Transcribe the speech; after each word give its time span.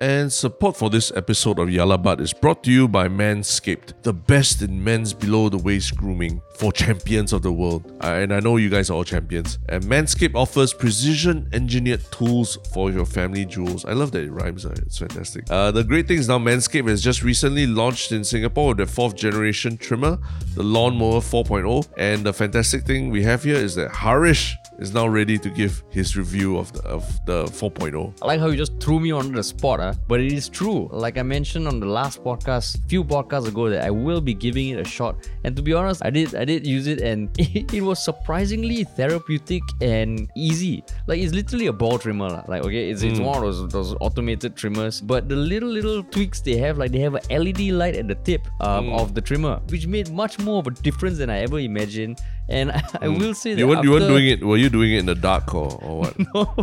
And 0.00 0.32
support 0.32 0.76
for 0.76 0.90
this 0.90 1.12
episode 1.14 1.60
of 1.60 1.70
Yah 1.70 1.84
Lah 1.84 1.96
But 1.96 2.20
is 2.20 2.32
brought 2.32 2.64
to 2.64 2.72
you 2.72 2.88
by 2.88 3.06
Manscaped, 3.06 4.02
the 4.02 4.12
best 4.12 4.60
in 4.60 4.82
men's 4.82 5.12
below 5.12 5.48
the 5.48 5.56
waist 5.56 5.96
grooming 5.96 6.42
for 6.56 6.72
champions 6.72 7.32
of 7.32 7.42
the 7.42 7.52
world. 7.52 7.96
And 8.00 8.34
I 8.34 8.40
know 8.40 8.56
you 8.56 8.68
guys 8.68 8.90
are 8.90 8.94
all 8.94 9.04
champions. 9.04 9.60
And 9.68 9.84
Manscaped 9.84 10.34
offers 10.34 10.74
precision 10.74 11.48
engineered 11.52 12.02
tools 12.10 12.58
for 12.72 12.90
your 12.90 13.06
family 13.06 13.44
jewels. 13.44 13.84
I 13.84 13.92
love 13.92 14.10
that 14.12 14.24
it 14.24 14.32
rhymes, 14.32 14.66
uh, 14.66 14.74
it's 14.78 14.98
fantastic. 14.98 15.44
Uh, 15.48 15.70
the 15.70 15.84
great 15.84 16.08
thing 16.08 16.18
is 16.18 16.26
now 16.26 16.40
Manscaped 16.40 16.88
has 16.88 17.00
just 17.00 17.22
recently 17.22 17.68
launched 17.68 18.10
in 18.10 18.24
Singapore 18.24 18.70
with 18.70 18.78
the 18.78 18.86
fourth 18.86 19.14
generation 19.14 19.76
trimmer, 19.76 20.18
the 20.56 20.64
Lawnmower 20.64 21.20
4.0. 21.20 21.86
And 21.96 22.26
the 22.26 22.32
fantastic 22.32 22.82
thing 22.82 23.10
we 23.10 23.22
have 23.22 23.44
here 23.44 23.54
is 23.54 23.76
that 23.76 23.92
Harish 23.92 24.56
is 24.78 24.92
now 24.92 25.06
ready 25.06 25.38
to 25.38 25.50
give 25.50 25.82
his 25.90 26.16
review 26.16 26.58
of 26.58 26.72
the, 26.72 26.82
of 26.82 27.04
the 27.26 27.44
4.0. 27.44 28.14
I 28.22 28.26
like 28.26 28.40
how 28.40 28.48
you 28.48 28.56
just 28.56 28.80
threw 28.80 29.00
me 29.00 29.10
on 29.12 29.32
the 29.32 29.42
spot, 29.42 29.80
huh? 29.80 29.94
but 30.08 30.20
it 30.20 30.32
is 30.32 30.48
true. 30.48 30.88
Like 30.92 31.18
I 31.18 31.22
mentioned 31.22 31.68
on 31.68 31.80
the 31.80 31.86
last 31.86 32.22
podcast, 32.22 32.88
few 32.88 33.04
podcasts 33.04 33.48
ago, 33.48 33.68
that 33.70 33.84
I 33.84 33.90
will 33.90 34.20
be 34.20 34.34
giving 34.34 34.68
it 34.70 34.80
a 34.80 34.84
shot. 34.84 35.28
And 35.44 35.54
to 35.56 35.62
be 35.62 35.72
honest, 35.72 36.04
I 36.04 36.10
did 36.10 36.34
I 36.34 36.44
did 36.44 36.66
use 36.66 36.86
it, 36.86 37.00
and 37.00 37.30
it, 37.38 37.72
it 37.78 37.82
was 37.82 38.02
surprisingly 38.02 38.84
therapeutic 38.84 39.62
and 39.80 40.30
easy. 40.36 40.84
Like 41.06 41.20
it's 41.20 41.32
literally 41.32 41.66
a 41.66 41.72
ball 41.72 41.98
trimmer, 41.98 42.28
lah. 42.28 42.44
like 42.48 42.62
okay, 42.62 42.90
it's, 42.90 43.02
it's 43.02 43.18
hmm. 43.18 43.24
one 43.24 43.36
of 43.36 43.42
those, 43.42 43.68
those 43.68 43.96
automated 44.00 44.56
trimmers. 44.56 45.00
But 45.00 45.28
the 45.28 45.36
little 45.36 45.68
little 45.68 46.02
tweaks 46.02 46.40
they 46.40 46.56
have, 46.56 46.78
like 46.78 46.92
they 46.92 47.00
have 47.00 47.14
an 47.14 47.44
LED 47.44 47.60
light 47.72 47.96
at 47.96 48.08
the 48.08 48.14
tip 48.16 48.46
um, 48.60 48.86
hmm. 48.86 48.92
of 48.94 49.14
the 49.14 49.20
trimmer, 49.20 49.60
which 49.68 49.86
made 49.86 50.10
much 50.10 50.38
more 50.38 50.58
of 50.58 50.66
a 50.66 50.70
difference 50.70 51.18
than 51.18 51.30
I 51.30 51.40
ever 51.40 51.58
imagined. 51.58 52.20
And 52.48 52.72
I, 52.72 52.82
I 53.02 53.08
will 53.08 53.34
say 53.34 53.54
that 53.54 53.58
You 53.58 53.68
weren't, 53.68 53.84
you 53.84 53.90
weren't 53.90 54.08
doing 54.08 54.28
it, 54.28 54.44
were 54.44 54.56
you 54.56 54.63
doing 54.70 54.92
it 54.92 54.98
in 54.98 55.06
the 55.06 55.14
dark 55.14 55.54
or, 55.54 55.72
or 55.82 56.00
what? 56.00 56.14
no, 56.34 56.54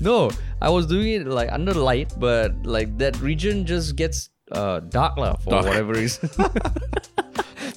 no, 0.00 0.30
I 0.60 0.70
was 0.70 0.86
doing 0.86 1.08
it 1.08 1.26
like 1.26 1.50
under 1.52 1.74
light, 1.74 2.12
but 2.18 2.54
like 2.64 2.98
that 2.98 3.20
region 3.20 3.66
just 3.66 3.96
gets 3.96 4.30
uh 4.52 4.80
dark 4.80 5.16
lah 5.16 5.36
for 5.36 5.50
Dark. 5.50 5.66
whatever 5.66 5.92
reason. 5.94 6.28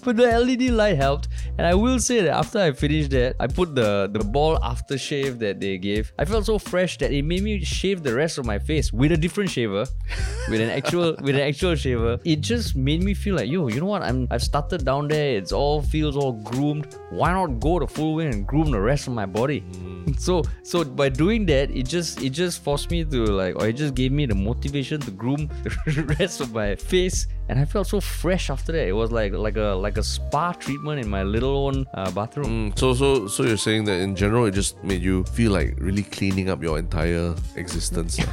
but 0.03 0.15
the 0.17 0.27
LED 0.27 0.71
light 0.71 0.97
helped, 0.97 1.27
and 1.57 1.65
I 1.65 1.73
will 1.73 1.99
say 1.99 2.21
that 2.21 2.33
after 2.33 2.59
I 2.59 2.71
finished 2.71 3.11
that, 3.11 3.35
I 3.39 3.47
put 3.47 3.75
the 3.75 4.09
the 4.11 4.23
ball 4.23 4.57
aftershave 4.59 5.39
that 5.39 5.59
they 5.59 5.77
gave. 5.77 6.11
I 6.19 6.25
felt 6.25 6.45
so 6.45 6.59
fresh 6.59 6.97
that 6.99 7.11
it 7.11 7.23
made 7.23 7.43
me 7.43 7.63
shave 7.63 8.03
the 8.03 8.13
rest 8.13 8.37
of 8.37 8.45
my 8.45 8.59
face 8.59 8.91
with 8.93 9.11
a 9.11 9.17
different 9.17 9.49
shaver, 9.49 9.85
with 10.49 10.61
an 10.61 10.69
actual 10.69 11.15
with 11.21 11.35
an 11.35 11.41
actual 11.41 11.75
shaver. 11.75 12.19
It 12.23 12.41
just 12.41 12.75
made 12.75 13.03
me 13.03 13.13
feel 13.13 13.35
like 13.35 13.49
yo, 13.49 13.67
you 13.67 13.79
know 13.79 13.87
what? 13.87 14.03
I'm 14.03 14.27
I've 14.31 14.43
started 14.43 14.85
down 14.85 15.07
there. 15.07 15.37
It's 15.37 15.51
all 15.51 15.81
feels 15.81 16.15
all 16.17 16.33
groomed. 16.33 16.97
Why 17.09 17.31
not 17.31 17.59
go 17.59 17.79
the 17.79 17.87
full 17.87 18.15
way 18.15 18.27
and 18.27 18.45
groom 18.45 18.71
the 18.71 18.81
rest 18.81 19.07
of 19.07 19.13
my 19.13 19.25
body? 19.25 19.61
Mm. 19.61 19.93
So 20.23 20.43
so 20.63 20.83
by 20.83 21.09
doing 21.09 21.45
that, 21.47 21.71
it 21.71 21.87
just 21.87 22.21
it 22.21 22.29
just 22.29 22.63
forced 22.63 22.91
me 22.91 23.03
to 23.03 23.25
like, 23.25 23.55
or 23.55 23.67
it 23.67 23.73
just 23.73 23.95
gave 23.95 24.11
me 24.11 24.25
the 24.25 24.35
motivation 24.35 24.99
to 25.01 25.11
groom 25.11 25.49
the 25.85 26.15
rest 26.19 26.39
of 26.41 26.53
my 26.53 26.75
face, 26.75 27.27
and 27.53 27.61
I 27.61 27.65
felt 27.65 27.85
so 27.85 28.01
fresh 28.01 28.49
after 28.49 28.71
that. 28.71 28.87
It 28.87 28.93
was 28.93 29.11
like 29.11 29.31
like 29.31 29.57
a 29.57 29.77
like 29.85 29.97
a 29.99 30.03
spa 30.03 30.53
treatment 30.53 30.99
in 30.99 31.07
my 31.07 31.21
little 31.21 31.55
own 31.67 31.85
uh, 31.93 32.09
bathroom. 32.09 32.71
Mm, 32.71 32.79
so 32.79 32.95
so 32.95 33.27
so 33.27 33.43
you're 33.43 33.57
saying 33.61 33.85
that 33.85 33.99
in 34.01 34.15
general 34.15 34.45
it 34.49 34.55
just 34.57 34.83
made 34.83 35.03
you 35.03 35.23
feel 35.25 35.51
like 35.51 35.75
really 35.77 36.01
cleaning 36.01 36.49
up 36.49 36.63
your 36.63 36.79
entire 36.79 37.35
existence. 37.55 38.17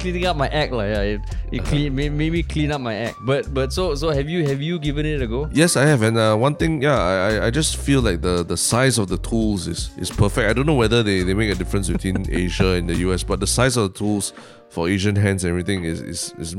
Cleaning 0.00 0.24
up 0.24 0.34
my 0.34 0.48
act, 0.48 0.72
like 0.72 0.88
yeah, 0.88 1.02
it, 1.02 1.20
it 1.52 1.62
clean 1.66 1.94
made, 1.94 2.10
made 2.12 2.32
me 2.32 2.42
clean 2.42 2.72
up 2.72 2.80
my 2.80 2.94
act. 2.94 3.18
But 3.20 3.52
but 3.52 3.70
so 3.70 3.94
so 3.94 4.08
have 4.08 4.30
you 4.30 4.46
have 4.48 4.62
you 4.62 4.78
given 4.78 5.04
it 5.04 5.20
a 5.20 5.26
go? 5.26 5.46
Yes, 5.52 5.76
I 5.76 5.84
have, 5.84 6.00
and 6.00 6.16
uh, 6.16 6.34
one 6.36 6.54
thing, 6.56 6.80
yeah, 6.80 6.96
I, 6.96 7.12
I- 7.36 7.46
I 7.48 7.50
just 7.50 7.76
feel 7.76 8.00
like 8.00 8.22
the, 8.22 8.42
the 8.42 8.56
size 8.56 8.96
of 8.96 9.08
the 9.08 9.18
tools 9.18 9.68
is, 9.68 9.90
is 9.98 10.08
perfect. 10.08 10.48
I 10.48 10.54
don't 10.54 10.64
know 10.64 10.74
whether 10.74 11.02
they, 11.02 11.22
they 11.22 11.34
make 11.34 11.50
a 11.52 11.54
difference 11.54 11.90
between 11.90 12.24
Asia 12.44 12.68
and 12.80 12.88
the 12.88 12.96
US, 13.08 13.22
but 13.24 13.40
the 13.40 13.46
size 13.46 13.76
of 13.76 13.92
the 13.92 13.98
tools 13.98 14.32
for 14.74 14.88
Asian 14.88 15.14
hands 15.14 15.44
and 15.44 15.50
everything 15.50 15.84
is, 15.84 16.02
is, 16.02 16.34
is 16.38 16.56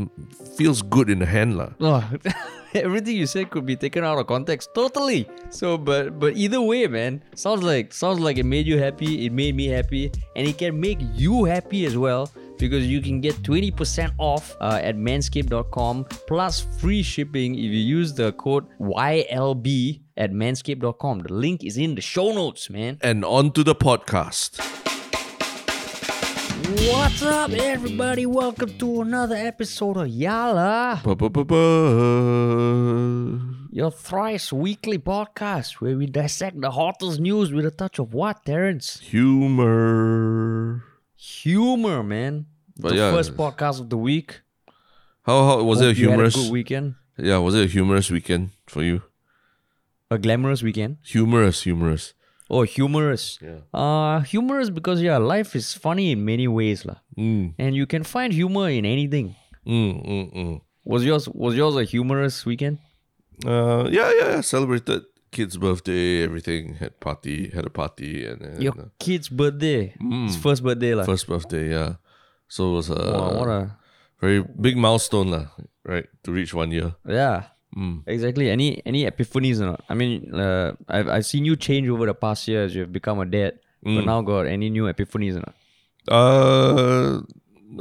feels 0.58 0.82
good 0.82 1.10
in 1.10 1.20
the 1.20 1.26
hand, 1.26 1.58
lah. 1.58 1.70
Oh, 1.82 2.02
everything 2.74 3.16
you 3.16 3.28
said 3.28 3.52
could 3.52 3.66
be 3.66 3.76
taken 3.76 4.04
out 4.04 4.18
of 4.18 4.28
context. 4.28 4.70
Totally. 4.74 5.28
So, 5.50 5.78
but 5.78 6.18
but 6.18 6.38
either 6.38 6.62
way, 6.62 6.88
man, 6.88 7.22
sounds 7.36 7.62
like 7.62 7.94
sounds 7.94 8.20
like 8.20 8.38
it 8.38 8.46
made 8.46 8.66
you 8.66 8.80
happy. 8.80 9.26
It 9.26 9.34
made 9.34 9.56
me 9.56 9.68
happy, 9.68 10.12
and 10.36 10.48
it 10.48 10.58
can 10.58 10.80
make 10.80 11.00
you 11.14 11.44
happy 11.44 11.86
as 11.86 11.98
well 11.98 12.32
because 12.58 12.88
you 12.88 13.02
can 13.02 13.20
get 13.20 13.36
20% 13.44 14.14
off 14.18 14.56
uh, 14.62 14.80
at 14.82 14.96
manscaped.com 14.96 16.06
plus 16.26 16.62
free 16.80 17.04
shipping 17.04 17.56
if 17.56 17.68
you 17.68 17.84
use 18.00 18.14
the 18.14 18.32
code 18.34 18.66
YLB 18.80 20.00
at 20.16 20.32
manscaped.com. 20.32 21.20
The 21.20 21.34
link 21.34 21.66
is 21.66 21.76
in 21.76 21.96
the 21.96 22.02
show 22.02 22.32
notes, 22.32 22.70
man. 22.70 22.98
And 23.02 23.26
on 23.26 23.52
to 23.60 23.64
the 23.64 23.76
podcast. 23.76 24.75
What's 26.56 27.22
up, 27.22 27.52
everybody? 27.52 28.26
Welcome 28.26 28.78
to 28.78 29.02
another 29.02 29.36
episode 29.36 29.98
of 29.98 30.08
Yala. 30.08 31.04
Your 33.72 33.92
thrice 33.92 34.54
weekly 34.54 34.98
podcast 34.98 35.74
where 35.82 35.98
we 35.98 36.06
dissect 36.06 36.62
the 36.62 36.72
hottest 36.72 37.20
news 37.20 37.52
with 37.52 37.66
a 37.66 37.72
touch 37.72 38.00
of 38.00 38.14
what, 38.14 38.46
Terrence? 38.46 39.02
Humor. 39.02 40.82
Humor, 41.18 42.04
man. 42.04 42.46
But 42.78 42.92
the 42.92 42.96
yeah. 43.00 43.12
first 43.12 43.36
podcast 43.36 43.82
of 43.82 43.90
the 43.90 43.98
week. 43.98 44.40
How, 45.24 45.44
how 45.46 45.64
was 45.64 45.82
it 45.82 45.86
a 45.86 45.88
Hope 45.90 45.98
you 45.98 46.04
had 46.06 46.12
humorous? 46.14 46.36
good 46.38 46.52
weekend. 46.54 46.96
yeah, 47.18 47.38
was 47.38 47.54
it 47.56 47.66
a 47.66 47.68
humorous 47.68 48.10
weekend 48.10 48.52
for 48.66 48.82
you? 48.82 49.02
A 50.10 50.18
glamorous 50.18 50.64
weekend. 50.64 51.00
Humorous, 51.04 51.64
humorous. 51.64 52.14
Oh, 52.50 52.62
humorous. 52.62 53.40
Yeah. 53.42 53.66
Uh, 53.74 54.20
humorous 54.22 54.70
because 54.70 55.02
yeah, 55.02 55.18
life 55.18 55.56
is 55.56 55.74
funny 55.74 56.12
in 56.12 56.24
many 56.26 56.48
ways, 56.48 56.86
lah. 56.86 57.02
Mm, 57.18 57.56
And 57.58 57.76
you 57.76 57.86
can 57.90 58.04
find 58.04 58.32
humor 58.34 58.70
in 58.70 58.86
anything. 58.86 59.34
mm, 59.66 59.94
mm, 60.06 60.28
mm. 60.36 60.62
Was 60.86 61.02
yours 61.04 61.26
was 61.34 61.56
yours 61.58 61.76
a 61.76 61.84
humorous 61.84 62.46
weekend? 62.46 62.78
Uh, 63.42 63.90
yeah, 63.90 64.12
yeah, 64.14 64.28
yeah. 64.38 64.42
Celebrated 64.46 65.02
kid's 65.34 65.58
birthday, 65.58 66.22
everything. 66.22 66.76
Had 66.78 67.00
party, 67.02 67.50
had 67.50 67.66
a 67.66 67.74
party, 67.74 68.26
and, 68.30 68.42
and 68.46 68.62
Your 68.62 68.78
uh, 68.78 68.94
kid's 69.02 69.26
birthday. 69.28 69.98
His 69.98 70.38
first 70.38 70.62
birthday, 70.62 70.94
lah. 70.94 71.04
first 71.10 71.26
birthday. 71.26 71.74
Yeah, 71.74 71.98
so 72.48 72.70
it 72.70 72.74
was 72.78 72.90
a 72.94 73.02
Wow, 73.02 73.34
what 73.42 73.50
a 73.50 73.62
very 74.22 74.46
big 74.46 74.78
milestone, 74.78 75.34
lah. 75.34 75.50
Right 75.82 76.06
to 76.24 76.30
reach 76.32 76.54
one 76.54 76.70
year. 76.70 76.94
yeah. 77.10 77.50
Mm. 77.76 78.04
Exactly. 78.08 78.50
Any 78.50 78.82
any 78.86 79.06
epiphanies 79.06 79.60
or 79.62 79.66
not? 79.66 79.84
I 79.90 79.94
mean, 79.94 80.34
uh, 80.34 80.74
I've 80.88 81.08
I've 81.08 81.26
seen 81.26 81.46
you 81.46 81.56
change 81.56 81.88
over 81.90 82.06
the 82.06 82.14
past 82.14 82.48
year 82.48 82.64
as 82.64 82.76
you've 82.76 82.92
become 82.92 83.20
a 83.20 83.26
dad. 83.26 83.60
Mm. 83.86 83.96
But 83.98 84.06
now, 84.06 84.22
got 84.22 84.48
any 84.48 84.70
new 84.70 84.84
epiphanies 84.92 85.36
or 85.36 85.44
not? 85.46 85.56
Uh, 86.08 87.22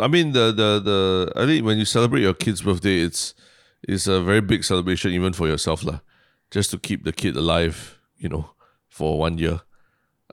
I 0.02 0.08
mean 0.08 0.32
the 0.32 0.52
the 0.52 0.80
the. 0.80 1.32
I 1.36 1.46
think 1.46 1.64
when 1.64 1.78
you 1.78 1.84
celebrate 1.84 2.22
your 2.22 2.34
kid's 2.34 2.62
birthday, 2.62 3.00
it's 3.00 3.34
it's 3.82 4.06
a 4.06 4.20
very 4.20 4.40
big 4.40 4.64
celebration 4.64 5.12
even 5.12 5.32
for 5.32 5.46
yourself, 5.46 5.84
lah. 5.84 6.00
Just 6.50 6.70
to 6.70 6.78
keep 6.78 7.04
the 7.04 7.12
kid 7.12 7.36
alive, 7.36 7.98
you 8.16 8.28
know, 8.28 8.50
for 8.88 9.18
one 9.18 9.38
year. 9.38 9.60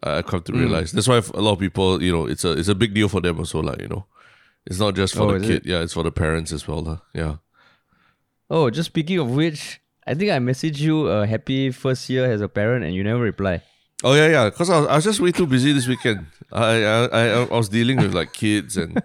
I 0.03 0.23
come 0.23 0.41
to 0.41 0.53
realize 0.53 0.91
that's 0.91 1.07
why 1.07 1.21
a 1.35 1.41
lot 1.41 1.53
of 1.53 1.59
people, 1.59 2.01
you 2.01 2.11
know, 2.11 2.25
it's 2.25 2.43
a 2.43 2.53
it's 2.53 2.69
a 2.69 2.73
big 2.73 2.95
deal 2.95 3.07
for 3.07 3.21
them 3.21 3.37
also, 3.37 3.61
like 3.61 3.81
you 3.81 3.87
know, 3.87 4.05
it's 4.65 4.79
not 4.79 4.95
just 4.95 5.13
for 5.13 5.23
Oh, 5.23 5.37
the 5.37 5.45
kid, 5.45 5.61
yeah, 5.65 5.81
it's 5.81 5.93
for 5.93 6.01
the 6.01 6.11
parents 6.11 6.51
as 6.51 6.67
well, 6.67 6.81
lah. 6.81 6.97
Yeah. 7.13 7.35
Oh, 8.51 8.69
just 8.69 8.87
speaking 8.87 9.17
of 9.17 9.31
which, 9.31 9.79
I 10.05 10.13
think 10.13 10.29
I 10.29 10.37
messaged 10.39 10.79
you 10.79 11.07
a 11.07 11.25
happy 11.25 11.71
first 11.71 12.09
year 12.09 12.29
as 12.29 12.41
a 12.41 12.49
parent 12.49 12.83
and 12.83 12.93
you 12.93 13.01
never 13.01 13.21
reply. 13.21 13.63
Oh 14.03 14.13
yeah, 14.13 14.27
yeah. 14.27 14.49
Cause 14.49 14.69
I 14.69 14.79
was, 14.79 14.87
I 14.89 14.95
was 14.95 15.03
just 15.05 15.21
way 15.21 15.31
too 15.31 15.47
busy 15.47 15.71
this 15.71 15.87
weekend. 15.87 16.25
I 16.51 16.83
I 16.83 17.05
I, 17.05 17.23
I 17.47 17.55
was 17.55 17.69
dealing 17.69 17.97
with 17.99 18.13
like 18.13 18.33
kids 18.33 18.75
and 18.75 19.01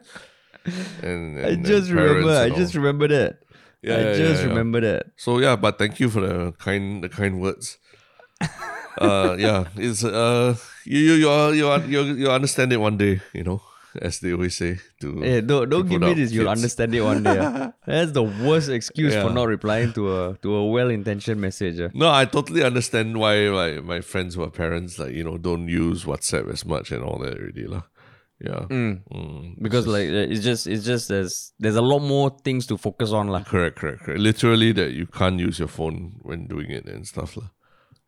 and, 1.00 1.38
I 1.46 1.54
just 1.54 1.90
and 1.90 2.00
remember. 2.00 2.34
I 2.34 2.50
just 2.50 2.74
remember 2.74 3.06
that. 3.06 3.38
Yeah, 3.82 3.98
I 3.98 4.00
yeah, 4.02 4.16
just 4.16 4.42
yeah, 4.42 4.48
remember 4.48 4.80
that. 4.80 5.14
So 5.14 5.38
yeah, 5.38 5.54
but 5.54 5.78
thank 5.78 6.00
you 6.00 6.10
for 6.10 6.26
the 6.26 6.50
kind 6.58 7.04
the 7.04 7.08
kind 7.08 7.38
words. 7.38 7.78
uh 8.98 9.36
yeah, 9.38 9.66
it's 9.76 10.02
uh 10.02 10.56
you 10.84 10.98
you 10.98 11.14
you 11.14 11.54
you 11.54 11.82
you 11.86 12.00
you 12.14 12.30
understand 12.30 12.72
it 12.72 12.78
one 12.78 12.96
day, 12.96 13.20
you 13.32 13.44
know, 13.44 13.62
as 14.02 14.20
they 14.20 14.32
always 14.32 14.56
say. 14.56 14.78
To 15.00 15.20
Hey, 15.20 15.40
don't 15.40 15.68
don't 15.68 15.88
give 15.88 16.00
me 16.00 16.14
this. 16.14 16.32
You'll 16.32 16.48
understand 16.48 16.94
it 16.94 17.02
one 17.02 17.22
day. 17.22 17.38
ah. 17.38 17.72
That's 17.86 18.12
the 18.12 18.22
worst 18.22 18.68
excuse 18.68 19.14
for 19.14 19.30
not 19.30 19.48
replying 19.48 19.92
to 19.94 20.02
a 20.16 20.38
to 20.42 20.54
a 20.54 20.64
well-intentioned 20.66 21.40
message. 21.40 21.80
ah. 21.80 21.90
No, 21.94 22.10
I 22.10 22.24
totally 22.24 22.62
understand 22.62 23.18
why 23.18 23.48
like 23.48 23.84
my 23.84 24.00
friends 24.00 24.34
who 24.34 24.42
are 24.42 24.50
parents 24.50 24.98
like 24.98 25.12
you 25.12 25.24
know 25.24 25.38
don't 25.38 25.68
use 25.68 26.04
WhatsApp 26.04 26.50
as 26.52 26.64
much 26.64 26.92
and 26.92 27.02
all 27.02 27.18
that 27.20 27.38
already 27.38 27.66
lah. 27.66 27.82
Yeah. 28.40 28.68
Mm. 28.68 29.56
Because 29.62 29.86
like 29.86 30.08
uh, 30.10 30.28
it's 30.28 30.44
just 30.44 30.66
it's 30.66 30.84
just 30.84 31.08
there's 31.08 31.52
there's 31.58 31.76
a 31.76 31.82
lot 31.82 32.00
more 32.00 32.28
things 32.44 32.66
to 32.68 32.76
focus 32.76 33.10
on 33.12 33.28
lah. 33.28 33.44
Correct, 33.44 33.76
correct, 33.80 34.02
correct. 34.04 34.20
Literally 34.20 34.72
that 34.72 34.92
you 34.92 35.06
can't 35.06 35.40
use 35.40 35.58
your 35.58 35.68
phone 35.68 36.20
when 36.20 36.46
doing 36.46 36.70
it 36.70 36.84
and 36.84 37.06
stuff 37.08 37.36
lah. 37.36 37.48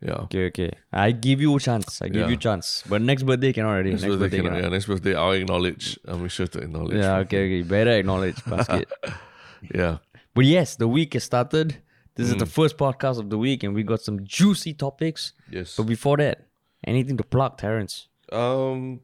Yeah. 0.00 0.12
Okay, 0.26 0.46
okay. 0.46 0.70
I 0.92 1.10
give 1.10 1.40
you 1.40 1.56
a 1.56 1.60
chance. 1.60 2.00
I 2.02 2.06
give 2.08 2.22
Yeah. 2.22 2.28
you 2.28 2.34
a 2.34 2.36
chance. 2.36 2.84
But 2.88 3.02
next 3.02 3.24
birthday 3.24 3.52
cannot 3.52 3.70
already. 3.70 3.90
Next 3.90 4.02
Next, 4.02 4.16
birthday, 4.16 4.38
birthday 4.38 4.42
cannot, 4.48 4.62
yeah, 4.62 4.68
next 4.68 4.86
birthday 4.86 5.14
I'll 5.14 5.32
acknowledge. 5.32 5.98
I'll 6.06 6.18
make 6.18 6.30
sure 6.30 6.46
to 6.46 6.58
acknowledge. 6.60 6.96
Yeah, 6.96 7.16
okay, 7.18 7.44
okay. 7.46 7.62
Better 7.62 7.90
acknowledge 7.92 8.44
basket. 8.44 8.88
Yeah. 9.74 9.98
but 10.34 10.44
yes, 10.44 10.76
the 10.76 10.86
week 10.86 11.14
has 11.14 11.24
started. 11.24 11.76
This 12.14 12.28
is 12.30 12.36
the 12.36 12.44
Mm. 12.44 12.50
first 12.58 12.76
podcast 12.76 13.18
of 13.18 13.28
the 13.30 13.38
week, 13.38 13.62
and 13.64 13.74
we 13.74 13.82
got 13.82 14.00
some 14.00 14.24
juicy 14.24 14.72
topics. 14.74 15.32
Yes. 15.50 15.74
But 15.76 15.84
before 15.86 16.16
that, 16.18 16.46
anything 16.86 17.16
to 17.16 17.24
plug, 17.24 17.58
Terrence? 17.58 18.06
Um, 18.32 19.00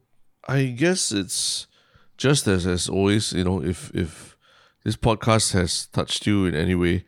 I 0.46 0.64
guess 0.66 1.10
it's 1.12 1.66
just 2.16 2.46
as 2.46 2.66
as 2.66 2.88
always. 2.88 3.32
You 3.32 3.42
know, 3.44 3.62
if 3.62 3.90
if 3.94 4.36
this 4.84 4.96
podcast 4.96 5.52
has 5.54 5.86
touched 5.86 6.26
you 6.26 6.46
in 6.46 6.54
any 6.54 6.74
way, 6.76 7.04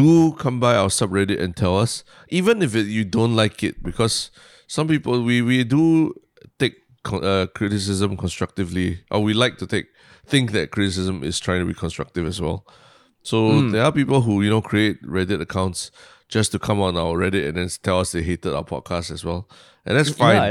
do 0.00 0.32
come 0.42 0.60
by 0.60 0.74
our 0.76 0.88
subreddit 0.98 1.40
and 1.44 1.56
tell 1.56 1.76
us, 1.84 2.04
even 2.28 2.62
if 2.66 2.74
it, 2.80 2.86
you 2.96 3.04
don't 3.04 3.34
like 3.42 3.62
it, 3.68 3.74
because 3.82 4.30
some 4.66 4.86
people 4.88 5.22
we 5.28 5.36
we 5.50 5.64
do 5.64 6.12
take 6.58 6.74
uh, 7.12 7.46
criticism 7.58 8.16
constructively, 8.16 8.88
or 9.10 9.20
we 9.28 9.32
like 9.44 9.56
to 9.58 9.66
take 9.66 9.86
think 10.32 10.50
that 10.52 10.70
criticism 10.76 11.22
is 11.22 11.38
trying 11.40 11.60
to 11.64 11.66
be 11.72 11.74
constructive 11.84 12.26
as 12.32 12.38
well. 12.40 12.58
So 13.22 13.36
Hmm. 13.50 13.70
there 13.72 13.84
are 13.86 13.92
people 13.92 14.20
who 14.26 14.42
you 14.44 14.50
know 14.50 14.62
create 14.62 14.96
Reddit 15.02 15.40
accounts 15.40 15.90
just 16.28 16.52
to 16.52 16.58
come 16.58 16.80
on 16.86 16.96
our 16.96 17.14
Reddit 17.22 17.44
and 17.48 17.56
then 17.56 17.68
tell 17.82 17.98
us 18.00 18.10
they 18.12 18.22
hated 18.22 18.52
our 18.54 18.64
podcast 18.64 19.10
as 19.16 19.22
well, 19.24 19.40
and 19.86 19.96
that's 19.96 20.10
fine. 20.10 20.34
Yeah, 20.36 20.42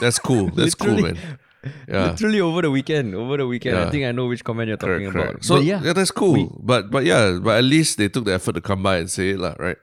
that's 0.00 0.18
cool. 0.18 0.46
That's 0.58 0.74
cool, 0.74 0.98
man. 1.06 1.16
Yeah. 1.88 2.10
Literally 2.10 2.40
over 2.40 2.62
the 2.62 2.70
weekend. 2.70 3.14
Over 3.14 3.36
the 3.38 3.46
weekend. 3.46 3.76
I 3.78 3.90
think 3.90 4.04
I 4.06 4.12
know 4.12 4.26
which 4.26 4.44
comment 4.44 4.68
you're 4.68 4.76
talking 4.76 5.10
Correct, 5.10 5.30
about. 5.30 5.44
So 5.44 5.56
But 5.56 5.64
yeah, 5.64 5.82
yeah. 5.82 5.92
that's 5.92 6.10
cool. 6.12 6.54
but 6.62 6.90
but 6.90 7.04
yeah, 7.04 7.38
but 7.42 7.58
at 7.58 7.64
least 7.64 7.98
they 7.98 8.08
took 8.08 8.24
the 8.26 8.34
effort 8.34 8.52
to 8.54 8.60
come 8.60 8.82
by 8.82 8.98
and 8.98 9.10
say 9.10 9.30
it, 9.30 9.38
lah, 9.40 9.54
right? 9.58 9.76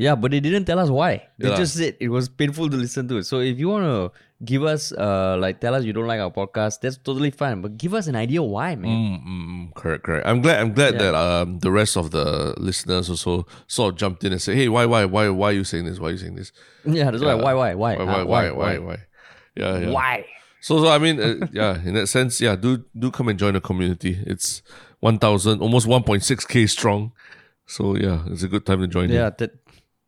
Yeah, 0.00 0.16
but 0.16 0.32
they 0.32 0.40
didn't 0.40 0.64
tell 0.64 0.80
us 0.80 0.90
why. 0.90 1.28
They 1.38 1.48
Yeah. 1.50 1.56
just 1.56 1.76
said 1.78 1.94
it 2.00 2.08
was 2.08 2.26
painful 2.28 2.66
to 2.70 2.76
listen 2.76 3.06
to. 3.08 3.22
So 3.22 3.38
if 3.38 3.60
you 3.60 3.68
want 3.68 3.84
to 3.86 4.10
give 4.42 4.64
us, 4.64 4.90
uh, 4.90 5.36
like, 5.38 5.60
tell 5.60 5.74
us 5.76 5.84
you 5.84 5.92
don't 5.92 6.08
like 6.10 6.18
our 6.18 6.32
podcast, 6.32 6.80
that's 6.82 6.96
totally 6.98 7.30
fine. 7.30 7.60
But 7.62 7.76
give 7.78 7.94
us 7.94 8.08
an 8.08 8.16
idea 8.16 8.42
why, 8.42 8.74
man. 8.74 8.90
Mm, 8.90 9.22
mm, 9.22 9.44
mm, 9.46 9.74
correct, 9.78 10.02
correct. 10.02 10.26
I'm 10.26 10.42
glad. 10.42 10.58
I'm 10.58 10.72
glad 10.72 10.94
Yeah. 10.98 11.12
that 11.12 11.14
um 11.14 11.60
the 11.62 11.70
rest 11.70 11.94
of 11.96 12.10
the 12.10 12.54
listeners 12.58 13.06
also 13.08 13.46
sort 13.68 13.94
of 13.94 13.98
jumped 14.02 14.24
in 14.24 14.32
and 14.32 14.42
said, 14.42 14.56
"Hey, 14.58 14.66
why, 14.68 14.82
why, 14.86 15.04
why, 15.04 15.28
why 15.30 15.50
are 15.54 15.58
you 15.60 15.62
saying 15.62 15.84
this? 15.86 16.00
Why 16.02 16.08
are 16.08 16.12
you 16.18 16.18
saying 16.18 16.34
this? 16.34 16.50
Yeah, 16.88 17.12
that's 17.12 17.22
why. 17.22 17.34
Why? 17.38 17.54
Why? 17.54 17.70
Why? 17.78 17.94
Why, 17.94 18.02
Uh, 18.02 18.06
why, 18.26 18.50
why, 18.50 18.50
why, 18.50 18.78
why? 18.82 18.96
Yeah, 19.54 19.78
yeah. 19.78 19.90
Why? 19.94 20.24
So, 20.62 20.78
so 20.82 20.88
I 20.88 20.98
mean, 20.98 21.20
uh, 21.20 21.46
yeah, 21.52 21.74
in 21.84 21.94
that 21.94 22.06
sense, 22.06 22.40
yeah, 22.40 22.54
do 22.56 22.84
do 22.98 23.10
come 23.10 23.28
and 23.28 23.38
join 23.38 23.54
the 23.54 23.60
community. 23.60 24.18
It's 24.26 24.62
one 25.00 25.18
thousand, 25.18 25.60
almost 25.60 25.86
one 25.86 26.02
point 26.04 26.22
six 26.22 26.46
k 26.46 26.66
strong. 26.66 27.12
So 27.66 27.96
yeah, 27.96 28.22
it's 28.30 28.42
a 28.44 28.48
good 28.48 28.64
time 28.64 28.80
to 28.80 28.86
join. 28.86 29.04
in. 29.10 29.16
Yeah, 29.20 29.30
that 29.38 29.50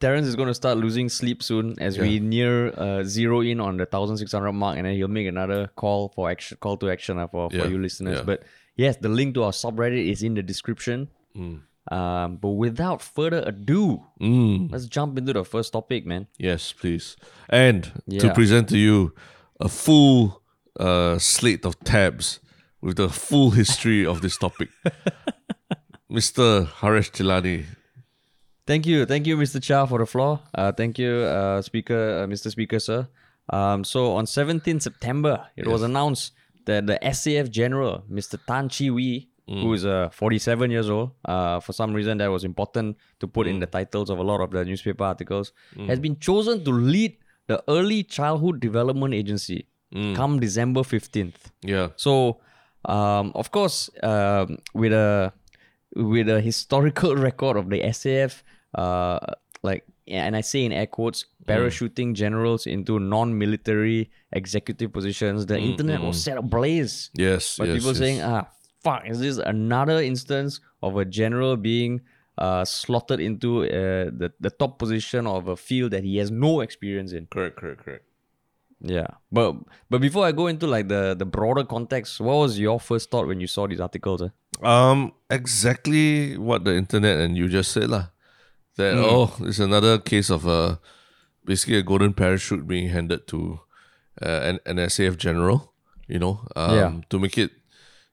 Terrence 0.01 0.27
is 0.27 0.37
going 0.37 0.49
to 0.49 0.55
start 0.55 0.77
losing 0.79 1.09
sleep 1.09 1.43
soon 1.43 1.75
as 1.81 1.99
we 1.99 2.21
near 2.21 2.73
uh, 2.77 3.03
zero 3.05 3.41
in 3.41 3.59
on 3.61 3.77
the 3.79 3.87
thousand 3.87 4.19
six 4.19 4.33
hundred 4.33 4.53
mark, 4.53 4.77
and 4.77 4.87
then 4.87 4.95
he'll 4.95 5.09
make 5.09 5.27
another 5.27 5.69
call 5.77 6.11
for 6.15 6.31
action, 6.31 6.59
call 6.61 6.77
to 6.79 6.91
action 6.91 7.19
uh, 7.19 7.27
for, 7.27 7.49
Yeah, 7.53 7.63
for 7.63 7.69
you 7.71 7.79
listeners. 7.79 8.19
yeah. 8.19 8.25
But 8.25 8.43
yes, 8.77 8.97
the 8.97 9.09
link 9.09 9.35
to 9.35 9.45
our 9.45 9.53
subreddit 9.53 10.07
is 10.11 10.23
in 10.23 10.35
the 10.35 10.43
description. 10.43 11.09
Um, 11.91 12.37
but 12.37 12.51
without 12.51 13.03
further 13.03 13.43
ado, 13.47 14.05
Mm, 14.21 14.71
let's 14.73 14.87
jump 14.87 15.19
into 15.19 15.33
the 15.33 15.45
first 15.45 15.73
topic, 15.73 16.07
man. 16.07 16.27
yes, 16.39 16.73
please. 16.73 17.17
And 17.49 17.91
to 18.19 18.33
present 18.35 18.69
to 18.71 18.79
you 18.79 19.15
a 19.61 19.69
full 19.69 20.43
uh, 20.79 21.19
slate 21.19 21.65
of 21.65 21.79
tabs 21.81 22.41
with 22.81 22.97
the 22.97 23.09
full 23.09 23.51
history 23.51 24.05
of 24.05 24.21
this 24.21 24.37
topic, 24.37 24.69
Mr. 26.11 26.67
Haresh 26.67 27.11
Tilani. 27.11 27.65
Thank 28.67 28.87
you, 28.87 29.05
thank 29.05 29.27
you, 29.27 29.37
Mr. 29.37 29.63
Chia, 29.63 29.87
for 29.87 29.99
the 29.99 30.07
floor. 30.07 30.41
Uh, 30.55 30.73
thank 30.73 30.99
you, 30.99 31.11
uh, 31.11 31.61
Speaker, 31.61 32.23
uh, 32.25 32.27
Mr. 32.27 32.51
Speaker, 32.51 32.79
sir. 32.79 33.07
Um, 33.51 33.85
so 33.85 34.13
on 34.17 34.27
17 34.27 34.81
September, 34.81 35.47
it 35.57 35.67
was 35.67 35.83
announced 35.83 36.33
that 36.65 36.87
the 36.87 36.99
SAF 37.03 37.51
General, 37.51 38.03
Mr. 38.11 38.39
Tan 38.47 38.71
Chee 38.71 38.91
Wee, 38.91 39.29
who 39.47 39.75
is 39.75 39.85
uh, 39.85 40.09
47 40.09 40.71
years 40.71 40.89
old, 40.89 41.11
uh, 41.27 41.61
for 41.61 41.75
some 41.75 41.93
reason 41.93 42.17
that 42.17 42.29
was 42.29 42.45
important 42.45 42.97
to 43.21 43.29
put 43.29 43.47
in 43.47 43.61
the 43.61 43.67
titles 43.67 44.09
of 44.09 44.19
a 44.19 44.23
lot 44.23 44.41
of 44.41 44.51
the 44.51 44.65
newspaper 44.65 45.05
articles, 45.05 45.53
has 45.87 46.01
been 46.01 46.19
chosen 46.19 46.65
to 46.65 46.71
lead 46.71 47.19
the 47.47 47.63
Early 47.69 48.03
Childhood 48.03 48.61
Development 48.61 49.13
Agency 49.13 49.67
come 50.15 50.41
December 50.41 50.81
15th. 50.83 51.35
Yeah. 51.63 51.89
So, 51.97 52.41
um, 52.85 53.33
of 53.35 53.51
course, 53.51 53.91
um, 54.03 54.59
with 54.75 54.93
a 54.93 55.33
with 55.97 56.29
a 56.29 56.41
historical 56.41 57.15
record 57.29 57.57
of 57.57 57.71
the 57.71 57.81
SAF, 57.81 58.43
uh, 58.75 59.21
like, 59.63 59.85
and 60.09 60.35
I 60.37 60.41
say 60.43 60.65
in 60.65 60.73
air 60.73 60.87
quotes, 60.87 61.25
parachuting 61.47 62.15
generals 62.15 62.67
into 62.67 62.99
non-military 62.99 64.11
executive 64.33 64.93
positions, 64.93 65.47
the 65.47 65.59
internet 65.59 66.01
was 66.01 66.23
set 66.23 66.37
ablaze 66.37 67.11
Yes. 67.15 67.57
by 67.59 67.67
yes, 67.67 67.75
people 67.77 67.91
yes. 67.93 67.99
saying, 67.99 68.21
"Ah, 68.23 68.49
fuck, 68.83 69.03
is 69.09 69.21
this 69.21 69.39
another 69.39 70.03
instance 70.03 70.61
of 70.83 70.97
a 70.97 71.05
general 71.05 71.57
being?" 71.57 72.01
Uh, 72.37 72.65
slotted 72.65 73.21
into 73.21 73.63
uh, 73.63 74.11
the, 74.11 74.33
the 74.41 74.51
top 74.51 74.77
position 74.77 75.25
of 75.25 75.47
a 75.47 75.57
field 75.57 75.93
that 75.93 76.03
he 76.03 76.17
has 76.17 76.33
no 76.33 76.63
experience 76.63 77.13
in. 77.13 77.27
Correct, 77.31 77.55
correct, 77.57 77.85
correct. 77.85 78.05
Yeah, 78.81 79.07
but 79.33 79.57
but 79.89 80.01
before 80.01 80.27
I 80.27 80.33
go 80.33 80.47
into 80.49 80.67
like 80.67 80.89
the 80.89 81.15
the 81.15 81.25
broader 81.25 81.65
context, 81.65 82.21
what 82.21 82.37
was 82.37 82.59
your 82.59 82.79
first 82.81 83.11
thought 83.11 83.27
when 83.27 83.41
you 83.41 83.47
saw 83.47 83.67
these 83.67 83.81
articles? 83.81 84.23
Eh? 84.23 84.29
Um, 84.63 85.13
exactly 85.31 86.37
what 86.37 86.65
the 86.65 86.75
internet 86.77 87.19
and 87.21 87.37
you 87.37 87.49
just 87.49 87.73
said, 87.73 87.89
lah. 87.91 88.09
That 88.77 88.95
Mm. 88.99 89.05
oh, 89.07 89.31
it's 89.47 89.61
another 89.61 89.99
case 89.99 90.31
of 90.31 90.47
a 90.47 90.81
basically 91.45 91.79
a 91.79 91.83
golden 91.83 92.13
parachute 92.13 92.67
being 92.67 92.89
handed 92.91 93.27
to 93.29 93.61
uh, 94.21 94.41
an 94.51 94.59
an 94.67 94.77
SAF 94.91 95.17
general. 95.17 95.73
You 96.09 96.19
know, 96.19 96.45
um, 96.57 96.75
Yeah. 96.75 96.93
to 97.09 97.19
make 97.19 97.39
it 97.39 97.51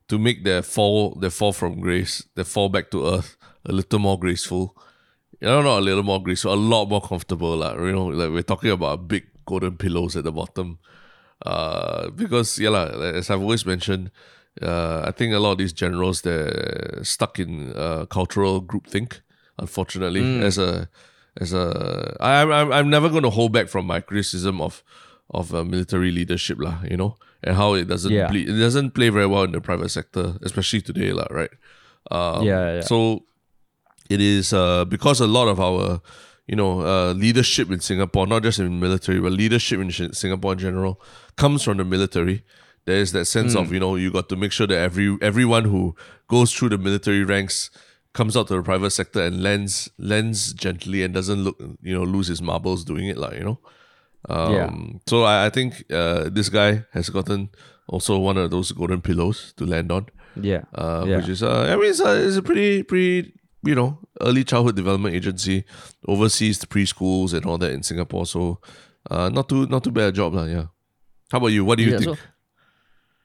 to 0.08 0.20
make 0.20 0.44
their 0.46 0.62
fall 0.62 1.18
their 1.20 1.32
fall 1.34 1.52
from 1.52 1.82
grace, 1.82 2.24
their 2.36 2.46
fall 2.46 2.70
back 2.70 2.92
to 2.92 3.08
earth 3.08 3.36
a 3.66 3.74
little 3.74 4.00
more 4.00 4.18
graceful. 4.20 4.78
You 5.42 5.48
know, 5.50 5.62
not 5.66 5.80
a 5.80 5.86
little 5.86 6.04
more 6.06 6.22
graceful, 6.22 6.54
a 6.54 6.56
lot 6.56 6.86
more 6.88 7.02
comfortable, 7.02 7.58
lah. 7.58 7.74
You 7.74 7.92
know, 7.92 8.08
like 8.14 8.30
we're 8.30 8.46
talking 8.46 8.70
about 8.70 8.94
a 8.94 9.02
big 9.02 9.26
golden 9.46 9.78
pillows 9.78 10.16
at 10.16 10.24
the 10.24 10.32
bottom. 10.32 10.80
Uh, 11.46 12.10
because 12.12 12.60
yeah, 12.60 12.70
lah, 12.70 12.86
as 13.18 13.30
I've 13.30 13.42
always 13.42 13.66
mentioned, 13.66 14.12
uh, 14.62 15.02
I 15.08 15.12
think 15.12 15.34
a 15.34 15.40
lot 15.40 15.54
of 15.54 15.58
these 15.58 15.74
generals 15.74 16.22
they're 16.22 17.00
stuck 17.04 17.40
in 17.40 17.74
uh, 17.74 18.06
cultural 18.06 18.62
groupthink. 18.62 19.22
Unfortunately, 19.58 20.22
as 20.44 20.58
a 20.58 20.90
as 21.40 21.54
a 21.54 22.16
I, 22.20 22.42
I'm 22.42 22.52
I'm- 22.52 22.72
I'm 22.72 22.90
never 22.90 23.10
going 23.10 23.24
to 23.24 23.30
hold 23.30 23.52
back 23.54 23.70
from 23.70 23.86
my 23.88 24.02
criticism 24.02 24.62
of 24.62 24.84
of 25.34 25.54
uh, 25.56 25.64
military 25.64 26.12
leadership, 26.12 26.58
lah. 26.60 26.82
You 26.90 26.98
know, 26.98 27.18
and 27.44 27.56
how 27.56 27.74
it 27.74 27.88
doesn't 27.88 28.12
Yeah. 28.12 28.28
ple- 28.30 28.50
it 28.50 28.60
doesn't 28.60 28.92
play 28.94 29.10
very 29.10 29.26
well 29.28 29.44
in 29.44 29.52
the 29.52 29.62
private 29.62 29.90
sector, 29.90 30.36
especially 30.44 30.82
today, 30.82 31.12
lah. 31.14 31.26
Right? 31.32 31.52
Um, 32.12 32.44
Yeah, 32.46 32.74
yeah. 32.76 32.82
So 32.86 33.26
it 34.10 34.20
is 34.22 34.54
uh, 34.54 34.86
because 34.86 35.22
a 35.22 35.28
lot 35.28 35.48
of 35.48 35.60
our 35.60 36.02
you 36.52 36.58
know 36.58 36.82
uh, 36.82 37.14
leadership 37.14 37.72
in 37.72 37.80
Singapore, 37.80 38.28
not 38.28 38.44
just 38.44 38.60
in 38.60 38.80
military, 38.80 39.20
but 39.22 39.32
leadership 39.32 39.80
in 39.80 39.90
Singapore 40.14 40.54
in 40.54 40.60
general, 40.60 41.02
comes 41.38 41.64
from 41.64 41.78
the 41.78 41.86
military. 41.86 42.44
There 42.86 42.98
is 42.98 43.12
that 43.14 43.26
sense 43.26 43.56
of 43.56 43.72
you 43.72 43.80
know 43.80 43.96
you 43.96 44.12
got 44.12 44.28
to 44.30 44.36
make 44.36 44.52
sure 44.52 44.68
that 44.68 44.78
every 44.78 45.18
everyone 45.22 45.66
who 45.66 45.96
goes 46.28 46.54
through 46.54 46.70
the 46.70 46.78
military 46.78 47.24
ranks 47.24 47.70
comes 48.14 48.36
out 48.36 48.48
to 48.50 48.56
the 48.56 48.64
private 48.64 48.92
sector 48.92 49.22
and 49.24 49.42
lands 49.42 49.90
lands 49.98 50.52
gently 50.54 51.04
and 51.04 51.14
doesn't 51.14 51.42
look 51.46 51.58
you 51.82 51.94
know 51.94 52.04
lose 52.04 52.28
his 52.28 52.42
marbles 52.42 52.84
doing 52.84 53.08
it 53.08 53.18
like 53.18 53.38
you 53.38 53.46
know. 53.46 53.60
Um, 54.30 54.54
Yeah. 54.54 55.00
So 55.08 55.24
I, 55.24 55.46
I 55.46 55.50
think 55.50 55.86
uh, 55.90 56.30
this 56.30 56.50
guy 56.50 56.84
has 56.92 57.10
gotten 57.10 57.50
also 57.88 58.18
one 58.18 58.38
of 58.38 58.52
those 58.52 58.72
golden 58.74 59.02
pillows 59.02 59.54
to 59.58 59.66
land 59.66 59.92
on 59.92 60.08
Yeah, 60.36 60.64
uh, 60.76 61.06
yeah. 61.08 61.18
which 61.18 61.30
is 61.30 61.44
uh, 61.44 61.68
I 61.72 61.76
mean 61.78 61.90
it's 61.90 62.02
a, 62.02 62.28
it's 62.28 62.36
a 62.36 62.42
pretty 62.42 62.84
pretty 62.84 63.34
you 63.64 63.76
know 63.76 64.00
early 64.22 64.44
childhood 64.44 64.76
development 64.76 65.16
agency 65.16 65.66
oversees 66.08 66.60
the 66.60 66.68
preschools 66.68 67.34
and 67.34 67.46
all 67.46 67.58
that 67.58 67.72
in 67.72 67.84
Singapore. 67.84 68.26
So 68.26 68.60
uh, 69.10 69.30
not 69.30 69.50
too 69.50 69.68
not 69.68 69.84
too 69.84 69.92
bad 69.92 70.10
a 70.10 70.12
job 70.12 70.34
lah. 70.34 70.46
Yeah. 70.46 70.68
How 71.32 71.38
about 71.38 71.54
you? 71.56 71.64
What 71.66 71.78
do 71.78 71.84
you 71.84 71.92
yeah. 71.92 71.98
think? 71.98 72.18
So, 72.18 72.24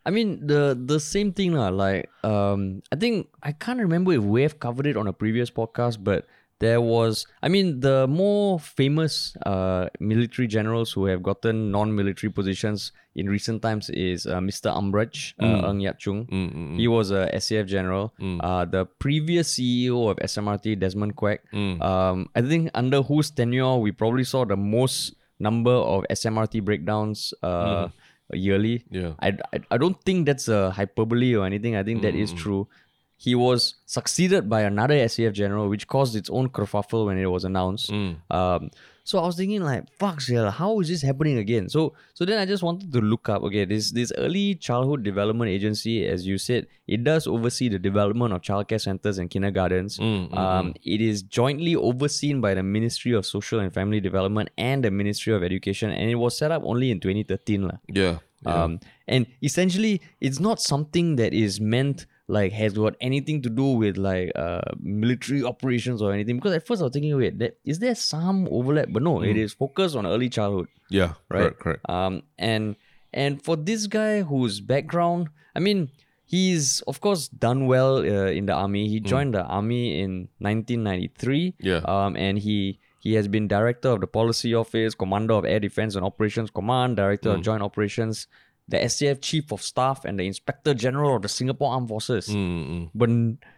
I 0.07 0.11
mean 0.11 0.47
the 0.47 0.79
the 0.79 1.01
same 1.01 1.33
thing 1.33 1.53
lah. 1.53 1.69
Like 1.69 2.09
um, 2.23 2.83
I 2.93 2.97
think 2.97 3.29
I 3.43 3.53
can't 3.53 3.81
remember 3.81 4.13
if 4.13 4.23
we 4.23 4.43
have 4.43 4.61
covered 4.61 4.87
it 4.87 4.97
on 4.97 5.07
a 5.07 5.13
previous 5.13 5.51
podcast, 5.51 6.05
but 6.05 6.27
there 6.59 6.81
was. 6.81 7.27
I 7.43 7.49
mean 7.49 7.81
the 7.81 8.07
more 8.09 8.59
famous 8.59 9.37
uh 9.45 9.89
military 10.01 10.49
generals 10.49 10.93
who 10.93 11.07
have 11.07 11.23
gotten 11.23 11.71
non-military 11.71 12.31
positions 12.33 12.93
in 13.15 13.29
recent 13.29 13.63
times 13.63 13.89
is 13.91 14.27
uh, 14.27 14.39
Mr. 14.39 14.71
Umbrage 14.77 15.35
uh, 15.41 15.71
Ng 15.71 15.81
Yat 15.81 15.99
Chung. 15.99 16.27
Mm, 16.27 16.53
mm, 16.53 16.69
mm. 16.73 16.77
He 16.79 16.87
was 16.87 17.11
a 17.11 17.31
SAF 17.33 17.67
general. 17.67 18.13
Uh, 18.21 18.65
the 18.67 18.85
previous 19.01 19.57
CEO 19.57 20.11
of 20.11 20.19
SMRT, 20.19 20.79
Desmond 20.79 21.17
Quek. 21.17 21.39
Mm. 21.53 21.81
Um, 21.83 22.29
I 22.37 22.43
think 22.43 22.71
under 22.75 23.01
whose 23.01 23.31
tenure 23.31 23.77
we 23.77 23.91
probably 23.91 24.25
saw 24.25 24.45
the 24.45 24.57
most 24.57 25.15
number 25.39 25.73
of 25.73 26.05
SMRT 26.11 26.63
breakdowns 26.63 27.33
uh, 27.43 27.89
yearly. 28.33 28.85
Yeah. 28.91 29.13
I, 29.21 29.39
I, 29.53 29.61
I 29.71 29.79
don't 29.79 30.01
think 30.05 30.27
that's 30.27 30.49
a 30.49 30.71
hyperbole 30.71 31.35
or 31.35 31.47
anything. 31.47 31.77
I 31.77 31.83
think 31.83 32.03
that 32.03 32.15
is 32.15 32.33
true. 32.33 32.69
He 33.19 33.35
was 33.35 33.77
succeeded 33.87 34.49
by 34.49 34.61
another 34.63 34.95
SAF 35.09 35.33
general, 35.33 35.69
which 35.69 35.87
caused 35.89 36.15
its 36.15 36.29
own 36.31 36.49
kerfuffle 36.51 37.07
when 37.07 37.17
it 37.19 37.27
was 37.27 37.45
announced. 37.45 37.91
Um, 38.31 38.71
so 39.05 39.21
I 39.21 39.27
was 39.27 39.37
thinking 39.37 39.63
like, 39.63 39.85
fuck, 39.99 40.21
yeah, 40.29 40.51
how 40.51 40.81
is 40.81 40.89
this 40.89 41.01
happening 41.01 41.39
again? 41.39 41.69
So 41.69 41.95
so 42.13 42.25
then 42.27 42.39
I 42.39 42.45
just 42.45 42.63
wanted 42.63 42.93
to 42.93 43.01
look 43.01 43.29
up. 43.29 43.43
Okay, 43.45 43.65
this 43.65 43.93
this 43.93 44.13
early 44.19 44.57
childhood 44.57 45.03
development 45.05 45.49
agency, 45.49 46.05
as 46.07 46.27
you 46.27 46.39
said, 46.39 46.67
it 46.89 47.05
does 47.05 47.27
oversee 47.27 47.69
the 47.71 47.79
development 47.79 48.35
of 48.35 48.43
childcare 48.43 48.81
centers 48.81 49.19
and 49.19 49.31
kindergartens. 49.31 49.99
um, 50.01 50.75
it 50.83 51.01
is 51.01 51.23
jointly 51.23 51.77
overseen 51.77 52.41
by 52.41 52.53
the 52.53 52.65
Ministry 52.65 53.13
of 53.13 53.25
Social 53.25 53.61
and 53.61 53.73
Family 53.73 54.01
Development 54.01 54.51
and 54.59 54.83
the 54.85 54.91
Ministry 54.91 55.33
of 55.33 55.43
Education, 55.45 55.91
and 55.91 56.11
it 56.11 56.17
was 56.17 56.37
set 56.37 56.51
up 56.51 56.63
only 56.67 56.91
in 56.91 56.99
2013. 57.01 57.63
lah. 57.63 57.79
Yeah. 57.89 58.19
yeah. 58.45 58.65
Um, 58.65 58.81
and 59.07 59.27
essentially, 59.41 60.03
it's 60.21 60.41
not 60.41 60.61
something 60.61 61.15
that 61.17 61.33
is 61.33 61.61
meant 61.61 62.07
like 62.29 62.53
has 62.53 62.73
got 62.75 62.95
anything 63.01 63.41
to 63.43 63.49
do 63.49 63.65
with 63.73 63.97
like 63.97 64.33
uh 64.35 64.61
military 64.81 65.43
operations 65.45 66.03
or 66.03 66.13
anything? 66.13 66.37
Because 66.37 66.55
at 66.55 66.67
first 66.67 66.81
I 66.81 66.85
was 66.85 66.93
thinking, 66.93 67.17
wait, 67.17 67.39
that, 67.39 67.59
is 67.65 67.79
there 67.79 67.95
some 67.95 68.49
overlap? 68.51 68.89
But 68.91 69.03
no, 69.03 69.23
it 69.23 69.37
is 69.37 69.53
focused 69.53 69.95
on 69.97 70.07
early 70.07 70.29
childhood. 70.29 70.69
Yeah, 70.91 71.15
Right. 71.31 71.41
correct, 71.43 71.59
correct. 71.61 71.91
Um, 71.91 72.23
and 72.39 72.77
and 73.13 73.43
for 73.43 73.57
this 73.57 73.87
guy 73.87 74.23
whose 74.23 74.61
background, 74.61 75.29
I 75.55 75.61
mean, 75.61 75.91
he's 76.25 76.81
of 76.83 77.01
course 77.01 77.29
done 77.29 77.67
well 77.67 77.99
uh, 77.99 78.31
in 78.31 78.47
the 78.47 78.53
army. 78.53 78.89
He 78.89 79.01
joined 79.01 79.35
the 79.35 79.45
army 79.45 80.01
in 80.01 80.29
1993. 80.39 81.55
Yeah. 81.61 81.81
Um, 81.85 82.17
and 82.17 82.39
he 82.39 82.79
he 83.01 83.15
has 83.15 83.29
been 83.29 83.47
director 83.47 83.91
of 83.91 84.01
the 84.01 84.07
policy 84.09 84.53
office, 84.55 84.95
commander 84.95 85.35
of 85.35 85.45
air 85.45 85.61
defense 85.61 85.95
and 85.95 86.05
operations 86.05 86.51
command, 86.51 86.97
director 86.97 87.31
of 87.31 87.43
joint 87.43 87.63
operations, 87.63 88.27
the 88.69 88.79
SAF 88.79 89.21
chief 89.21 89.53
of 89.53 89.63
staff, 89.63 90.05
and 90.05 90.19
the 90.19 90.27
inspector 90.27 90.75
general 90.75 91.17
of 91.17 91.23
the 91.23 91.29
Singapore 91.29 91.73
Armed 91.73 91.89
Forces. 91.89 92.29
Mm-mm. 92.29 92.91
But 92.95 93.11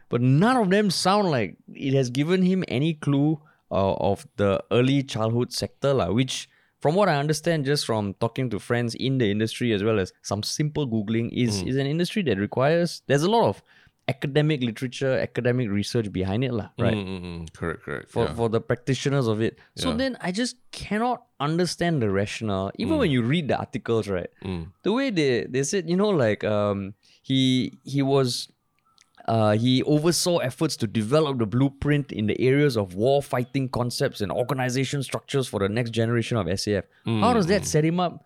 but 0.08 0.20
none 0.20 0.56
of 0.56 0.70
them 0.70 0.90
sound 0.90 1.30
like 1.30 1.56
it 1.74 1.94
has 1.94 2.10
given 2.10 2.42
him 2.42 2.64
any 2.68 2.94
clue 2.94 3.40
uh, 3.70 3.94
of 3.94 4.26
the 4.36 4.62
early 4.70 5.02
childhood 5.02 5.52
sector, 5.52 5.94
lah, 5.94 6.10
which 6.10 6.48
from 6.80 6.94
what 6.94 7.08
I 7.08 7.16
understand, 7.16 7.64
just 7.64 7.86
from 7.86 8.14
talking 8.14 8.50
to 8.50 8.58
friends 8.58 8.94
in 8.94 9.18
the 9.18 9.30
industry 9.30 9.72
as 9.72 9.82
well 9.82 9.98
as 9.98 10.12
some 10.22 10.42
simple 10.42 10.86
googling, 10.86 11.30
is 11.32 11.62
mm. 11.62 11.68
is 11.68 11.76
an 11.76 11.86
industry 11.86 12.22
that 12.22 12.38
requires 12.38 13.02
there's 13.06 13.22
a 13.22 13.30
lot 13.30 13.48
of 13.48 13.62
academic 14.08 14.62
literature, 14.62 15.18
academic 15.18 15.68
research 15.70 16.10
behind 16.10 16.42
it, 16.42 16.52
lah, 16.52 16.68
right? 16.78 16.96
Mm-mm. 16.96 17.52
Correct, 17.52 17.82
correct. 17.84 18.10
For 18.10 18.24
yeah. 18.24 18.34
for 18.34 18.48
the 18.48 18.60
practitioners 18.60 19.26
of 19.28 19.40
it. 19.42 19.58
So 19.76 19.90
Yeah. 19.90 19.96
then 19.96 20.16
I 20.20 20.32
just 20.32 20.56
cannot 20.72 21.24
understand 21.38 22.00
the 22.02 22.08
rationale. 22.10 22.72
Even 22.78 22.94
Mm. 22.96 22.98
when 23.04 23.10
you 23.10 23.22
read 23.22 23.48
the 23.48 23.58
articles, 23.58 24.08
right? 24.08 24.30
The 24.82 24.92
way 24.92 25.10
they, 25.10 25.44
they 25.44 25.62
said, 25.62 25.88
you 25.90 25.96
know, 25.96 26.08
like 26.08 26.42
um 26.44 26.94
he 27.22 27.78
he 27.84 28.00
was 28.02 28.48
uh, 29.28 29.52
he 29.60 29.82
oversaw 29.82 30.38
efforts 30.38 30.74
to 30.80 30.86
develop 30.86 31.36
the 31.38 31.44
blueprint 31.44 32.12
in 32.12 32.26
the 32.32 32.40
areas 32.40 32.78
of 32.80 32.94
war 32.94 33.20
fighting 33.22 33.68
concepts 33.68 34.22
and 34.22 34.32
organization 34.32 35.02
structures 35.02 35.46
for 35.46 35.60
the 35.60 35.68
next 35.68 35.90
generation 35.90 36.38
of 36.40 36.46
SAF. 36.48 36.84
How 37.04 37.34
does 37.34 37.44
that 37.52 37.66
set 37.66 37.84
him 37.84 38.00
up 38.00 38.24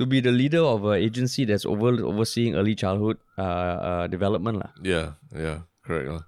to 0.00 0.08
be 0.08 0.24
the 0.24 0.32
leader 0.32 0.64
of 0.64 0.88
an 0.88 0.96
agency 0.96 1.44
that's 1.44 1.68
over 1.68 1.92
overseeing 2.00 2.56
early 2.56 2.72
childhood 2.72 3.20
uh, 3.36 3.44
uh, 3.44 4.04
development? 4.08 4.64
lah? 4.64 4.72
Yeah, 4.80 5.20
yeah, 5.36 5.68
correct. 5.84 6.08
lah. 6.08 6.24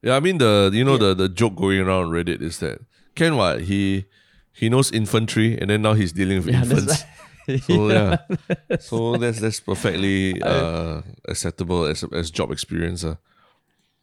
Yeah, 0.00 0.16
I 0.16 0.20
mean 0.24 0.40
the 0.40 0.72
you 0.72 0.84
know 0.84 0.96
the 0.96 1.12
the 1.12 1.28
joke 1.28 1.56
going 1.56 1.80
around 1.84 2.12
Reddit 2.12 2.40
is 2.40 2.60
that 2.64 2.80
Ken 3.12 3.36
what 3.36 3.68
he 3.68 4.08
he 4.52 4.68
knows 4.72 4.92
infantry 4.92 5.56
and 5.60 5.68
then 5.68 5.80
now 5.84 5.92
he's 5.92 6.12
dealing 6.12 6.40
with 6.40 6.48
Yeah, 6.48 6.64
infants. 6.64 7.04
So 7.68 7.88
yeah, 7.92 8.24
so 8.80 9.16
that's 9.20 9.40
that's 9.40 9.60
perfectly 9.60 10.40
uh, 10.44 11.04
acceptable 11.28 11.84
as 11.84 12.04
as 12.12 12.32
job 12.32 12.52
experience. 12.52 13.04
Uh. 13.04 13.16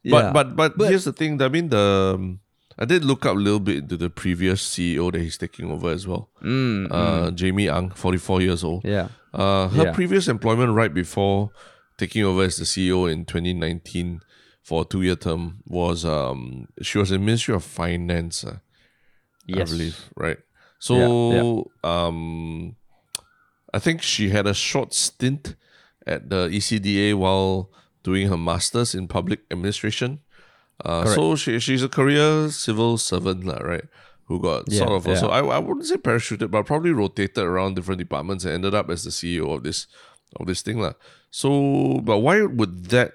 Yeah. 0.02 0.34
But, 0.34 0.58
but 0.58 0.78
but 0.78 0.90
here's 0.90 1.06
the 1.06 1.14
thing. 1.14 1.42
I 1.42 1.50
mean 1.50 1.70
the 1.70 2.18
um, 2.18 2.42
I 2.80 2.86
did 2.86 3.04
look 3.06 3.26
up 3.26 3.36
a 3.36 3.40
little 3.40 3.60
bit 3.60 3.78
into 3.78 3.98
the 3.98 4.10
previous 4.10 4.62
CEO 4.68 5.12
that 5.12 5.22
he's 5.22 5.38
taking 5.38 5.70
over 5.72 5.90
as 5.92 6.08
well. 6.08 6.30
Mm, 6.42 6.88
uh, 6.92 7.32
Jamie 7.32 7.70
Ang, 7.70 7.92
forty 7.92 8.18
four 8.18 8.42
years 8.42 8.64
old. 8.64 8.84
yeah. 8.86 9.10
Uh, 9.34 9.70
her 9.70 9.84
Yeah. 9.86 9.92
previous 9.94 10.28
employment 10.28 10.74
right 10.74 10.94
before 10.94 11.52
taking 11.98 12.24
over 12.24 12.44
as 12.44 12.58
the 12.58 12.66
CEO 12.66 13.10
in 13.10 13.24
2019 13.26 14.20
for 14.62 14.82
a 14.82 14.86
two 14.86 15.02
year 15.04 15.16
term 15.16 15.60
was 15.66 16.04
um 16.06 16.68
she 16.82 16.98
was 16.98 17.12
in 17.12 17.24
Ministry 17.26 17.56
of 17.56 17.64
Finance, 17.64 18.44
uh, 18.44 18.58
Yes. 19.46 19.70
I 19.70 19.72
believe, 19.72 19.98
right? 20.18 20.38
So 20.80 20.96
Yeah, 20.98 21.64
um 21.84 22.76
I 23.74 23.80
think 23.80 24.02
she 24.02 24.30
had 24.30 24.48
a 24.48 24.54
short 24.54 24.94
stint 24.94 25.56
at 26.06 26.30
the 26.30 26.50
ECDA 26.50 27.14
while 27.16 27.70
doing 28.04 28.28
her 28.28 28.38
masters 28.38 28.94
in 28.96 29.08
public 29.08 29.40
administration. 29.50 30.20
Uh, 30.84 31.06
so 31.06 31.36
she 31.36 31.60
she's 31.60 31.84
a 31.84 31.90
career 31.90 32.50
civil 32.50 32.98
servant, 32.98 33.46
lah, 33.46 33.60
right? 33.60 33.86
Who 34.26 34.40
got 34.40 34.72
Yeah, 34.72 34.80
sort 34.88 34.92
of 34.92 35.08
also 35.08 35.28
yeah. 35.28 35.36
I, 35.42 35.58
I 35.58 35.60
wouldn't 35.60 35.86
say 35.86 35.98
parachuted, 35.98 36.50
but 36.52 36.66
probably 36.66 36.92
rotated 36.92 37.44
around 37.44 37.76
different 37.76 38.00
departments 38.00 38.46
and 38.46 38.54
ended 38.54 38.74
up 38.74 38.90
as 38.90 39.04
the 39.04 39.12
CEO 39.12 39.54
of 39.54 39.64
this 39.64 39.88
of 40.40 40.48
this 40.48 40.62
thing, 40.62 40.80
lah. 40.80 40.94
So, 41.30 42.00
but 42.04 42.20
why 42.20 42.42
would 42.44 42.86
that 42.96 43.14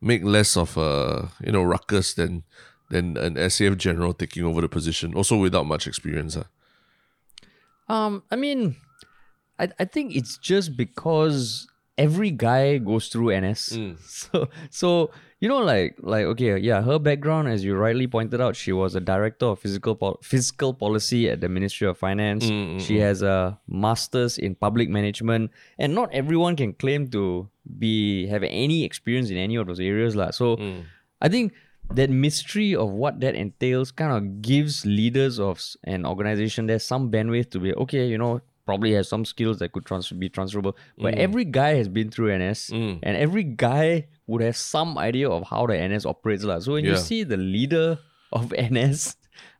make 0.00 0.24
less 0.24 0.56
of 0.56 0.76
a 0.76 1.30
you 1.44 1.52
know 1.52 1.62
ruckus 1.62 2.14
than 2.14 2.42
than 2.90 3.16
an 3.16 3.34
SAF 3.36 3.76
general 3.76 4.12
taking 4.12 4.44
over 4.44 4.60
the 4.60 4.68
position, 4.68 5.14
also 5.14 5.36
without 5.36 5.66
much 5.66 5.86
experience? 5.86 6.36
Um, 7.88 8.22
I 8.30 8.36
mean, 8.36 8.76
I 9.58 9.68
I 9.78 9.84
think 9.84 10.16
it's 10.16 10.38
just 10.38 10.76
because 10.76 11.68
every 11.96 12.30
guy 12.30 12.78
goes 12.78 13.08
through 13.08 13.38
NS. 13.38 13.78
So 14.02 14.48
so 14.70 15.10
you 15.44 15.50
know, 15.50 15.58
like 15.58 15.96
like 16.00 16.24
okay, 16.24 16.56
yeah, 16.56 16.80
her 16.80 16.98
background, 16.98 17.48
as 17.48 17.62
you 17.62 17.76
rightly 17.76 18.06
pointed 18.06 18.40
out, 18.40 18.56
she 18.56 18.72
was 18.72 18.94
a 18.94 19.00
director 19.00 19.44
of 19.44 19.58
physical 19.58 20.18
fiscal 20.22 20.72
policy 20.72 21.28
at 21.28 21.42
the 21.42 21.50
Ministry 21.50 21.86
of 21.86 21.98
Finance. 21.98 22.46
Mm, 22.46 22.76
mm, 22.76 22.80
she 22.80 22.96
mm. 22.96 23.00
has 23.00 23.20
a 23.20 23.58
master's 23.68 24.38
in 24.38 24.54
public 24.54 24.88
management, 24.88 25.50
and 25.78 25.94
not 25.94 26.08
everyone 26.14 26.56
can 26.56 26.72
claim 26.72 27.08
to 27.08 27.46
be 27.78 28.26
have 28.28 28.42
any 28.42 28.84
experience 28.84 29.28
in 29.28 29.36
any 29.36 29.56
of 29.56 29.66
those 29.66 29.80
areas, 29.80 30.16
lah. 30.16 30.30
So 30.30 30.56
I 31.20 31.28
think 31.28 31.52
that 31.92 32.08
mystery 32.08 32.74
of 32.74 32.96
what 33.04 33.20
that 33.20 33.34
entails 33.34 33.92
kind 33.92 34.16
of 34.16 34.40
gives 34.40 34.86
leaders 34.86 35.38
of 35.38 35.60
an 35.84 36.06
organization 36.06 36.64
there 36.72 36.78
some 36.78 37.10
bandwidth 37.10 37.50
to 37.50 37.60
be 37.60 37.74
okay 37.74 38.06
you 38.08 38.16
know 38.16 38.40
probably 38.64 38.94
has 38.94 39.06
some 39.06 39.26
skills 39.26 39.58
that 39.58 39.72
could 39.72 39.84
trans- 39.84 40.10
be 40.10 40.28
transferable. 40.28 40.74
But 40.96 41.14
every 41.14 41.44
guy 41.44 41.74
has 41.74 41.88
been 41.88 42.10
through 42.10 42.32
ns 42.38 42.70
and 43.04 43.16
every 43.26 43.44
guy 43.44 44.06
would 44.26 44.42
have 44.42 44.56
some 44.56 44.96
idea 44.98 45.28
of 45.28 45.44
how 45.46 45.66
the 45.66 45.76
ns 45.76 46.06
operates 46.06 46.44
lah. 46.44 46.58
so 46.58 46.72
when 46.72 46.84
you 46.84 46.96
see 46.96 47.24
the 47.24 47.36
leader 47.36 47.98
of 48.32 48.52
ns 48.70 49.16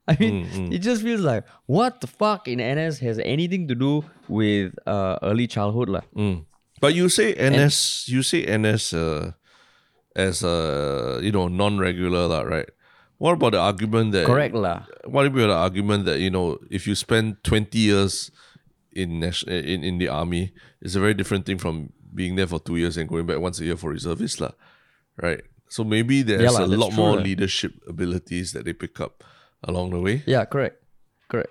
I 0.07 0.17
mean, 0.21 0.69
it 0.71 0.81
just 0.85 1.01
feels 1.03 1.23
like 1.23 1.45
what 1.65 2.01
the 2.03 2.07
fuck 2.07 2.47
in 2.47 2.61
NS 2.61 2.99
has 3.01 3.19
anything 3.25 3.69
to 3.69 3.75
do 3.75 4.05
with 4.29 4.77
uh, 4.87 5.17
early 5.25 5.47
childhood, 5.49 5.89
lah. 5.89 6.05
But 6.81 6.93
you 6.93 7.09
say 7.09 7.33
NS, 7.33 8.05
you 8.13 8.21
say 8.23 8.45
NS 8.45 8.93
uh, 8.93 9.33
as 10.15 10.45
a 10.45 11.21
you 11.25 11.33
know 11.33 11.49
non-regular, 11.49 12.29
lah, 12.29 12.43
right? 12.45 12.69
What 13.17 13.41
about 13.41 13.57
the 13.57 13.61
argument 13.65 14.13
that 14.13 14.27
Correct, 14.29 14.53
lah. 14.53 14.85
What 15.09 15.25
about 15.25 15.49
the 15.49 15.57
argument 15.57 16.05
that 16.05 16.21
you 16.21 16.29
know 16.29 16.61
if 16.69 16.85
you 16.85 16.93
spend 16.95 17.41
twenty 17.41 17.89
years 17.89 18.29
in 18.93 19.25
in 19.49 19.81
in 19.81 19.97
the 19.97 20.13
army, 20.13 20.53
it's 20.85 20.95
a 20.97 21.01
very 21.01 21.15
different 21.17 21.49
thing 21.49 21.57
from 21.57 21.97
being 22.15 22.37
there 22.37 22.47
for 22.47 22.61
two 22.61 22.77
years 22.77 22.97
and 22.97 23.09
going 23.09 23.27
back 23.27 23.39
once 23.39 23.61
a 23.61 23.65
year 23.65 23.77
for 23.77 23.91
reservists, 23.91 24.41
lah, 24.41 24.53
right? 25.21 25.43
So 25.69 25.83
maybe 25.83 26.23
there's 26.23 26.55
lah, 26.55 26.65
a 26.65 26.71
lot 26.71 26.93
true, 26.93 27.03
more 27.03 27.17
lah. 27.17 27.23
leadership 27.23 27.73
abilities 27.89 28.53
that 28.53 28.65
they 28.65 28.73
pick 28.73 29.01
up 29.01 29.25
along 29.65 29.91
the 29.91 30.01
way. 30.01 30.23
Yeah, 30.27 30.45
correct, 30.45 30.79
correct. 31.29 31.51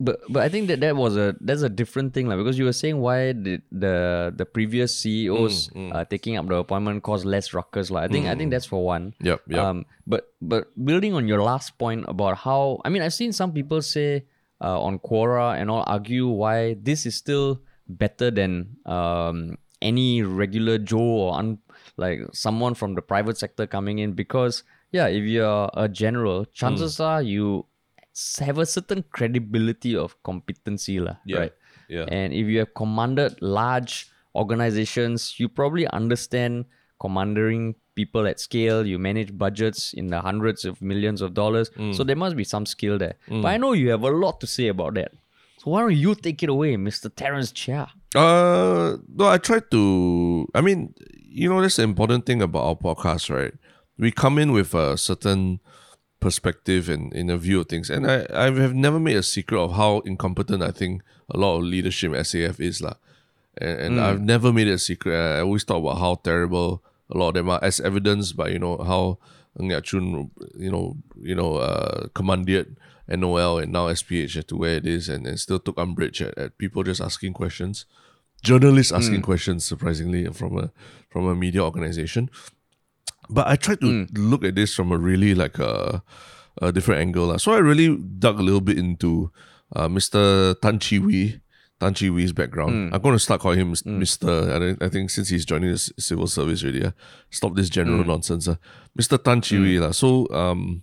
But 0.00 0.24
but 0.32 0.40
I 0.42 0.48
think 0.48 0.72
that 0.72 0.80
that 0.80 0.96
was 0.96 1.14
a 1.20 1.36
that's 1.44 1.60
a 1.60 1.68
different 1.68 2.16
thing, 2.16 2.24
like 2.24 2.40
because 2.40 2.56
you 2.56 2.64
were 2.64 2.72
saying 2.72 2.96
why 3.04 3.36
did 3.36 3.60
the 3.68 4.32
the 4.32 4.48
previous 4.48 4.96
CEOs 4.96 5.68
Uh, 5.76 6.08
taking 6.08 6.40
up 6.40 6.48
the 6.48 6.56
appointment 6.56 7.04
caused 7.04 7.28
less 7.28 7.52
ruckus, 7.52 7.92
like 7.92 8.08
I 8.08 8.10
think 8.10 8.24
I 8.24 8.32
think 8.32 8.48
that's 8.48 8.64
for 8.64 8.80
one. 8.80 9.12
Yep, 9.20 9.44
yep. 9.52 9.60
Um, 9.60 9.84
but 10.08 10.32
but 10.40 10.72
building 10.72 11.12
on 11.12 11.28
your 11.28 11.44
last 11.44 11.76
point 11.76 12.08
about 12.08 12.40
how 12.48 12.80
I 12.80 12.88
mean 12.88 13.04
I've 13.04 13.12
seen 13.12 13.36
some 13.36 13.52
people 13.52 13.84
say 13.84 14.24
uh, 14.64 14.80
on 14.80 15.04
Quora 15.04 15.60
and 15.60 15.68
all 15.68 15.84
argue 15.84 16.32
why 16.32 16.80
this 16.80 17.04
is 17.04 17.12
still 17.12 17.60
better 17.84 18.32
than 18.32 18.80
um 18.88 19.60
any 19.82 20.22
regular 20.22 20.76
Joe 20.78 20.98
or 21.24 21.34
un, 21.38 21.58
like 21.96 22.20
someone 22.32 22.74
from 22.74 22.94
the 22.94 23.02
private 23.02 23.38
sector 23.38 23.66
coming 23.66 23.98
in 23.98 24.12
because 24.12 24.62
yeah 24.92 25.06
if 25.06 25.24
you're 25.24 25.70
a 25.74 25.88
general 25.88 26.44
chances 26.52 26.98
Hmm. 26.98 27.04
are 27.04 27.22
you 27.22 27.66
have 28.40 28.58
a 28.58 28.66
certain 28.66 29.04
credibility 29.10 29.96
of 29.96 30.14
competency 30.22 30.98
lah, 31.00 31.16
Yeah, 31.24 31.38
right 31.38 31.52
yeah. 31.88 32.04
and 32.08 32.32
if 32.34 32.46
you 32.46 32.58
have 32.58 32.74
commanded 32.74 33.40
large 33.40 34.10
organizations 34.34 35.38
you 35.40 35.48
probably 35.48 35.86
understand 36.00 36.64
commanding 37.00 37.74
people 37.94 38.26
at 38.26 38.38
scale 38.40 38.86
you 38.86 38.98
manage 38.98 39.30
budgets 39.36 39.92
in 39.94 40.08
the 40.08 40.20
hundreds 40.20 40.64
of 40.64 40.82
millions 40.82 41.20
of 41.26 41.32
dollars 41.34 41.70
Mm. 41.76 41.94
so 41.96 42.04
there 42.04 42.16
must 42.24 42.36
be 42.36 42.44
some 42.44 42.66
skill 42.66 42.98
there 42.98 43.14
but 43.28 43.46
i 43.54 43.56
know 43.56 43.72
you 43.72 43.90
have 43.94 44.04
a 44.04 44.10
lot 44.24 44.40
to 44.44 44.46
say 44.56 44.68
about 44.68 44.94
that 45.00 45.12
so 45.60 45.70
why 45.70 45.80
don't 45.84 45.92
you 45.92 46.14
take 46.16 46.40
it 46.40 46.48
away 46.48 46.76
mr 46.80 47.12
Terrence 47.12 47.52
chia 47.52 47.92
Uh, 48.16 48.98
no, 49.06 49.30
I 49.30 49.38
try 49.38 49.60
to. 49.70 49.80
I 50.50 50.60
mean, 50.66 50.94
you 51.30 51.46
know, 51.48 51.62
that's 51.62 51.78
the 51.78 51.86
important 51.86 52.26
thing 52.26 52.42
about 52.42 52.66
our 52.66 52.74
podcast, 52.74 53.30
right? 53.30 53.54
We 54.02 54.10
come 54.10 54.34
in 54.42 54.50
with 54.50 54.74
a 54.74 54.98
certain 54.98 55.62
perspective 56.18 56.90
and 56.90 57.14
in 57.14 57.30
a 57.30 57.38
view 57.38 57.62
of 57.62 57.70
things, 57.70 57.86
and 57.86 58.10
I 58.10 58.26
I 58.34 58.50
have 58.50 58.74
never 58.74 58.98
made 58.98 59.14
a 59.14 59.22
secret 59.22 59.62
of 59.62 59.78
how 59.78 60.02
incompetent 60.02 60.58
I 60.58 60.74
think 60.74 61.06
a 61.30 61.38
lot 61.38 61.58
of 61.58 61.62
leadership 61.62 62.10
in 62.10 62.18
SAF 62.26 62.58
is, 62.58 62.82
lah. 62.82 62.98
And, 63.62 63.78
and 63.78 63.94
I've 64.02 64.18
never 64.18 64.50
made 64.50 64.66
it 64.66 64.74
a 64.74 64.82
secret. 64.82 65.14
I 65.14 65.46
always 65.46 65.62
talk 65.62 65.78
about 65.78 66.02
how 66.02 66.18
terrible 66.18 66.82
a 67.06 67.14
lot 67.14 67.28
of 67.30 67.34
them 67.38 67.46
are, 67.46 67.62
as 67.62 67.78
evidenced 67.78 68.34
by 68.34 68.50
you 68.50 68.58
know 68.58 68.74
how 68.82 69.22
Ng 69.54 69.70
Yat 69.70 69.86
Chung, 69.86 70.34
you 70.58 70.70
know, 70.70 70.98
you 71.22 71.38
know, 71.38 71.62
uh, 71.62 72.10
commandeered 72.18 72.74
NOL 73.10 73.58
and 73.58 73.72
now 73.72 73.88
SPH 73.88 74.46
to 74.46 74.56
where 74.56 74.76
it 74.76 74.86
is, 74.86 75.08
and, 75.08 75.26
and 75.26 75.38
still 75.38 75.58
took 75.58 75.78
umbrage 75.78 76.22
at, 76.22 76.36
at 76.38 76.58
people 76.58 76.82
just 76.82 77.00
asking 77.00 77.32
questions, 77.34 77.86
journalists 78.42 78.92
asking 78.92 79.22
questions, 79.22 79.64
surprisingly 79.64 80.24
from 80.32 80.56
a 80.58 80.70
from 81.10 81.26
a 81.26 81.34
media 81.34 81.62
organization. 81.62 82.30
But 83.28 83.46
I 83.46 83.56
tried 83.56 83.80
to 83.80 84.06
look 84.14 84.44
at 84.44 84.54
this 84.54 84.74
from 84.74 84.90
a 84.92 84.98
really 84.98 85.34
like 85.34 85.58
a, 85.58 86.02
a 86.60 86.72
different 86.72 87.00
angle. 87.00 87.38
So 87.38 87.52
I 87.52 87.58
really 87.58 87.96
dug 87.96 88.38
a 88.38 88.42
little 88.42 88.60
bit 88.60 88.78
into 88.78 89.30
uh, 89.76 89.86
Mr. 89.88 90.58
Tan 90.60 90.78
Chee 90.80 90.98
Wee, 90.98 91.40
Tan 91.78 91.94
Chee 91.94 92.10
Wee's 92.10 92.32
background. 92.32 92.90
I'm 92.92 93.00
going 93.00 93.14
to 93.14 93.20
start 93.22 93.40
calling 93.40 93.60
him 93.60 93.72
Mr. 93.72 94.26
I, 94.80 94.84
I 94.84 94.88
think 94.88 95.10
since 95.10 95.28
he's 95.28 95.44
joining 95.44 95.70
the 95.70 95.78
civil 95.78 96.26
service 96.26 96.62
already, 96.64 96.84
uh, 96.84 96.90
stop 97.30 97.54
this 97.54 97.70
general 97.70 98.02
nonsense. 98.04 98.48
Uh. 98.48 98.56
Mr. 98.98 99.22
Tan 99.22 99.42
Chee 99.42 99.58
Wee. 99.58 99.78
lah. 99.78 99.92
So 99.92 100.26
um, 100.34 100.82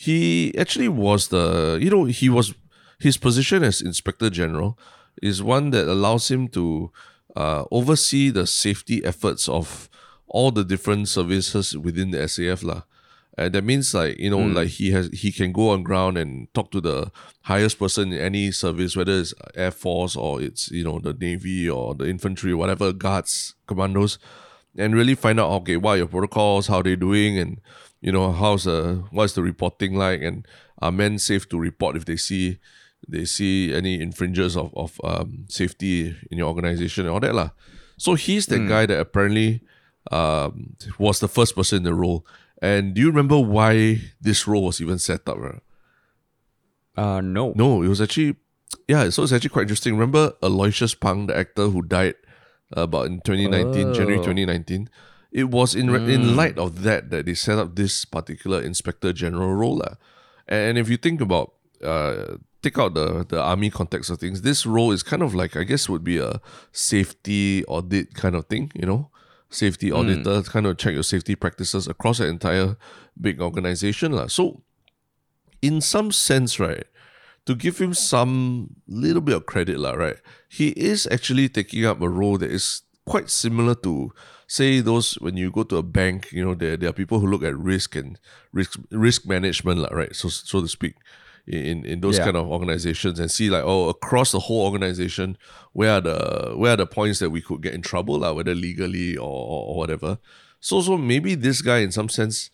he 0.00 0.56
actually 0.56 0.88
was 0.88 1.28
the, 1.28 1.78
you 1.78 1.90
know, 1.90 2.04
he 2.06 2.30
was, 2.30 2.54
his 2.98 3.18
position 3.18 3.62
as 3.62 3.82
Inspector 3.82 4.30
General 4.30 4.78
is 5.20 5.42
one 5.42 5.72
that 5.72 5.86
allows 5.86 6.30
him 6.30 6.48
to 6.48 6.90
uh, 7.36 7.64
oversee 7.70 8.30
the 8.30 8.46
safety 8.46 9.04
efforts 9.04 9.46
of 9.46 9.90
all 10.26 10.52
the 10.52 10.64
different 10.64 11.08
services 11.08 11.76
within 11.76 12.12
the 12.12 12.18
SAF. 12.20 12.64
lah. 12.64 12.84
And 13.36 13.52
that 13.52 13.62
means 13.62 13.92
like, 13.92 14.18
you 14.18 14.30
know, 14.30 14.38
like 14.38 14.68
he 14.68 14.90
has 14.92 15.10
he 15.12 15.30
can 15.32 15.52
go 15.52 15.68
on 15.68 15.82
ground 15.82 16.16
and 16.16 16.48
talk 16.54 16.70
to 16.70 16.80
the 16.80 17.12
highest 17.42 17.78
person 17.78 18.10
in 18.10 18.20
any 18.20 18.52
service, 18.52 18.96
whether 18.96 19.20
it's 19.20 19.34
Air 19.54 19.70
Force 19.70 20.16
or 20.16 20.40
it's, 20.40 20.70
you 20.70 20.82
know, 20.82 20.98
the 20.98 21.12
Navy 21.12 21.68
or 21.68 21.94
the 21.94 22.08
infantry, 22.08 22.54
whatever, 22.54 22.94
guards, 22.94 23.54
commandos, 23.66 24.18
and 24.78 24.94
really 24.94 25.14
find 25.14 25.38
out 25.38 25.50
okay, 25.60 25.76
what 25.76 25.92
are 25.92 25.98
your 25.98 26.06
protocols, 26.06 26.68
how 26.68 26.80
they 26.80 26.96
doing 26.96 27.38
and 27.38 27.60
you 28.00 28.12
know, 28.12 28.32
how's 28.32 28.64
the 28.64 29.04
what's 29.10 29.34
the 29.34 29.42
reporting 29.42 29.94
like 29.94 30.22
and 30.22 30.46
are 30.80 30.92
men 30.92 31.18
safe 31.18 31.48
to 31.50 31.58
report 31.58 31.96
if 31.96 32.04
they 32.04 32.16
see 32.16 32.58
they 33.08 33.24
see 33.24 33.72
any 33.74 34.00
infringers 34.00 34.56
of, 34.56 34.72
of 34.76 35.00
um, 35.04 35.44
safety 35.48 36.16
in 36.30 36.38
your 36.38 36.48
organization 36.48 37.06
and 37.06 37.14
all 37.14 37.20
that 37.20 37.34
lah. 37.34 37.50
So 37.96 38.14
he's 38.14 38.46
the 38.46 38.58
guy 38.66 38.86
that 38.86 38.98
apparently 38.98 39.60
um, 40.10 40.76
was 40.98 41.20
the 41.20 41.28
first 41.28 41.54
person 41.54 41.78
in 41.78 41.82
the 41.84 41.94
role. 41.94 42.26
And 42.62 42.94
do 42.94 43.00
you 43.00 43.08
remember 43.08 43.38
why 43.38 44.00
this 44.20 44.46
role 44.46 44.64
was 44.64 44.80
even 44.80 44.98
set 44.98 45.28
up? 45.28 45.36
Right? 45.38 45.60
Uh, 46.96 47.20
no. 47.20 47.52
No, 47.56 47.82
it 47.82 47.88
was 47.88 48.00
actually 48.00 48.36
yeah. 48.88 49.08
So 49.10 49.22
it's 49.22 49.32
actually 49.32 49.50
quite 49.50 49.62
interesting. 49.62 49.94
Remember 49.94 50.32
Aloysius 50.42 50.94
Pang, 50.94 51.26
the 51.26 51.36
actor 51.36 51.68
who 51.68 51.82
died 51.82 52.14
uh, 52.76 52.82
about 52.82 53.06
in 53.06 53.20
2019, 53.20 53.94
January 53.94 54.18
Oh. 54.18 54.22
2019. 54.24 54.88
It 55.32 55.50
was 55.50 55.74
in 55.74 55.94
in 56.10 56.34
light 56.36 56.58
of 56.58 56.82
that 56.82 57.10
that 57.10 57.26
they 57.26 57.34
set 57.34 57.58
up 57.58 57.76
this 57.76 58.04
particular 58.04 58.60
Inspector 58.60 59.12
General 59.14 59.54
role. 59.54 59.78
lah. 59.78 59.94
And 60.48 60.78
if 60.78 60.88
you 60.88 60.96
think 60.96 61.20
about 61.20 61.54
uh, 61.84 62.38
take 62.62 62.78
out 62.78 62.94
the 62.94 63.24
the 63.28 63.40
army 63.40 63.70
context 63.70 64.10
of 64.10 64.18
things, 64.18 64.42
this 64.42 64.66
role 64.66 64.90
is 64.90 65.02
kind 65.02 65.22
of 65.22 65.34
like 65.34 65.54
I 65.56 65.62
guess 65.62 65.88
would 65.88 66.02
be 66.02 66.18
a 66.18 66.40
safety 66.72 67.64
audit 67.66 68.14
kind 68.14 68.34
of 68.34 68.46
thing. 68.46 68.72
You 68.74 68.86
know, 68.86 69.10
safety 69.50 69.92
auditor 69.92 70.42
kind 70.42 70.66
of 70.66 70.78
check 70.78 70.94
your 70.94 71.06
safety 71.06 71.34
practices 71.34 71.86
across 71.86 72.18
the 72.18 72.26
entire 72.26 72.76
big 73.14 73.40
organization. 73.40 74.12
lah. 74.12 74.26
So 74.26 74.62
in 75.62 75.80
some 75.80 76.10
sense, 76.12 76.58
right, 76.58 76.84
to 77.46 77.54
give 77.54 77.78
him 77.78 77.94
some 77.94 78.76
little 78.88 79.20
bit 79.20 79.36
of 79.36 79.46
credit, 79.46 79.78
lah, 79.78 79.92
right, 79.92 80.16
he 80.48 80.68
is 80.70 81.06
actually 81.10 81.48
taking 81.48 81.84
up 81.84 82.00
a 82.00 82.08
role 82.08 82.38
that 82.38 82.50
is 82.50 82.82
quite 83.06 83.30
similar 83.30 83.74
to, 83.74 84.12
say, 84.50 84.80
those 84.80 85.14
when 85.20 85.36
you 85.36 85.50
go 85.50 85.62
to 85.62 85.76
a 85.76 85.82
bank, 85.82 86.32
you 86.32 86.44
know, 86.44 86.54
there, 86.54 86.76
there 86.76 86.90
are 86.90 86.92
people 86.92 87.20
who 87.20 87.28
look 87.28 87.44
at 87.44 87.56
risk 87.56 87.94
and 87.94 88.18
risk 88.52 88.78
risk 88.90 89.24
management, 89.24 89.86
right, 89.92 90.14
so 90.14 90.28
so 90.28 90.60
to 90.60 90.68
speak. 90.68 90.96
In, 91.46 91.84
in 91.86 92.00
those 92.00 92.18
Yeah. 92.18 92.26
kind 92.26 92.36
of 92.36 92.46
organizations 92.46 93.18
and 93.18 93.28
see 93.30 93.50
like 93.50 93.64
oh 93.64 93.88
across 93.88 94.30
the 94.30 94.38
whole 94.38 94.62
organization 94.70 95.36
where 95.72 95.92
are 95.96 96.00
the 96.00 96.18
where 96.54 96.74
are 96.74 96.76
the 96.76 96.86
points 96.86 97.18
that 97.18 97.30
we 97.30 97.40
could 97.40 97.60
get 97.62 97.74
in 97.74 97.82
trouble 97.82 98.18
lah, 98.20 98.30
whether 98.36 98.54
legally 98.54 99.16
or, 99.16 99.26
or, 99.26 99.74
whatever 99.74 100.18
so 100.60 100.80
so 100.82 100.96
maybe 100.98 101.34
this 101.34 101.62
guy 101.62 101.78
in 101.78 101.90
some 101.90 102.08
sense 102.08 102.50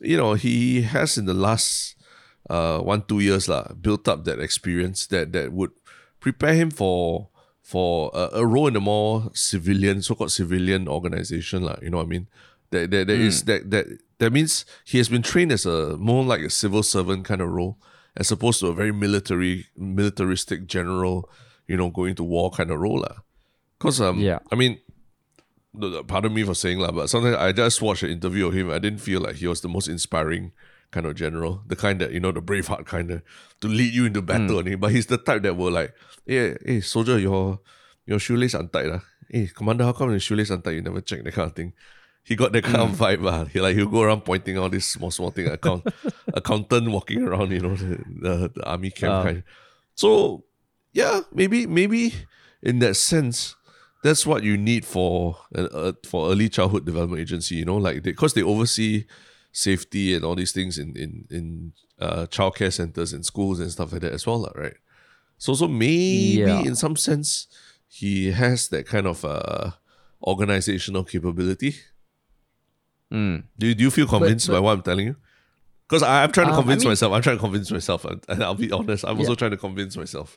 you 0.00 0.16
know, 0.16 0.34
he 0.34 0.82
has 0.82 1.18
in 1.18 1.26
the 1.26 1.34
last 1.34 1.94
uh 2.50 2.80
one 2.80 3.02
two 3.06 3.20
years 3.20 3.46
lah 3.46 3.70
built 3.78 4.08
up 4.08 4.24
that 4.24 4.40
experience 4.40 5.06
that 5.06 5.30
that 5.36 5.52
would 5.52 5.70
prepare 6.18 6.54
him 6.54 6.70
for 6.72 7.28
for 7.68 8.10
a, 8.14 8.40
a 8.40 8.46
role 8.46 8.66
in 8.66 8.76
a 8.76 8.80
more 8.80 9.28
civilian 9.34 10.00
so-called 10.00 10.32
civilian 10.32 10.88
organization 10.88 11.60
lah. 11.68 11.76
You 11.82 11.90
know 11.90 11.98
what 11.98 12.08
I 12.08 12.14
mean? 12.16 12.26
That 12.70 12.90
that, 12.92 13.08
that 13.08 13.20
is 13.20 13.44
that 13.44 13.68
that 13.68 13.84
that 14.16 14.32
means 14.32 14.64
he 14.88 14.96
has 14.96 15.10
been 15.10 15.20
trained 15.20 15.52
as 15.52 15.66
a 15.66 15.94
more 15.98 16.24
like 16.24 16.40
a 16.40 16.48
civil 16.48 16.82
servant 16.82 17.28
kind 17.28 17.42
of 17.44 17.52
role 17.52 17.76
as 18.16 18.32
opposed 18.32 18.60
to 18.60 18.68
a 18.68 18.74
very 18.74 18.90
military 18.90 19.66
militaristic 19.76 20.64
general, 20.66 21.28
you 21.68 21.76
know, 21.76 21.90
going 21.90 22.14
to 22.16 22.24
war 22.24 22.48
kind 22.50 22.70
of 22.70 22.80
role 22.80 23.04
lah. 23.04 23.20
Cause 23.78 24.00
um 24.00 24.16
Yeah. 24.16 24.40
I 24.48 24.56
mean 24.56 24.80
pardon 26.08 26.32
me 26.32 26.48
for 26.48 26.56
saying 26.56 26.80
that, 26.80 26.96
but 26.96 27.12
sometimes 27.12 27.36
I 27.36 27.52
just 27.52 27.84
watched 27.84 28.02
an 28.02 28.10
interview 28.16 28.48
of 28.48 28.56
him. 28.56 28.72
I 28.72 28.80
didn't 28.80 29.04
feel 29.04 29.20
like 29.20 29.36
he 29.36 29.46
was 29.46 29.60
the 29.60 29.68
most 29.68 29.92
inspiring 29.92 30.56
kind 30.90 31.06
of 31.06 31.14
general, 31.14 31.62
the 31.66 31.76
kind 31.76 32.00
that 32.00 32.12
you 32.12 32.20
know, 32.20 32.32
the 32.32 32.42
braveheart 32.42 32.86
kind 32.86 33.10
of 33.10 33.22
to 33.60 33.68
lead 33.68 33.92
you 33.92 34.06
into 34.06 34.22
battle. 34.22 34.60
Hmm. 34.60 34.68
And 34.68 34.80
but 34.80 34.92
he's 34.92 35.06
the 35.06 35.18
type 35.18 35.42
that 35.42 35.56
will 35.56 35.72
like, 35.72 35.94
hey, 36.26 36.56
hey, 36.64 36.80
soldier, 36.80 37.18
your 37.18 37.60
your 38.06 38.18
shoelace 38.18 38.54
untied, 38.54 38.86
lah. 38.86 39.00
Hey, 39.28 39.50
commander, 39.54 39.84
how 39.84 39.92
come 39.92 40.10
your 40.10 40.20
shoelace 40.20 40.50
untied? 40.50 40.74
You 40.74 40.82
never 40.82 41.00
check 41.00 41.24
that 41.24 41.34
kind 41.34 41.50
of 41.50 41.56
thing. 41.56 41.72
He 42.24 42.36
got 42.36 42.52
that 42.52 42.64
kind 42.64 42.76
of 42.76 42.96
hmm. 42.96 43.02
vibe, 43.02 43.22
lah. 43.22 43.44
He 43.44 43.60
like 43.60 43.76
he'll 43.76 43.88
go 43.88 44.02
around 44.02 44.22
pointing 44.22 44.58
all 44.58 44.68
these 44.68 44.86
small 44.86 45.10
small 45.10 45.30
thing. 45.30 45.48
Account 45.48 45.86
accountant 46.34 46.90
walking 46.90 47.22
around, 47.22 47.50
you 47.50 47.60
know, 47.60 47.74
the, 47.74 48.04
the, 48.08 48.50
the 48.54 48.64
army 48.64 48.90
camp 48.90 49.12
Ah. 49.12 49.22
kind. 49.24 49.42
So 49.94 50.44
yeah, 50.92 51.20
maybe 51.32 51.66
maybe 51.66 52.14
in 52.62 52.78
that 52.80 52.96
sense, 52.96 53.56
that's 54.02 54.26
what 54.26 54.42
you 54.42 54.56
need 54.56 54.84
for 54.84 55.36
an 55.54 55.68
uh, 55.72 55.92
for 56.06 56.30
early 56.30 56.48
childhood 56.48 56.86
development 56.86 57.20
agency. 57.20 57.56
You 57.56 57.64
know, 57.64 57.76
like 57.76 58.02
because 58.02 58.34
they, 58.34 58.42
oversee 58.42 59.04
safety 59.66 60.14
and 60.14 60.22
all 60.24 60.36
these 60.36 60.52
things 60.58 60.78
in 60.82 60.88
in 61.04 61.12
in 61.38 61.46
uh, 62.04 62.24
childcare 62.34 62.72
centers 62.72 63.12
and 63.14 63.24
schools 63.32 63.58
and 63.60 63.70
stuff 63.76 63.92
like 63.92 64.02
that 64.02 64.12
as 64.18 64.24
well, 64.26 64.42
right? 64.54 64.76
So 65.44 65.54
so 65.54 65.66
maybe 65.68 66.42
Yeah. 66.46 66.60
in 66.70 66.74
some 66.76 66.96
sense 66.96 67.28
he 68.00 68.30
has 68.40 68.68
that 68.68 68.84
kind 68.94 69.06
of 69.06 69.24
uh 69.24 69.70
organizational 70.32 71.04
capability. 71.04 71.72
Mm. 73.12 73.44
Do 73.58 73.66
you, 73.68 73.74
do 73.74 73.82
you 73.84 73.90
feel 73.90 74.06
convinced 74.06 74.46
by 74.48 74.54
but- 74.54 74.62
what 74.62 74.72
I'm 74.72 74.82
telling 74.82 75.06
you? 75.06 75.16
Because 75.88 76.02
I'm 76.02 76.30
trying 76.32 76.48
to 76.48 76.52
Um, 76.52 76.58
I 76.58 76.62
convince 76.62 76.82
mean- 76.84 76.90
myself. 76.90 77.12
I'm 77.14 77.22
trying 77.22 77.36
to 77.36 77.40
convince 77.48 77.70
myself, 77.70 78.04
and, 78.04 78.20
and 78.28 78.42
I'll 78.44 78.54
be 78.66 78.70
honest. 78.70 79.04
I'm 79.06 79.18
also 79.18 79.34
trying 79.34 79.52
to 79.52 79.56
convince 79.56 79.96
myself. 79.96 80.36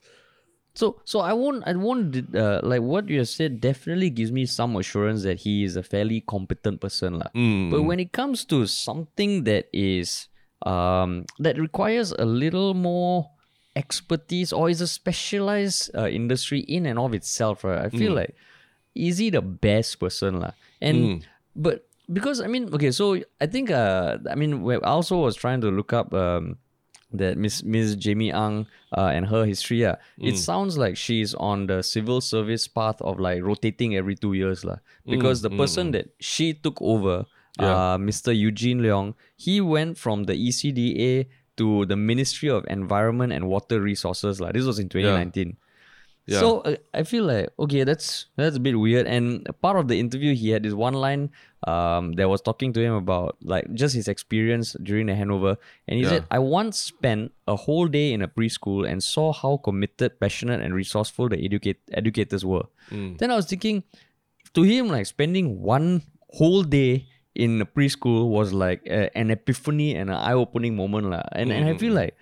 So, 0.74 1.02
so 1.04 1.20
I 1.20 1.34
won't, 1.34 1.64
I 1.68 1.74
won't, 1.74 2.34
uh, 2.36 2.62
like 2.64 2.82
what 2.82 3.10
you 3.10 3.20
have 3.20 3.28
said 3.28 3.60
definitely 3.60 4.10
gives 4.10 4.32
me 4.32 4.46
some 4.46 4.76
assurance 4.78 5.24
that 5.24 5.40
he 5.42 5.64
is 5.64 5.76
a 5.76 5.84
fairly 5.84 6.22
competent 6.22 6.80
person. 6.80 7.22
Mm. 7.36 7.70
But 7.72 7.84
when 7.84 8.00
it 8.00 8.12
comes 8.14 8.46
to 8.46 8.66
something 8.68 9.44
that 9.44 9.68
is, 9.74 10.30
um, 10.64 11.26
that 11.40 11.58
requires 11.60 12.14
a 12.14 12.24
little 12.24 12.74
more 12.74 13.30
expertise 13.76 14.54
or 14.54 14.70
is 14.70 14.80
a 14.80 14.88
specialized 14.88 15.92
uh, 15.96 16.08
industry 16.08 16.60
in 16.62 16.86
and 16.86 17.00
of 17.00 17.14
itself, 17.14 17.64
right? 17.64 17.80
I 17.80 17.90
feel 17.90 18.14
like 18.14 18.36
is 18.96 19.18
he 19.18 19.30
the 19.30 19.42
best 19.42 20.00
person, 20.00 20.40
lah? 20.40 20.52
And 20.82 21.24
but 21.56 21.88
because 22.12 22.40
I 22.40 22.48
mean, 22.48 22.68
okay, 22.74 22.92
so 22.92 23.20
I 23.40 23.48
think, 23.48 23.72
uh, 23.72 24.20
I 24.30 24.36
mean, 24.36 24.64
we- 24.64 24.76
I 24.84 24.92
also 24.92 25.20
was 25.20 25.36
trying 25.36 25.62
to 25.62 25.72
look 25.72 25.92
up, 25.92 26.14
um 26.14 26.58
that 27.14 27.38
Miss 27.38 27.64
Miss 27.64 27.96
Jamie 27.96 28.32
Ang 28.32 28.68
uh, 28.98 29.12
and 29.14 29.28
her 29.28 29.46
history. 29.46 29.82
Yeah. 29.82 29.96
It 30.18 30.38
sounds 30.38 30.78
like 30.78 30.96
she's 30.98 31.34
on 31.36 31.68
the 31.68 31.82
civil 31.84 32.22
service 32.22 32.68
path 32.68 33.02
of 33.02 33.20
like 33.20 33.44
rotating 33.44 33.96
every 33.96 34.16
two 34.16 34.34
years. 34.34 34.64
lah. 34.64 34.78
Because 35.06 35.42
the 35.42 35.50
person 35.58 35.92
that 35.92 36.10
she 36.20 36.54
took 36.54 36.82
over, 36.82 37.26
uh, 37.60 37.98
Mr. 37.98 38.36
Eugene 38.36 38.80
Leong, 38.82 39.14
he 39.36 39.60
went 39.62 39.98
from 39.98 40.24
the 40.26 40.34
ECDA 40.34 41.28
to 41.58 41.86
the 41.86 41.96
Ministry 41.96 42.50
of 42.50 42.66
Environment 42.68 43.32
and 43.34 43.48
Water 43.48 43.82
Resources. 43.82 44.40
lah. 44.40 44.52
This 44.52 44.66
was 44.66 44.80
in 44.80 44.88
2019. 44.90 45.58
Yeah. 46.28 46.40
So 46.40 46.62
uh, 46.62 46.76
I 46.94 47.02
feel 47.04 47.26
like 47.26 47.50
okay, 47.58 47.84
that's 47.84 48.28
that's 48.38 48.56
a 48.56 48.60
bit 48.62 48.78
weird. 48.78 49.08
And 49.10 49.42
part 49.62 49.78
of 49.82 49.88
the 49.90 49.98
interview, 50.00 50.36
he 50.36 50.50
had 50.54 50.62
this 50.64 50.74
one 50.74 50.94
line 50.94 51.32
um, 51.68 52.14
that 52.14 52.30
was 52.30 52.42
talking 52.42 52.72
to 52.74 52.80
him 52.82 52.94
about 52.94 53.38
like 53.42 53.66
just 53.74 53.96
his 53.96 54.08
experience 54.08 54.76
during 54.84 55.08
the 55.10 55.14
handover, 55.18 55.58
and 55.90 55.98
he 55.98 56.04
Yeah. 56.06 56.22
said, 56.22 56.24
"I 56.30 56.38
once 56.40 56.78
spent 56.78 57.34
a 57.48 57.56
whole 57.56 57.88
day 57.90 58.14
in 58.14 58.22
a 58.22 58.28
preschool 58.30 58.86
and 58.88 59.02
saw 59.02 59.34
how 59.34 59.58
committed, 59.58 60.20
passionate, 60.22 60.62
and 60.62 60.74
resourceful 60.78 61.30
the 61.30 61.42
educate 61.44 61.82
educators 61.92 62.46
were." 62.46 62.70
Mm. 62.94 63.18
Then 63.18 63.32
I 63.34 63.36
was 63.36 63.46
thinking, 63.50 63.84
to 64.54 64.62
him, 64.64 64.88
like 64.94 65.06
spending 65.10 65.62
one 65.62 66.04
whole 66.38 66.62
day 66.64 67.08
in 67.34 67.62
a 67.62 67.66
preschool 67.66 68.30
was 68.30 68.54
like 68.54 68.86
a, 68.86 69.10
an 69.18 69.32
epiphany 69.32 69.96
and 69.96 70.10
an 70.10 70.16
eye-opening 70.22 70.76
moment, 70.76 71.10
lah. 71.10 71.24
And 71.34 71.50
and 71.52 71.66
I 71.66 71.74
Mm. 71.74 71.80
feel 71.82 71.94
like 71.98 72.14
y- 72.14 72.20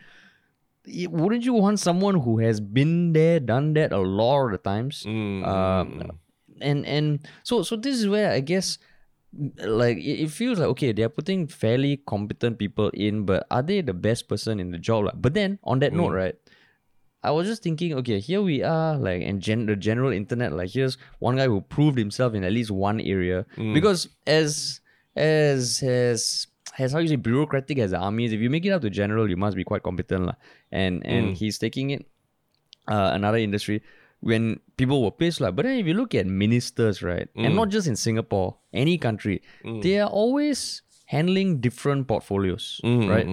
wouldn't 1.10 1.46
you 1.46 1.54
want 1.54 1.80
someone 1.80 2.20
who 2.22 2.40
has 2.40 2.60
been 2.60 3.14
there, 3.14 3.40
done 3.40 3.74
that 3.74 3.92
a 3.92 4.00
lot 4.00 4.46
of 4.46 4.52
the 4.52 4.58
times? 4.58 5.04
Mm, 5.08 5.46
Um, 5.46 6.20
and 6.62 6.86
and 6.86 7.20
so 7.44 7.64
so 7.64 7.76
this 7.76 7.96
is 7.96 8.08
where 8.08 8.32
I 8.32 8.40
guess 8.42 8.78
like 9.64 9.98
it, 9.98 10.26
it 10.26 10.32
feels 10.32 10.60
like 10.60 10.68
okay 10.70 10.92
they 10.92 11.04
are 11.04 11.10
putting 11.10 11.48
fairly 11.48 11.98
competent 12.08 12.58
people 12.58 12.90
in, 12.94 13.26
but 13.26 13.46
are 13.52 13.62
they 13.62 13.82
the 13.82 13.94
best 13.94 14.28
person 14.28 14.60
in 14.60 14.72
the 14.72 14.78
job? 14.80 15.06
Like, 15.06 15.22
but 15.22 15.34
then 15.34 15.60
on 15.64 15.80
that 15.80 15.94
note, 15.94 16.12
right? 16.14 16.36
I 17.22 17.32
was 17.32 17.48
just 17.48 17.62
thinking, 17.64 17.94
okay, 18.00 18.20
here 18.20 18.42
we 18.42 18.64
are, 18.64 18.96
like, 18.96 19.22
and 19.22 19.42
gen- 19.42 19.66
the 19.66 19.76
general 19.76 20.14
internet, 20.14 20.54
like, 20.54 20.70
here's 20.72 20.98
one 21.20 21.36
guy 21.36 21.48
who 21.48 21.60
proved 21.60 21.98
himself 22.00 22.34
in 22.34 22.46
at 22.46 22.54
least 22.54 22.72
one 22.72 23.02
area. 23.02 23.46
Because 23.74 24.08
as 24.26 24.80
as 25.18 25.84
as 25.84 26.48
as 26.78 26.94
how 26.94 27.00
you 27.00 27.08
say 27.08 27.16
bureaucratic 27.16 27.78
as 27.80 27.92
the 27.92 27.98
army 27.98 28.26
is. 28.26 28.34
If 28.34 28.40
you 28.40 28.50
make 28.50 28.66
it 28.66 28.70
up 28.70 28.82
to 28.84 28.90
general, 28.90 29.30
you 29.30 29.38
must 29.38 29.56
be 29.56 29.64
quite 29.64 29.84
competent, 29.84 30.26
lah. 30.26 30.36
And 30.72 31.06
and 31.06 31.30
mm. 31.30 31.38
he's 31.38 31.58
taking 31.58 31.90
it 31.90 32.06
uh, 32.88 33.12
another 33.14 33.38
industry 33.38 33.82
when 34.20 34.60
people 34.78 35.04
were 35.04 35.12
pissed, 35.12 35.42
lah. 35.42 35.52
But 35.52 35.66
then 35.66 35.80
if 35.80 35.88
you 35.88 35.94
look 35.94 36.14
at 36.16 36.28
ministers, 36.28 37.02
right, 37.02 37.28
and 37.36 37.54
mm. 37.54 37.56
not 37.56 37.70
just 37.70 37.88
in 37.88 37.96
Singapore, 37.96 38.58
any 38.74 38.98
country, 38.98 39.42
mm. 39.66 39.82
they 39.82 40.00
are 40.00 40.10
always 40.10 40.82
handling 41.06 41.60
different 41.60 42.08
portfolios, 42.08 42.80
right? 42.84 43.26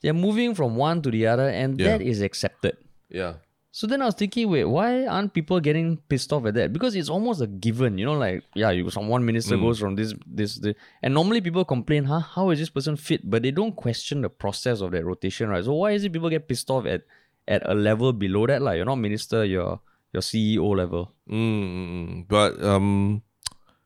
They're 0.00 0.14
moving 0.14 0.54
from 0.54 0.76
one 0.76 1.02
to 1.02 1.10
the 1.10 1.26
other, 1.26 1.48
and 1.48 1.78
Yeah. 1.78 1.98
that 1.98 2.02
is 2.02 2.22
accepted. 2.22 2.76
Yeah. 3.10 3.42
So 3.78 3.86
then 3.86 4.02
I 4.02 4.06
was 4.06 4.16
thinking, 4.16 4.50
wait, 4.50 4.64
why 4.64 5.06
aren't 5.06 5.32
people 5.32 5.60
getting 5.60 5.98
pissed 6.08 6.32
off 6.32 6.46
at 6.46 6.54
that? 6.54 6.72
Because 6.72 6.96
it's 6.96 7.08
almost 7.08 7.40
a 7.40 7.46
given, 7.46 7.96
you 7.96 8.06
know, 8.06 8.18
like 8.18 8.42
yeah, 8.56 8.70
you 8.70 8.90
some 8.90 9.06
one 9.06 9.24
minister 9.24 9.56
goes 9.56 9.78
from 9.78 9.94
this, 9.94 10.14
this, 10.26 10.56
this, 10.56 10.74
and 11.00 11.14
normally 11.14 11.40
people 11.40 11.64
complain, 11.64 12.02
huh? 12.02 12.18
How 12.18 12.50
is 12.50 12.58
this 12.58 12.70
person 12.70 12.96
fit? 12.96 13.30
But 13.30 13.44
they 13.44 13.52
don't 13.52 13.76
question 13.76 14.22
the 14.22 14.30
process 14.30 14.80
of 14.80 14.90
that 14.90 15.04
rotation, 15.04 15.48
right? 15.48 15.64
So 15.64 15.74
why 15.74 15.92
is 15.92 16.02
it 16.02 16.12
people 16.12 16.28
get 16.28 16.48
pissed 16.48 16.68
off 16.70 16.86
at 16.86 17.02
at 17.46 17.62
a 17.70 17.72
level 17.72 18.12
below 18.12 18.48
that? 18.48 18.62
Like 18.62 18.78
you're 18.78 18.84
not 18.84 18.96
minister, 18.96 19.44
you're 19.44 19.78
your 20.12 20.22
CEO 20.22 20.76
level. 20.76 21.12
Mm, 21.30 22.26
but 22.26 22.60
um, 22.60 23.22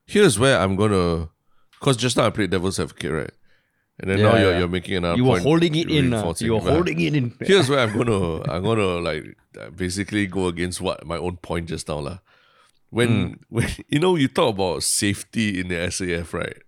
here's 0.06 0.38
where 0.38 0.58
I'm 0.58 0.74
gonna, 0.74 1.28
cause 1.80 1.98
just 1.98 2.16
now 2.16 2.24
I 2.24 2.30
played 2.30 2.48
devil's 2.48 2.80
advocate, 2.80 3.12
right? 3.12 3.32
And 4.02 4.10
then 4.10 4.18
now 4.18 4.34
you're, 4.36 4.50
yeah. 4.50 4.58
you're 4.58 4.68
making 4.68 4.96
another. 4.96 5.16
You 5.16 5.24
were 5.24 5.38
holding 5.38 5.76
it 5.76 5.88
in. 5.88 6.12
Uh, 6.12 6.34
you 6.38 6.54
were 6.54 6.60
holding 6.60 7.00
it 7.00 7.14
in. 7.14 7.34
Here's 7.38 7.70
where 7.70 7.78
I'm 7.78 7.96
gonna, 7.96 8.42
I'm 8.50 8.64
gonna 8.64 8.98
like 8.98 9.38
basically 9.76 10.26
go 10.26 10.48
against 10.48 10.80
what 10.80 11.06
my 11.06 11.16
own 11.16 11.36
point 11.38 11.68
just 11.68 11.86
now, 11.86 12.00
lah. 12.00 12.18
When 12.90 13.08
Hmm. 13.08 13.32
when 13.48 13.68
you 13.88 14.00
know 14.00 14.16
you 14.16 14.26
talk 14.26 14.54
about 14.58 14.82
safety 14.82 15.60
in 15.60 15.68
the 15.68 15.76
SAF, 15.86 16.34
right? 16.34 16.58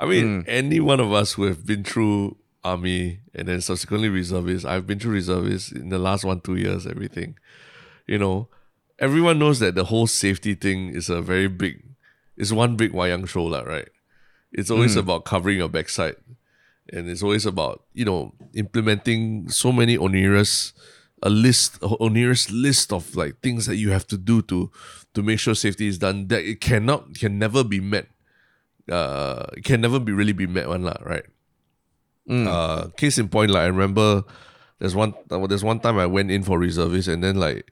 I 0.00 0.06
mean, 0.06 0.42
any 0.48 0.80
one 0.80 0.98
of 1.00 1.12
us 1.12 1.34
who 1.34 1.44
have 1.44 1.64
been 1.66 1.84
through 1.84 2.36
army 2.64 3.20
and 3.34 3.46
then 3.46 3.60
subsequently 3.60 4.08
reservists, 4.08 4.64
I've 4.64 4.86
been 4.88 4.98
through 4.98 5.12
reservists 5.12 5.70
in 5.70 5.90
the 5.90 5.98
last 6.00 6.24
one 6.24 6.40
two 6.40 6.56
years, 6.56 6.86
everything. 6.86 7.36
You 8.08 8.18
know, 8.18 8.48
everyone 8.98 9.38
knows 9.38 9.60
that 9.60 9.76
the 9.76 9.84
whole 9.84 10.06
safety 10.08 10.54
thing 10.54 10.88
is 10.88 11.08
a 11.10 11.20
very 11.20 11.46
big, 11.46 11.84
it's 12.36 12.50
one 12.52 12.74
big 12.76 12.92
wayang 12.92 13.28
show, 13.28 13.44
lah, 13.44 13.60
right? 13.62 13.88
It's 14.50 14.70
always 14.70 14.96
about 14.96 15.24
covering 15.24 15.58
your 15.58 15.68
backside, 15.68 16.16
and 16.92 17.08
it's 17.08 17.22
always 17.22 17.46
about 17.46 17.84
you 17.92 18.04
know 18.04 18.34
implementing 18.54 19.48
so 19.48 19.72
many 19.72 19.96
onerous 19.96 20.72
a 21.22 21.30
list 21.30 21.78
a 21.82 21.96
onerous 22.00 22.50
list 22.50 22.92
of 22.92 23.16
like 23.16 23.40
things 23.40 23.64
that 23.66 23.76
you 23.76 23.90
have 23.90 24.06
to 24.06 24.18
do 24.18 24.42
to 24.42 24.70
to 25.14 25.22
make 25.22 25.38
sure 25.38 25.54
safety 25.54 25.86
is 25.86 25.98
done 25.98 26.28
that 26.28 26.44
it 26.44 26.60
cannot 26.60 27.14
can 27.14 27.38
never 27.38 27.64
be 27.64 27.80
met. 27.80 28.08
Uh 28.90 29.46
it 29.56 29.64
can 29.64 29.80
never 29.80 29.98
be 29.98 30.12
really 30.12 30.34
be 30.36 30.46
met 30.46 30.68
one 30.68 30.82
lah, 30.84 31.00
right? 31.00 31.24
Uh 32.28 32.88
case 32.96 33.16
in 33.16 33.28
point 33.28 33.50
like 33.50 33.62
i 33.64 33.66
remember 33.66 34.24
there's 34.80 34.94
one 34.94 35.12
uh, 35.30 35.46
there's 35.46 35.64
one 35.64 35.80
time 35.80 35.96
i 35.98 36.06
went 36.06 36.30
in 36.30 36.42
for 36.42 36.58
reservice 36.58 37.06
and 37.08 37.22
then 37.22 37.36
like 37.36 37.64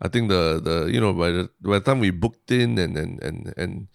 i 0.00 0.06
think 0.06 0.28
the 0.30 0.58
the 0.62 0.86
you 0.90 1.00
know 1.00 1.12
by 1.12 1.30
the 1.30 1.50
by 1.62 1.78
the 1.78 1.84
time 1.84 1.98
we 1.98 2.10
booked 2.10 2.50
in 2.50 2.78
and 2.78 2.96
and 2.96 3.22
and 3.22 3.54
and 3.56 3.88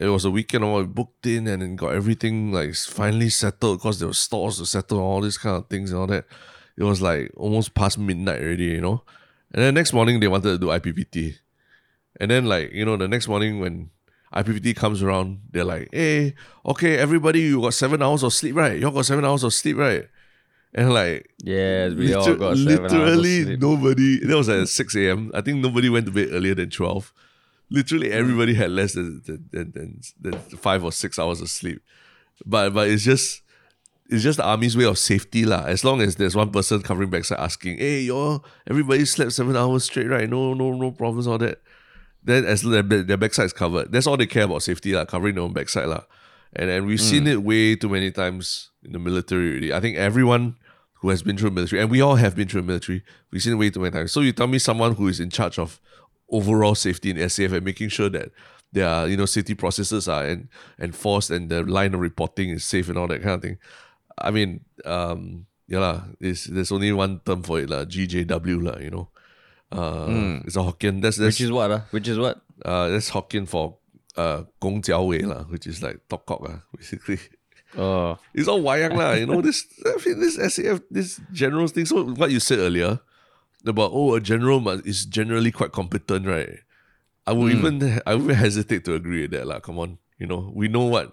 it 0.00 0.08
was 0.08 0.24
a 0.24 0.30
weekend 0.30 0.64
or 0.64 0.78
we 0.78 0.84
booked 0.84 1.26
in 1.26 1.46
and 1.46 1.62
then 1.62 1.76
got 1.76 1.94
everything 1.94 2.52
like 2.52 2.74
finally 2.74 3.28
settled 3.28 3.78
because 3.78 3.98
there 3.98 4.08
were 4.08 4.14
stores 4.14 4.58
to 4.58 4.66
settle 4.66 4.98
and 4.98 5.06
all 5.06 5.20
these 5.20 5.38
kind 5.38 5.56
of 5.56 5.68
things 5.68 5.90
and 5.92 6.00
all 6.00 6.06
that 6.06 6.24
it 6.76 6.84
was 6.84 7.00
like 7.00 7.30
almost 7.36 7.74
past 7.74 7.98
midnight 7.98 8.40
already 8.40 8.64
you 8.64 8.80
know 8.80 9.02
and 9.52 9.62
then 9.62 9.74
next 9.74 9.92
morning 9.92 10.18
they 10.18 10.28
wanted 10.28 10.50
to 10.50 10.58
do 10.58 10.66
ippt 10.66 11.38
and 12.20 12.30
then 12.30 12.44
like, 12.44 12.72
you 12.72 12.84
know, 12.84 12.96
the 12.96 13.08
next 13.08 13.28
morning 13.28 13.60
when 13.60 13.90
IPPT 14.34 14.76
comes 14.76 15.02
around, 15.02 15.40
they're 15.50 15.64
like, 15.64 15.88
hey, 15.90 16.34
okay, 16.66 16.98
everybody, 16.98 17.40
you 17.40 17.62
got 17.62 17.74
seven 17.74 18.02
hours 18.02 18.22
of 18.22 18.34
sleep, 18.34 18.54
right? 18.54 18.78
You 18.78 18.90
got 18.90 19.06
seven 19.06 19.24
hours 19.24 19.42
of 19.42 19.54
sleep, 19.54 19.78
right? 19.78 20.06
And 20.72 20.92
like 20.92 21.30
Yes, 21.42 21.94
we 21.94 22.14
all 22.14 22.34
got 22.36 22.56
seven 22.56 22.84
hours 22.92 22.92
of 22.92 23.18
literally 23.18 23.56
nobody 23.56 24.24
that 24.24 24.36
was 24.36 24.48
at 24.48 24.68
6 24.68 24.96
a.m. 24.96 25.30
I 25.34 25.40
think 25.40 25.58
nobody 25.58 25.88
went 25.88 26.06
to 26.06 26.12
bed 26.12 26.28
earlier 26.30 26.54
than 26.54 26.70
12. 26.70 27.12
Literally 27.70 28.10
everybody 28.10 28.54
had 28.54 28.70
less 28.70 28.94
than, 28.94 29.22
than, 29.24 29.48
than, 29.52 30.00
than, 30.20 30.32
five 30.58 30.82
or 30.82 30.90
six 30.90 31.18
hours 31.18 31.40
of 31.40 31.48
sleep. 31.48 31.80
But 32.44 32.70
but 32.74 32.88
it's 32.88 33.04
just 33.04 33.42
it's 34.08 34.24
just 34.24 34.38
the 34.38 34.44
army's 34.44 34.76
way 34.76 34.84
of 34.84 34.98
safety 34.98 35.44
lah. 35.44 35.64
As 35.64 35.84
long 35.84 36.00
as 36.02 36.16
there's 36.16 36.34
one 36.34 36.50
person 36.50 36.82
covering 36.82 37.10
backside 37.10 37.38
asking, 37.38 37.78
"Hey, 37.78 38.00
y'all, 38.00 38.44
everybody 38.68 39.04
slept 39.04 39.32
seven 39.32 39.56
hours 39.56 39.84
straight, 39.84 40.08
right? 40.08 40.28
No, 40.28 40.52
no, 40.54 40.72
no 40.72 40.90
problems, 40.90 41.28
all 41.28 41.38
that." 41.38 41.62
Then 42.22 42.44
as 42.44 42.62
their, 42.62 42.82
their 42.82 43.16
backside 43.16 43.46
is 43.46 43.52
covered, 43.52 43.92
that's 43.92 44.06
all 44.06 44.16
they 44.16 44.26
care 44.26 44.44
about 44.44 44.62
safety 44.62 44.92
lah, 44.92 45.04
covering 45.04 45.36
their 45.36 45.44
own 45.44 45.52
backside 45.52 45.88
lah. 45.88 46.02
And 46.52 46.68
and 46.68 46.86
we've 46.86 47.00
seen 47.00 47.24
mm. 47.24 47.32
it 47.32 47.42
way 47.44 47.76
too 47.76 47.88
many 47.88 48.10
times 48.10 48.70
in 48.82 48.92
the 48.92 48.98
military. 48.98 49.50
Already. 49.52 49.72
I 49.72 49.80
think 49.80 49.96
everyone 49.96 50.56
who 51.00 51.08
has 51.10 51.22
been 51.22 51.36
through 51.36 51.52
military, 51.52 51.80
and 51.80 51.90
we 51.90 52.00
all 52.00 52.16
have 52.16 52.34
been 52.34 52.48
through 52.48 52.62
military, 52.62 53.02
we've 53.30 53.42
seen 53.42 53.54
it 53.54 53.56
way 53.56 53.70
too 53.70 53.80
many 53.80 53.92
times. 53.92 54.12
So 54.12 54.20
you 54.20 54.32
tell 54.32 54.48
me 54.48 54.58
someone 54.58 54.96
who 54.96 55.08
is 55.08 55.20
in 55.20 55.30
charge 55.30 55.58
of 55.58 55.80
overall 56.30 56.74
safety 56.74 57.10
in 57.10 57.16
SAF 57.16 57.52
and 57.52 57.64
making 57.64 57.88
sure 57.88 58.08
that 58.08 58.30
their 58.72 59.08
you 59.08 59.16
know 59.16 59.26
safety 59.26 59.54
processes 59.54 60.08
are 60.08 60.24
en- 60.24 60.48
enforced 60.78 61.30
and 61.30 61.48
the 61.50 61.62
line 61.64 61.94
of 61.94 62.00
reporting 62.00 62.50
is 62.50 62.64
safe 62.64 62.88
and 62.88 62.96
all 62.98 63.08
that 63.08 63.22
kind 63.22 63.34
of 63.34 63.42
thing. 63.42 63.58
I 64.18 64.30
mean, 64.30 64.60
um, 64.84 65.46
yeah, 65.66 66.02
it's, 66.20 66.44
there's 66.44 66.70
only 66.72 66.92
one 66.92 67.20
term 67.24 67.42
for 67.42 67.58
it, 67.60 67.70
lah, 67.70 67.84
GJW, 67.84 68.62
lah, 68.62 68.78
you 68.78 68.90
know. 68.90 69.08
Uh, 69.72 70.40
It's 70.44 70.56
a 70.56 70.60
Hokkien. 70.60 71.00
That's, 71.00 71.16
that's, 71.16 71.38
Which 71.38 71.40
is 71.40 71.52
what? 71.52 71.70
Uh? 71.70 71.80
Which 71.90 72.08
is 72.08 72.18
what? 72.18 72.40
uh, 72.64 72.88
that's 72.90 73.10
Hokkien 73.10 73.48
for 73.48 73.78
uh, 74.16 74.42
Gong 74.60 74.82
Jiao 74.82 75.06
Wei, 75.06 75.20
lah, 75.22 75.44
which 75.44 75.66
is 75.66 75.82
like 75.82 76.00
Tok 76.08 76.26
Kok, 76.26 76.42
basically. 76.76 77.18
Oh. 77.78 78.18
It's 78.34 78.48
all 78.48 78.60
wayang 78.60 78.96
lah, 78.96 79.12
you 79.12 79.26
know. 79.26 79.40
This 79.40 79.64
I 79.86 79.96
mean, 80.04 80.20
this 80.20 80.36
SAF, 80.36 80.82
this 80.90 81.20
general 81.32 81.68
thing. 81.68 81.86
So 81.86 82.04
what 82.04 82.30
you 82.30 82.40
said 82.40 82.58
earlier 82.58 82.98
about 83.66 83.90
oh 83.92 84.14
a 84.14 84.20
general 84.20 84.60
must, 84.60 84.86
is 84.86 85.04
generally 85.06 85.50
quite 85.52 85.72
competent, 85.72 86.26
right? 86.26 86.58
I 87.26 87.32
would 87.32 87.52
even 87.52 88.00
I 88.06 88.14
would 88.14 88.34
hesitate 88.34 88.84
to 88.86 88.94
agree 88.94 89.22
with 89.22 89.30
that 89.32 89.46
lah. 89.46 89.60
Come 89.60 89.78
on, 89.78 89.98
you 90.18 90.26
know 90.26 90.50
we 90.54 90.68
know 90.68 90.84
what 90.86 91.12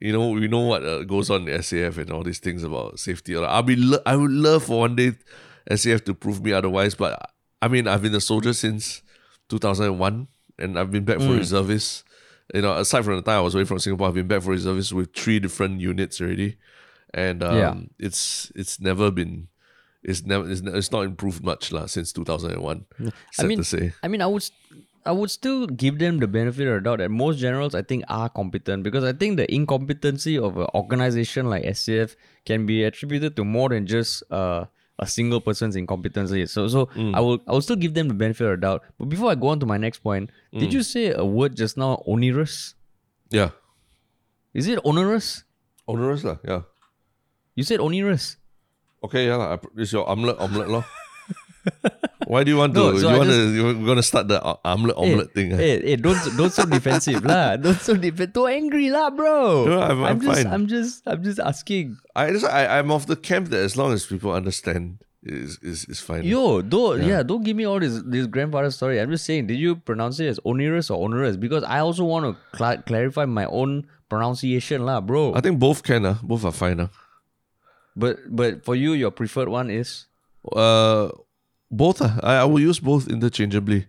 you 0.00 0.12
know 0.12 0.30
we 0.30 0.46
know 0.48 0.60
what 0.60 0.84
uh, 0.84 1.02
goes 1.04 1.30
on 1.30 1.48
in 1.48 1.60
SAF 1.60 1.96
and 1.98 2.10
all 2.12 2.22
these 2.22 2.38
things 2.38 2.62
about 2.62 2.98
safety. 2.98 3.34
Like, 3.36 3.50
I'll 3.50 3.62
be 3.62 3.76
lo- 3.76 4.02
I 4.06 4.16
would 4.16 4.30
love 4.30 4.64
for 4.64 4.80
one 4.80 4.94
day 4.96 5.12
SAF 5.70 6.04
to 6.04 6.14
prove 6.14 6.42
me 6.44 6.52
otherwise, 6.52 6.94
but 6.94 7.18
I 7.60 7.68
mean 7.68 7.88
I've 7.88 8.02
been 8.02 8.14
a 8.14 8.20
soldier 8.20 8.52
since 8.52 9.02
2001 9.48 10.28
and 10.58 10.78
I've 10.78 10.90
been 10.90 11.04
back 11.04 11.18
for 11.18 11.32
reservists. 11.34 12.04
You 12.54 12.60
know, 12.62 12.76
aside 12.76 13.04
from 13.04 13.16
the 13.16 13.22
time 13.22 13.38
I 13.38 13.40
was 13.40 13.54
away 13.54 13.64
from 13.64 13.78
Singapore, 13.78 14.08
I've 14.08 14.14
been 14.14 14.26
back 14.28 14.42
for 14.42 14.50
reservists 14.50 14.92
with 14.92 15.14
three 15.14 15.38
different 15.40 15.80
units 15.80 16.20
already, 16.20 16.58
and 17.14 17.42
um, 17.42 17.56
Yeah. 17.56 17.74
it's 17.98 18.52
it's 18.54 18.78
never 18.80 19.10
been. 19.10 19.48
It's 20.02 20.24
never. 20.26 20.50
It's, 20.50 20.60
it's 20.60 20.90
not 20.90 21.02
improved 21.04 21.44
much 21.44 21.70
lah 21.72 21.86
since 21.86 22.12
two 22.12 22.24
thousand 22.24 22.52
and 22.52 22.62
one. 22.62 22.84
Sad 23.32 23.44
I 23.44 23.48
mean, 23.48 23.58
to 23.58 23.64
say. 23.64 23.92
I 24.02 24.08
mean, 24.08 24.20
I 24.20 24.26
would, 24.26 24.42
I 25.06 25.12
would 25.12 25.30
still 25.30 25.66
give 25.66 25.98
them 25.98 26.18
the 26.18 26.26
benefit 26.26 26.66
of 26.66 26.74
the 26.74 26.80
doubt 26.90 26.98
that 26.98 27.10
most 27.10 27.38
generals, 27.38 27.74
I 27.74 27.82
think, 27.82 28.04
are 28.08 28.28
competent 28.28 28.82
because 28.82 29.04
I 29.04 29.12
think 29.12 29.36
the 29.36 29.46
incompetency 29.54 30.36
of 30.38 30.58
an 30.58 30.66
organization 30.74 31.46
like 31.48 31.62
SAF 31.64 32.16
can 32.44 32.66
be 32.66 32.82
attributed 32.82 33.36
to 33.36 33.44
more 33.44 33.68
than 33.68 33.86
just 33.86 34.24
uh, 34.30 34.66
a 34.98 35.06
single 35.06 35.40
person's 35.40 35.76
incompetency. 35.76 36.46
So, 36.46 36.66
so 36.66 36.88
I 37.14 37.20
will, 37.20 37.38
I 37.46 37.52
will 37.52 37.62
still 37.62 37.76
give 37.76 37.94
them 37.94 38.08
the 38.08 38.14
benefit 38.14 38.44
of 38.44 38.50
the 38.58 38.66
doubt. 38.66 38.82
But 38.98 39.08
before 39.08 39.30
I 39.30 39.34
go 39.34 39.48
on 39.48 39.60
to 39.60 39.66
my 39.66 39.76
next 39.76 40.00
point, 40.00 40.30
did 40.52 40.72
you 40.72 40.82
say 40.82 41.12
a 41.14 41.24
word 41.24 41.56
just 41.56 41.76
now, 41.76 42.02
onerous? 42.06 42.74
Yeah, 43.30 43.50
Is 44.52 44.66
it 44.66 44.78
onerous? 44.84 45.44
onerous 45.88 46.22
lah. 46.24 46.38
Yeah. 46.44 46.62
You 47.54 47.64
said 47.64 47.80
onerous. 47.80 48.36
Okay, 49.04 49.26
yeah 49.26 49.36
lah. 49.36 49.58
It's 49.76 49.92
your 49.92 50.08
omelette, 50.08 50.38
omelette 50.38 50.70
lah. 50.70 50.84
Why 52.26 52.44
do 52.44 52.50
you 52.50 52.56
want 52.56 52.74
to? 52.78 52.80
No, 52.80 52.98
so 52.98 53.08
you 53.08 53.14
I 53.14 53.18
want 53.18 53.30
just- 53.30 53.38
to? 53.38 53.54
You're 53.54 53.74
gonna 53.86 54.02
start 54.02 54.28
the 54.28 54.42
uh, 54.42 54.56
omelette, 54.64 54.96
omelette 54.96 55.34
thing? 55.34 55.52
ah? 55.54 55.56
Hey, 55.58 55.82
hey, 55.82 55.96
don't 55.96 56.18
don't 56.36 56.52
so 56.52 56.64
defensive 56.66 57.22
lah. 57.24 57.56
Don't 57.62 57.78
so 57.78 57.94
defensive. 57.94 58.32
Too 58.34 58.46
angry 58.46 58.90
lah, 58.90 59.10
bro. 59.10 59.66
No, 59.66 59.78
I'm- 59.80 60.02
I'm 60.04 60.20
just 60.20 60.42
fine. 60.42 60.46
I'm 60.52 60.66
just 60.66 61.02
I'm 61.06 61.22
just 61.22 61.38
asking. 61.38 61.98
I 62.16 62.30
just 62.30 62.46
I 62.46 62.78
I'm 62.78 62.90
of 62.90 63.06
the 63.06 63.16
camp 63.16 63.50
that 63.50 63.60
as 63.60 63.76
long 63.76 63.92
as 63.92 64.06
people 64.06 64.32
understand 64.32 64.98
is 65.22 65.58
is 65.62 65.84
is 65.86 66.00
fine. 66.02 66.24
Yo, 66.26 66.62
don't 66.62 67.02
yeah. 67.02 67.22
don't 67.22 67.42
give 67.46 67.54
me 67.54 67.62
all 67.66 67.78
this 67.78 68.02
this 68.06 68.26
grandfather 68.26 68.70
story. 68.70 68.98
I'm 68.98 69.10
just 69.10 69.26
saying, 69.26 69.46
did 69.46 69.58
you 69.58 69.76
pronounce 69.76 70.18
it 70.18 70.26
as 70.26 70.38
onerous 70.46 70.90
or 70.90 70.98
onerous? 71.02 71.36
Because 71.36 71.62
I 71.62 71.78
also 71.78 72.02
want 72.06 72.26
to 72.26 72.34
cla 72.56 72.82
clarify 72.82 73.26
my 73.26 73.46
own 73.46 73.86
pronunciation 74.10 74.82
lah, 74.86 74.98
bro. 75.00 75.34
I 75.34 75.40
think 75.40 75.58
both 75.58 75.82
can 75.82 76.06
uh, 76.06 76.18
both 76.22 76.44
are 76.44 76.52
fine 76.54 76.80
uh. 76.80 76.88
But 77.96 78.18
but 78.28 78.64
for 78.64 78.74
you, 78.74 78.92
your 78.94 79.10
preferred 79.10 79.48
one 79.48 79.70
is 79.70 80.06
Uh, 80.42 81.08
both 81.70 82.02
uh, 82.02 82.18
I 82.22 82.42
I 82.42 82.44
will 82.44 82.60
use 82.60 82.80
both 82.80 83.06
interchangeably. 83.08 83.86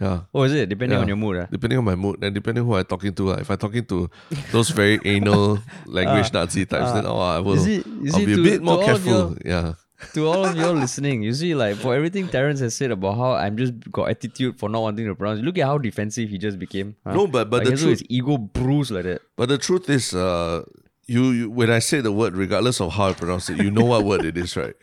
Yeah. 0.00 0.26
oh, 0.34 0.42
is 0.42 0.52
it 0.52 0.66
depending 0.68 0.98
Yeah. 0.98 1.02
on 1.02 1.08
your 1.08 1.16
mood? 1.16 1.36
ah? 1.38 1.46
Depending 1.50 1.78
on 1.78 1.84
my 1.86 1.94
mood 1.94 2.18
and 2.22 2.34
depending 2.34 2.66
who 2.66 2.74
I'm 2.74 2.84
talking 2.84 3.14
to. 3.14 3.30
uh, 3.30 3.38
If 3.38 3.46
I'm 3.50 3.58
talking 3.62 3.84
to 3.86 4.10
those 4.50 4.70
very 4.74 4.98
anal 5.06 5.62
language 5.86 6.32
Nazi 6.34 6.66
types, 6.66 6.90
then 6.92 7.06
oh, 7.06 7.18
I 7.22 7.38
will. 7.38 7.54
is 7.54 7.66
it- 7.66 7.86
is 8.02 8.14
I'll 8.14 8.22
it 8.22 8.26
be 8.26 8.34
a 8.34 8.42
bit 8.42 8.58
more 8.62 8.82
to 8.82 8.86
careful. 8.90 9.10
your- 9.10 9.38
Yeah. 9.46 9.74
to 10.18 10.26
all 10.26 10.42
of 10.44 10.58
you 10.58 10.66
listening, 10.74 11.22
you 11.22 11.30
see, 11.32 11.54
like 11.54 11.78
for 11.78 11.94
everything 11.94 12.26
Terrence 12.26 12.58
has 12.58 12.74
said 12.74 12.90
about 12.90 13.14
how 13.16 13.38
I'm 13.38 13.54
just 13.56 13.72
got 13.94 14.10
attitude 14.10 14.58
for 14.58 14.66
not 14.68 14.82
wanting 14.82 15.06
to 15.06 15.14
pronounce. 15.14 15.38
Look 15.46 15.58
at 15.62 15.66
how 15.70 15.78
defensive 15.78 16.26
he 16.28 16.38
just 16.42 16.58
became. 16.58 16.98
huh? 17.06 17.14
No, 17.14 17.26
but- 17.30 17.46
but 17.48 17.62
like 17.62 17.70
the 17.74 17.78
truth- 17.78 18.02
his 18.02 18.04
ego 18.10 18.34
bruised 18.36 18.90
like 18.90 19.06
that. 19.06 19.22
But 19.38 19.46
the 19.48 19.58
truth 19.62 19.86
is, 19.88 20.10
uh, 20.12 20.66
you, 21.06 21.30
you 21.30 21.50
when 21.50 21.70
I 21.70 21.78
say 21.80 22.00
the 22.00 22.12
word, 22.12 22.36
regardless 22.36 22.80
of 22.80 22.92
how 22.92 23.08
I 23.08 23.12
pronounce 23.14 23.50
it, 23.50 23.58
you 23.58 23.70
know 23.70 23.84
what 23.84 24.04
word 24.04 24.24
it 24.24 24.36
is, 24.36 24.56
right? 24.56 24.74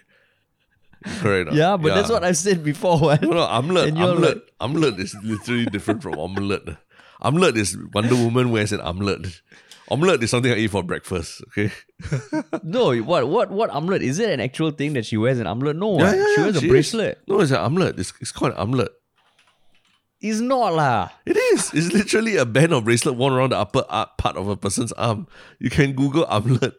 Correct. 1.20 1.52
or? 1.52 1.56
Yeah, 1.56 1.78
but 1.78 1.96
that's 1.96 2.10
what 2.10 2.24
I 2.24 2.32
said 2.34 2.64
before. 2.64 3.00
What? 3.02 3.22
No, 3.24 3.30
no, 3.32 3.40
omelette. 3.42 3.88
And 3.90 3.98
you're 3.98 4.10
Omelette. 4.10 4.38
Omelette 4.60 5.00
is 5.00 5.16
literally 5.24 5.66
different 5.66 6.04
from 6.04 6.20
omelette. 6.20 6.78
Omelette 7.22 7.58
is 7.58 7.78
Wonder 7.94 8.16
Woman 8.16 8.52
wears 8.52 8.72
an 8.72 8.82
omelette. 8.82 9.42
Omelette 9.90 10.22
is 10.24 10.30
something 10.30 10.52
I 10.52 10.56
eat 10.58 10.72
for 10.72 10.84
breakfast. 10.84 11.42
Okay. 11.50 11.72
No, 12.64 12.96
what 13.02 13.28
what 13.28 13.50
what 13.52 13.70
amulet? 13.76 14.02
Is 14.04 14.20
it 14.20 14.30
an 14.30 14.40
actual 14.40 14.72
thing 14.72 14.94
that 14.94 15.06
she 15.06 15.18
wears 15.18 15.40
an 15.40 15.48
amulet? 15.48 15.76
No, 15.76 15.98
Yeah, 16.00 16.14
yeah, 16.14 16.26
she 16.26 16.34
yeah, 16.38 16.44
wears 16.44 16.56
a 16.56 16.60
she 16.60 16.66
is. 16.68 16.72
bracelet. 16.72 17.20
No, 17.28 17.40
it's 17.42 17.52
an 17.52 17.58
omelette. 17.58 18.00
It's, 18.00 18.14
it's 18.22 18.32
called 18.32 18.52
an 18.54 18.58
omelette. 18.60 18.92
It's 20.22 20.40
not 20.40 20.78
lah. 20.78 21.10
It 21.26 21.34
is. 21.34 21.74
It's 21.74 21.92
literally 21.92 22.38
a 22.38 22.46
band 22.46 22.74
or 22.78 22.82
bracelet 22.82 23.18
worn 23.18 23.34
around 23.34 23.50
the 23.50 23.58
upper 23.58 23.84
ar- 23.90 24.12
part 24.20 24.38
of 24.38 24.48
a 24.48 24.56
person's 24.56 24.92
arm. 24.94 25.26
You 25.58 25.72
can 25.72 25.94
Google 25.94 26.26
omelette. 26.26 26.78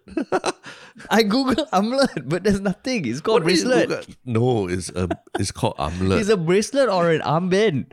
I 1.10 1.24
Google 1.24 1.66
amulet, 1.72 2.28
but 2.28 2.44
there's 2.44 2.60
nothing. 2.60 3.04
It's 3.04 3.20
called 3.20 3.42
What 3.42 3.50
bracelet. 3.50 4.16
No, 4.24 4.68
it's 4.68 4.90
a. 4.90 5.08
It's 5.40 5.50
called 5.50 5.74
omelette. 5.78 6.20
It's 6.20 6.28
a 6.30 6.36
bracelet 6.36 6.88
or 6.88 7.10
an 7.10 7.20
armband. 7.22 7.90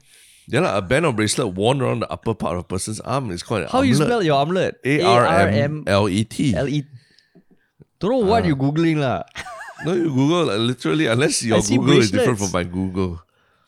yeah, 0.48 0.60
like 0.60 0.78
a 0.78 0.86
band 0.86 1.08
or 1.08 1.14
bracelet 1.14 1.56
worn 1.56 1.82
around 1.82 2.02
the 2.02 2.12
upper 2.12 2.36
part 2.36 2.54
of 2.54 2.60
a 2.60 2.64
person's 2.64 3.00
arm. 3.02 3.32
It's 3.32 3.42
called 3.42 3.64
an 3.64 3.70
How 3.70 3.82
you 3.82 3.96
spell 3.96 4.22
your 4.22 4.38
omelet? 4.38 4.78
A 4.86 5.02
R 5.02 5.26
M 5.26 5.84
L 5.88 6.08
E 6.08 6.26
T. 6.26 6.54
L 6.54 6.70
E. 6.70 6.86
Don't 8.00 8.12
know 8.12 8.18
what 8.18 8.44
ah. 8.44 8.48
you're 8.48 8.56
googling 8.56 8.98
lah. 8.98 9.24
No, 9.86 9.94
you 9.94 10.14
Google 10.14 10.46
like, 10.46 10.60
literally 10.60 11.08
unless 11.08 11.42
your 11.42 11.62
Google 11.62 12.00
is 12.00 12.12
different 12.12 12.38
from 12.38 12.52
my 12.52 12.64
Google. 12.64 13.24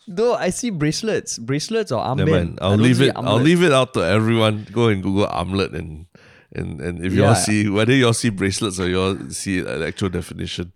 Though 0.07 0.33
I 0.33 0.49
see 0.49 0.69
bracelets, 0.71 1.37
bracelets 1.37 1.91
or 1.91 2.03
armband. 2.03 2.17
Never 2.17 2.31
mind. 2.31 2.59
I'll 2.61 2.75
leave 2.77 3.01
it. 3.01 3.13
I'll 3.15 3.37
leave 3.39 3.63
it 3.63 3.71
out 3.71 3.93
to 3.93 4.01
everyone. 4.01 4.67
Go 4.71 4.87
and 4.87 5.01
Google 5.03 5.27
omelette 5.27 5.71
and 5.71 6.05
and 6.53 6.81
and 6.81 7.05
if 7.05 7.13
y'all 7.13 7.35
see 7.35 7.69
whether 7.69 7.93
y'all 7.93 8.13
see 8.13 8.29
bracelets 8.29 8.79
or 8.79 8.89
y'all 8.89 9.15
see 9.29 9.59
an 9.59 9.83
actual 9.83 10.09
definition 10.09 10.73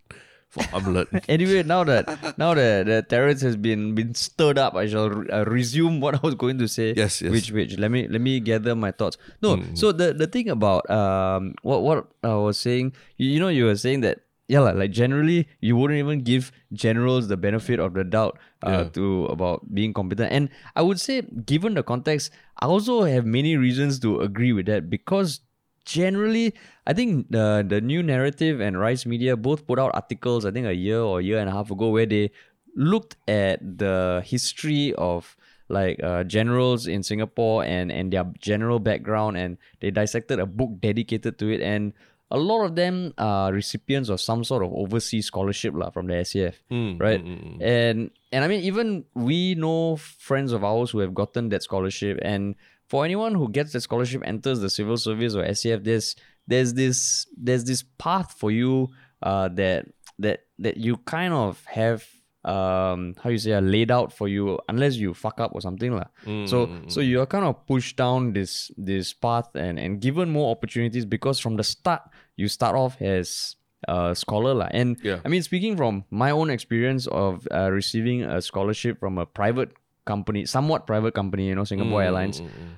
for 0.47 0.63
omelette. 0.73 1.07
Anyway, 1.27 1.63
now 1.63 1.83
that 1.83 2.37
now 2.37 2.53
that 2.53 2.85
the 2.85 3.01
Terrence 3.01 3.41
has 3.41 3.57
been 3.57 3.93
been 3.95 4.13
stirred 4.15 4.57
up, 4.57 4.75
I 4.75 4.87
shall 4.87 5.09
re- 5.09 5.27
uh, 5.29 5.43
resume 5.43 5.99
what 5.99 6.15
I 6.15 6.19
was 6.23 6.35
going 6.35 6.59
to 6.59 6.67
say. 6.69 6.93
Yes, 6.95 7.19
yes. 7.21 7.31
Which 7.31 7.51
which 7.51 7.77
let 7.77 7.91
me 7.91 8.07
let 8.07 8.21
me 8.21 8.39
gather 8.39 8.75
my 8.75 8.91
thoughts. 8.91 9.17
No, 9.41 9.57
Mm. 9.57 9.75
so 9.77 9.91
the 9.91 10.13
the 10.13 10.27
thing 10.27 10.47
about 10.49 10.87
um 10.89 11.55
what 11.63 11.81
what 11.83 12.07
I 12.23 12.35
was 12.35 12.57
saying, 12.57 12.93
you, 13.17 13.27
you 13.31 13.39
know, 13.41 13.49
you 13.49 13.65
were 13.65 13.75
saying 13.75 14.01
that 14.07 14.19
yeah, 14.47 14.59
like, 14.59 14.91
generally 14.91 15.47
you 15.59 15.75
wouldn't 15.75 15.97
even 15.99 16.21
give 16.21 16.51
generals 16.73 17.27
the 17.27 17.37
benefit 17.37 17.79
of 17.79 17.93
the 17.93 18.03
doubt 18.03 18.37
uh, 18.65 18.69
Yeah. 18.69 18.89
to 18.89 19.25
about 19.25 19.73
being 19.73 19.93
competent. 19.93 20.31
And 20.31 20.49
I 20.75 20.81
would 20.83 20.99
say, 20.99 21.21
given 21.21 21.73
the 21.73 21.83
context, 21.83 22.31
I 22.59 22.67
also 22.67 23.03
have 23.03 23.25
many 23.25 23.57
reasons 23.57 23.99
to 24.01 24.21
agree 24.21 24.53
with 24.53 24.67
that 24.67 24.89
because 24.89 25.41
generally 25.85 26.51
i 26.87 26.93
think 26.93 27.29
the 27.29 27.63
the 27.67 27.79
New 27.79 28.01
Naratif 28.01 28.59
and 28.59 28.79
Rice 28.79 29.05
Media 29.05 29.37
both 29.37 29.67
put 29.67 29.77
out 29.77 29.91
articles 29.93 30.43
i 30.43 30.49
think 30.49 30.65
a 30.65 30.73
year 30.73 30.97
or 30.99 31.19
a 31.19 31.23
year 31.23 31.37
and 31.37 31.47
a 31.47 31.51
half 31.51 31.69
ago 31.69 31.89
where 31.89 32.07
they 32.07 32.31
looked 32.75 33.15
at 33.27 33.61
the 33.77 34.23
history 34.25 34.93
of 34.97 35.37
like 35.69 36.01
uh, 36.01 36.23
generals 36.23 36.87
in 36.87 37.03
singapore 37.03 37.63
and 37.63 37.91
and 37.91 38.11
their 38.13 38.25
general 38.39 38.79
background 38.79 39.37
and 39.37 39.57
they 39.79 39.91
dissected 39.91 40.39
a 40.39 40.45
book 40.45 40.71
dedicated 40.81 41.37
to 41.37 41.49
it 41.53 41.61
and 41.61 41.93
a 42.35 42.39
lot 42.49 42.61
of 42.67 42.71
them 42.75 42.95
are 43.17 43.47
recipients 43.61 44.09
of 44.13 44.19
some 44.19 44.43
sort 44.43 44.61
of 44.65 44.69
overseas 44.83 45.25
scholarship 45.31 45.73
lah, 45.81 45.89
from 45.95 46.05
the 46.11 46.15
SAF, 46.29 46.55
Mm, 46.71 46.99
right? 46.99 47.21
mm, 47.23 47.39
mm. 47.47 47.57
And 47.63 47.97
and 48.33 48.41
I 48.43 48.47
mean, 48.51 48.61
even 48.69 48.87
we 49.15 49.55
know 49.55 49.95
friends 50.29 50.51
of 50.51 50.61
ours 50.63 50.91
who 50.91 50.99
have 51.05 51.13
gotten 51.21 51.49
that 51.49 51.63
scholarship, 51.63 52.19
and 52.21 52.55
for 52.91 52.99
anyone 53.07 53.33
who 53.39 53.47
gets 53.57 53.71
that 53.73 53.81
scholarship, 53.87 54.21
enters 54.25 54.59
the 54.59 54.69
civil 54.69 54.97
service 54.97 55.33
or 55.37 55.43
SAF, 55.59 55.79
there's 55.87 56.15
there's 56.51 56.71
this 56.81 57.25
there's 57.47 57.63
this 57.71 57.81
path 57.97 58.29
for 58.41 58.51
you 58.51 58.89
uh, 59.23 59.47
that 59.55 59.87
that 60.19 60.37
that 60.59 60.75
you 60.77 60.97
kind 61.07 61.33
of 61.33 61.63
have 61.65 62.03
um 62.45 63.15
how 63.23 63.29
you 63.33 63.39
say 63.41 63.53
uh, 63.57 63.61
laid 63.61 63.89
out 63.89 64.13
for 64.13 64.27
you 64.29 64.59
unless 64.69 64.93
you 65.01 65.13
fuck 65.13 65.39
up 65.41 65.51
or 65.57 65.61
something 65.61 65.91
lah. 65.97 66.05
Mm, 66.29 66.45
So 66.47 66.69
so 66.93 67.01
you're 67.01 67.25
kind 67.25 67.45
of 67.49 67.65
pushed 67.65 67.97
down 67.97 68.33
this 68.37 68.69
this 68.77 69.13
path 69.17 69.49
and 69.57 69.79
and 69.81 69.97
given 69.99 70.29
more 70.29 70.51
opportunities 70.53 71.05
because 71.09 71.39
from 71.41 71.57
the 71.57 71.65
start 71.65 72.01
you 72.35 72.47
start 72.47 72.75
off 72.75 73.01
as 73.01 73.55
a 73.87 74.15
scholar 74.15 74.53
lah. 74.53 74.69
And 74.71 74.97
Yeah. 75.03 75.19
I 75.23 75.27
mean 75.29 75.43
speaking 75.43 75.77
from 75.77 76.03
my 76.09 76.31
own 76.31 76.49
experience 76.49 77.07
of 77.07 77.47
uh, 77.51 77.69
receiving 77.71 78.23
a 78.23 78.41
scholarship 78.41 78.99
from 78.99 79.17
a 79.17 79.25
private 79.25 79.71
company, 80.05 80.45
somewhat 80.45 80.85
private 80.85 81.13
company, 81.13 81.47
you 81.47 81.55
know, 81.55 81.63
Singapore 81.65 82.01
Mm, 82.01 82.05
Airlines, 82.05 82.41
mm, 82.41 82.49
mm. 82.49 82.73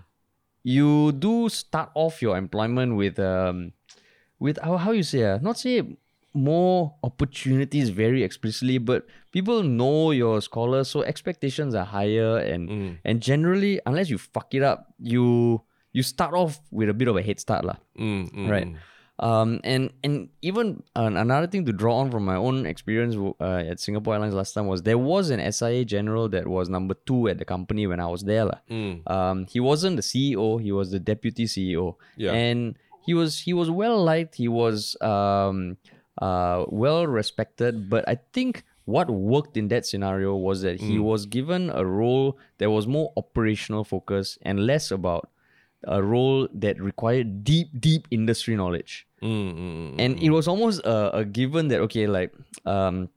you 0.64 1.12
do 1.12 1.50
start 1.50 1.92
off 1.96 2.22
your 2.22 2.38
employment 2.38 2.96
with 2.96 3.20
um 3.20 3.72
with 4.40 4.60
how, 4.62 4.78
how 4.78 4.92
you 4.92 5.04
say 5.04 5.24
uh, 5.24 5.38
not 5.42 5.58
say 5.58 5.82
more 6.34 6.94
opportunities 7.04 7.90
very 7.90 8.22
explicitly 8.22 8.78
but 8.78 9.08
people 9.32 9.64
know 9.64 10.12
you're 10.12 10.40
scholar 10.42 10.84
so 10.84 11.02
expectations 11.02 11.74
are 11.74 11.86
higher 11.86 12.38
and 12.38 12.70
Mm. 12.70 12.92
and 13.06 13.22
generally 13.22 13.80
unless 13.86 14.10
you 14.12 14.18
fuck 14.20 14.54
it 14.54 14.62
up 14.62 14.94
you 15.00 15.62
you 15.94 16.04
start 16.04 16.34
off 16.36 16.60
with 16.70 16.90
a 16.90 16.94
bit 16.94 17.08
of 17.08 17.16
a 17.18 17.24
head 17.24 17.40
start 17.40 17.66
lah. 17.66 17.78
Mm, 17.98 18.30
mm, 18.30 18.50
Right. 18.52 18.70
Mm. 19.20 19.28
Um, 19.28 19.60
and 19.64 19.92
and 20.04 20.30
even 20.42 20.84
uh, 20.96 21.10
another 21.14 21.48
thing 21.48 21.66
to 21.66 21.74
draw 21.74 21.98
on 22.00 22.12
from 22.12 22.24
my 22.26 22.36
own 22.36 22.66
experience 22.66 23.16
uh, 23.40 23.44
at 23.72 23.80
Singapore 23.80 24.14
Airlines 24.14 24.34
last 24.34 24.54
time 24.54 24.68
was 24.68 24.84
there 24.84 24.98
was 24.98 25.30
an 25.32 25.40
SIA 25.52 25.86
general 25.86 26.30
that 26.30 26.48
was 26.48 26.70
number 26.70 26.96
two 27.06 27.28
at 27.28 27.38
the 27.40 27.46
company 27.46 27.88
when 27.88 28.00
I 28.00 28.08
was 28.08 28.24
there. 28.24 28.52
Mm. 28.70 29.10
Um, 29.10 29.46
he 29.48 29.60
wasn't 29.60 29.96
the 29.96 30.04
CEO; 30.04 30.62
he 30.62 30.72
was 30.72 30.92
the 30.92 31.00
deputy 31.00 31.46
CEO, 31.46 31.96
Yeah. 32.16 32.34
and 32.34 32.78
he 33.06 33.14
was 33.14 33.40
he 33.40 33.54
was 33.54 33.70
well 33.72 34.04
liked. 34.04 34.36
He 34.36 34.48
was 34.48 34.96
um, 35.02 35.78
uh, 36.22 36.66
well 36.68 37.08
respected. 37.08 37.90
But 37.90 38.08
I 38.08 38.20
think 38.34 38.64
what 38.86 39.10
worked 39.10 39.58
in 39.58 39.68
that 39.70 39.86
scenario 39.86 40.36
was 40.36 40.62
that 40.62 40.80
he 40.80 40.98
was 41.00 41.26
given 41.26 41.70
a 41.72 41.84
role 41.86 42.38
that 42.60 42.70
was 42.72 42.88
more 42.88 43.12
operational 43.18 43.84
focus 43.84 44.38
and 44.44 44.66
less 44.66 44.92
about 44.92 45.30
a 45.84 46.02
role 46.02 46.48
that 46.54 46.82
required 46.82 47.44
deep, 47.44 47.70
deep 47.80 48.08
industry 48.12 48.56
knowledge. 48.56 49.08
Mm, 49.22 49.30
mm, 49.30 49.58
mm, 49.58 49.96
and 49.98 50.22
it 50.22 50.30
was 50.30 50.48
almost 50.48 50.82
a, 50.86 51.18
a 51.18 51.26
given 51.26 51.70
that 51.70 51.82
okay 51.82 52.06
like 52.06 52.32
um 52.66 53.10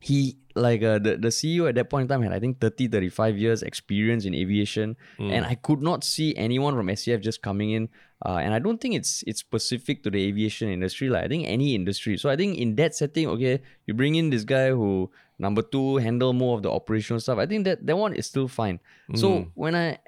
he 0.00 0.36
like 0.54 0.82
uh, 0.82 0.98
the, 0.98 1.16
the 1.16 1.28
ceo 1.28 1.68
at 1.68 1.74
that 1.74 1.88
point 1.88 2.02
in 2.02 2.08
time 2.08 2.22
had 2.22 2.32
i 2.32 2.38
think 2.38 2.60
30 2.60 2.88
35 2.88 3.38
years 3.38 3.62
experience 3.62 4.24
in 4.26 4.34
aviation. 4.34 4.96
And 5.18 5.46
i 5.46 5.54
could 5.54 5.80
not 5.80 6.04
see 6.04 6.36
anyone 6.36 6.74
from 6.74 6.88
SAF 6.88 7.22
just 7.22 7.40
coming 7.40 7.70
in 7.70 7.88
uh, 8.26 8.36
and 8.36 8.52
i 8.52 8.58
don't 8.58 8.78
think 8.80 8.94
it's 8.94 9.24
it's 9.26 9.40
specific 9.40 10.02
to 10.02 10.10
the 10.10 10.22
aviation 10.22 10.68
industry 10.68 11.08
like 11.08 11.24
i 11.24 11.28
think 11.28 11.48
any 11.48 11.74
industry. 11.74 12.18
So 12.18 12.28
i 12.28 12.36
think 12.36 12.58
in 12.58 12.76
that 12.76 12.94
setting 12.94 13.26
okay 13.28 13.62
you 13.86 13.94
bring 13.94 14.16
in 14.16 14.28
this 14.30 14.44
guy 14.44 14.68
who 14.68 15.10
number 15.38 15.62
two 15.62 15.96
handle 15.96 16.32
more 16.32 16.56
of 16.56 16.62
the 16.62 16.70
operational 16.70 17.20
stuff 17.20 17.38
i 17.38 17.46
think 17.46 17.64
that 17.64 17.86
that 17.86 17.96
one 17.96 18.12
is 18.14 18.26
still 18.26 18.48
fine. 18.48 18.80
So 19.14 19.48
when 19.54 19.74
i 19.74 19.98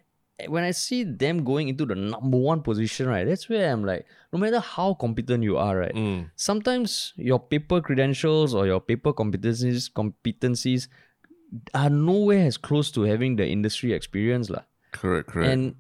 when 0.48 0.64
I 0.64 0.70
see 0.70 1.04
them 1.04 1.44
going 1.44 1.68
into 1.68 1.86
the 1.86 1.94
number 1.94 2.36
one 2.36 2.62
position, 2.62 3.08
right, 3.08 3.26
that's 3.26 3.48
where 3.48 3.72
I'm 3.72 3.84
like, 3.84 4.06
no 4.32 4.38
matter 4.38 4.60
how 4.60 4.94
competent 4.94 5.42
you 5.42 5.56
are, 5.56 5.76
right, 5.76 5.94
mm. 5.94 6.30
sometimes 6.36 7.12
your 7.16 7.40
paper 7.40 7.80
credentials 7.80 8.54
or 8.54 8.66
your 8.66 8.80
paper 8.80 9.12
competencies 9.12 9.90
competencies 9.90 10.88
are 11.74 11.90
nowhere 11.90 12.46
as 12.46 12.56
close 12.56 12.90
to 12.92 13.02
having 13.02 13.36
the 13.36 13.46
industry 13.46 13.92
experience, 13.92 14.50
lah. 14.50 14.62
Correct, 14.92 15.28
correct. 15.28 15.50
And 15.50 15.74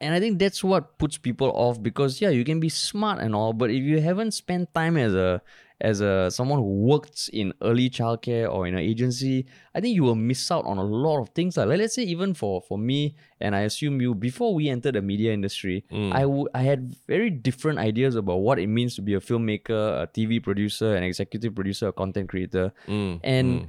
and 0.00 0.14
I 0.14 0.20
think 0.20 0.38
that's 0.38 0.64
what 0.64 0.98
puts 0.98 1.16
people 1.16 1.52
off 1.54 1.80
because 1.80 2.20
yeah, 2.20 2.30
you 2.30 2.44
can 2.44 2.58
be 2.58 2.68
smart 2.68 3.20
and 3.20 3.34
all, 3.34 3.52
but 3.52 3.70
if 3.70 3.82
you 3.82 4.00
haven't 4.00 4.32
spent 4.32 4.74
time 4.74 4.96
as 4.96 5.14
a 5.14 5.40
as 5.82 6.00
a 6.00 6.30
someone 6.30 6.60
who 6.60 6.86
worked 6.86 7.28
in 7.32 7.52
early 7.60 7.90
childcare 7.90 8.50
or 8.50 8.68
in 8.68 8.74
an 8.74 8.80
agency, 8.80 9.46
I 9.74 9.80
think 9.80 9.96
you 9.96 10.04
will 10.04 10.14
miss 10.14 10.50
out 10.50 10.64
on 10.64 10.78
a 10.78 10.84
lot 10.84 11.20
of 11.20 11.30
things. 11.30 11.56
Like 11.56 11.66
let's 11.66 11.94
say 11.96 12.04
even 12.04 12.34
for 12.34 12.62
for 12.62 12.78
me 12.78 13.16
and 13.40 13.56
I 13.56 13.62
assume 13.62 14.00
you 14.00 14.14
before 14.14 14.54
we 14.54 14.68
entered 14.68 14.94
the 14.94 15.02
media 15.02 15.32
industry, 15.32 15.84
mm. 15.90 16.12
I 16.12 16.24
would 16.24 16.48
I 16.54 16.62
had 16.62 16.94
very 17.08 17.30
different 17.30 17.80
ideas 17.80 18.14
about 18.14 18.36
what 18.36 18.60
it 18.60 18.68
means 18.68 18.94
to 18.94 19.02
be 19.02 19.14
a 19.14 19.20
filmmaker, 19.20 20.02
a 20.02 20.06
TV 20.06 20.40
producer, 20.40 20.94
an 20.94 21.02
executive 21.02 21.52
producer, 21.54 21.88
a 21.88 21.92
content 21.92 22.28
creator. 22.28 22.72
Mm, 22.86 23.20
And 23.24 23.60
mm. 23.62 23.68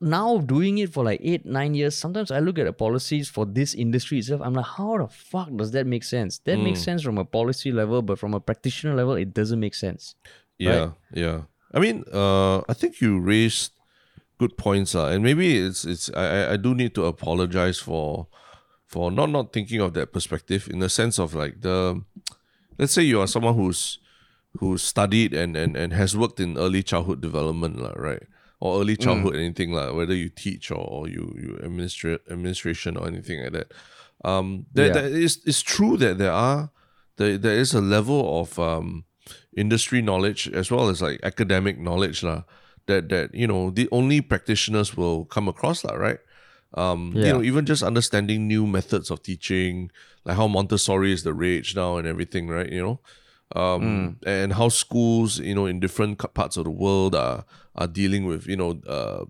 now 0.00 0.38
doing 0.38 0.78
it 0.78 0.90
for 0.90 1.04
like 1.04 1.20
eight, 1.22 1.44
nine 1.44 1.74
years, 1.74 1.94
sometimes 1.94 2.30
I 2.30 2.38
look 2.38 2.58
at 2.58 2.64
the 2.64 2.72
policies 2.72 3.28
for 3.28 3.44
this 3.44 3.74
industry 3.74 4.20
itself. 4.20 4.40
I'm 4.42 4.54
like, 4.54 4.72
how 4.78 4.96
the 4.96 5.08
fuck 5.08 5.54
does 5.54 5.72
that 5.72 5.86
make 5.86 6.04
sense? 6.04 6.38
That 6.38 6.56
makes 6.56 6.80
mm. 6.80 6.84
sense 6.84 7.02
from 7.02 7.18
a 7.18 7.26
policy 7.26 7.72
level, 7.72 8.00
but 8.00 8.18
from 8.18 8.32
a 8.32 8.40
practitioner 8.40 8.94
level, 8.94 9.14
it 9.14 9.34
doesn't 9.34 9.60
make 9.60 9.74
sense. 9.74 10.14
Yeah, 10.58 10.90
yeah. 11.12 11.42
I 11.72 11.80
mean, 11.80 12.04
uh, 12.12 12.58
I 12.68 12.74
think 12.74 13.00
you 13.00 13.18
raised 13.18 13.72
good 14.38 14.56
points, 14.56 14.94
uh, 14.94 15.06
and 15.06 15.22
maybe 15.24 15.58
it's 15.58 15.84
it's. 15.84 16.10
I 16.14 16.52
I- 16.54 16.56
do 16.56 16.74
need 16.74 16.94
to 16.94 17.04
apologize 17.06 17.78
for 17.78 18.28
for 18.86 19.10
not 19.10 19.30
not 19.30 19.52
thinking 19.52 19.80
of 19.80 19.92
that 19.94 20.12
perspective 20.12 20.68
in 20.70 20.78
the 20.78 20.88
sense 20.88 21.18
of 21.18 21.34
like 21.34 21.60
the, 21.62 22.00
let's 22.78 22.92
say 22.92 23.02
you 23.02 23.20
are 23.20 23.26
someone 23.26 23.54
who's 23.54 23.98
who 24.60 24.78
studied 24.78 25.34
and, 25.34 25.56
and, 25.56 25.76
and 25.76 25.92
has 25.92 26.16
worked 26.16 26.38
in 26.38 26.56
early 26.56 26.80
childhood 26.82 27.20
development, 27.20 27.74
lah, 27.82 27.90
right? 27.96 28.22
Or 28.60 28.80
early 28.80 28.96
childhood 28.96 29.34
anything 29.34 29.72
like 29.72 29.92
whether 29.94 30.14
you 30.14 30.30
teach 30.30 30.70
or, 30.70 30.78
or 30.86 31.08
you 31.08 31.34
you 31.36 31.58
administrate 31.64 32.20
administration 32.30 32.96
or 32.96 33.08
anything 33.08 33.42
like 33.42 33.52
that. 33.52 33.72
Um, 34.24 34.66
there, 34.72 34.86
Yeah. 34.86 34.92
there 34.94 35.08
is 35.10 35.40
it's 35.44 35.60
true 35.60 35.96
that 35.98 36.18
there 36.18 36.30
are 36.32 36.70
there, 37.16 37.36
there 37.36 37.58
is 37.58 37.74
a 37.74 37.80
level 37.80 38.40
of 38.40 38.56
um 38.58 39.04
industry 39.56 40.02
knowledge 40.02 40.48
as 40.48 40.70
well 40.70 40.88
as 40.88 41.02
like 41.02 41.20
academic 41.22 41.78
knowledge 41.78 42.22
lah, 42.22 42.42
that 42.86 43.08
that 43.08 43.34
you 43.34 43.46
know 43.46 43.70
the 43.70 43.88
only 43.92 44.20
practitioners 44.20 44.96
will 44.96 45.24
come 45.24 45.48
across 45.48 45.84
lah, 45.84 45.94
right? 45.94 46.18
Um, 46.76 47.12
you 47.14 47.32
know, 47.32 47.42
even 47.42 47.66
just 47.66 47.82
understanding 47.82 48.48
new 48.48 48.66
methods 48.66 49.10
of 49.10 49.22
teaching, 49.22 49.90
like 50.24 50.36
how 50.36 50.48
Montessori 50.48 51.12
is 51.12 51.22
the 51.22 51.32
rage 51.32 51.76
now 51.76 51.98
and 51.98 52.06
everything, 52.06 52.48
right? 52.48 52.68
You 52.68 52.82
know, 52.82 53.00
um, 53.54 54.18
and 54.26 54.52
how 54.54 54.68
schools, 54.68 55.38
you 55.38 55.54
know, 55.54 55.66
in 55.66 55.78
different 55.78 56.18
parts 56.34 56.56
of 56.56 56.64
the 56.64 56.70
world 56.74 57.14
are 57.14 57.44
are 57.76 57.86
dealing 57.86 58.26
with, 58.26 58.46
you 58.46 58.56
know, 58.56 58.80
uh, 58.88 59.24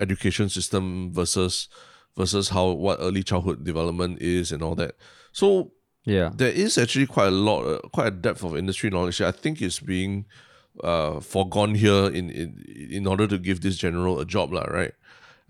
education 0.00 0.48
system 0.48 1.12
versus 1.12 1.68
versus 2.16 2.48
how 2.48 2.70
what 2.70 2.98
early 3.00 3.22
childhood 3.22 3.64
development 3.64 4.22
is 4.22 4.50
and 4.50 4.62
all 4.62 4.74
that. 4.76 4.96
So 5.32 5.72
Yeah. 6.06 6.30
there 6.32 6.54
is 6.54 6.78
actually 6.78 7.06
quite 7.06 7.28
a 7.28 7.36
lot, 7.36 7.66
uh, 7.66 7.80
quite 7.92 8.06
a 8.06 8.10
depth 8.14 8.44
of 8.44 8.56
industry 8.56 8.90
knowledge 8.90 9.20
I 9.20 9.32
think 9.32 9.60
is 9.60 9.80
being 9.80 10.24
uh, 10.84 11.18
foregone 11.20 11.74
here 11.74 12.06
in, 12.14 12.30
in 12.30 12.48
in 12.90 13.06
order 13.06 13.26
to 13.26 13.38
give 13.38 13.60
this 13.60 13.76
general 13.76 14.20
a 14.20 14.24
job, 14.24 14.52
lah, 14.52 14.64
right? 14.70 14.94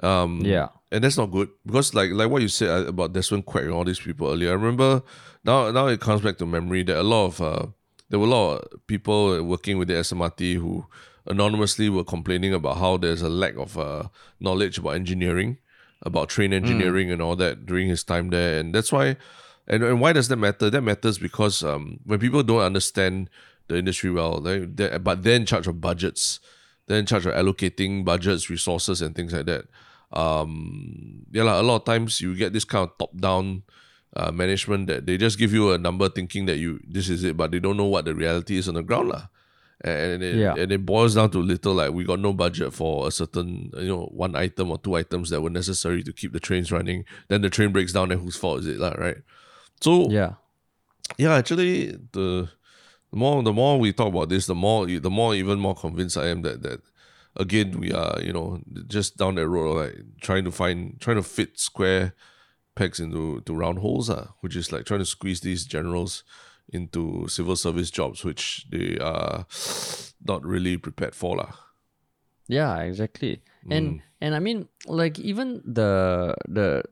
Um, 0.02 0.40
Yeah. 0.44 0.68
and 0.92 1.02
that's 1.04 1.16
not 1.18 1.30
good 1.30 1.48
because 1.66 1.94
like 1.94 2.10
like 2.12 2.30
what 2.30 2.42
you 2.42 2.48
said 2.48 2.68
uh, 2.70 2.88
about 2.88 3.12
Desmond 3.12 3.44
Kuek 3.46 3.64
and 3.68 3.72
all 3.72 3.84
these 3.84 4.00
people 4.00 4.28
earlier. 4.32 4.50
I 4.50 4.54
remember 4.54 5.02
now 5.44 5.70
now 5.70 5.86
it 5.88 6.00
comes 6.00 6.22
back 6.22 6.38
to 6.38 6.46
memory 6.46 6.84
that 6.84 6.96
a 7.00 7.02
lot 7.02 7.26
of 7.26 7.40
uh, 7.40 7.66
there 8.08 8.18
were 8.20 8.26
a 8.26 8.30
lot 8.30 8.46
of 8.58 8.86
people 8.86 9.42
working 9.42 9.78
with 9.78 9.88
the 9.88 9.94
SMRT 10.00 10.56
who 10.62 10.86
anonymously 11.26 11.88
were 11.90 12.04
complaining 12.04 12.54
about 12.54 12.76
how 12.78 12.96
there's 12.96 13.20
a 13.22 13.28
lack 13.28 13.56
of 13.58 13.76
uh, 13.76 14.04
knowledge 14.38 14.78
about 14.78 14.94
engineering, 14.94 15.58
about 16.02 16.28
train 16.28 16.52
engineering 16.52 17.10
and 17.10 17.20
all 17.20 17.34
that 17.36 17.66
during 17.66 17.88
his 17.88 18.04
time 18.04 18.30
there, 18.30 18.60
and 18.60 18.72
that's 18.74 18.92
why. 18.92 19.16
And, 19.68 19.82
and 19.82 20.00
why 20.00 20.12
does 20.12 20.28
that 20.28 20.36
matter? 20.36 20.70
That 20.70 20.82
matters 20.82 21.18
because 21.18 21.62
um, 21.62 21.98
when 22.04 22.18
people 22.20 22.42
don't 22.42 22.60
understand 22.62 23.30
the 23.68 23.76
industry 23.76 24.10
well, 24.10 24.40
they, 24.40 24.60
they, 24.60 24.96
but 24.98 25.22
they're 25.22 25.34
in 25.36 25.46
charge 25.46 25.66
of 25.66 25.80
budgets, 25.80 26.38
they're 26.86 26.98
in 27.00 27.06
charge 27.06 27.26
of 27.26 27.34
allocating 27.34 28.04
budgets, 28.04 28.48
resources, 28.48 29.02
and 29.02 29.14
things 29.14 29.32
like 29.32 29.46
that 29.46 29.64
um 30.12 31.26
yeah 31.32 31.42
lah, 31.42 31.60
a 31.60 31.62
lot 31.62 31.76
of 31.76 31.84
times 31.84 32.20
you 32.20 32.34
get 32.36 32.52
this 32.52 32.64
kind 32.64 32.88
of 32.88 32.96
top 32.96 33.10
down 33.18 33.62
uh, 34.14 34.30
management 34.30 34.86
that 34.86 35.04
they 35.04 35.18
just 35.18 35.36
give 35.36 35.52
you 35.52 35.72
a 35.72 35.78
number 35.78 36.08
thinking 36.08 36.46
that 36.46 36.58
you 36.58 36.78
this 36.88 37.08
is 37.08 37.24
it 37.24 37.36
but 37.36 37.50
they 37.50 37.58
don't 37.58 37.76
know 37.76 37.86
what 37.86 38.04
the 38.04 38.14
reality 38.14 38.56
is 38.56 38.68
on 38.68 38.74
the 38.74 38.82
ground 38.82 39.08
lah. 39.08 39.26
and 39.82 40.22
it, 40.22 40.36
Yeah. 40.36 40.54
and 40.56 40.70
it 40.70 40.86
boils 40.86 41.16
down 41.16 41.30
to 41.32 41.38
little 41.42 41.74
like 41.74 41.92
we 41.92 42.04
got 42.04 42.20
no 42.20 42.32
budget 42.32 42.72
for 42.72 43.08
a 43.08 43.10
certain 43.10 43.72
you 43.76 43.88
know 43.88 44.06
one 44.14 44.36
item 44.36 44.70
or 44.70 44.78
two 44.78 44.94
items 44.94 45.30
that 45.30 45.40
were 45.42 45.50
necessary 45.50 46.04
to 46.04 46.12
keep 46.12 46.32
the 46.32 46.40
trains 46.40 46.70
running 46.70 47.04
then 47.26 47.42
the 47.42 47.50
train 47.50 47.72
breaks 47.72 47.92
down 47.92 48.12
and 48.12 48.20
whose 48.22 48.36
fault 48.36 48.60
is 48.60 48.66
it 48.68 48.78
lah, 48.78 48.94
right 48.96 49.18
so 49.80 50.10
Yeah. 50.10 50.34
yeah, 51.18 51.34
actually, 51.34 51.92
the 52.12 52.48
the 53.10 53.16
more 53.16 53.42
the 53.42 53.52
more 53.52 53.78
we 53.78 53.92
talk 53.92 54.08
about 54.08 54.28
this, 54.28 54.46
the 54.46 54.54
more 54.54 54.86
the 54.86 55.10
more 55.10 55.34
even 55.34 55.58
more 55.58 55.74
convinced 55.74 56.16
I 56.16 56.28
am 56.28 56.42
that 56.42 56.62
that 56.62 56.80
again 57.36 57.78
we 57.78 57.92
are 57.92 58.20
you 58.22 58.32
know 58.32 58.60
just 58.88 59.16
down 59.16 59.34
that 59.36 59.48
road 59.48 59.76
like 59.76 59.94
trying 60.20 60.44
to 60.44 60.50
find 60.50 60.98
trying 61.00 61.16
to 61.16 61.22
fit 61.22 61.58
square 61.58 62.14
pegs 62.74 63.00
into 63.00 63.40
to 63.42 63.54
round 63.54 63.78
holes, 63.78 64.10
uh, 64.10 64.28
which 64.40 64.56
is 64.56 64.72
like 64.72 64.84
trying 64.84 65.00
to 65.00 65.06
squeeze 65.06 65.40
these 65.40 65.64
generals 65.64 66.24
into 66.68 67.28
civil 67.28 67.56
service 67.56 67.90
jobs, 67.90 68.24
which 68.24 68.66
they 68.70 68.98
are 68.98 69.46
not 70.24 70.44
really 70.44 70.76
prepared 70.76 71.14
for, 71.14 71.36
lah. 71.36 71.52
Yeah, 72.48 72.78
exactly. 72.80 73.42
And 73.70 74.02
and 74.20 74.34
I 74.34 74.38
mean 74.38 74.68
like 74.86 75.18
even 75.18 75.62
the 75.64 76.34
the 76.48 76.82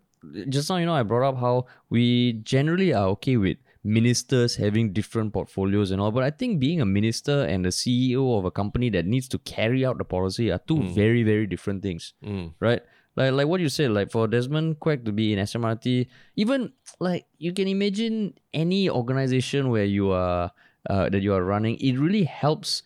just 0.48 0.70
now 0.70 0.76
you 0.76 0.86
know 0.86 0.94
I 0.94 1.02
brought 1.02 1.28
up 1.28 1.38
how 1.38 1.66
we 1.90 2.34
generally 2.44 2.92
are 2.92 3.06
okay 3.08 3.36
with 3.36 3.58
ministers 3.82 4.56
having 4.56 4.92
different 4.92 5.32
portfolios 5.32 5.90
and 5.90 6.00
all 6.00 6.10
but 6.10 6.22
I 6.24 6.30
think 6.30 6.58
being 6.58 6.80
a 6.80 6.86
minister 6.86 7.44
and 7.44 7.64
the 7.64 7.68
CEO 7.68 8.38
of 8.38 8.44
a 8.44 8.50
company 8.50 8.88
that 8.90 9.04
needs 9.06 9.28
to 9.28 9.38
carry 9.40 9.84
out 9.84 9.98
the 9.98 10.04
policy 10.04 10.50
are 10.50 10.60
two 10.66 10.82
very 10.94 11.22
very 11.22 11.46
different 11.46 11.82
things. 11.82 12.14
Right? 12.60 12.82
Like 13.16 13.32
like 13.32 13.46
what 13.46 13.60
you 13.60 13.68
said 13.68 13.90
like 13.90 14.10
for 14.10 14.26
Desmond 14.26 14.80
Kuek 14.80 15.04
to 15.04 15.12
be 15.12 15.32
in 15.32 15.38
SMRT 15.38 16.06
even 16.36 16.72
like 16.98 17.26
you 17.38 17.52
can 17.52 17.68
imagine 17.68 18.34
any 18.52 18.90
organization 18.90 19.70
where 19.70 19.84
you 19.84 20.10
are 20.10 20.50
uh, 20.90 21.08
that 21.08 21.22
you 21.22 21.32
are 21.32 21.44
running 21.44 21.76
it 21.76 21.98
really 21.98 22.24
helps 22.24 22.82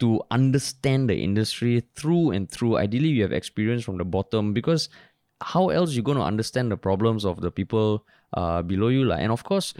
to 0.00 0.20
understand 0.30 1.08
the 1.08 1.16
industry 1.22 1.82
through 1.94 2.32
and 2.32 2.50
through. 2.50 2.76
Ideally, 2.76 3.08
you 3.08 3.22
have 3.22 3.32
experience 3.32 3.84
from 3.84 3.96
the 3.98 4.04
bottom 4.04 4.52
because 4.52 4.88
how 5.40 5.68
else 5.68 5.94
you 5.94 6.02
going 6.02 6.18
to 6.18 6.24
understand 6.24 6.70
the 6.70 6.76
problems 6.76 7.24
of 7.24 7.40
the 7.40 7.50
people 7.50 8.04
uh, 8.34 8.62
below 8.62 8.88
you, 8.88 9.04
like? 9.04 9.20
And 9.20 9.32
of 9.32 9.44
course, 9.44 9.74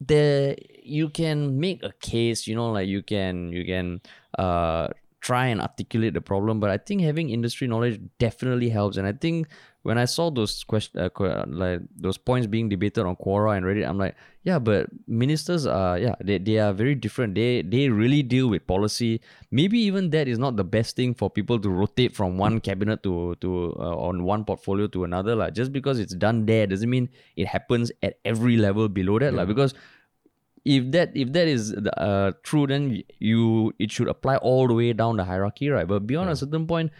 there 0.00 0.56
you 0.82 1.08
can 1.08 1.58
make 1.58 1.82
a 1.82 1.92
case. 2.00 2.46
You 2.46 2.54
know, 2.54 2.70
like 2.72 2.88
you 2.88 3.02
can 3.02 3.52
you 3.52 3.64
can 3.64 4.00
uh, 4.38 4.88
try 5.20 5.46
and 5.46 5.60
articulate 5.60 6.14
the 6.14 6.20
problem. 6.20 6.60
But 6.60 6.70
I 6.70 6.78
think 6.78 7.02
having 7.02 7.30
industry 7.30 7.66
knowledge 7.66 8.00
definitely 8.18 8.68
helps. 8.70 8.96
And 8.96 9.06
I 9.06 9.12
think 9.12 9.48
when 9.88 9.96
I 9.96 10.04
saw 10.04 10.30
those 10.30 10.64
question 10.64 11.00
uh, 11.00 11.44
like 11.48 11.80
those 11.96 12.18
points 12.18 12.46
being 12.46 12.68
debated 12.68 13.06
on 13.06 13.16
Quora 13.16 13.56
and 13.56 13.64
Reddit, 13.64 13.88
I'm 13.88 13.96
like, 13.96 14.16
yeah, 14.42 14.58
but 14.58 14.86
ministers 15.06 15.64
are 15.64 15.98
yeah 15.98 16.14
they, 16.20 16.36
they 16.36 16.58
are 16.58 16.74
very 16.74 16.94
different. 16.94 17.34
They 17.34 17.62
they 17.62 17.88
really 17.88 18.22
deal 18.22 18.48
with 18.48 18.66
policy. 18.66 19.22
Maybe 19.50 19.78
even 19.80 20.10
that 20.10 20.28
is 20.28 20.38
not 20.38 20.56
the 20.56 20.64
best 20.64 20.94
thing 20.94 21.14
for 21.14 21.30
people 21.30 21.58
to 21.60 21.70
rotate 21.70 22.14
from 22.14 22.36
one 22.36 22.60
cabinet 22.60 23.02
to 23.04 23.34
to 23.40 23.74
uh, 23.78 23.96
on 24.08 24.24
one 24.24 24.44
portfolio 24.44 24.88
to 24.88 25.04
another. 25.04 25.34
Like 25.34 25.54
just 25.54 25.72
because 25.72 25.98
it's 25.98 26.14
done 26.14 26.44
there 26.44 26.66
doesn't 26.66 26.90
mean 26.90 27.08
it 27.36 27.46
happens 27.46 27.90
at 28.02 28.18
every 28.26 28.58
level 28.58 28.90
below 28.90 29.18
that. 29.18 29.32
Like 29.32 29.48
because 29.48 29.72
if 30.66 30.90
that 30.92 31.16
if 31.16 31.32
that 31.32 31.48
is 31.48 31.72
uh, 31.96 32.32
true, 32.42 32.66
then 32.66 33.02
you 33.20 33.72
it 33.78 33.90
should 33.90 34.08
apply 34.08 34.36
all 34.36 34.68
the 34.68 34.74
way 34.74 34.92
down 34.92 35.16
the 35.16 35.24
hierarchy, 35.24 35.70
right? 35.70 35.88
But 35.88 36.06
beyond 36.06 36.28
a 36.28 36.36
certain 36.36 36.66
point, 36.66 36.92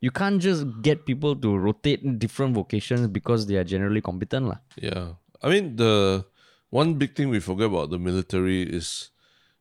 you 0.00 0.10
can't 0.10 0.40
just 0.40 0.64
get 0.82 1.06
people 1.06 1.34
to 1.36 1.56
rotate 1.56 2.02
in 2.02 2.18
different 2.18 2.54
vocations 2.54 3.06
because 3.08 3.46
they 3.46 3.56
are 3.56 3.64
generally 3.64 4.00
competent, 4.00 4.46
lah. 4.46 4.58
Yeah. 4.76 5.18
I 5.42 5.50
mean 5.50 5.76
the 5.76 6.24
one 6.70 6.94
big 6.94 7.14
thing 7.14 7.30
we 7.30 7.40
forget 7.40 7.66
about 7.66 7.90
the 7.90 7.98
military 7.98 8.62
is 8.62 9.10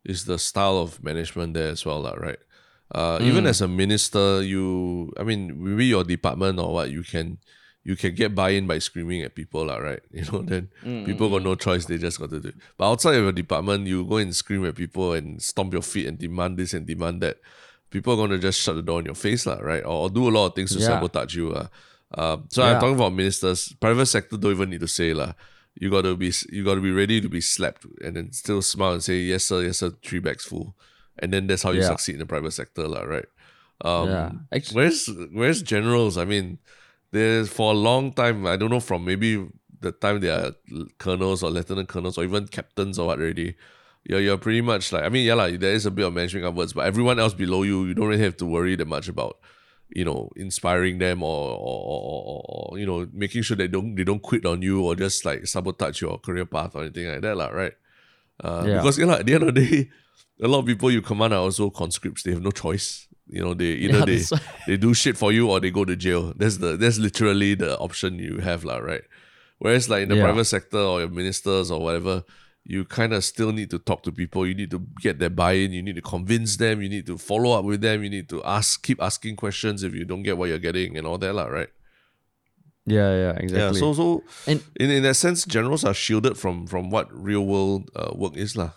is 0.05 0.25
the 0.25 0.39
style 0.39 0.77
of 0.77 1.03
management 1.03 1.53
there 1.53 1.69
as 1.69 1.85
well, 1.85 2.01
lah, 2.01 2.13
right? 2.13 2.39
Uh, 2.87 3.19
even 3.21 3.43
mm. 3.43 3.51
as 3.51 3.59
a 3.61 3.67
minister, 3.67 4.41
you 4.41 5.11
I 5.17 5.23
mean 5.23 5.51
maybe 5.57 5.85
your 5.85 6.03
department 6.03 6.59
or 6.59 6.73
what 6.73 6.89
you 6.89 7.03
can 7.03 7.39
you 7.83 7.95
can 7.95 8.13
get 8.15 8.35
buy-in 8.35 8.67
by 8.67 8.79
screaming 8.79 9.23
at 9.23 9.33
people, 9.33 9.65
lah, 9.65 9.77
right? 9.77 10.03
You 10.11 10.27
know, 10.29 10.41
then 10.43 10.69
mm, 10.83 11.05
people 11.05 11.29
mm, 11.29 11.39
got 11.39 11.43
no 11.43 11.55
choice, 11.55 11.85
they 11.85 11.97
just 11.97 12.19
got 12.19 12.29
to 12.31 12.39
do 12.39 12.49
it. 12.49 12.55
But 12.75 12.91
outside 12.91 13.15
of 13.15 13.23
your 13.23 13.31
department, 13.31 13.87
you 13.87 14.03
go 14.05 14.17
and 14.17 14.35
scream 14.35 14.65
at 14.65 14.75
people 14.75 15.13
and 15.13 15.41
stomp 15.41 15.71
your 15.73 15.81
feet 15.81 16.05
and 16.05 16.19
demand 16.19 16.57
this 16.57 16.73
and 16.73 16.85
demand 16.85 17.23
that. 17.23 17.39
People 17.89 18.13
are 18.13 18.17
gonna 18.17 18.37
just 18.37 18.59
shut 18.59 18.75
the 18.75 18.81
door 18.81 18.99
in 18.99 19.05
your 19.05 19.15
face, 19.15 19.45
lah, 19.45 19.59
right? 19.61 19.83
Or, 19.83 20.03
or 20.05 20.09
do 20.09 20.27
a 20.27 20.31
lot 20.31 20.47
of 20.47 20.55
things 20.55 20.73
to 20.73 20.79
Yeah. 20.79 20.87
sabotage 20.87 21.35
you. 21.35 21.53
Uh. 21.53 21.67
Uh, 22.13 22.37
so 22.49 22.63
I'm 22.63 22.79
talking 22.79 22.95
about 22.95 23.13
ministers. 23.13 23.73
Private 23.79 24.05
sector 24.07 24.37
don't 24.37 24.51
even 24.51 24.69
need 24.69 24.79
to 24.79 24.87
say 24.87 25.13
lah. 25.13 25.33
You 25.79 25.89
gotta 25.91 26.15
be 26.15 26.31
you 26.51 26.63
gotta 26.63 26.81
be 26.81 26.91
ready 26.91 27.21
to 27.21 27.29
be 27.29 27.39
slapped 27.41 27.85
and 28.03 28.15
then 28.15 28.31
still 28.31 28.61
smile 28.61 28.93
and 28.93 29.03
say 29.03 29.19
yes 29.19 29.43
sir, 29.45 29.61
yes 29.63 29.77
sir, 29.79 29.91
three 30.03 30.19
bags 30.19 30.43
full, 30.45 30.75
and 31.19 31.31
then 31.33 31.47
that's 31.47 31.63
how 31.63 31.71
you 31.71 31.81
Yeah. 31.81 31.87
succeed 31.89 32.13
in 32.15 32.19
the 32.19 32.25
private 32.25 32.51
sector 32.51 32.87
lah, 32.87 33.03
right? 33.03 33.27
Um, 33.83 34.07
Yeah. 34.09 34.31
Actu- 34.51 34.73
Where's 34.75 35.07
where's 35.31 35.61
generals? 35.61 36.17
I 36.17 36.25
mean, 36.25 36.57
there's 37.11 37.47
for 37.49 37.71
a 37.71 37.75
long 37.77 38.11
time. 38.11 38.47
I 38.47 38.55
don't 38.57 38.71
know 38.71 38.79
from 38.81 39.05
maybe 39.05 39.45
the 39.79 39.91
time 39.91 40.19
they 40.19 40.29
are 40.33 40.55
colonels 40.97 41.43
or 41.43 41.51
lieutenant 41.51 41.87
colonels 41.89 42.17
or 42.17 42.23
even 42.23 42.47
captains 42.47 42.97
or 42.97 43.07
what 43.07 43.19
already. 43.19 43.55
You're, 44.09 44.21
you're 44.21 44.37
pretty 44.37 44.61
much 44.61 44.91
like 44.93 45.03
I 45.03 45.09
mean 45.09 45.25
yeah 45.25 45.33
like, 45.35 45.59
there 45.59 45.73
is 45.73 45.85
a 45.85 45.91
bit 45.91 46.05
of 46.07 46.13
management 46.13 46.45
upwards, 46.45 46.71
but 46.73 46.85
everyone 46.87 47.19
else 47.19 47.33
below 47.33 47.63
you, 47.63 47.85
you 47.85 47.93
don't 47.93 48.07
really 48.07 48.23
have 48.23 48.37
to 48.37 48.45
worry 48.45 48.75
that 48.77 48.87
much 48.87 49.07
about 49.09 49.37
you 49.89 50.05
know 50.05 50.29
inspiring 50.35 50.97
them 50.99 51.23
or 51.23 51.51
or, 51.59 51.79
or, 51.91 52.41
or, 52.47 52.79
you 52.79 52.85
know 52.85 53.07
making 53.13 53.41
sure 53.41 53.57
they 53.57 53.67
don't 53.67 53.95
they 53.95 54.03
don't 54.03 54.21
quit 54.21 54.45
on 54.45 54.61
you 54.61 54.83
or 54.83 54.95
just 54.95 55.25
like 55.25 55.45
sabotage 55.47 56.01
your 56.01 56.17
career 56.19 56.45
path 56.45 56.75
or 56.75 56.81
anything 56.83 57.07
like 57.11 57.21
that 57.21 57.35
lah, 57.35 57.49
right? 57.49 57.73
Uh, 58.43 58.63
Yeah. 58.67 58.73
Because 58.81 58.97
you 58.97 59.05
know, 59.05 59.13
at 59.19 59.25
the 59.25 59.33
end 59.33 59.43
of 59.43 59.55
the 59.55 59.61
day, 59.61 59.89
a 60.41 60.47
lot 60.47 60.59
of 60.59 60.65
people 60.65 60.91
you 60.91 61.01
command 61.01 61.33
are 61.33 61.41
also 61.41 61.69
conscripts. 61.69 62.23
They 62.23 62.31
have 62.31 62.41
no 62.41 62.51
choice. 62.51 63.07
You 63.27 63.41
know, 63.43 63.53
they 63.53 63.71
either 63.83 63.99
Yeah, 63.99 64.05
they 64.05 64.23
they 64.67 64.77
do 64.77 64.93
shit 64.93 65.17
for 65.17 65.31
you 65.33 65.49
or 65.51 65.59
they 65.59 65.71
go 65.71 65.83
to 65.83 65.95
jail. 65.97 66.33
That's 66.37 66.57
the 66.63 66.77
that's 66.77 66.97
literally 66.97 67.55
the 67.55 67.77
option 67.79 68.19
you 68.19 68.37
have, 68.39 68.63
lah, 68.63 68.77
right? 68.77 69.03
Whereas 69.59 69.89
like 69.89 70.03
in 70.03 70.09
the 70.09 70.15
Yeah. 70.15 70.23
private 70.23 70.45
sector 70.45 70.79
or 70.79 70.99
your 71.01 71.09
ministers 71.09 71.71
or 71.71 71.81
whatever, 71.81 72.23
you 72.67 72.83
kind 72.83 73.13
of 73.13 73.23
still 73.23 73.53
need 73.53 73.69
to 73.71 73.79
talk 73.79 74.03
to 74.03 74.11
people. 74.11 74.45
You 74.45 74.53
need 74.53 74.71
to 74.71 74.85
get 74.99 75.19
their 75.19 75.29
buy-in. 75.29 75.71
You 75.71 75.81
need 75.81 75.95
to 75.95 76.01
convince 76.01 76.57
them. 76.57 76.81
You 76.81 76.89
need 76.89 77.05
to 77.07 77.17
follow 77.17 77.57
up 77.57 77.63
with 77.63 77.79
them. 77.79 78.03
You 78.03 78.09
need 78.09 78.27
to 78.29 78.43
ask, 78.43 78.83
keep 78.83 79.01
asking 79.01 79.37
questions 79.37 79.83
if 79.83 79.95
you 79.95 80.03
don't 80.03 80.21
get 80.21 80.37
what 80.37 80.49
you're 80.49 80.59
getting 80.59 80.97
and 80.97 81.07
all 81.07 81.17
that, 81.17 81.33
lah, 81.33 81.45
right? 81.45 81.69
Yeah, 82.85 83.15
yeah, 83.15 83.31
exactly. 83.39 83.59
Yeah. 83.59 83.71
So 83.71 83.93
so 83.93 84.23
And- 84.47 84.63
in 84.79 84.91
in 84.91 85.03
that 85.03 85.15
sense, 85.15 85.45
generals 85.45 85.83
are 85.83 85.93
shielded 85.93 86.37
from 86.37 86.67
from 86.67 86.89
what 86.89 87.07
real 87.11 87.45
world 87.45 87.91
uh, 87.95 88.11
work 88.15 88.35
is, 88.35 88.55
lah. 88.55 88.71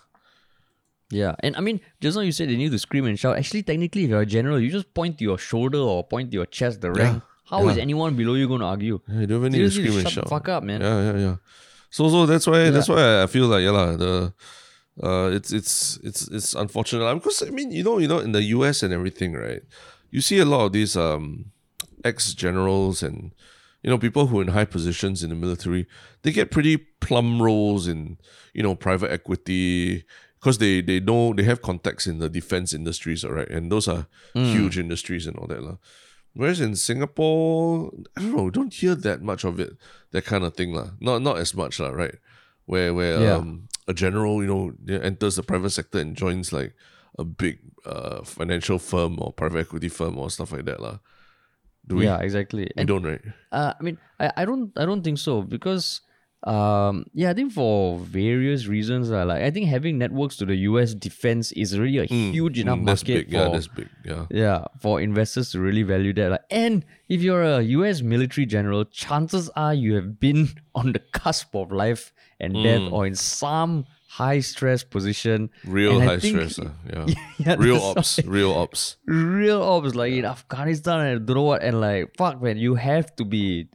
Yeah, 1.11 1.35
and 1.43 1.55
I 1.55 1.59
mean, 1.59 1.79
just 1.99 2.15
now 2.15 2.23
you 2.23 2.31
said 2.31 2.47
they 2.47 2.55
need 2.55 2.71
to 2.71 2.79
scream 2.79 3.05
and 3.05 3.19
shout. 3.19 3.35
Actually, 3.35 3.63
technically, 3.63 4.03
if 4.07 4.09
you're 4.09 4.21
a 4.23 4.25
general, 4.25 4.59
you 4.59 4.71
just 4.71 4.93
point 4.93 5.17
to 5.19 5.23
your 5.27 5.37
shoulder 5.37 5.79
or 5.79 6.03
point 6.07 6.31
to 6.31 6.35
your 6.39 6.45
chest, 6.47 6.79
the 6.79 6.91
rank. 6.91 7.23
How 7.51 7.67
is 7.67 7.75
yeah. 7.75 7.83
anyone 7.83 8.15
below 8.15 8.35
you 8.35 8.47
going 8.47 8.61
to 8.61 8.67
argue? 8.67 8.99
Yeah, 9.07 9.19
you 9.19 9.27
don't 9.27 9.39
even 9.43 9.51
need 9.51 9.67
to 9.67 9.71
scream 9.71 9.99
and 9.99 10.07
shut 10.07 10.15
the 10.15 10.21
shout. 10.21 10.29
fuck 10.29 10.47
up, 10.47 10.63
man. 10.63 10.79
Yeah, 10.79 11.11
yeah, 11.11 11.17
yeah. 11.19 11.35
So, 11.91 12.09
so 12.09 12.25
that's 12.25 12.47
why 12.47 12.69
that's 12.71 12.87
why 12.89 13.21
I 13.21 13.27
feel 13.27 13.47
like 13.47 13.63
yeah, 13.63 13.71
lah, 13.71 13.95
the 13.97 14.33
uh, 15.03 15.29
it's 15.33 15.51
it's 15.51 15.99
it's 16.03 16.27
it's 16.29 16.55
unfortunate 16.55 17.13
because 17.15 17.43
I 17.43 17.49
mean 17.51 17.71
you 17.71 17.83
know 17.83 17.97
you 17.99 18.07
know 18.07 18.19
in 18.19 18.31
the 18.31 18.43
U.S. 18.55 18.81
and 18.81 18.93
everything 18.93 19.33
right, 19.33 19.61
you 20.09 20.21
see 20.21 20.39
a 20.39 20.45
lot 20.45 20.65
of 20.65 20.71
these 20.71 20.95
um 20.95 21.51
ex 22.03 22.33
generals 22.33 23.03
and 23.03 23.31
you 23.83 23.89
know 23.89 23.97
people 23.97 24.27
who 24.27 24.39
are 24.39 24.41
in 24.41 24.49
high 24.49 24.65
positions 24.65 25.21
in 25.21 25.29
the 25.29 25.35
military, 25.35 25.85
they 26.23 26.31
get 26.31 26.49
pretty 26.49 26.77
plum 26.77 27.41
roles 27.41 27.87
in 27.87 28.17
you 28.53 28.63
know 28.63 28.73
private 28.75 29.11
equity. 29.11 30.03
Because 30.39 30.57
they 30.57 30.81
they 30.81 30.99
know 30.99 31.35
they 31.35 31.43
have 31.43 31.61
contacts 31.61 32.07
in 32.07 32.17
the 32.17 32.27
defense 32.27 32.73
industries, 32.73 33.23
all 33.23 33.33
right, 33.33 33.47
and 33.47 33.71
those 33.71 33.87
are 33.87 34.07
huge 34.33 34.79
industries 34.79 35.27
and 35.27 35.37
all 35.37 35.45
that 35.45 35.61
lah. 35.61 35.77
Whereas 36.33 36.61
in 36.61 36.75
Singapore, 36.75 37.91
I 38.15 38.21
don't 38.21 38.35
know, 38.35 38.49
don't 38.49 38.73
hear 38.73 38.95
that 38.95 39.21
much 39.21 39.43
of 39.43 39.59
it, 39.59 39.75
that 40.11 40.23
kind 40.25 40.43
of 40.43 40.55
thing 40.55 40.73
lah. 40.73 40.91
Not 40.99 41.21
not 41.21 41.37
as 41.37 41.53
much 41.53 41.79
lah, 41.79 41.91
right? 41.91 42.15
Where 42.65 42.93
where 42.93 43.19
Yeah. 43.19 43.35
um 43.37 43.67
a 43.87 43.93
general, 43.93 44.39
you 44.39 44.47
know, 44.47 44.71
enters 44.87 45.35
the 45.35 45.43
private 45.43 45.71
sector 45.71 45.99
and 45.99 46.15
joins 46.15 46.53
like 46.53 46.71
a 47.19 47.25
big 47.25 47.59
uh 47.85 48.23
financial 48.23 48.79
firm 48.79 49.19
or 49.19 49.33
private 49.33 49.67
equity 49.67 49.89
firm 49.89 50.17
or 50.17 50.29
stuff 50.31 50.51
like 50.55 50.63
that 50.65 50.79
lah. 50.79 50.99
Do 51.85 51.97
we? 51.99 52.05
Yeah, 52.05 52.21
exactly. 52.23 52.69
We 52.75 52.79
And 52.79 52.87
don't, 52.87 53.03
right? 53.03 53.21
Uh, 53.51 53.73
I 53.75 53.81
mean, 53.83 53.97
I, 54.19 54.31
I 54.37 54.45
don't 54.45 54.71
I 54.77 54.85
don't 54.85 55.03
think 55.03 55.17
so 55.17 55.41
because 55.41 55.99
um 56.47 57.05
yeah 57.13 57.29
I 57.29 57.33
think 57.35 57.53
for 57.53 57.99
various 57.99 58.65
reasons 58.65 59.11
uh, 59.11 59.23
like 59.25 59.43
I 59.43 59.51
think 59.51 59.67
having 59.67 59.99
networks 59.99 60.37
to 60.37 60.45
the 60.45 60.55
U.S. 60.73 60.95
defense 60.95 61.51
is 61.51 61.77
really 61.77 61.99
a 61.99 62.05
huge 62.05 62.57
enough 62.59 62.79
Mm, 62.79 62.85
that's 62.87 63.03
market 63.03 63.25
big. 63.27 63.33
Yeah, 63.33 63.45
for 63.45 63.51
that's 63.53 63.67
big. 63.67 63.89
Yeah. 64.03 64.25
yeah 64.31 64.65
for 64.79 64.99
investors 65.01 65.51
to 65.51 65.59
really 65.59 65.83
value 65.83 66.13
that. 66.13 66.31
Like, 66.31 66.41
and 66.49 66.83
if 67.09 67.21
you're 67.21 67.43
a 67.43 67.61
U.S. 67.61 68.01
military 68.01 68.45
general, 68.47 68.85
chances 68.85 69.49
are 69.55 69.73
you 69.75 69.93
have 69.95 70.19
been 70.19 70.49
on 70.75 70.93
the 70.93 70.99
cusp 70.99 71.53
of 71.55 71.71
life 71.71 72.11
and 72.39 72.53
death 72.55 72.81
Mm. 72.81 72.91
or 72.91 73.05
in 73.05 73.13
some 73.15 73.85
high 74.07 74.39
stress 74.39 74.83
position. 74.83 75.49
Real 75.63 76.01
high 76.01 76.17
think- 76.19 76.49
stress. 76.51 76.59
uh, 76.59 76.71
yeah. 76.91 77.05
Yeah, 77.37 77.55
real 77.59 77.77
ops. 77.95 78.19
Real 78.25 78.51
ops. 78.53 78.97
real 79.05 79.61
ops 79.61 79.93
like 79.93 80.11
in 80.13 80.25
Afghanistan 80.25 80.99
and 81.01 81.09
I 81.21 81.23
don't 81.23 81.35
know 81.35 81.43
what 81.43 81.61
and 81.61 81.79
like 81.79 82.17
fuck 82.17 82.41
man 82.41 82.57
you 82.57 82.75
have 82.75 83.15
to 83.17 83.25
be 83.25 83.67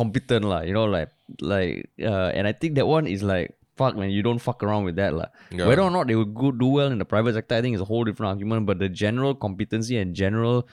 competent 0.00 0.44
lah 0.52 0.60
you 0.68 0.74
know 0.78 0.86
like 0.96 1.08
like 1.52 1.90
uh, 2.10 2.30
and 2.36 2.46
I 2.50 2.52
think 2.60 2.74
that 2.78 2.86
one 2.86 3.06
is 3.14 3.22
like 3.22 3.54
fuck 3.78 3.94
man 3.98 4.10
you 4.16 4.22
don't 4.26 4.42
fuck 4.46 4.62
around 4.66 4.84
with 4.88 4.96
that 5.02 5.12
lah 5.20 5.28
Yeah. 5.54 5.66
whether 5.70 5.82
or 5.86 5.90
not 5.96 6.06
they 6.10 6.16
would 6.20 6.34
go 6.34 6.50
do 6.50 6.68
well 6.78 6.90
in 6.94 6.98
the 7.02 7.08
private 7.14 7.34
sector 7.38 7.54
I 7.58 7.62
think 7.62 7.74
is 7.78 7.82
a 7.86 7.90
whole 7.90 8.04
different 8.08 8.30
argument 8.34 8.66
but 8.70 8.78
the 8.84 8.88
general 9.04 9.34
competency 9.46 9.98
and 10.02 10.14
general 10.22 10.66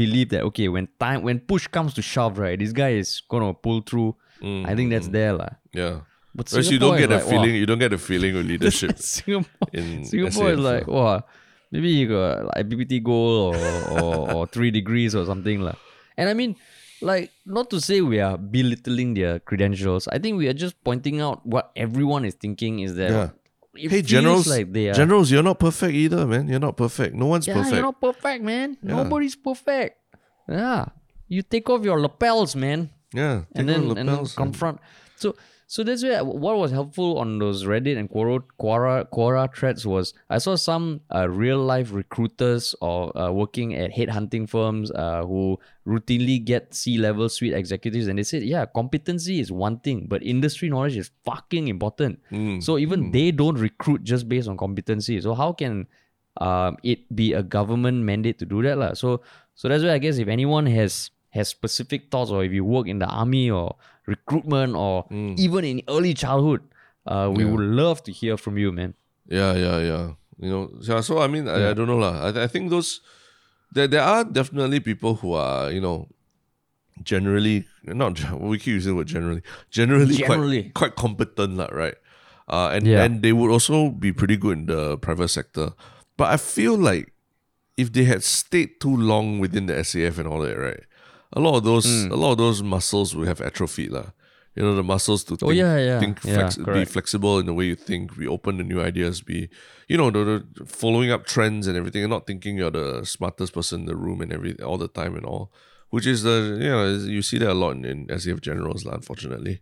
belief 0.00 0.28
that 0.34 0.42
okay 0.50 0.66
when 0.74 0.86
time 0.98 1.22
when 1.26 1.38
push 1.52 1.66
comes 1.76 1.94
to 1.98 2.02
shove 2.02 2.38
right 2.44 2.58
this 2.58 2.72
guy 2.82 2.90
is 3.02 3.22
gonna 3.28 3.52
pull 3.66 3.80
through 3.82 4.14
I 4.42 4.74
think 4.74 4.90
that's 4.94 5.06
there 5.18 5.34
lah 5.38 5.50
Yeah. 5.80 6.02
but 6.34 6.50
Whereas 6.50 6.70
you 6.74 6.78
don't 6.82 6.98
get 6.98 7.10
is 7.12 7.14
the 7.14 7.18
like, 7.22 7.26
wow. 7.26 7.30
feeling. 7.30 7.54
You 7.62 7.66
don't 7.70 7.78
get 7.82 7.92
the 7.94 8.02
feeling 8.10 8.32
of 8.40 8.42
leadership. 8.52 8.98
Singapore, 9.14 9.68
in 9.72 10.02
Singapore 10.10 10.50
is 10.50 10.58
SAF, 10.58 10.64
like, 10.70 10.86
wow, 10.90 11.22
maybe 11.70 11.90
you 11.94 12.08
got 12.10 12.48
like 12.50 12.66
BPT 12.72 12.98
goal 13.10 13.54
or, 13.54 13.56
or, 14.00 14.14
or 14.36 14.42
three 14.50 14.70
degrees 14.74 15.14
or 15.14 15.22
something. 15.30 15.60
lah. 15.66 15.76
And 16.18 16.26
I 16.32 16.34
mean, 16.34 16.56
like, 17.02 17.30
not 17.44 17.70
to 17.70 17.80
say 17.80 18.00
we 18.00 18.20
are 18.20 18.38
belittling 18.38 19.14
their 19.14 19.38
credentials. 19.40 20.08
I 20.08 20.18
think 20.18 20.38
we 20.38 20.48
are 20.48 20.54
just 20.54 20.82
pointing 20.84 21.20
out 21.20 21.44
what 21.44 21.70
everyone 21.76 22.24
is 22.24 22.34
thinking 22.34 22.80
is 22.80 22.94
that 22.96 23.10
Yeah. 23.10 23.28
it 23.74 23.90
hey, 23.90 24.00
feels 24.00 24.06
generals. 24.06 24.46
like 24.46 24.72
they 24.72 24.88
are. 24.90 24.94
Generals, 24.94 25.30
you're 25.30 25.42
not 25.42 25.58
perfect 25.58 25.94
either, 25.94 26.26
man. 26.26 26.48
You're 26.48 26.60
not 26.60 26.76
perfect. 26.76 27.14
No 27.14 27.26
one's 27.26 27.46
yeah, 27.46 27.54
perfect. 27.54 27.74
you're 27.74 27.82
not 27.82 28.00
perfect, 28.00 28.44
man. 28.44 28.76
Yeah. 28.82 28.96
Nobody's 29.02 29.36
perfect. 29.36 29.98
Yeah. 30.48 30.86
You 31.28 31.42
take 31.42 31.68
off 31.70 31.84
your 31.84 32.00
lapels, 32.00 32.54
man 32.54 32.90
yeah. 33.14 33.44
and 33.54 33.66
take 33.66 33.66
then 33.66 33.90
out 33.90 33.98
and 33.98 34.08
then 34.08 34.16
lapels 34.16 34.34
confront. 34.34 34.80
So 35.16 35.36
so 35.72 35.82
that's 35.82 36.02
where 36.02 36.22
what 36.22 36.58
was 36.58 36.70
helpful 36.70 37.18
on 37.18 37.38
those 37.38 37.64
Reddit 37.64 37.96
and 37.96 38.10
Quora 38.10 38.42
Quora, 38.60 39.08
Quora 39.10 39.48
threads 39.56 39.86
was 39.86 40.12
I 40.28 40.36
saw 40.36 40.54
some 40.54 41.00
uh, 41.14 41.30
real 41.30 41.60
life 41.60 41.94
recruiters 41.94 42.74
or 42.82 43.16
uh, 43.16 43.32
working 43.32 43.74
at 43.74 43.90
headhunting 43.90 44.50
firms 44.50 44.90
uh, 44.90 45.24
who 45.24 45.58
routinely 45.86 46.44
get 46.44 46.74
C 46.74 46.98
level 46.98 47.26
suite 47.30 47.54
executives 47.54 48.06
and 48.06 48.18
they 48.18 48.22
said 48.22 48.42
yeah 48.42 48.66
competency 48.66 49.40
is 49.40 49.50
one 49.50 49.78
thing 49.78 50.08
but 50.10 50.22
industry 50.22 50.68
knowledge 50.68 50.98
is 50.98 51.10
fucking 51.24 51.68
important. 51.68 52.20
Mm. 52.30 52.62
So 52.62 52.76
even 52.76 53.10
they 53.10 53.30
don't 53.30 53.56
recruit 53.56 54.04
just 54.04 54.28
based 54.28 54.48
on 54.48 54.58
competency. 54.58 55.22
So 55.22 55.32
how 55.32 55.54
can 55.54 55.86
um, 56.36 56.76
it 56.82 57.16
be 57.16 57.32
a 57.32 57.42
government 57.42 58.04
mandate 58.04 58.38
to 58.40 58.44
do 58.44 58.60
that 58.60 58.76
lah? 58.76 58.92
So 58.92 59.22
so 59.54 59.68
that's 59.70 59.82
why 59.82 59.94
I 59.94 59.98
guess 59.98 60.18
if 60.18 60.28
anyone 60.28 60.66
has 60.66 61.10
has 61.30 61.48
specific 61.48 62.10
thoughts 62.10 62.30
or 62.30 62.44
if 62.44 62.52
you 62.52 62.62
work 62.62 62.86
in 62.86 62.98
the 62.98 63.06
army 63.06 63.50
or 63.50 63.76
recruitment 64.06 64.74
or 64.74 65.06
even 65.38 65.64
in 65.64 65.82
early 65.88 66.14
childhood, 66.14 66.60
uh, 67.06 67.30
we 67.32 67.44
would 67.44 67.60
love 67.62 68.02
to 68.04 68.12
hear 68.12 68.36
from 68.36 68.58
you, 68.58 68.72
man. 68.72 68.94
Yeah, 69.28 69.54
yeah, 69.54 69.78
yeah. 69.78 70.04
You 70.38 70.50
know, 70.50 70.70
yeah, 70.80 71.00
so 71.00 71.20
I 71.22 71.28
mean, 71.28 71.46
I, 71.46 71.70
I 71.70 71.72
don't 71.74 71.86
know 71.86 71.98
lah. 71.98 72.30
I, 72.30 72.44
I 72.44 72.46
think 72.48 72.70
those 72.70 73.00
there 73.72 73.86
there 73.86 74.02
are 74.02 74.24
definitely 74.24 74.80
people 74.80 75.14
who 75.16 75.32
are 75.34 75.70
you 75.70 75.80
know 75.80 76.08
generally 77.02 77.64
not 77.84 78.18
we 78.40 78.58
keep 78.58 78.74
using 78.74 78.92
the 78.92 78.96
word 78.96 79.06
generally 79.06 79.42
generally, 79.70 80.14
Generally. 80.16 80.62
quite 80.70 80.74
quite 80.74 80.94
competent 80.96 81.56
lah, 81.56 81.68
right? 81.72 81.94
Uh, 82.48 82.70
and 82.74 82.86
Yeah. 82.86 83.02
and 83.06 83.22
they 83.22 83.32
would 83.32 83.50
also 83.50 83.90
be 83.90 84.12
pretty 84.12 84.36
good 84.36 84.58
in 84.58 84.66
the 84.66 84.98
private 84.98 85.28
sector. 85.28 85.72
But 86.16 86.28
I 86.34 86.36
feel 86.36 86.76
like 86.76 87.12
if 87.78 87.92
they 87.92 88.04
had 88.04 88.22
stayed 88.22 88.80
too 88.80 88.92
long 88.94 89.38
within 89.40 89.66
the 89.66 89.74
SAF 89.80 90.18
and 90.18 90.28
all 90.28 90.40
that, 90.42 90.58
right? 90.58 90.84
A 91.32 91.40
lot 91.40 91.56
of 91.56 91.64
those 91.64 91.86
Hmm. 91.86 92.12
a 92.12 92.16
lot 92.16 92.32
of 92.32 92.38
those 92.38 92.62
muscles 92.62 93.14
will 93.16 93.26
have 93.26 93.40
atrophied 93.40 93.90
lah. 93.90 94.12
You 94.54 94.62
know 94.62 94.74
the 94.76 94.82
muscles 94.84 95.24
to 95.24 95.36
think, 95.36 95.48
Oh, 95.48 95.54
yeah, 95.54 95.78
yeah, 95.80 95.98
think 95.98 96.20
yeah, 96.24 96.50
be 96.76 96.84
flexible 96.84 97.38
in 97.40 97.46
the 97.46 97.54
way 97.54 97.64
you 97.64 97.74
think, 97.74 98.18
be 98.18 98.28
open 98.28 98.58
to 98.58 98.64
new 98.64 98.82
ideas, 98.84 99.22
be 99.24 99.48
you 99.88 99.96
know 99.96 100.10
the, 100.12 100.44
the 100.54 100.66
following 100.66 101.10
up 101.10 101.24
trends 101.24 101.66
and 101.66 101.74
everything, 101.76 102.04
and 102.04 102.10
not 102.10 102.26
thinking 102.26 102.58
you're 102.60 102.70
the 102.70 103.00
smartest 103.04 103.54
person 103.54 103.80
in 103.80 103.86
the 103.86 103.96
room 103.96 104.20
and 104.20 104.30
every 104.30 104.52
all 104.60 104.76
the 104.76 104.88
time 104.92 105.16
and 105.16 105.24
all. 105.24 105.50
Which 105.88 106.06
is 106.06 106.22
the 106.22 106.58
you 106.60 106.68
know 106.68 106.84
you 107.16 107.22
see 107.22 107.38
that 107.40 107.50
a 107.50 107.56
lot 107.56 107.76
in, 107.76 107.84
in 107.84 108.06
SAF 108.12 108.40
generals, 108.44 108.84
lah, 108.84 108.94
unfortunately. 109.00 109.60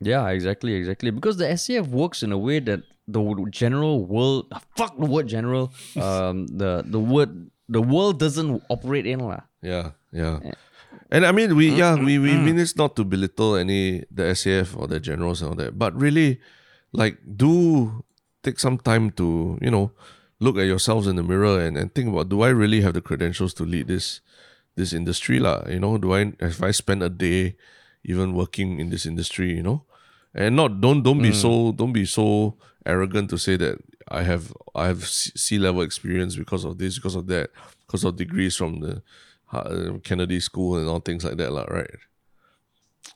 Yeah, 0.00 0.28
exactly, 0.28 0.74
exactly. 0.74 1.10
Because 1.10 1.38
the 1.38 1.48
SAF 1.56 1.88
works 1.88 2.22
in 2.22 2.30
a 2.32 2.36
way 2.38 2.60
that 2.60 2.82
the 3.08 3.20
general 3.50 4.04
world, 4.04 4.52
fuck 4.76 4.96
the 4.98 5.06
word 5.06 5.28
general, 5.28 5.72
um, 5.96 6.44
the 6.48 6.84
the 6.84 7.00
word 7.00 7.48
the 7.68 7.80
world 7.80 8.20
doesn't 8.20 8.62
operate 8.68 9.06
in 9.08 9.20
lah. 9.20 9.48
Yeah, 9.62 9.92
yeah. 10.12 10.40
And 11.10 11.26
I 11.26 11.32
mean, 11.32 11.56
we 11.56 11.70
mm, 11.70 11.76
yeah 11.76 11.96
mm, 11.96 12.04
we 12.04 12.18
we 12.18 12.30
mm. 12.30 12.44
mean 12.44 12.58
it's 12.58 12.76
not 12.76 12.96
to 12.96 13.04
belittle 13.04 13.56
any 13.56 14.04
the 14.10 14.34
SAF 14.34 14.76
or 14.76 14.86
the 14.86 15.00
generals 15.00 15.42
and 15.42 15.50
all 15.50 15.56
that, 15.56 15.78
but 15.78 15.94
really, 15.94 16.40
like, 16.92 17.18
do 17.36 18.04
take 18.42 18.58
some 18.58 18.78
time 18.78 19.10
to 19.12 19.58
you 19.60 19.70
know 19.70 19.92
look 20.40 20.58
at 20.58 20.66
yourselves 20.66 21.06
in 21.06 21.16
the 21.16 21.22
mirror 21.22 21.58
and, 21.60 21.76
and 21.76 21.94
think 21.94 22.08
about 22.08 22.28
do 22.28 22.42
I 22.42 22.48
really 22.48 22.82
have 22.82 22.92
the 22.92 23.00
credentials 23.00 23.54
to 23.54 23.64
lead 23.64 23.88
this 23.88 24.20
this 24.76 24.92
industry 24.92 25.38
lah? 25.38 25.62
You 25.68 25.80
know, 25.80 25.98
do 25.98 26.14
I 26.14 26.32
if 26.40 26.62
I 26.62 26.70
spend 26.70 27.02
a 27.02 27.10
day 27.10 27.56
even 28.04 28.34
working 28.34 28.80
in 28.80 28.90
this 28.90 29.06
industry, 29.06 29.54
you 29.54 29.62
know, 29.62 29.84
and 30.34 30.56
not 30.56 30.80
don't 30.80 31.02
don't 31.02 31.22
be 31.22 31.32
so 31.32 31.72
don't 31.72 31.92
be 31.92 32.04
so 32.04 32.56
arrogant 32.84 33.30
to 33.30 33.38
say 33.38 33.56
that 33.56 33.78
I 34.08 34.22
have 34.22 34.52
I 34.74 34.86
have 34.86 35.06
C 35.08 35.58
level 35.58 35.82
experience 35.82 36.36
because 36.36 36.64
of 36.64 36.78
this 36.78 36.96
because 36.96 37.14
of 37.14 37.26
that 37.28 37.50
because 37.86 38.04
of 38.04 38.16
degrees 38.16 38.56
from 38.56 38.80
the 38.80 39.02
Uh, 39.52 39.98
Kennedy 40.02 40.40
School 40.40 40.78
and 40.78 40.88
all 40.88 41.00
things 41.00 41.24
like 41.24 41.36
that, 41.36 41.52
lah, 41.52 41.64
right? 41.70 41.90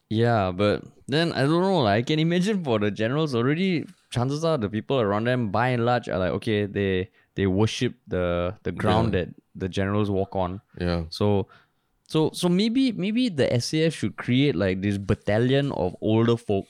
Yeah, 0.09 0.53
but 0.53 0.85
then 1.07 1.33
I 1.33 1.43
don't 1.43 1.63
know. 1.63 1.81
Like, 1.81 1.99
I 1.99 2.03
can 2.03 2.19
imagine 2.19 2.65
for 2.65 2.79
the 2.79 2.91
generals 2.91 3.35
already. 3.35 3.87
Chances 4.11 4.45
are 4.45 4.57
the 4.57 4.69
people 4.69 5.01
around 5.01 5.25
them, 5.25 5.51
by 5.51 5.69
and 5.69 5.85
large, 5.85 6.09
are 6.09 6.19
like 6.19 6.31
okay, 6.41 6.67
they 6.67 7.11
they 7.35 7.47
worship 7.47 7.95
the 8.07 8.55
the 8.63 8.73
ground 8.73 9.13
that 9.15 9.29
the 9.55 9.69
generals 9.69 10.11
walk 10.11 10.37
on. 10.37 10.61
Yeah, 10.81 11.05
So, 11.11 11.49
so 12.09 12.31
so 12.33 12.49
maybe 12.49 12.91
maybe 12.93 13.29
the 13.29 13.47
SAF 13.61 13.93
should 13.93 14.17
create 14.17 14.57
like 14.57 14.81
this 14.81 14.97
battalion 14.97 15.73
of 15.73 15.95
older 16.01 16.37
folk 16.41 16.65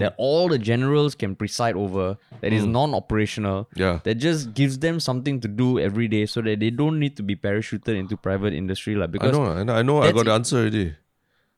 that 0.00 0.14
all 0.16 0.48
the 0.48 0.56
generals 0.58 1.14
can 1.14 1.36
preside 1.36 1.76
over. 1.76 2.16
That 2.40 2.52
is 2.56 2.64
non-operational. 2.64 3.68
yeah, 3.74 4.00
That 4.04 4.14
just 4.16 4.54
gives 4.54 4.78
them 4.78 4.98
something 5.00 5.40
to 5.44 5.48
do 5.48 5.78
every 5.78 6.08
day, 6.08 6.24
so 6.24 6.40
that 6.42 6.60
they 6.60 6.70
don't 6.70 6.98
need 6.98 7.16
to 7.18 7.22
be 7.22 7.36
parachuted 7.36 7.98
into 7.98 8.16
private 8.16 8.54
industry, 8.54 8.94
like 8.94 9.10
I 9.10 9.12
because 9.12 9.32
know, 9.36 9.44
I 9.44 9.62
know, 9.62 9.74
I 9.74 9.82
know. 9.82 10.02
I 10.02 10.12
got 10.12 10.24
the 10.24 10.32
answer 10.32 10.56
already. 10.58 10.94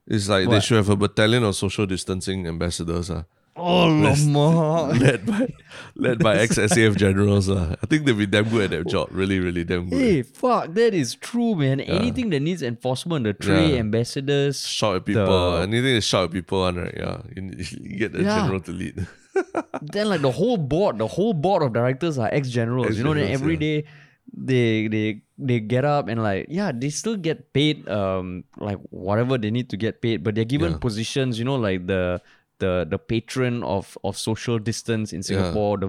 It's 0.07 0.28
like 0.28 0.49
they 0.51 0.59
should 0.61 0.76
have 0.83 0.89
a 0.89 0.97
battalion 0.97 1.45
of 1.45 1.55
social 1.55 1.87
distancing 1.87 2.47
ambassadors, 2.49 3.11
ah, 3.11 3.24
oh, 3.57 3.87
Lama. 3.89 4.93
led 4.99 5.27
by 5.27 5.49
led 5.97 6.19
by 6.21 6.37
ex 6.39 6.57
SAF 6.59 6.97
generals, 6.97 7.49
ah. 7.51 7.77
I 7.83 7.87
think 7.87 8.05
they'll 8.07 8.15
be 8.15 8.27
damn 8.27 8.49
good 8.49 8.65
at 8.65 8.71
their 8.71 8.85
job. 8.85 9.09
Really, 9.11 9.39
really 9.39 9.65
damn 9.65 9.89
good. 9.89 9.99
Hey, 10.01 10.23
fuck, 10.23 10.73
that 10.75 10.95
is 10.95 11.15
true, 11.15 11.55
man. 11.55 11.81
Anything 11.81 12.31
that 12.31 12.41
needs 12.41 12.63
enforcement, 12.63 13.25
the 13.25 13.35
three 13.35 13.73
Yeah. 13.75 13.79
ambassadors. 13.81 14.67
Shout 14.67 14.97
at 14.97 15.05
people. 15.05 15.27
The- 15.27 15.63
Anything 15.63 15.95
to 15.97 16.01
shout 16.01 16.25
at 16.25 16.33
people, 16.33 16.63
on 16.63 16.77
right? 16.77 16.95
Yeah, 16.97 17.19
you, 17.37 17.51
you 17.81 17.97
get 17.99 18.13
the 18.13 18.23
Yeah. 18.23 18.41
general 18.43 18.61
to 18.61 18.73
lead. 18.73 19.07
then 19.83 20.09
like 20.09 20.21
the 20.23 20.31
whole 20.33 20.57
board, 20.57 20.99
the 20.99 21.07
whole 21.07 21.33
board 21.33 21.63
of 21.63 21.73
directors 21.73 22.19
are 22.19 22.29
ex 22.33 22.49
generals. 22.51 22.97
You 22.99 23.05
know, 23.05 23.15
then 23.15 23.31
every 23.31 23.55
yeah. 23.55 23.61
day 23.61 23.85
they 24.33 24.87
they 24.89 25.23
they 25.39 25.59
get 25.61 25.85
up 25.85 26.09
and 26.09 26.23
like 26.23 26.47
yeah, 26.49 26.73
they 26.75 26.91
still 26.91 27.17
get 27.17 27.53
paid 27.53 27.89
um 27.89 28.45
like 28.59 28.79
whatever 28.91 29.39
they 29.39 29.51
need 29.51 29.71
to 29.71 29.77
get 29.77 30.01
paid, 30.03 30.23
but 30.23 30.35
they're 30.35 30.45
given 30.45 30.73
Yeah. 30.73 30.79
positions. 30.79 31.39
You 31.39 31.45
know, 31.45 31.57
like 31.57 31.87
the 31.87 32.21
the 32.61 32.87
the 32.89 32.99
patron 32.99 33.63
of 33.65 33.99
of 34.05 34.17
social 34.17 34.59
distance 34.59 35.13
in 35.13 35.23
Singapore, 35.23 35.77
the 35.79 35.89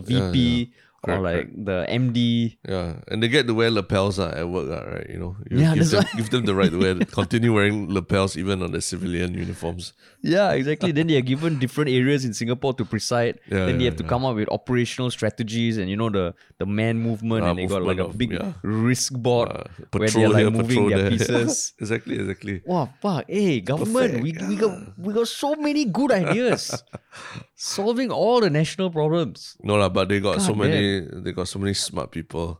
Yeah, 0.70 0.74
VP. 1.04 1.12
Or 1.14 1.18
Correct, 1.18 1.50
like 1.58 1.66
the 1.66 1.86
MD. 1.90 2.58
Yeah, 2.68 2.94
and 3.08 3.24
they 3.24 3.28
get 3.28 3.48
to 3.48 3.54
wear 3.54 3.72
lapels 3.72 4.20
uh, 4.20 4.34
at 4.36 4.48
work, 4.48 4.70
uh, 4.70 4.86
right? 4.92 5.10
You 5.10 5.18
know, 5.18 5.36
you 5.50 5.58
Yeah, 5.60 5.74
give, 5.74 5.90
them, 5.90 6.04
give 6.16 6.30
them 6.30 6.46
the 6.46 6.54
right 6.54 6.70
to 6.72 6.78
wear, 6.78 6.94
continue 7.12 7.54
wearing 7.54 7.90
lapels 7.92 8.38
even 8.38 8.62
on 8.62 8.72
their 8.72 8.82
civilian 8.82 9.34
uniforms. 9.34 9.94
Yeah, 10.22 10.52
exactly. 10.52 10.92
then 10.92 11.08
they 11.08 11.18
are 11.18 11.22
given 11.26 11.58
different 11.58 11.90
areas 11.90 12.24
in 12.24 12.34
Singapore 12.34 12.74
to 12.76 12.86
preside. 12.86 13.40
Yeah, 13.50 13.66
then 13.66 13.78
they 13.80 13.86
yeah, 13.86 13.90
have 13.90 13.98
to 13.98 14.04
come 14.04 14.26
up 14.26 14.36
with 14.36 14.48
operational 14.50 15.10
strategies 15.10 15.78
and 15.80 15.90
you 15.90 15.98
know 15.98 16.10
the 16.12 16.36
the 16.60 16.66
man 16.68 17.00
movement 17.00 17.44
Ah, 17.44 17.50
and 17.50 17.58
they 17.58 17.66
got 17.66 17.82
like 17.82 17.98
a 17.98 18.08
big 18.14 18.38
risk 18.62 19.14
board 19.14 19.50
Uh, 19.50 19.64
where 19.98 20.06
patrol 20.06 20.30
they're 20.30 20.46
like 20.46 20.54
here, 20.54 20.62
moving 20.62 20.90
their 20.90 20.98
there. 21.00 21.10
pieces. 21.18 21.74
exactly, 21.82 22.16
exactly. 22.22 22.62
Wow, 22.64 22.94
fuck! 23.02 23.26
Hey, 23.28 23.62
government, 23.62 24.22
we, 24.22 24.38
we 24.48 24.56
got 24.56 24.78
we 25.02 25.14
got 25.18 25.28
so 25.28 25.56
many 25.58 25.86
good 25.86 26.12
ideas, 26.14 26.84
solving 27.62 28.10
all 28.12 28.42
the 28.42 28.50
national 28.50 28.90
problems. 28.90 29.56
No 29.62 29.76
lah, 29.76 29.90
but 29.90 30.10
they 30.10 30.20
got 30.20 30.42
so 30.42 30.58
God 30.58 30.66
many. 30.66 31.06
They 31.06 31.32
got 31.32 31.48
so 31.48 31.60
many 31.60 31.74
smart 31.78 32.10
people 32.10 32.60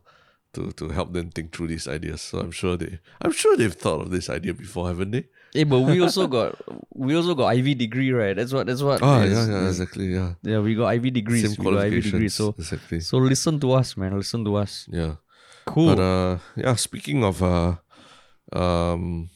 to 0.54 0.70
to 0.78 0.88
help 0.94 1.12
them 1.12 1.30
think 1.34 1.50
through 1.50 1.68
these 1.74 1.90
ideas. 1.90 2.22
So 2.22 2.38
I'm 2.38 2.54
sure 2.54 2.76
they, 2.76 3.00
I'm 3.20 3.32
sure 3.32 3.56
they've 3.56 3.74
thought 3.74 4.06
of 4.06 4.10
this 4.14 4.30
idea 4.30 4.54
before, 4.54 4.86
haven't 4.86 5.10
they? 5.10 5.26
Yeah, 5.52 5.64
but 5.64 5.80
we 5.80 6.00
also 6.00 6.26
got 6.30 6.54
we 6.94 7.18
also 7.18 7.34
got 7.34 7.50
Ivy 7.50 7.74
degree, 7.74 8.12
right? 8.14 8.36
That's 8.36 8.52
what 8.54 8.70
that's 8.70 8.80
what. 8.80 9.02
Oh 9.02 9.20
is- 9.20 9.32
yeah, 9.34 9.46
yeah, 9.50 9.68
exactly, 9.68 10.06
yeah. 10.06 10.38
yeah, 10.42 10.60
we 10.62 10.78
got 10.78 10.86
Ivy 10.94 11.10
degrees. 11.10 11.56
Same 11.56 11.66
we 11.66 11.76
Ivy 11.76 12.00
degrees. 12.00 12.34
So 12.34 12.54
exactly. 12.56 13.00
so 13.00 13.18
listen 13.18 13.58
to 13.60 13.72
us, 13.72 13.96
man. 13.96 14.16
Listen 14.16 14.44
to 14.46 14.54
us. 14.56 14.86
Yeah. 14.90 15.18
Cool. 15.66 15.94
But 15.94 16.00
uh, 16.00 16.38
yeah. 16.56 16.74
Speaking 16.76 17.24
of 17.24 17.42
uh, 17.42 17.76
um, 18.54 19.28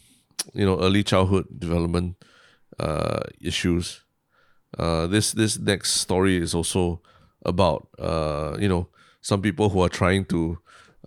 you 0.55 0.64
know, 0.64 0.79
early 0.81 1.03
childhood 1.03 1.51
development 1.51 2.23
uh 2.79 3.27
issues. 3.41 4.05
Uh, 4.79 5.07
this 5.07 5.33
this 5.33 5.59
next 5.59 5.93
story 5.93 6.37
is 6.37 6.55
also 6.55 7.01
about 7.45 7.89
uh, 7.99 8.57
you 8.61 8.68
know, 8.68 8.89
some 9.20 9.43
people 9.43 9.70
who 9.70 9.81
are 9.81 9.89
trying 9.89 10.24
to 10.27 10.59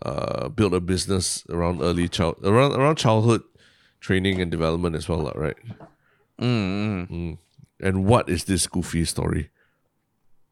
uh 0.01 0.47
build 0.47 0.73
a 0.73 0.79
business 0.79 1.43
around 1.49 1.81
early 1.81 2.07
child 2.07 2.37
around 2.45 2.71
around 2.71 2.95
childhood 2.95 3.43
training 3.99 4.41
and 4.41 4.49
development 4.49 4.95
as 4.95 5.09
well, 5.09 5.29
right? 5.35 5.57
Mm. 6.39 7.37
And 7.81 8.05
what 8.05 8.29
is 8.29 8.45
this 8.45 8.65
goofy 8.65 9.03
story? 9.03 9.49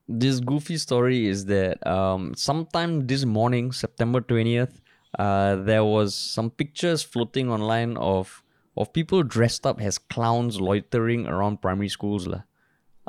this 0.07 0.39
goofy 0.39 0.78
story 0.78 1.28
is 1.28 1.45
that 1.45 1.86
um, 1.86 2.34
sometime 2.36 3.07
this 3.07 3.26
morning, 3.26 3.72
September 3.72 4.22
20th, 4.22 4.80
uh, 5.20 5.55
there 5.57 5.84
was 5.84 6.15
some 6.15 6.49
pictures 6.49 7.03
floating 7.03 7.51
online 7.51 7.97
of 7.97 8.43
of 8.78 8.93
people 8.93 9.24
dressed 9.24 9.65
up 9.65 9.82
as 9.82 9.97
clowns 9.97 10.61
loitering 10.61 11.26
around 11.26 11.61
primary 11.61 11.89
schools. 11.89 12.28
lah. 12.28 12.43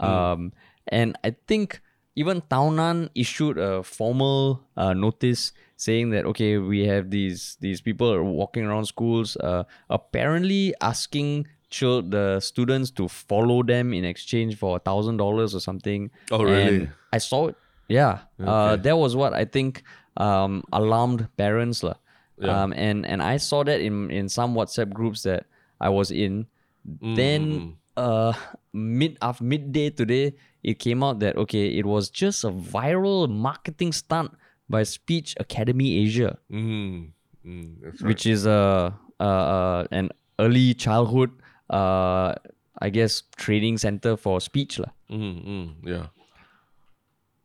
Um, 0.03 0.53
and 0.89 1.17
I 1.25 1.35
think 1.47 1.81
even 2.17 2.43
Tao 2.51 2.71
Nan 2.71 3.11
issued 3.15 3.59
a 3.59 3.83
formal 3.83 4.61
uh, 4.77 4.93
notice 4.95 5.53
saying 5.77 6.11
that 6.11 6.25
okay, 6.27 6.59
we 6.59 6.87
have 6.87 7.11
these 7.11 7.57
these 7.61 7.81
people 7.81 8.11
walking 8.25 8.65
around 8.65 8.87
schools, 8.87 9.37
uh, 9.37 9.63
apparently 9.91 10.75
asking 10.81 11.47
chil- 11.71 12.03
the 12.03 12.41
students 12.41 12.91
to 12.93 13.07
follow 13.09 13.63
them 13.63 13.93
in 13.93 14.05
exchange 14.05 14.57
for 14.59 14.77
a 14.77 14.81
thousand 14.81 15.19
dollars 15.19 15.55
or 15.55 15.61
something. 15.61 16.11
Oh, 16.31 16.43
really? 16.43 16.77
And 16.77 16.89
I 17.13 17.19
saw 17.19 17.49
it. 17.49 17.57
Yeah, 17.89 18.21
uh, 18.45 18.77
that 18.77 18.97
was 18.99 19.17
what 19.17 19.33
I 19.33 19.45
think 19.45 19.83
um, 20.17 20.63
alarmed 20.73 21.29
parents 21.37 21.83
lah. 21.83 21.95
Yeah. 22.39 22.53
Um, 22.63 22.73
and 22.77 23.07
and 23.07 23.23
I 23.23 23.39
saw 23.39 23.65
that 23.65 23.81
in 23.81 24.11
in 24.11 24.29
some 24.29 24.55
WhatsApp 24.55 24.93
groups 24.93 25.23
that 25.23 25.47
I 25.81 25.89
was 25.89 26.11
in. 26.11 26.47
Mm, 26.87 27.17
Then 27.17 27.77
uh 27.97 28.33
mid 28.79 29.19
of 29.21 29.41
midday 29.43 29.91
today, 29.91 30.35
it 30.63 30.79
came 30.79 31.03
out 31.03 31.19
that 31.21 31.37
okay, 31.37 31.67
it 31.75 31.85
was 31.87 32.09
just 32.11 32.45
a 32.47 32.51
viral 32.51 33.29
marketing 33.29 33.91
stunt 33.93 34.31
by 34.71 34.83
Speech 34.87 35.35
Academy 35.43 35.99
Asia, 36.07 36.39
Mm, 36.53 37.11
mm, 37.45 37.75
that's 37.83 38.01
right. 38.01 38.09
which 38.09 38.27
is 38.27 38.47
a 38.47 38.95
uh, 39.19 39.23
uh, 39.25 39.87
an 39.91 40.11
early 40.39 40.75
childhood 40.75 41.31
uh 41.71 42.35
I 42.81 42.89
guess 42.95 43.25
training 43.37 43.77
center 43.83 44.15
for 44.17 44.41
speech 44.41 44.79
lah. 44.79 44.95
Mm, 45.11 45.35
mm, 45.43 45.67
yeah. 45.83 46.07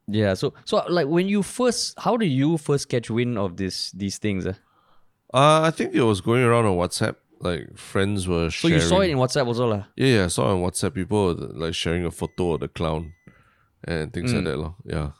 Yeah, 0.07 0.33
so 0.35 0.53
so 0.65 0.83
like 0.89 1.07
when 1.07 1.27
you 1.31 1.41
first, 1.41 1.97
how 1.97 2.17
do 2.17 2.25
you 2.27 2.57
first 2.57 2.89
catch 2.89 3.09
wind 3.09 3.37
of 3.39 3.55
this 3.57 3.91
these 3.95 4.19
things? 4.19 4.45
eh? 4.45 4.53
Uh, 5.33 5.61
I 5.63 5.71
think 5.71 5.95
it 5.95 6.03
was 6.03 6.21
going 6.21 6.43
around 6.43 6.65
on 6.65 6.75
WhatsApp. 6.77 7.15
Like 7.43 7.75
friends 7.77 8.27
were 8.27 8.49
So 8.49 8.67
sharing. 8.69 8.75
you 8.75 8.79
saw 8.81 8.99
it 9.01 9.09
in 9.11 9.17
WhatsApp 9.17 9.47
also 9.47 9.67
lah. 9.67 9.83
Yeah, 9.97 10.07
yeah, 10.07 10.23
I 10.25 10.27
saw 10.27 10.49
it 10.49 10.53
on 10.55 10.61
WhatsApp. 10.63 10.93
People 10.95 11.25
were 11.27 11.33
like 11.33 11.75
sharing 11.75 12.05
a 12.05 12.11
photo 12.11 12.53
of 12.53 12.61
the 12.61 12.67
clown 12.69 13.13
and 13.83 14.13
things 14.13 14.31
Mm. 14.31 14.35
like 14.35 14.45
that. 14.45 14.57
lor. 14.57 14.75
Yeah. 14.85 15.11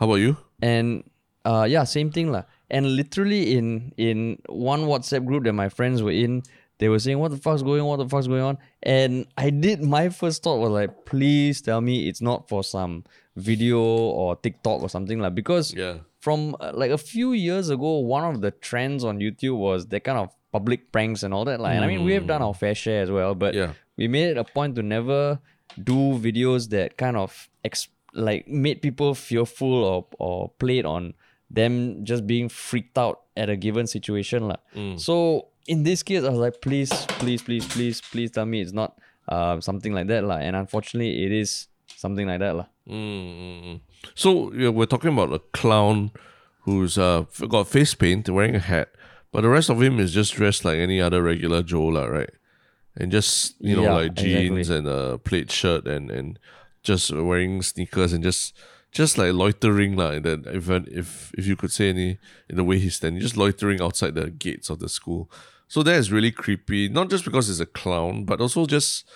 How 0.00 0.06
about 0.06 0.16
you? 0.24 0.36
And 0.62 1.04
uh 1.44 1.66
yeah, 1.68 1.84
same 1.84 2.10
thing 2.10 2.32
lah. 2.32 2.44
And 2.70 2.96
literally 2.96 3.52
in 3.56 3.92
in 3.96 4.38
one 4.48 4.82
WhatsApp 4.88 5.26
group 5.26 5.44
that 5.44 5.52
my 5.52 5.68
friends 5.68 6.02
were 6.02 6.10
in, 6.24 6.42
they 6.78 6.88
were 6.88 6.98
saying, 6.98 7.18
"What 7.20 7.30
the 7.30 7.36
fuck's 7.36 7.62
going 7.62 7.80
on? 7.82 7.86
What 7.86 7.98
the 8.00 8.08
fuck's 8.08 8.26
going 8.32 8.42
on?" 8.42 8.56
And 8.82 9.26
I 9.36 9.50
did. 9.50 9.82
My 9.84 10.08
first 10.08 10.42
thought 10.42 10.56
was 10.58 10.70
like, 10.72 11.04
"Please 11.04 11.60
tell 11.60 11.80
me 11.84 12.08
it's 12.08 12.22
not 12.22 12.48
for 12.48 12.64
some 12.64 13.04
video 13.36 13.78
or 13.82 14.36
TikTok 14.36 14.80
or 14.82 14.88
something 14.88 15.20
like." 15.20 15.34
Because 15.34 15.74
Yeah. 15.76 15.98
from 16.18 16.56
uh, 16.60 16.72
like 16.72 16.90
a 16.90 16.98
few 16.98 17.32
years 17.36 17.68
ago, 17.68 17.98
one 18.00 18.24
of 18.24 18.40
the 18.40 18.50
trends 18.50 19.04
on 19.04 19.18
YouTube 19.20 19.58
was 19.58 19.86
that 19.92 20.00
kind 20.04 20.16
of 20.18 20.30
public 20.52 20.92
pranks 20.92 21.22
and 21.22 21.32
all 21.34 21.44
that. 21.46 21.60
Like, 21.60 21.74
and 21.76 21.84
I 21.84 21.88
mean, 21.88 22.04
we 22.04 22.12
have 22.14 22.26
done 22.26 22.42
our 22.42 22.54
fair 22.54 22.74
share 22.74 23.02
as 23.02 23.10
well, 23.10 23.34
but 23.34 23.54
Yeah. 23.54 23.72
we 23.96 24.06
made 24.08 24.28
it 24.30 24.36
a 24.36 24.44
point 24.44 24.76
to 24.76 24.82
never 24.82 25.40
do 25.82 26.18
videos 26.20 26.68
that 26.70 26.96
kind 26.96 27.16
of 27.16 27.48
ex- 27.64 27.88
like 28.12 28.46
made 28.46 28.82
people 28.82 29.14
fearful 29.14 29.72
or 29.84 30.06
or 30.18 30.50
played 30.60 30.84
on 30.84 31.14
them 31.48 32.04
just 32.04 32.26
being 32.26 32.48
freaked 32.48 32.96
out 32.98 33.22
at 33.36 33.48
a 33.48 33.56
given 33.56 33.86
situation. 33.86 34.48
lah. 34.48 34.60
So 34.96 35.48
in 35.66 35.82
this 35.84 36.02
case, 36.02 36.24
I 36.24 36.28
was 36.28 36.38
like, 36.40 36.60
please, 36.60 36.92
please, 37.20 37.40
please, 37.42 37.64
please, 37.66 38.00
please 38.00 38.30
tell 38.30 38.44
me 38.44 38.60
it's 38.60 38.72
not 38.72 38.98
uh, 39.28 39.60
something 39.60 39.92
like 39.94 40.08
that. 40.08 40.24
And 40.24 40.56
unfortunately, 40.56 41.24
it 41.24 41.32
is 41.32 41.68
something 41.96 42.26
like 42.26 42.40
that. 42.40 42.56
lah. 42.56 42.66
Mm, 42.88 42.96
mm, 42.96 43.64
mm. 43.64 43.80
So 44.14 44.52
yeah, 44.52 44.68
we're 44.68 44.86
talking 44.90 45.12
about 45.12 45.32
a 45.32 45.38
clown 45.56 46.10
who's 46.68 46.98
uh 46.98 47.24
got 47.48 47.68
face 47.68 47.94
paint, 47.94 48.28
wearing 48.28 48.56
a 48.56 48.64
hat, 48.64 48.88
but 49.32 49.40
the 49.42 49.48
rest 49.48 49.70
of 49.70 49.80
him 49.82 49.98
is 49.98 50.12
just 50.12 50.34
dressed 50.34 50.64
like 50.64 50.78
any 50.78 51.00
other 51.00 51.22
regular 51.22 51.62
Joe, 51.62 51.86
lah, 51.86 52.04
right? 52.04 52.30
And 52.96 53.10
just 53.10 53.54
you 53.60 53.74
know 53.76 53.84
Yeah, 53.84 53.92
like 53.94 54.14
jeans 54.14 54.68
exactly. 54.68 54.78
and 54.78 54.86
a 54.88 55.18
plaid 55.18 55.50
shirt 55.50 55.86
and 55.88 56.10
and 56.10 56.38
just 56.82 57.10
wearing 57.10 57.62
sneakers 57.62 58.12
and 58.12 58.22
just 58.22 58.54
just 58.92 59.16
like 59.16 59.32
loitering 59.32 59.96
like 59.96 60.22
that. 60.24 60.46
If 60.46 60.68
if 60.68 61.32
if 61.38 61.46
you 61.46 61.56
could 61.56 61.72
say 61.72 61.88
any 61.88 62.18
in 62.50 62.56
the 62.56 62.64
way 62.64 62.78
he's 62.78 62.96
standing, 62.96 63.22
just 63.22 63.36
loitering 63.36 63.80
outside 63.80 64.14
the 64.14 64.30
gates 64.30 64.68
of 64.70 64.78
the 64.78 64.88
school. 64.88 65.30
So 65.68 65.82
that 65.84 65.96
is 65.96 66.12
really 66.12 66.30
creepy. 66.30 66.90
Not 66.90 67.08
just 67.08 67.24
because 67.24 67.48
he's 67.48 67.60
a 67.60 67.64
clown, 67.66 68.24
but 68.26 68.40
also 68.42 68.66
just 68.66 69.08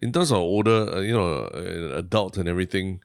in 0.00 0.10
terms 0.12 0.30
of 0.30 0.38
older, 0.38 0.88
uh, 0.96 1.00
you 1.00 1.12
know, 1.12 1.50
uh, 1.52 1.98
adult 1.98 2.38
and 2.38 2.48
everything, 2.48 3.00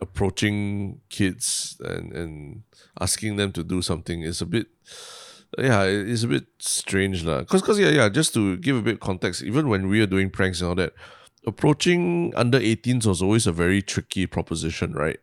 approaching 0.00 1.00
kids 1.10 1.76
and 1.84 2.12
and 2.12 2.62
asking 3.00 3.36
them 3.36 3.52
to 3.52 3.62
do 3.62 3.82
something 3.82 4.22
is 4.22 4.42
a 4.42 4.46
bit, 4.46 4.66
yeah, 5.58 5.84
it's 5.84 6.22
a 6.22 6.28
bit 6.28 6.46
strange 6.58 7.24
lah. 7.24 7.44
Cause, 7.44 7.62
cause 7.62 7.78
yeah, 7.78 7.90
yeah. 7.90 8.08
Just 8.08 8.34
to 8.34 8.56
give 8.56 8.76
a 8.76 8.82
bit 8.82 8.94
of 8.94 9.00
context, 9.00 9.42
even 9.42 9.68
when 9.68 9.88
we 9.88 10.00
are 10.00 10.06
doing 10.06 10.30
pranks 10.30 10.60
and 10.60 10.68
all 10.68 10.74
that, 10.76 10.92
approaching 11.46 12.32
under 12.36 12.58
18s 12.58 13.06
was 13.06 13.22
always 13.22 13.46
a 13.46 13.52
very 13.52 13.82
tricky 13.82 14.26
proposition, 14.26 14.92
right? 14.92 15.18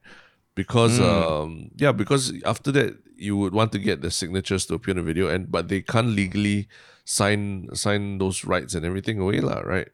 Because 0.55 0.99
um 0.99 1.69
yeah, 1.75 1.91
because 1.91 2.33
after 2.43 2.71
that 2.71 2.97
you 3.15 3.37
would 3.37 3.53
want 3.53 3.71
to 3.71 3.79
get 3.79 4.01
the 4.01 4.11
signatures 4.11 4.65
to 4.67 4.75
appear 4.75 4.91
in 4.91 4.97
the 4.97 5.03
video, 5.03 5.27
and 5.27 5.51
but 5.51 5.67
they 5.69 5.81
can't 5.81 6.09
legally 6.09 6.67
sign 7.05 7.69
sign 7.73 8.17
those 8.17 8.43
rights 8.43 8.73
and 8.73 8.85
everything 8.85 9.19
away, 9.19 9.39
lah, 9.39 9.59
right? 9.59 9.89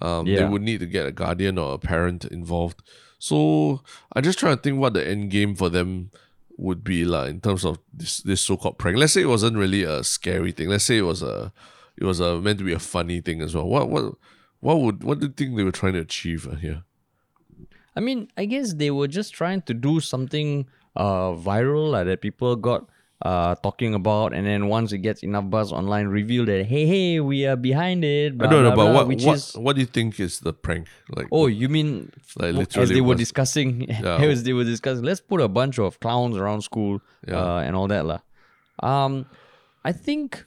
Um, 0.00 0.26
they 0.26 0.44
would 0.44 0.62
need 0.62 0.80
to 0.80 0.86
get 0.86 1.06
a 1.06 1.12
guardian 1.12 1.58
or 1.58 1.74
a 1.74 1.78
parent 1.78 2.24
involved. 2.26 2.82
So 3.18 3.82
I 4.12 4.20
just 4.20 4.38
try 4.38 4.50
to 4.50 4.56
think 4.60 4.78
what 4.78 4.92
the 4.92 5.06
end 5.06 5.30
game 5.30 5.56
for 5.56 5.70
them 5.70 6.10
would 6.56 6.82
be 6.82 7.04
like 7.04 7.30
in 7.30 7.40
terms 7.40 7.64
of 7.64 7.78
this 7.92 8.18
this 8.18 8.40
so 8.40 8.56
called 8.56 8.78
prank. 8.78 8.96
Let's 8.96 9.12
say 9.12 9.22
it 9.22 9.28
wasn't 9.28 9.56
really 9.56 9.82
a 9.82 10.02
scary 10.02 10.52
thing. 10.52 10.68
Let's 10.68 10.84
say 10.84 10.98
it 10.98 11.02
was 11.02 11.22
a 11.22 11.52
it 11.96 12.04
was 12.04 12.20
a 12.20 12.40
meant 12.40 12.58
to 12.58 12.64
be 12.64 12.72
a 12.72 12.78
funny 12.78 13.20
thing 13.20 13.42
as 13.42 13.54
well. 13.54 13.66
What 13.66 13.88
what 13.88 14.14
what 14.60 14.80
would 14.80 15.04
what 15.04 15.20
do 15.20 15.26
you 15.26 15.32
think 15.32 15.56
they 15.56 15.64
were 15.64 15.72
trying 15.72 15.94
to 15.94 16.00
achieve 16.00 16.46
uh, 16.46 16.56
here? 16.56 16.82
I 17.94 18.00
mean, 18.00 18.28
I 18.36 18.44
guess 18.44 18.74
they 18.74 18.90
were 18.90 19.08
just 19.08 19.32
trying 19.34 19.62
to 19.62 19.74
do 19.74 20.00
something 20.00 20.66
uh 20.96 21.32
viral 21.32 21.90
like 21.90 22.06
that 22.06 22.22
people 22.22 22.56
got 22.56 22.88
uh, 23.22 23.54
talking 23.56 23.94
about, 23.94 24.34
and 24.34 24.46
then 24.46 24.68
once 24.68 24.92
it 24.92 24.98
gets 24.98 25.22
enough 25.22 25.48
buzz 25.48 25.72
online, 25.72 26.06
reveal 26.08 26.44
that 26.44 26.66
hey, 26.66 26.86
hey, 26.86 27.20
we 27.20 27.46
are 27.46 27.56
behind 27.56 28.04
it. 28.04 28.36
Blah, 28.36 28.46
I 28.48 28.50
don't 28.50 28.62
know, 28.64 28.74
blah, 28.74 28.84
but 28.84 28.90
blah, 28.92 28.94
what 29.00 29.08
which 29.08 29.24
what, 29.24 29.36
is 29.36 29.54
what 29.56 29.74
do 29.76 29.80
you 29.80 29.86
think 29.86 30.20
is 30.20 30.40
the 30.40 30.52
prank? 30.52 30.86
Like, 31.16 31.28
oh, 31.32 31.46
you 31.46 31.68
mean 31.68 32.12
Like, 32.36 32.50
as 32.50 32.56
literally 32.56 32.94
they 32.94 33.00
were 33.00 33.08
was- 33.16 33.18
discussing, 33.18 33.82
Yeah. 33.88 34.16
as 34.20 34.42
they 34.44 34.52
were 34.52 34.64
discussing, 34.64 35.04
let's 35.04 35.20
put 35.20 35.40
a 35.40 35.48
bunch 35.48 35.78
of 35.78 35.98
clowns 36.00 36.36
around 36.36 36.60
school 36.62 37.00
Yeah. 37.26 37.40
uh, 37.40 37.58
and 37.60 37.74
all 37.74 37.88
that 37.88 38.04
lah. 38.04 38.20
Um, 38.82 39.24
I 39.84 39.92
think, 39.92 40.44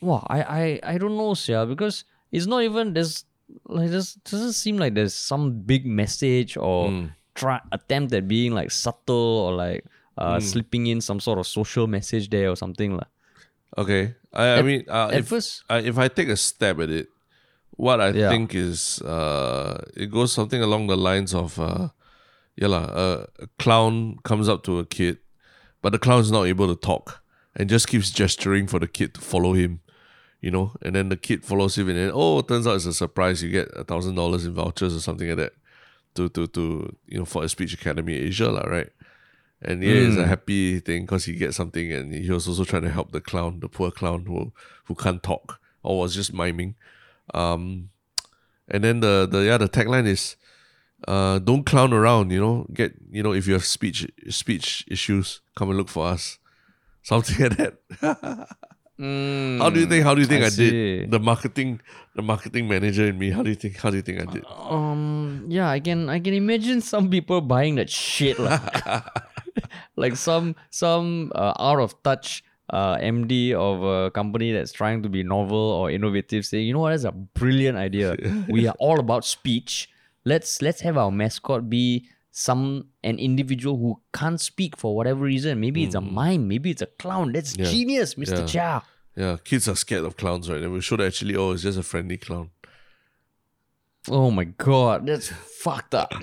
wow, 0.00 0.24
I 0.30 0.40
I 0.42 0.94
I 0.94 0.98
don't 0.98 1.16
know, 1.16 1.34
Sia, 1.34 1.66
because 1.66 2.04
it's 2.32 2.46
not 2.46 2.62
even 2.62 2.94
there's 2.94 3.24
like 3.68 3.90
this 3.90 4.14
doesn't 4.24 4.54
seem 4.56 4.78
like 4.78 4.94
there's 4.94 5.12
some 5.12 5.60
big 5.60 5.84
message 5.84 6.56
or 6.56 6.88
Hmm. 6.88 7.06
try 7.34 7.60
attempt 7.70 8.14
at 8.16 8.24
being 8.26 8.52
like 8.56 8.70
subtle 8.70 9.44
or 9.44 9.52
like 9.52 9.84
uh, 10.18 10.38
Hmm. 10.38 10.44
slipping 10.44 10.86
in 10.86 11.00
some 11.00 11.20
sort 11.20 11.38
of 11.38 11.46
social 11.46 11.86
message 11.86 12.28
there 12.30 12.50
or 12.50 12.56
something 12.56 12.96
lah. 12.96 13.06
okay, 13.78 14.14
I, 14.32 14.44
I 14.44 14.58
At- 14.58 14.64
mean, 14.64 14.84
uh, 14.88 15.08
At 15.12 15.18
if 15.24 15.28
first, 15.28 15.64
I, 15.70 15.78
if 15.78 15.96
I 15.98 16.08
take 16.08 16.28
a 16.28 16.36
stab 16.36 16.80
at 16.80 16.90
it, 16.90 17.08
what 17.76 18.00
I 18.00 18.12
Yeah. 18.12 18.28
think 18.28 18.54
is 18.54 19.00
uh, 19.02 19.80
it 19.96 20.10
goes 20.10 20.32
something 20.32 20.60
along 20.62 20.88
the 20.88 20.96
lines 20.96 21.32
of 21.34 21.58
uh, 21.58 21.88
yeah 22.56 22.68
lah, 22.68 22.84
uh, 22.92 23.26
a 23.40 23.46
clown 23.58 24.18
comes 24.24 24.48
up 24.48 24.62
to 24.64 24.78
a 24.78 24.84
kid, 24.84 25.18
but 25.80 25.92
the 25.92 25.98
clown 25.98 26.20
is 26.20 26.30
not 26.30 26.44
able 26.44 26.68
to 26.68 26.76
talk 26.76 27.24
and 27.56 27.68
just 27.68 27.88
keeps 27.88 28.10
gesturing 28.12 28.66
for 28.68 28.78
the 28.78 28.88
kid 28.88 29.14
to 29.16 29.20
follow 29.20 29.52
him, 29.56 29.80
you 30.44 30.50
know, 30.52 30.72
and 30.84 30.94
then 30.94 31.08
the 31.08 31.16
kid 31.16 31.44
follows 31.44 31.76
him 31.80 31.88
and 31.88 31.96
then 31.96 32.10
oh, 32.12 32.40
it 32.40 32.48
turns 32.48 32.66
out 32.68 32.76
it's 32.76 32.84
a 32.86 32.92
surprise. 32.92 33.42
You 33.42 33.48
get 33.50 33.68
a 33.72 33.84
thousand 33.84 34.16
dollars 34.16 34.44
in 34.44 34.52
vouchers 34.52 34.92
or 34.94 35.00
something 35.00 35.28
like 35.32 35.40
that 35.40 35.52
to 36.14 36.28
to 36.36 36.46
to 36.52 36.92
you 37.08 37.18
know 37.18 37.24
for 37.24 37.40
a 37.44 37.48
speech 37.48 37.72
academy 37.72 38.12
Asia 38.28 38.52
lah, 38.52 38.68
right? 38.68 38.92
And 39.64 39.82
yeah, 39.82 39.94
it's 39.94 40.16
a 40.16 40.26
happy 40.26 40.80
thing 40.80 41.02
because 41.02 41.24
he 41.24 41.34
gets 41.34 41.56
something, 41.56 41.92
and 41.92 42.12
he 42.12 42.30
was 42.30 42.48
also 42.48 42.64
trying 42.64 42.82
to 42.82 42.90
help 42.90 43.12
the 43.12 43.20
clown, 43.20 43.60
the 43.60 43.68
poor 43.68 43.90
clown 43.90 44.26
who 44.26 44.52
who 44.84 44.94
can't 44.94 45.22
talk 45.22 45.60
or 45.82 46.00
was 46.00 46.14
just 46.14 46.32
miming. 46.32 46.74
Um, 47.34 47.90
and 48.68 48.82
then 48.84 49.00
the 49.00 49.28
the 49.30 49.40
yeah 49.40 49.58
the 49.58 49.68
tagline 49.68 50.06
is, 50.06 50.36
uh, 51.06 51.38
don't 51.38 51.64
clown 51.64 51.92
around. 51.92 52.30
You 52.30 52.40
know, 52.40 52.66
get 52.72 52.94
you 53.10 53.22
know 53.22 53.32
if 53.32 53.46
you 53.46 53.52
have 53.52 53.64
speech 53.64 54.06
speech 54.30 54.84
issues, 54.88 55.40
come 55.54 55.68
and 55.70 55.78
look 55.78 55.88
for 55.88 56.06
us. 56.06 56.38
Something 57.02 57.48
like 57.48 57.56
that. 57.58 58.48
How 59.60 59.70
do 59.70 59.80
you 59.80 59.86
think? 59.86 60.04
How 60.04 60.14
do 60.14 60.20
you 60.20 60.26
think 60.26 60.44
I 60.44 60.46
I, 60.46 60.50
did? 60.50 61.10
The 61.10 61.18
marketing, 61.18 61.80
the 62.14 62.22
marketing 62.22 62.68
manager 62.68 63.06
in 63.06 63.18
me. 63.18 63.30
How 63.30 63.42
do 63.42 63.50
you 63.50 63.56
think? 63.56 63.76
How 63.76 63.90
do 63.90 63.96
you 63.96 64.02
think 64.02 64.20
I 64.20 64.32
did? 64.32 64.44
Um, 64.46 65.46
yeah, 65.48 65.68
I 65.68 65.80
can 65.80 66.08
I 66.08 66.20
can 66.20 66.34
imagine 66.34 66.80
some 66.80 67.10
people 67.10 67.40
buying 67.40 67.74
that 67.76 67.90
shit 67.90 68.38
lah. 68.38 68.60
like 69.96 70.16
some 70.16 70.54
some 70.70 71.32
uh, 71.34 71.52
out 71.58 71.78
of 71.80 72.00
touch 72.02 72.44
uh, 72.70 72.96
MD 72.96 73.52
of 73.52 73.82
a 73.82 74.10
company 74.10 74.52
that's 74.52 74.72
trying 74.72 75.02
to 75.02 75.08
be 75.08 75.22
novel 75.22 75.58
or 75.58 75.90
innovative 75.90 76.46
saying, 76.46 76.66
you 76.66 76.72
know 76.72 76.78
what, 76.80 76.90
that's 76.90 77.04
a 77.04 77.12
brilliant 77.12 77.76
idea. 77.76 78.16
we 78.48 78.66
are 78.66 78.74
all 78.78 78.98
about 79.00 79.24
speech. 79.24 79.88
Let's 80.24 80.62
let's 80.62 80.80
have 80.80 80.96
our 80.96 81.10
mascot 81.10 81.68
be 81.68 82.08
some 82.30 82.86
an 83.04 83.18
individual 83.18 83.76
who 83.76 84.00
can't 84.14 84.40
speak 84.40 84.76
for 84.76 84.96
whatever 84.96 85.20
reason. 85.20 85.60
Maybe 85.60 85.84
it's 85.84 85.94
a 85.94 86.00
mime, 86.00 86.48
maybe 86.48 86.70
it's 86.70 86.80
a 86.82 86.86
clown. 86.86 87.32
That's 87.32 87.56
Yeah. 87.56 87.66
genius, 87.66 88.14
Mr. 88.14 88.38
Yeah. 88.38 88.46
Chia. 88.46 88.82
Yeah, 89.14 89.36
kids 89.44 89.68
are 89.68 89.76
scared 89.76 90.04
of 90.04 90.16
clowns, 90.16 90.48
right? 90.48 90.62
And 90.62 90.72
we 90.72 90.80
should 90.80 91.02
actually, 91.02 91.36
oh, 91.36 91.50
it's 91.50 91.62
just 91.64 91.78
a 91.78 91.82
friendly 91.82 92.16
clown. 92.16 92.50
Oh 94.08 94.30
my 94.30 94.44
god, 94.44 95.06
that's 95.06 95.28
fucked 95.28 95.94
up. 95.94 96.12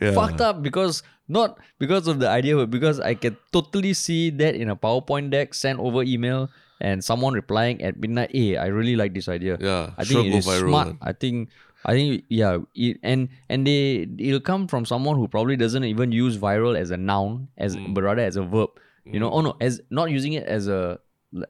Yeah. 0.00 0.12
fucked 0.12 0.40
up 0.40 0.62
because 0.62 1.02
not 1.30 1.58
because 1.78 2.10
of 2.10 2.18
the 2.18 2.26
idea, 2.28 2.56
but 2.58 2.70
because 2.74 2.98
I 2.98 3.14
can 3.14 3.36
totally 3.54 3.94
see 3.94 4.30
that 4.42 4.58
in 4.58 4.68
a 4.68 4.74
PowerPoint 4.74 5.30
deck 5.30 5.54
sent 5.54 5.78
over 5.78 6.02
email 6.02 6.50
and 6.82 7.04
someone 7.04 7.34
replying 7.38 7.78
at 7.86 7.96
midnight. 8.02 8.34
Hey, 8.34 8.56
I 8.58 8.66
really 8.66 8.96
like 8.98 9.14
this 9.14 9.28
idea. 9.30 9.56
Yeah, 9.60 9.94
I 9.96 10.02
think 10.02 10.26
it 10.26 10.30
go 10.34 10.38
is 10.42 10.46
viral 10.50 10.68
smart. 10.74 10.96
I 11.00 11.12
think 11.14 11.48
I 11.86 11.92
think 11.94 12.24
yeah, 12.28 12.58
it, 12.74 12.98
and 13.02 13.28
and 13.48 13.62
they 13.66 14.08
it'll 14.18 14.40
come 14.42 14.66
from 14.66 14.84
someone 14.84 15.16
who 15.16 15.28
probably 15.28 15.56
doesn't 15.56 15.84
even 15.84 16.10
use 16.12 16.36
viral 16.36 16.74
as 16.76 16.90
a 16.90 16.98
noun 16.98 17.48
as 17.56 17.76
Mm. 17.76 17.94
but 17.94 18.02
rather 18.04 18.22
as 18.26 18.36
a 18.36 18.42
verb. 18.42 18.70
You 19.06 19.18
know, 19.18 19.30
oh 19.32 19.40
no, 19.40 19.56
as 19.60 19.80
not 19.90 20.10
using 20.10 20.34
it 20.34 20.44
as 20.44 20.68
a 20.68 21.00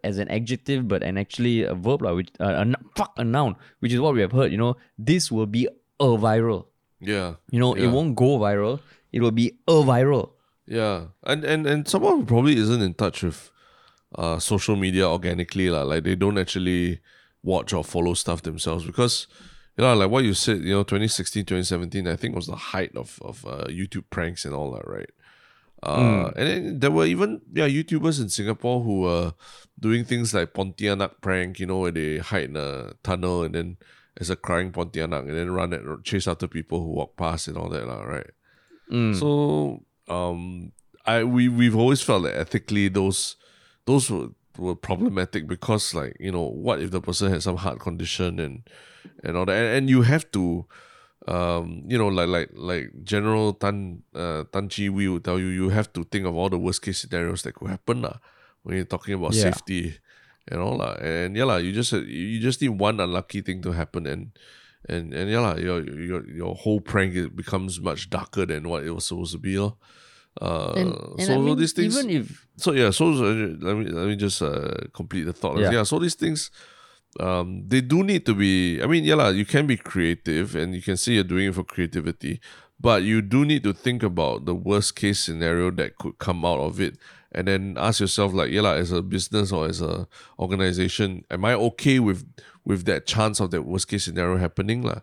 as 0.04 0.18
an 0.18 0.28
adjective, 0.30 0.86
but 0.86 1.02
an 1.02 1.18
actually 1.18 1.64
a 1.64 1.74
verb 1.74 2.02
like 2.02 2.14
which 2.14 2.30
uh, 2.38 2.64
a, 2.64 2.74
fuck 2.96 3.12
a 3.18 3.24
noun, 3.24 3.56
which 3.80 3.92
is 3.92 4.00
what 4.00 4.14
we 4.14 4.20
have 4.20 4.32
heard. 4.32 4.52
You 4.52 4.58
know, 4.58 4.76
this 4.96 5.32
will 5.32 5.46
be 5.46 5.66
a 5.98 6.04
viral. 6.20 6.66
Yeah. 7.00 7.34
You 7.50 7.58
know, 7.60 7.74
Yeah. 7.76 7.84
it 7.84 7.88
won't 7.88 8.14
go 8.14 8.38
viral. 8.38 8.80
It 9.12 9.20
will 9.20 9.30
be 9.32 9.58
a 9.66 9.72
viral. 9.72 10.32
Yeah, 10.66 11.06
and 11.24 11.44
and 11.44 11.66
and 11.66 11.88
someone 11.88 12.20
who 12.20 12.24
probably 12.26 12.56
isn't 12.56 12.82
in 12.82 12.94
touch 12.94 13.22
with 13.22 13.50
uh 14.14 14.38
social 14.38 14.76
media 14.76 15.08
organically, 15.08 15.68
lah. 15.70 15.82
Like 15.82 16.04
they 16.04 16.14
don't 16.14 16.38
actually 16.38 17.00
watch 17.42 17.72
or 17.72 17.82
follow 17.82 18.14
stuff 18.14 18.42
themselves 18.42 18.84
because 18.84 19.26
you 19.76 19.84
know, 19.84 19.94
like 19.94 20.10
what 20.10 20.24
you 20.24 20.34
said, 20.34 20.58
you 20.58 20.74
know, 20.74 20.82
2016, 20.82 21.44
2017, 21.46 22.06
I 22.06 22.16
think 22.16 22.34
was 22.34 22.46
the 22.46 22.56
height 22.56 22.94
of 22.96 23.18
of 23.22 23.44
uh, 23.46 23.66
YouTube 23.68 24.04
pranks 24.10 24.44
and 24.44 24.54
all 24.54 24.72
that, 24.72 24.86
right? 24.86 25.10
Uh, 25.82 26.30
and 26.36 26.46
then 26.46 26.78
there 26.80 26.90
were 26.90 27.06
even 27.06 27.40
yeah 27.54 27.66
YouTubers 27.66 28.20
in 28.20 28.28
Singapore 28.28 28.82
who 28.82 29.00
were 29.00 29.32
doing 29.78 30.04
things 30.04 30.34
like 30.34 30.52
Pontianak 30.52 31.22
prank, 31.22 31.58
you 31.58 31.66
know, 31.66 31.78
where 31.78 31.90
they 31.90 32.18
hide 32.18 32.50
in 32.50 32.56
a 32.56 32.92
tunnel 33.02 33.42
and 33.42 33.54
then 33.54 33.76
as 34.20 34.28
a 34.28 34.36
crying 34.36 34.72
Pontianak 34.72 35.20
and 35.20 35.36
then 35.36 35.50
run 35.50 35.72
and 35.72 36.04
chase 36.04 36.28
after 36.28 36.46
people 36.46 36.80
who 36.80 36.90
walk 36.90 37.16
past 37.16 37.48
and 37.48 37.56
all 37.56 37.70
that, 37.70 37.86
lah, 37.88 38.02
right? 38.02 38.30
So 39.14 39.28
um 40.08 40.72
I 41.06 41.22
we 41.24 41.48
we've 41.48 41.76
always 41.78 42.02
felt 42.02 42.24
that 42.24 42.34
ethically 42.36 42.88
those 42.90 43.36
those 43.86 44.10
were 44.10 44.28
were 44.58 44.74
problematic 44.76 45.46
because 45.46 45.94
like 45.94 46.16
you 46.20 46.30
know 46.34 46.42
what 46.44 46.82
if 46.82 46.90
the 46.90 47.00
person 47.00 47.30
had 47.30 47.42
some 47.42 47.56
heart 47.56 47.78
condition 47.80 48.38
and 48.42 48.66
and 49.24 49.36
all 49.38 49.46
that 49.46 49.56
and, 49.56 49.68
and 49.76 49.84
you 49.90 50.02
have 50.02 50.26
to 50.34 50.66
um 51.28 51.82
you 51.86 51.96
know 51.96 52.08
like 52.08 52.28
like 52.28 52.50
like 52.52 52.90
general 53.04 53.52
tan 53.54 54.02
uh, 54.14 54.44
Tan 54.52 54.68
Chee 54.68 54.88
Wee 54.88 55.08
would 55.08 55.24
tell 55.24 55.38
you 55.38 55.46
you 55.48 55.68
have 55.70 55.92
to 55.94 56.04
think 56.04 56.26
of 56.26 56.34
all 56.34 56.48
the 56.50 56.58
worst 56.58 56.82
case 56.82 56.98
scenarios 57.00 57.42
that 57.42 57.54
could 57.54 57.70
happen 57.70 58.02
lah, 58.02 58.18
when 58.64 58.76
you're 58.76 58.88
talking 58.88 59.14
about 59.14 59.32
Yeah. 59.36 59.52
safety 59.52 60.00
and 60.48 60.60
all 60.60 60.78
lah. 60.80 60.96
and 61.00 61.36
yeah 61.36 61.44
lah, 61.44 61.56
you 61.62 61.72
just 61.72 61.92
you 61.92 62.40
just 62.40 62.60
need 62.60 62.74
one 62.80 62.98
unlucky 63.00 63.40
thing 63.44 63.60
to 63.62 63.72
happen 63.72 64.04
and 64.08 64.32
and 64.88 65.12
and 65.12 65.30
yeah 65.30 65.40
lah, 65.40 65.56
your 65.56 65.82
your 65.84 66.26
your 66.28 66.54
whole 66.54 66.80
prank 66.80 67.14
it 67.14 67.36
becomes 67.36 67.80
much 67.80 68.08
darker 68.10 68.46
than 68.46 68.68
what 68.68 68.84
it 68.84 68.90
was 68.90 69.04
supposed 69.04 69.32
to 69.32 69.38
be 69.38 69.58
lor. 69.58 69.76
Uh, 70.40 70.72
And, 70.76 70.94
and 71.18 71.26
so 71.26 71.34
I 71.34 71.38
mean, 71.38 71.58
these 71.58 71.72
things 71.72 71.98
even 71.98 72.10
if 72.10 72.46
so 72.56 72.72
yeah, 72.72 72.90
so 72.90 73.10
uh, 73.10 73.56
let 73.60 73.76
me 73.76 73.84
let 73.90 74.06
me 74.06 74.16
just 74.16 74.40
uh, 74.42 74.88
complete 74.94 75.24
the 75.24 75.32
thought. 75.32 75.58
Yeah. 75.58 75.70
Yeah. 75.70 75.82
so 75.82 75.98
these 75.98 76.14
things, 76.14 76.50
um, 77.18 77.64
they 77.66 77.80
do 77.80 78.02
need 78.04 78.24
to 78.26 78.34
be. 78.34 78.80
I 78.82 78.86
mean, 78.86 79.04
yeah, 79.04 79.16
lah, 79.16 79.28
you 79.28 79.44
can 79.44 79.66
be 79.66 79.76
creative, 79.76 80.54
and 80.54 80.74
you 80.74 80.82
can 80.82 80.96
say 80.96 81.12
you're 81.18 81.24
doing 81.26 81.48
it 81.48 81.54
for 81.54 81.64
creativity, 81.64 82.40
but 82.78 83.02
you 83.02 83.20
do 83.22 83.44
need 83.44 83.64
to 83.64 83.72
think 83.74 84.02
about 84.02 84.46
the 84.46 84.54
worst 84.54 84.94
case 84.94 85.18
scenario 85.18 85.70
that 85.72 85.98
could 85.98 86.18
come 86.18 86.44
out 86.46 86.60
of 86.60 86.80
it, 86.80 86.96
and 87.32 87.48
then 87.48 87.74
ask 87.76 87.98
yourself, 88.00 88.32
like, 88.32 88.50
yeah, 88.54 88.62
lah, 88.62 88.74
as 88.78 88.92
a 88.92 89.02
business 89.02 89.50
or 89.50 89.66
as 89.66 89.82
a 89.82 90.06
organization, 90.38 91.24
am 91.30 91.44
I 91.44 91.54
okay 91.74 91.98
with 91.98 92.24
with 92.70 92.86
that 92.86 93.10
chance 93.10 93.42
of 93.42 93.50
that 93.50 93.66
worst 93.66 93.90
case 93.90 94.06
scenario 94.06 94.38
happening, 94.38 94.86
lah? 94.86 95.02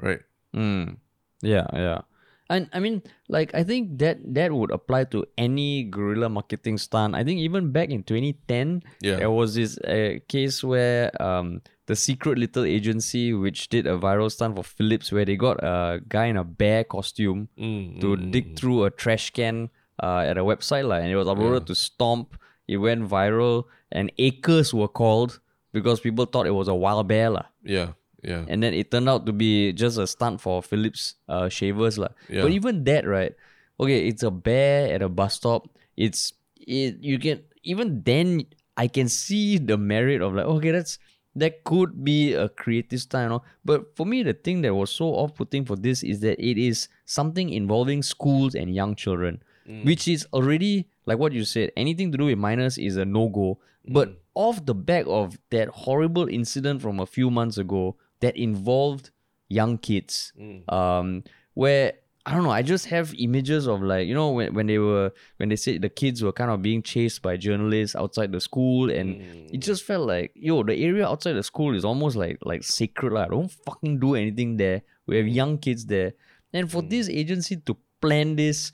Right? 0.00 0.24
Mm. 0.56 0.96
Yeah, 1.44 1.68
yeah. 1.76 2.00
And 2.48 2.68
I 2.72 2.80
mean, 2.84 3.00
like 3.28 3.52
I 3.56 3.64
think 3.64 3.96
that 4.04 4.20
that 4.36 4.52
would 4.52 4.72
apply 4.72 5.08
to 5.16 5.24
any 5.40 5.84
guerrilla 5.88 6.28
marketing 6.28 6.76
stunt. 6.76 7.14
I 7.16 7.24
think 7.24 7.40
even 7.40 7.72
back 7.72 7.88
in 7.88 8.02
2010, 8.04 8.82
Yeah. 9.00 9.16
there 9.24 9.32
was 9.32 9.56
this 9.56 9.76
uh, 9.84 10.20
case 10.28 10.60
where 10.64 11.08
um 11.22 11.60
the 11.88 11.96
secret 11.96 12.36
little 12.38 12.62
agency 12.68 13.32
which 13.32 13.68
did 13.72 13.88
a 13.88 13.96
viral 13.96 14.28
stunt 14.30 14.54
for 14.56 14.62
Philips 14.64 15.10
where 15.10 15.24
they 15.24 15.34
got 15.36 15.58
a 15.64 16.00
guy 16.08 16.28
in 16.28 16.36
a 16.36 16.44
bear 16.44 16.84
costume 16.84 17.48
Mm, 17.58 18.00
to 18.04 18.16
dig 18.30 18.54
through 18.54 18.84
a 18.84 18.90
trash 18.92 19.32
can 19.32 19.68
uh, 19.98 20.22
at 20.28 20.36
a 20.38 20.44
website 20.44 20.86
like, 20.86 21.02
and 21.02 21.10
it 21.10 21.16
was 21.16 21.26
uploaded 21.26 21.66
to 21.72 21.74
Stomp. 21.74 22.36
It 22.68 22.78
went 22.78 23.02
viral 23.08 23.64
and 23.90 24.12
ACRES 24.20 24.70
were 24.76 24.88
called 24.92 25.40
because 25.72 26.00
people 26.00 26.24
thought 26.26 26.46
it 26.46 26.54
was 26.54 26.68
a 26.68 26.74
wild 26.74 27.08
bear 27.08 27.30
lah 27.30 27.46
Yeah, 27.64 27.92
yeah, 28.22 28.44
and 28.48 28.62
then 28.62 28.72
it 28.74 28.90
turned 28.90 29.08
out 29.08 29.26
to 29.26 29.32
be 29.32 29.72
just 29.72 29.98
a 29.98 30.06
stunt 30.06 30.40
for 30.40 30.62
Philips 30.62 31.16
uh, 31.28 31.48
shavers 31.48 31.98
lah. 31.98 32.14
Yeah. 32.28 32.42
But 32.42 32.52
even 32.52 32.84
that, 32.84 33.06
right? 33.06 33.34
Okay, 33.80 34.06
it's 34.06 34.22
a 34.22 34.30
bear 34.30 34.92
at 34.94 35.02
a 35.02 35.08
bus 35.08 35.34
stop. 35.34 35.66
It's 35.96 36.32
it. 36.56 37.02
You 37.02 37.18
can 37.18 37.42
even 37.64 38.02
then 38.04 38.46
I 38.76 38.86
can 38.86 39.08
see 39.08 39.58
the 39.58 39.76
merit 39.76 40.22
of 40.22 40.34
like 40.34 40.46
okay, 40.46 40.70
that's 40.70 40.98
that 41.34 41.64
could 41.64 42.04
be 42.04 42.34
a 42.36 42.48
creative 42.48 43.00
style, 43.00 43.22
you 43.22 43.28
know? 43.30 43.42
But 43.64 43.96
for 43.96 44.04
me, 44.04 44.22
the 44.22 44.34
thing 44.34 44.60
that 44.62 44.74
was 44.74 44.90
so 44.92 45.06
off-putting 45.16 45.64
for 45.64 45.76
this 45.76 46.02
is 46.04 46.20
that 46.20 46.36
it 46.36 46.60
is 46.60 46.88
something 47.06 47.48
involving 47.48 48.02
schools 48.04 48.54
and 48.54 48.68
young 48.74 48.94
children, 48.94 49.42
which 49.84 50.06
is 50.08 50.28
already 50.34 50.88
like 51.06 51.16
what 51.18 51.32
you 51.32 51.44
said. 51.48 51.72
Anything 51.74 52.12
to 52.12 52.18
do 52.18 52.26
with 52.26 52.36
minors 52.36 52.76
is 52.76 52.96
a 53.00 53.04
no-go. 53.08 53.58
But 53.88 54.10
mm. 54.10 54.16
off 54.34 54.64
the 54.64 54.74
back 54.74 55.04
of 55.08 55.38
that 55.50 55.68
horrible 55.68 56.28
incident 56.28 56.82
from 56.82 57.00
a 57.00 57.06
few 57.06 57.30
months 57.30 57.58
ago 57.58 57.96
that 58.20 58.36
involved 58.36 59.10
young 59.48 59.78
kids, 59.78 60.32
mm. 60.38 60.70
um, 60.72 61.24
where 61.54 61.94
I 62.24 62.34
don't 62.34 62.44
know. 62.44 62.50
I 62.50 62.62
just 62.62 62.86
have 62.86 63.12
images 63.18 63.66
of 63.66 63.82
like 63.82 64.06
you 64.06 64.14
know 64.14 64.30
when, 64.30 64.54
when 64.54 64.66
they 64.68 64.78
were 64.78 65.12
when 65.38 65.48
they 65.48 65.56
said 65.56 65.82
the 65.82 65.88
kids 65.88 66.22
were 66.22 66.32
kind 66.32 66.52
of 66.52 66.62
being 66.62 66.82
chased 66.82 67.20
by 67.20 67.36
journalists 67.36 67.96
outside 67.96 68.30
the 68.30 68.40
school, 68.40 68.90
and 68.90 69.20
it 69.20 69.52
mm. 69.52 69.60
just 69.60 69.82
felt 69.82 70.06
like 70.06 70.30
yo 70.36 70.62
the 70.62 70.76
area 70.76 71.06
outside 71.06 71.32
the 71.32 71.42
school 71.42 71.74
is 71.74 71.84
almost 71.84 72.14
like 72.14 72.38
like 72.42 72.62
sacred 72.62 73.12
like 73.12 73.30
Don't 73.30 73.50
fucking 73.50 73.98
do 73.98 74.14
anything 74.14 74.56
there. 74.56 74.82
We 75.06 75.16
have 75.16 75.26
young 75.26 75.58
kids 75.58 75.84
there, 75.84 76.12
and 76.52 76.70
for 76.70 76.80
this 76.80 77.08
agency 77.08 77.56
to 77.56 77.76
plan 78.00 78.36
this, 78.36 78.70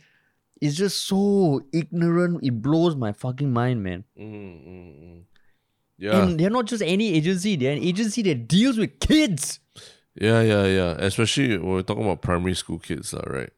it's 0.61 0.76
just 0.76 1.06
so 1.06 1.62
ignorant. 1.72 2.40
It 2.42 2.61
blows 2.62 2.96
my 2.96 3.12
fucking 3.12 3.52
mind, 3.52 3.82
man. 3.82 4.04
Mm, 4.18 4.66
mm, 4.66 5.02
mm. 5.02 5.20
Yeah, 5.98 6.22
And 6.22 6.38
they're 6.38 6.50
not 6.50 6.66
just 6.66 6.82
any 6.82 7.14
agency; 7.14 7.56
they're 7.56 7.72
an 7.74 7.82
agency 7.82 8.22
that 8.22 8.46
deals 8.46 8.78
with 8.78 9.00
kids. 9.00 9.59
yeah, 10.14 10.42
yeah, 10.42 10.64
yeah. 10.66 10.90
Especially 10.98 11.59
when 11.59 11.66
we're 11.74 11.82
talking 11.82 12.04
about 12.04 12.22
primary 12.22 12.54
school 12.54 12.78
kids, 12.78 13.14
right? 13.26 13.50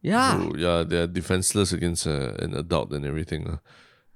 Yeah. 0.00 0.38
Who, 0.40 0.56
yeah, 0.56 0.82
they're 0.88 1.06
defenseless 1.06 1.72
against 1.72 2.06
uh, 2.06 2.32
an 2.40 2.56
adult 2.56 2.92
and 2.96 3.04
everything. 3.04 3.44
lah. 3.44 3.60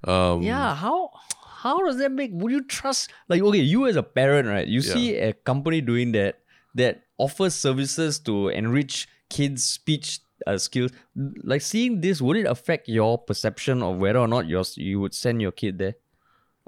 Um, 0.05 0.41
Yeah, 0.41 0.73
how 0.73 1.13
how 1.61 1.85
does 1.85 1.97
that 2.01 2.09
make 2.11 2.33
would 2.33 2.51
you 2.51 2.65
trust 2.65 3.13
like 3.29 3.41
okay, 3.41 3.61
you 3.61 3.85
as 3.85 3.95
a 3.95 4.01
parent, 4.01 4.47
right? 4.49 4.65
You 4.65 4.81
see 4.81 5.13
a 5.17 5.33
company 5.33 5.81
doing 5.81 6.13
that 6.17 6.41
that 6.73 7.05
offers 7.21 7.53
services 7.53 8.17
to 8.25 8.49
enrich 8.49 9.05
kids' 9.29 9.61
speech 9.69 10.24
uh, 10.45 10.57
skills. 10.57 10.91
Like 11.15 11.61
seeing 11.61 12.01
this, 12.01 12.21
would 12.21 12.37
it 12.37 12.45
affect 12.45 12.87
your 12.87 13.17
perception 13.17 13.81
of 13.81 13.97
whether 13.97 14.19
or 14.19 14.27
not 14.27 14.47
your 14.47 14.63
you 14.75 14.99
would 14.99 15.13
send 15.13 15.41
your 15.41 15.51
kid 15.51 15.77
there? 15.77 15.95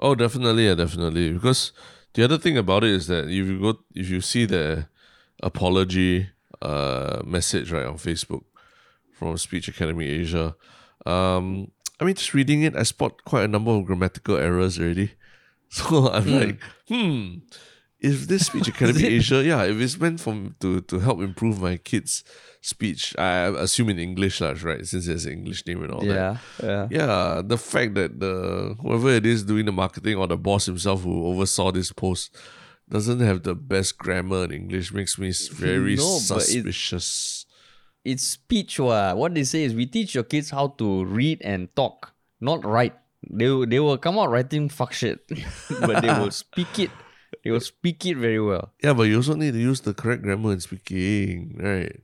Oh, 0.00 0.14
definitely, 0.14 0.66
yeah, 0.66 0.74
definitely. 0.74 1.32
Because 1.32 1.72
the 2.14 2.24
other 2.24 2.38
thing 2.38 2.56
about 2.56 2.84
it 2.84 2.90
is 2.90 3.06
that 3.08 3.24
if 3.24 3.46
you 3.46 3.60
go, 3.60 3.78
if 3.94 4.08
you 4.10 4.20
see 4.20 4.44
the 4.44 4.88
apology 5.42 6.28
uh 6.60 7.20
message 7.24 7.70
right 7.70 7.86
on 7.86 7.94
Facebook 7.94 8.42
from 9.12 9.36
Speech 9.36 9.68
Academy 9.68 10.06
Asia, 10.06 10.54
um, 11.06 11.70
I 12.00 12.04
mean, 12.04 12.14
just 12.14 12.34
reading 12.34 12.62
it, 12.62 12.76
I 12.76 12.84
spot 12.84 13.24
quite 13.24 13.44
a 13.44 13.48
number 13.48 13.72
of 13.72 13.84
grammatical 13.84 14.36
errors 14.36 14.78
already. 14.78 15.12
So 15.70 16.08
I'm 16.08 16.26
like, 16.26 16.60
hmm, 16.88 17.40
if 18.00 18.28
this 18.28 18.46
Speech 18.46 18.68
Academy? 18.68 19.04
Asia, 19.18 19.42
yeah, 19.44 19.64
if 19.64 19.80
it's 19.80 19.98
meant 19.98 20.20
for 20.20 20.34
to 20.60 20.80
to 20.82 20.98
help 21.00 21.20
improve 21.20 21.60
my 21.60 21.76
kids' 21.76 22.22
speech, 22.60 23.14
I 23.18 23.48
assume 23.58 23.88
in 23.90 23.98
English, 23.98 24.40
lah, 24.40 24.54
right? 24.62 24.86
Since 24.86 25.06
there's 25.06 25.26
an 25.26 25.32
English 25.32 25.66
name 25.66 25.82
and 25.82 25.92
all 25.92 26.00
that 26.06 26.14
yeah, 26.14 26.36
yeah. 26.62 26.86
yeah, 26.90 27.42
the 27.44 27.58
fact 27.58 27.94
that 27.94 28.20
the 28.20 28.76
whoever 28.80 29.10
it 29.10 29.26
is 29.26 29.42
doing 29.44 29.66
the 29.66 29.72
marketing 29.72 30.16
or 30.16 30.26
the 30.26 30.36
boss 30.38 30.66
himself 30.66 31.02
who 31.02 31.26
oversaw 31.26 31.70
this 31.72 31.90
post 31.92 32.34
doesn't 32.88 33.20
have 33.20 33.42
the 33.42 33.54
best 33.54 33.98
grammar 33.98 34.44
in 34.44 34.52
English 34.52 34.94
makes 34.94 35.18
me 35.18 35.32
very 35.52 35.96
No, 35.96 36.18
but 36.28 36.38
it- 36.48 36.64
suspicious. 36.64 37.44
It's 38.04 38.22
speech. 38.22 38.78
Wa. 38.80 39.12
What 39.12 39.34
they 39.34 39.44
say 39.44 39.64
is 39.64 39.74
we 39.74 39.84
teach 39.84 40.14
your 40.14 40.24
kids 40.24 40.48
how 40.50 40.68
to 40.80 41.04
read 41.04 41.42
and 41.42 41.68
talk, 41.76 42.14
not 42.40 42.64
write. 42.64 42.94
They 43.28 43.50
they 43.66 43.80
will 43.82 43.98
come 43.98 44.16
out 44.18 44.30
writing 44.30 44.70
fuck 44.70 44.94
shit, 44.94 45.26
but 45.82 46.00
they 46.00 46.08
will 46.08 46.30
speak 46.46 46.78
it. 46.78 46.90
They 47.44 47.50
will 47.50 47.60
speak 47.60 48.04
it 48.06 48.16
very 48.16 48.40
well. 48.40 48.72
Yeah, 48.82 48.92
but 48.92 49.04
you 49.04 49.16
also 49.16 49.34
need 49.34 49.52
to 49.52 49.60
use 49.60 49.80
the 49.80 49.94
correct 49.94 50.22
grammar 50.22 50.52
in 50.52 50.60
speaking, 50.60 51.56
right? 51.58 52.00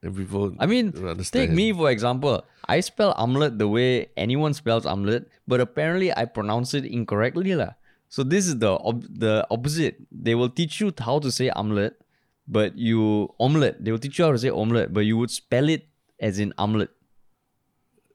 Then 0.00 0.14
people 0.14 0.54
I 0.58 0.66
mean, 0.66 0.92
take 1.30 1.50
me 1.50 1.72
for 1.72 1.90
example. 1.90 2.44
I 2.68 2.80
spell 2.80 3.12
omelette 3.16 3.58
the 3.58 3.66
way 3.66 4.10
anyone 4.16 4.54
spells 4.54 4.86
omelette, 4.86 5.26
but 5.46 5.60
apparently 5.60 6.14
I 6.14 6.24
pronounce 6.26 6.74
it 6.74 6.84
incorrectly 6.84 7.54
lah. 7.54 7.74
So 8.08 8.22
this 8.22 8.46
is 8.46 8.58
the 8.58 8.78
ob- 8.78 9.08
the 9.10 9.46
opposite. 9.50 9.98
They 10.12 10.34
will 10.34 10.48
teach 10.50 10.80
you 10.80 10.92
how 10.96 11.18
to 11.18 11.32
say 11.32 11.50
omelette, 11.50 11.98
but 12.46 12.78
you 12.78 13.28
omelette. 13.40 13.82
They 13.82 13.90
will 13.90 13.98
teach 13.98 14.18
you 14.18 14.24
how 14.24 14.32
to 14.32 14.38
say 14.38 14.50
omelette, 14.50 14.94
but 14.94 15.02
you 15.04 15.18
would 15.18 15.30
spell 15.30 15.68
it 15.68 15.88
as 16.20 16.38
in 16.38 16.54
omelette. 16.58 16.94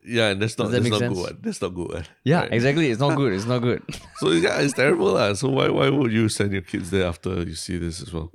Yeah, 0.06 0.30
and 0.36 0.42
that's 0.42 0.58
not 0.58 0.66
that 0.72 0.72
that's 0.72 0.84
make 0.84 0.92
not 0.92 1.00
sense? 1.00 1.14
good. 1.16 1.24
One. 1.24 1.38
That's 1.42 1.62
not 1.62 1.74
good. 1.74 1.94
One. 1.94 2.06
Yeah, 2.24 2.42
Right. 2.42 2.54
exactly. 2.54 2.92
It's 2.92 3.00
not 3.00 3.16
good. 3.16 3.32
It's 3.34 3.46
not 3.46 3.60
good. 3.60 3.82
So 4.20 4.32
yeah, 4.32 4.60
it's 4.60 4.74
terrible. 4.74 5.14
lah. 5.16 5.34
So 5.34 5.50
why 5.50 5.70
why 5.70 5.90
would 5.90 6.12
you 6.12 6.28
send 6.30 6.52
your 6.52 6.62
kids 6.62 6.92
there 6.92 7.08
after 7.08 7.42
you 7.44 7.56
see 7.56 7.78
this 7.78 8.02
as 8.02 8.12
well? 8.14 8.32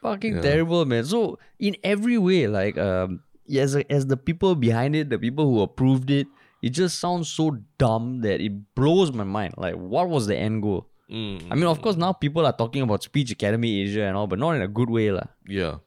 Fucking 0.00 0.36
Yeah. 0.36 0.42
terrible, 0.42 0.84
man. 0.88 1.04
So 1.04 1.38
in 1.58 1.76
every 1.84 2.16
way, 2.16 2.48
like 2.48 2.78
um, 2.80 3.20
as 3.52 3.76
as 3.92 4.06
the 4.08 4.16
people 4.16 4.54
behind 4.56 4.96
it, 4.96 5.10
the 5.12 5.18
people 5.20 5.44
who 5.44 5.60
approved 5.60 6.08
it, 6.10 6.26
it 6.64 6.70
just 6.70 6.96
sounds 7.00 7.28
so 7.28 7.56
dumb 7.76 8.20
that 8.24 8.40
it 8.40 8.52
blows 8.74 9.12
my 9.12 9.24
mind. 9.28 9.54
Like, 9.60 9.76
what 9.76 10.08
was 10.08 10.24
the 10.26 10.36
end 10.36 10.62
goal? 10.64 10.88
Mm, 11.10 11.50
I 11.50 11.54
mean, 11.58 11.66
of 11.68 11.82
course, 11.82 11.96
now 12.00 12.12
people 12.16 12.46
are 12.46 12.56
talking 12.56 12.80
about 12.80 13.02
Speech 13.02 13.32
Academy 13.32 13.82
Asia 13.82 14.04
and 14.08 14.16
all, 14.16 14.26
but 14.30 14.38
not 14.38 14.56
in 14.56 14.62
a 14.62 14.68
good 14.70 14.88
way, 14.88 15.10
lah. 15.12 15.26
Yeah, 15.44 15.84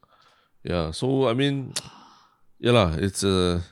yeah. 0.62 0.92
So 0.92 1.28
I 1.30 1.34
mean, 1.34 1.74
yeah 2.60 2.72
lah. 2.76 2.94
It's 3.00 3.24
a 3.24 3.64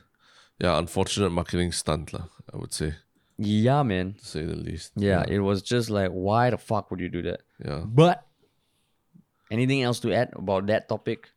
yeah 0.62 0.78
unfortunate 0.78 1.30
marketing 1.34 1.72
stunt 1.74 2.12
lah. 2.14 2.26
I 2.54 2.56
would 2.56 2.72
say, 2.72 2.94
Yeah, 3.42 3.82
man. 3.82 4.14
to 4.20 4.24
say 4.24 4.42
the 4.46 4.54
least. 4.54 4.92
Yeah, 4.94 5.24
it 5.26 5.40
was 5.40 5.62
just 5.66 5.90
like, 5.90 6.10
why 6.14 6.50
the 6.54 6.58
fuck 6.60 6.90
would 6.92 7.00
you 7.02 7.08
do 7.10 7.22
that? 7.26 7.40
Yeah. 7.58 7.82
But 7.82 8.22
anything 9.50 9.82
else 9.82 10.00
to 10.00 10.12
add 10.14 10.30
about 10.36 10.66
that 10.66 10.88
topic? 10.88 11.30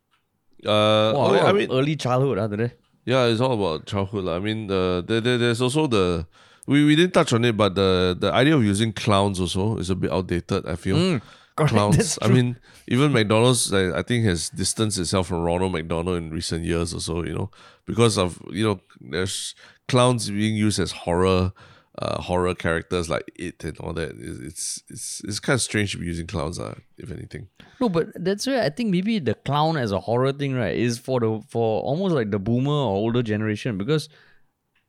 Uh, 0.66 1.14
Wow, 1.16 1.36
oh, 1.36 1.46
I 1.46 1.52
mean, 1.54 1.72
early 1.72 1.96
childhood, 1.96 2.38
huh, 2.38 2.48
today. 2.48 2.72
yeah, 3.06 3.26
it's 3.26 3.42
all 3.42 3.54
about 3.54 3.86
childhood. 3.86 4.26
lah. 4.26 4.36
I 4.38 4.40
mean, 4.40 4.70
uh, 4.72 5.02
there, 5.02 5.22
there, 5.22 5.38
there's 5.38 5.62
also 5.62 5.88
the 5.88 6.26
we, 6.68 6.84
we 6.86 6.96
didn't 6.96 7.14
touch 7.14 7.34
on 7.34 7.46
it, 7.46 7.56
but 7.56 7.76
the 7.76 8.18
the 8.20 8.32
idea 8.34 8.56
of 8.56 8.64
using 8.64 8.92
clowns 8.94 9.40
also 9.40 9.78
is 9.78 9.90
a 9.90 9.96
bit 9.96 10.12
outdated. 10.12 10.66
I 10.66 10.76
feel 10.76 10.98
Mm, 10.98 11.22
correct, 11.56 11.72
clowns. 11.74 12.18
I 12.22 12.28
mean, 12.28 12.58
even 12.88 13.14
McDonald's, 13.14 13.70
I, 13.72 14.00
I 14.00 14.02
think, 14.02 14.26
has 14.26 14.50
distanced 14.50 14.98
itself 14.98 15.28
from 15.30 15.44
Ronald 15.46 15.72
McDonald 15.72 16.18
in 16.18 16.32
recent 16.32 16.66
years 16.66 16.94
or 16.94 17.00
so. 17.02 17.22
You 17.24 17.34
know, 17.38 17.50
because 17.86 18.18
of 18.18 18.42
you 18.52 18.64
know, 18.66 18.80
there's 19.02 19.56
clowns 19.88 20.30
being 20.30 20.56
used 20.56 20.80
as 20.80 20.92
horror. 20.92 21.52
Uh, 21.98 22.22
horror 22.22 22.54
characters 22.54 23.10
like 23.10 23.24
it 23.40 23.64
and 23.64 23.78
all 23.80 23.94
that. 23.94 24.12
It's 24.20 24.40
it's 24.40 24.84
it's, 24.90 25.22
it's 25.24 25.40
kind 25.40 25.56
of 25.56 25.62
strange 25.62 25.94
to 25.94 25.98
be 25.98 26.06
using 26.06 26.28
clowns, 26.28 26.60
uh, 26.60 26.76
if 26.98 27.10
anything. 27.10 27.48
No, 27.80 27.88
but 27.88 28.08
that's 28.16 28.46
where 28.46 28.62
I 28.62 28.68
think 28.70 28.90
maybe 28.92 29.18
the 29.20 29.34
clown 29.34 29.78
as 29.78 29.94
a 29.94 30.02
horror 30.02 30.34
thing, 30.34 30.56
right, 30.56 30.76
is 30.76 30.98
for 31.00 31.22
the 31.22 31.42
for 31.48 31.80
almost 31.84 32.14
like 32.14 32.32
the 32.32 32.38
boomer 32.38 32.70
or 32.70 32.98
older 32.98 33.24
generation 33.24 33.78
because 33.78 34.10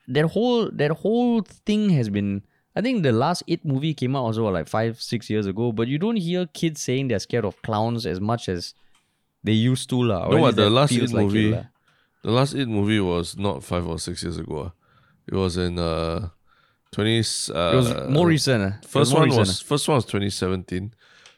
that 0.09 0.24
whole 0.24 0.68
that 0.72 0.90
whole 0.90 1.42
thing 1.42 1.90
has 1.90 2.09
been. 2.09 2.42
I 2.74 2.80
think 2.80 3.05
the 3.05 3.12
last 3.12 3.44
It 3.47 3.64
movie 3.64 3.94
came 3.94 4.16
out 4.16 4.24
also 4.24 4.49
like 4.51 4.66
five 4.66 5.01
six 5.01 5.30
years 5.30 5.47
ago, 5.47 5.70
but 5.70 5.86
you 5.86 5.99
don't 5.99 6.16
hear 6.16 6.47
kids 6.47 6.82
saying 6.82 7.07
they're 7.07 7.20
scared 7.20 7.44
of 7.44 7.62
clowns 7.62 8.05
as 8.05 8.20
much 8.20 8.49
as 8.49 8.74
they 9.44 9.53
used 9.53 9.88
to 9.90 10.03
lah. 10.03 10.28
No, 10.28 10.38
what, 10.38 10.57
the 10.57 10.68
last 10.70 10.90
It 10.90 11.12
like 11.12 11.26
movie- 11.26 11.53
lah. 11.53 11.66
The 12.26 12.32
last 12.34 12.54
It 12.58 12.66
movie 12.66 12.98
was 12.98 13.38
not 13.38 13.62
five 13.62 13.86
or 13.86 13.98
six 14.02 14.22
years 14.26 14.34
ago. 14.42 14.56
ah. 14.66 14.70
It 15.30 15.34
was 15.38 15.54
in 15.56 15.78
uh, 15.78 16.30
twenty. 16.90 17.22
Uh, 17.54 17.70
It 17.72 17.76
was 17.78 17.88
more 18.10 18.26
recent. 18.26 18.60
ah. 18.66 18.74
It 18.82 18.82
was 18.82 18.90
First 18.90 19.10
more 19.14 19.20
one 19.22 19.28
recent, 19.30 19.46
was 19.46 19.60
first 19.62 19.84
one 19.86 19.94
was 20.02 20.06
twenty 20.10 20.30
seventeen. 20.30 20.90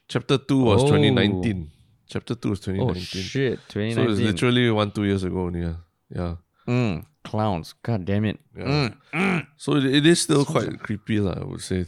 Chapter 0.09 0.39
two 0.41 0.61
was 0.65 0.81
Oh. 0.83 0.89
twenty 0.89 1.11
nineteen. 1.13 1.69
Chapter 2.09 2.35
two 2.41 2.51
was 2.57 2.61
twenty 2.65 2.81
ah. 2.81 2.89
Oh 2.89 2.97
nineteen. 2.97 3.21
shit! 3.23 3.61
Twenty 3.69 3.93
so 3.93 4.09
it's 4.09 4.21
literally 4.21 4.71
one 4.73 4.89
two 4.91 5.05
years 5.05 5.25
ago 5.29 5.45
only. 5.53 5.61
Yeah. 5.69 5.77
yeah. 6.09 6.35
Mm, 6.67 7.05
clowns. 7.25 7.75
God 7.85 8.05
damn 8.09 8.25
it. 8.25 8.41
Yeah. 8.57 8.97
So 9.61 9.77
it, 9.77 9.85
it 9.85 10.07
is 10.09 10.25
still 10.25 10.45
quite 10.49 10.73
creepy, 10.81 11.21
lah. 11.21 11.37
I 11.37 11.45
would 11.45 11.61
say. 11.61 11.85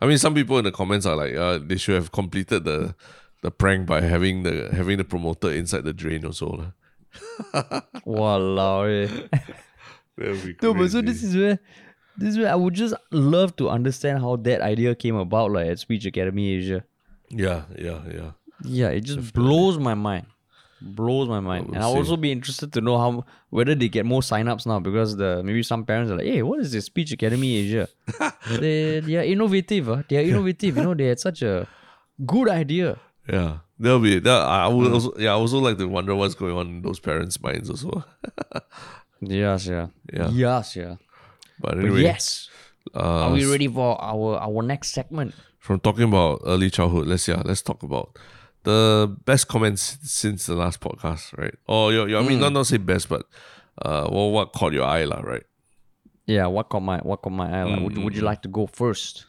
I 0.00 0.06
mean, 0.08 0.16
some 0.16 0.32
people 0.32 0.56
in 0.56 0.64
the 0.64 0.72
comments 0.72 1.04
are 1.04 1.16
like, 1.16 1.34
uh, 1.36 1.58
they 1.60 1.76
should 1.76 1.96
have 2.00 2.12
completed 2.12 2.64
the 2.64 2.94
the 3.44 3.50
prank 3.52 3.84
by 3.84 4.00
having 4.00 4.42
the 4.48 4.72
having 4.72 4.96
the 4.96 5.04
promoter 5.04 5.52
inside 5.52 5.84
the 5.84 5.92
drain 5.92 6.24
also, 6.24 6.48
lah. 6.48 6.70
Eh. 8.84 9.08
Be 10.18 10.56
No, 10.62 10.74
but 10.74 10.90
so 10.90 11.00
this 11.00 11.22
is 11.22 11.36
where 11.36 11.58
this 12.16 12.30
is 12.30 12.38
where 12.38 12.50
I 12.50 12.56
would 12.56 12.74
just 12.74 12.94
love 13.12 13.54
to 13.56 13.70
understand 13.70 14.18
how 14.18 14.36
that 14.36 14.60
idea 14.60 14.94
came 14.94 15.14
about, 15.14 15.52
like 15.52 15.68
at 15.68 15.78
Speech 15.78 16.06
Academy 16.06 16.54
Asia. 16.54 16.84
Yeah, 17.30 17.62
yeah, 17.78 18.00
yeah. 18.12 18.30
Yeah, 18.64 18.88
it 18.88 19.02
just 19.02 19.32
blows 19.32 19.78
my 19.78 19.94
mind. 19.94 20.26
Blows 20.80 21.28
my 21.28 21.40
mind. 21.40 21.66
we'll 21.66 21.74
and 21.74 21.84
I'll 21.84 21.92
see. 21.92 21.98
also 21.98 22.16
be 22.16 22.32
interested 22.32 22.72
to 22.72 22.80
know 22.80 22.98
how 22.98 23.24
whether 23.50 23.74
they 23.74 23.88
get 23.88 24.06
more 24.06 24.22
sign-ups 24.22 24.66
now 24.66 24.78
because 24.78 25.16
the 25.16 25.42
maybe 25.44 25.62
some 25.62 25.84
parents 25.84 26.10
are 26.10 26.16
like, 26.16 26.26
hey, 26.26 26.42
what 26.42 26.60
is 26.60 26.72
this 26.72 26.86
Speech 26.86 27.12
Academy 27.12 27.56
Asia? 27.56 27.88
they 28.50 29.00
they 29.00 29.16
are 29.16 29.24
innovative, 29.24 29.88
uh. 29.88 30.02
they 30.08 30.18
are 30.18 30.22
innovative, 30.22 30.76
you 30.76 30.82
know, 30.82 30.94
they 30.94 31.06
had 31.06 31.20
such 31.20 31.42
a 31.42 31.66
good 32.26 32.48
idea. 32.48 32.98
Yeah, 33.28 33.58
that'll 33.78 34.00
be 34.00 34.18
that. 34.20 34.42
I 34.42 34.66
I 34.66 34.68
Hmm. 34.68 34.76
would 34.76 34.92
also, 34.92 35.12
yeah, 35.18 35.30
I 35.30 35.38
also 35.38 35.58
like 35.58 35.78
to 35.78 35.86
wonder 35.88 36.14
what's 36.14 36.34
going 36.34 36.56
on 36.56 36.66
in 36.68 36.82
those 36.82 37.00
parents' 37.00 37.40
minds 37.40 37.70
also. 37.70 38.04
Yes, 39.20 39.66
yeah. 39.66 39.88
Yeah. 40.12 40.30
Yes, 40.30 40.76
yeah. 40.76 40.96
But 41.58 41.74
But 41.74 41.78
anyway, 41.82 42.02
yes. 42.06 42.48
uh, 42.94 43.26
Are 43.26 43.32
we 43.34 43.44
ready 43.44 43.66
for 43.66 43.98
our 44.00 44.38
our 44.38 44.62
next 44.62 44.90
segment? 44.94 45.34
from 45.58 45.80
talking 45.80 46.04
about 46.06 46.40
early 46.46 46.70
childhood, 46.70 47.06
let's 47.10 47.26
yeah, 47.26 47.42
let's 47.44 47.62
talk 47.62 47.82
about 47.82 48.14
the 48.62 49.10
best 49.26 49.48
comments 49.48 49.98
since 50.02 50.46
the 50.46 50.54
last 50.54 50.80
podcast, 50.80 51.36
right? 51.36 51.54
Or 51.66 51.92
your, 51.92 52.08
your 52.08 52.20
I 52.20 52.22
Hmm. 52.22 52.28
mean, 52.28 52.38
not 52.40 52.52
not 52.54 52.66
say 52.70 52.78
best, 52.78 53.08
but 53.10 53.26
uh, 53.82 54.06
well, 54.10 54.30
what 54.30 54.52
caught 54.54 54.72
your 54.72 54.86
eye, 54.86 55.04
lah, 55.04 55.18
right? 55.20 55.42
Yeah, 56.30 56.46
what 56.46 56.68
caught 56.70 56.82
my 56.86 56.98
what 57.02 57.22
caught 57.22 57.34
my 57.34 57.50
eye? 57.50 57.64
Like, 57.66 57.80
would, 57.82 57.98
would 57.98 58.14
you 58.14 58.22
like 58.22 58.42
to 58.42 58.48
go 58.48 58.66
first? 58.70 59.26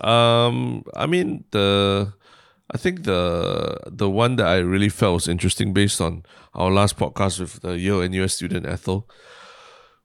Um, 0.00 0.84
I 0.94 1.06
mean 1.06 1.44
the, 1.52 2.12
I 2.74 2.78
think 2.78 3.04
the 3.04 3.78
the 3.86 4.08
one 4.08 4.36
that 4.36 4.46
I 4.46 4.58
really 4.58 4.88
felt 4.88 5.14
was 5.14 5.28
interesting 5.28 5.72
based 5.74 6.00
on 6.00 6.24
our 6.54 6.70
last 6.70 6.96
podcast 6.96 7.38
with 7.40 7.60
the 7.60 7.78
Yale 7.78 8.08
NUS 8.08 8.34
student 8.34 8.66
Ethel 8.66 9.08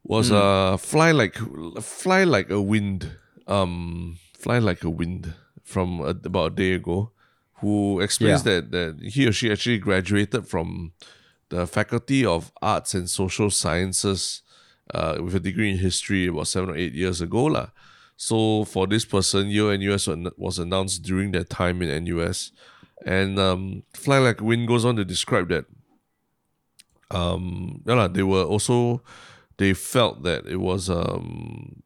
was 0.04 0.32
uh 0.32 0.78
fly 0.78 1.12
like 1.12 1.36
fly 1.82 2.24
like 2.24 2.50
a 2.50 2.62
wind 2.62 3.12
um 3.48 4.18
fly 4.38 4.60
like 4.60 4.84
a 4.84 4.90
wind 4.90 5.34
from 5.64 6.00
a, 6.02 6.10
about 6.10 6.54
a 6.54 6.56
day 6.56 6.74
ago 6.74 7.12
who 7.60 8.00
explains 8.00 8.46
Yeah. 8.46 8.62
that 8.62 8.72
that 8.72 8.92
he 9.14 9.28
or 9.28 9.32
she 9.32 9.52
actually 9.52 9.80
graduated 9.80 10.48
from 10.48 10.92
the 11.50 11.66
faculty 11.68 12.26
of 12.26 12.52
arts 12.62 12.94
and 12.94 13.10
social 13.10 13.50
sciences 13.50 14.42
uh, 14.94 15.18
with 15.24 15.36
a 15.36 15.40
degree 15.40 15.72
in 15.72 15.78
history 15.78 16.28
about 16.28 16.48
seven 16.48 16.70
or 16.70 16.76
eight 16.78 16.94
years 16.94 17.20
ago 17.22 17.46
lah. 17.46 17.68
So 18.18 18.66
for 18.66 18.88
this 18.88 19.06
person, 19.06 19.50
Yale 19.50 19.78
NUS 19.78 20.08
was- 20.38 20.60
announced 20.60 21.04
during 21.04 21.32
their 21.32 21.44
time 21.44 21.82
in 21.84 22.04
NUS, 22.04 22.52
and 23.06 23.38
um, 23.40 23.84
Fly 23.94 24.18
Like 24.18 24.42
Wind 24.42 24.68
goes 24.68 24.84
on 24.84 24.96
to 24.96 25.06
describe 25.06 25.50
that. 25.50 25.66
Um, 27.12 27.84
yeah, 27.86 28.08
they 28.08 28.24
were 28.24 28.44
also 28.44 29.02
they 29.58 29.74
felt 29.74 30.24
that 30.24 30.46
it 30.48 30.58
was 30.58 30.90
um, 30.90 31.84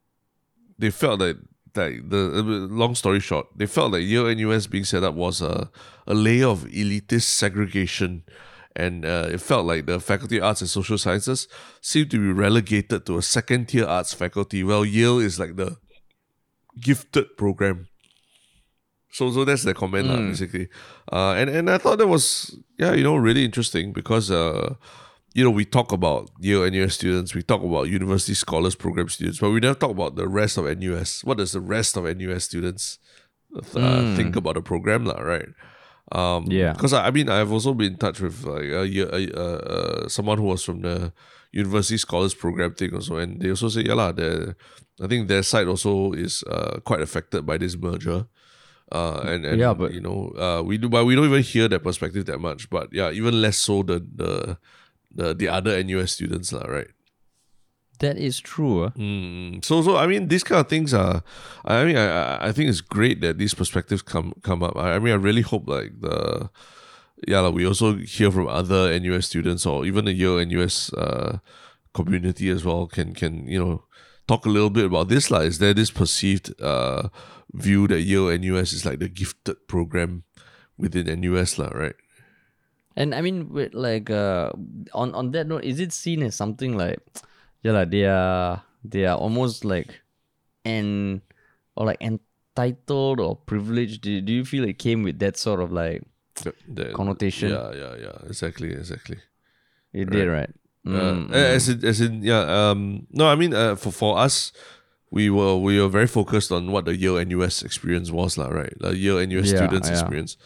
they 0.78 0.90
felt 0.90 1.20
that 1.20 1.36
like 1.76 2.08
the 2.08 2.16
long 2.70 2.94
story 2.94 3.20
short, 3.20 3.46
they 3.54 3.66
felt 3.66 3.92
that 3.92 4.02
Yale 4.02 4.34
NUS 4.34 4.66
being 4.66 4.84
set 4.84 5.04
up 5.04 5.14
was 5.14 5.42
a 5.42 5.70
a 6.06 6.14
layer 6.14 6.48
of 6.48 6.64
elitist 6.64 7.22
segregation. 7.24 8.24
And 8.74 9.04
uh, 9.04 9.28
it 9.30 9.42
felt 9.42 9.66
like 9.66 9.84
the 9.84 10.00
Faculty 10.00 10.38
of 10.38 10.44
Arts 10.44 10.62
and 10.62 10.70
Social 10.70 10.96
Sciences 10.96 11.46
seemed 11.82 12.10
to 12.10 12.18
be 12.18 12.32
relegated 12.32 13.04
to 13.04 13.18
a 13.18 13.22
second 13.22 13.68
tier 13.68 13.84
arts 13.84 14.14
faculty, 14.14 14.64
while 14.64 14.82
Yale 14.82 15.18
is 15.18 15.38
like 15.38 15.56
the 15.56 15.76
gifted 16.80 17.36
program. 17.36 17.88
So 19.12 19.30
so 19.30 19.44
that's 19.44 19.62
the 19.62 19.74
comment 19.74 20.08
lah, 20.08 20.16
basically. 20.16 20.68
Uh, 21.12 21.34
and 21.36 21.50
and 21.50 21.68
I 21.68 21.76
thought 21.78 21.98
that 21.98 22.08
was 22.08 22.56
yeah 22.78 22.92
you 22.94 23.04
know 23.04 23.16
really 23.16 23.44
interesting 23.44 23.92
because 23.92 24.30
uh 24.30 24.74
you 25.34 25.44
know 25.44 25.50
we 25.50 25.64
talk 25.64 25.92
about 25.92 26.30
Yale 26.40 26.70
NUS 26.70 26.94
students, 26.94 27.34
we 27.34 27.42
talk 27.42 27.62
about 27.62 27.88
University 27.88 28.34
Scholars 28.34 28.74
Program 28.74 29.08
students, 29.08 29.38
but 29.38 29.50
we 29.50 29.60
never 29.60 29.74
talk 29.76 29.90
about 29.90 30.16
the 30.16 30.28
rest 30.28 30.56
of 30.56 30.64
NUS. 30.64 31.24
What 31.24 31.38
does 31.38 31.52
the 31.52 31.60
rest 31.60 31.96
of 31.96 32.04
NUS 32.04 32.44
students 32.44 32.98
uh, 33.76 34.16
think 34.16 34.36
about 34.36 34.54
the 34.54 34.62
program 34.62 35.04
lah, 35.04 35.20
right? 35.20 35.48
Um, 36.12 36.46
Yeah. 36.48 36.72
Because 36.72 36.92
I, 36.92 37.08
I 37.08 37.10
mean 37.10 37.28
I've 37.28 37.52
also 37.52 37.74
been 37.74 37.92
in 37.92 37.98
touch 37.98 38.20
with 38.20 38.44
like 38.44 38.64
a, 38.64 38.84
a, 38.84 39.20
uh, 39.36 39.40
uh, 39.40 40.08
someone 40.08 40.38
who 40.38 40.44
was 40.44 40.64
from 40.64 40.80
the 40.82 41.12
University 41.52 41.98
Scholars 41.98 42.34
Program 42.34 42.74
thing 42.74 42.94
also, 42.94 43.16
and 43.16 43.40
they 43.40 43.50
also 43.50 43.68
say 43.68 43.82
yeah 43.84 43.94
lah, 43.94 44.12
I 45.00 45.06
think 45.08 45.28
their 45.28 45.42
side 45.42 45.68
also 45.68 46.12
is 46.12 46.42
uh, 46.48 46.80
quite 46.84 47.00
affected 47.00 47.44
by 47.46 47.58
this 47.58 47.76
merger. 47.76 48.26
Uh, 48.90 49.20
and, 49.24 49.44
and 49.46 49.58
Yeah, 49.60 49.72
but- 49.72 49.92
you 49.94 50.00
know, 50.00 50.32
uh, 50.36 50.62
we 50.62 50.76
do, 50.76 50.88
but 50.88 51.04
we 51.06 51.14
don't 51.14 51.24
even 51.24 51.42
hear 51.42 51.68
that 51.68 51.80
perspective 51.82 52.24
that 52.26 52.40
much. 52.40 52.68
But 52.68 52.92
yeah, 52.92 53.10
even 53.10 53.40
less 53.40 53.56
so 53.56 53.82
the 53.82 54.00
the 54.00 54.58
the, 55.14 55.34
the 55.34 55.48
other 55.48 55.76
NUS 55.84 56.12
students, 56.12 56.52
lah, 56.52 56.64
right? 56.68 56.88
That 58.00 58.16
is 58.18 58.40
true. 58.40 58.84
ah. 58.84 58.90
Mm, 58.98 59.64
so 59.64 59.80
so 59.82 59.96
I 59.96 60.06
mean, 60.06 60.28
these 60.28 60.42
kind 60.44 60.60
of 60.60 60.68
things 60.68 60.92
are. 60.92 61.22
I 61.64 61.84
mean, 61.84 61.96
I 61.96 62.06
I- 62.08 62.48
I 62.48 62.52
think 62.52 62.68
it's 62.68 62.80
great 62.82 63.20
that 63.20 63.38
these 63.38 63.54
perspectives 63.54 64.02
come 64.02 64.32
come 64.42 64.62
up. 64.62 64.76
I, 64.76 64.96
I 64.96 64.98
mean, 64.98 65.12
I 65.12 65.20
really 65.20 65.42
hope 65.44 65.68
like 65.68 66.00
the 66.00 66.48
yeah, 67.26 67.40
like 67.40 67.54
we 67.54 67.66
also 67.66 67.96
hear 67.96 68.30
from 68.30 68.48
other 68.48 68.98
NUS 68.98 69.26
students 69.26 69.66
or 69.66 69.86
even 69.86 70.04
the 70.04 70.12
Yale 70.12 70.44
NUS 70.44 70.92
uh, 70.94 71.38
community 71.94 72.50
as 72.50 72.64
well. 72.64 72.86
Can 72.86 73.14
can 73.14 73.46
you 73.46 73.58
know 73.58 73.84
talk 74.26 74.46
a 74.46 74.50
little 74.50 74.70
bit 74.70 74.86
about 74.86 75.08
this? 75.08 75.30
Like, 75.30 75.46
is 75.46 75.58
there 75.58 75.74
this 75.74 75.90
perceived 75.90 76.52
uh, 76.60 77.08
view 77.52 77.86
that 77.88 78.02
Yale 78.02 78.36
NUS 78.38 78.72
is 78.72 78.84
like 78.84 78.98
the 78.98 79.08
gifted 79.08 79.68
program 79.68 80.24
within 80.76 81.06
NUS, 81.20 81.58
lah, 81.58 81.70
right? 81.74 81.94
And 82.96 83.14
I 83.14 83.20
mean, 83.20 83.48
with 83.50 83.74
like 83.74 84.10
uh, 84.10 84.50
on 84.92 85.14
on 85.14 85.30
that 85.32 85.46
note, 85.46 85.64
is 85.64 85.80
it 85.80 85.92
seen 85.92 86.22
as 86.22 86.34
something 86.34 86.76
like, 86.76 87.00
yeah, 87.62 87.72
like 87.72 87.90
they 87.90 88.04
are 88.04 88.62
they 88.84 89.06
are 89.06 89.16
almost 89.16 89.64
like, 89.64 90.00
and 90.64 91.22
or 91.76 91.86
like 91.86 92.02
entitled 92.02 93.20
or 93.20 93.36
privileged? 93.36 94.02
Do, 94.02 94.20
do 94.20 94.32
you 94.32 94.44
feel 94.44 94.64
it 94.64 94.78
came 94.78 95.02
with 95.02 95.18
that 95.20 95.36
sort 95.36 95.60
of 95.60 95.72
like 95.72 96.02
The- 96.34 96.54
the- 96.66 96.92
Connotation. 96.92 97.50
Yeah, 97.50 97.72
yeah, 97.74 97.94
yeah. 97.96 98.18
Exactly, 98.26 98.72
exactly. 98.72 99.18
it 99.92 100.08
did 100.10 100.26
right? 100.26 100.50
Uh, 100.84 100.90
Mm, 100.90 101.30
as 101.30 101.68
in, 101.68 101.84
as 101.84 102.00
in, 102.00 102.22
yeah. 102.24 102.42
Um, 102.42 103.06
no, 103.10 103.28
I 103.28 103.36
mean, 103.36 103.54
uh, 103.54 103.76
for 103.76 103.92
for 103.92 104.18
us, 104.18 104.50
we 105.14 105.30
were 105.30 105.54
we 105.56 105.78
were 105.78 105.88
very 105.88 106.08
focused 106.08 106.50
on 106.50 106.72
what 106.72 106.86
the 106.86 106.96
Yale 106.96 107.22
NUS 107.24 107.62
experience 107.62 108.10
was, 108.10 108.34
lah, 108.36 108.48
right? 108.48 108.74
The 108.80 108.96
Yale 108.96 109.22
NUS 109.22 109.52
Yeah, 109.52 109.62
students 109.62 109.86
yeah. 109.88 109.94
experience. 109.94 110.36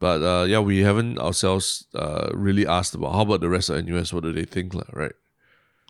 But 0.00 0.18
uh, 0.26 0.44
yeah, 0.50 0.58
we 0.58 0.82
haven't 0.82 1.20
ourselves 1.22 1.86
uh, 1.94 2.34
really 2.34 2.66
asked 2.66 2.94
about 2.98 3.12
how 3.14 3.22
about 3.22 3.40
the 3.40 3.48
rest 3.48 3.70
of 3.70 3.78
NUS? 3.86 4.10
What 4.12 4.24
do 4.24 4.32
they 4.34 4.44
think, 4.44 4.74
lah, 4.74 4.88
right? 4.92 5.14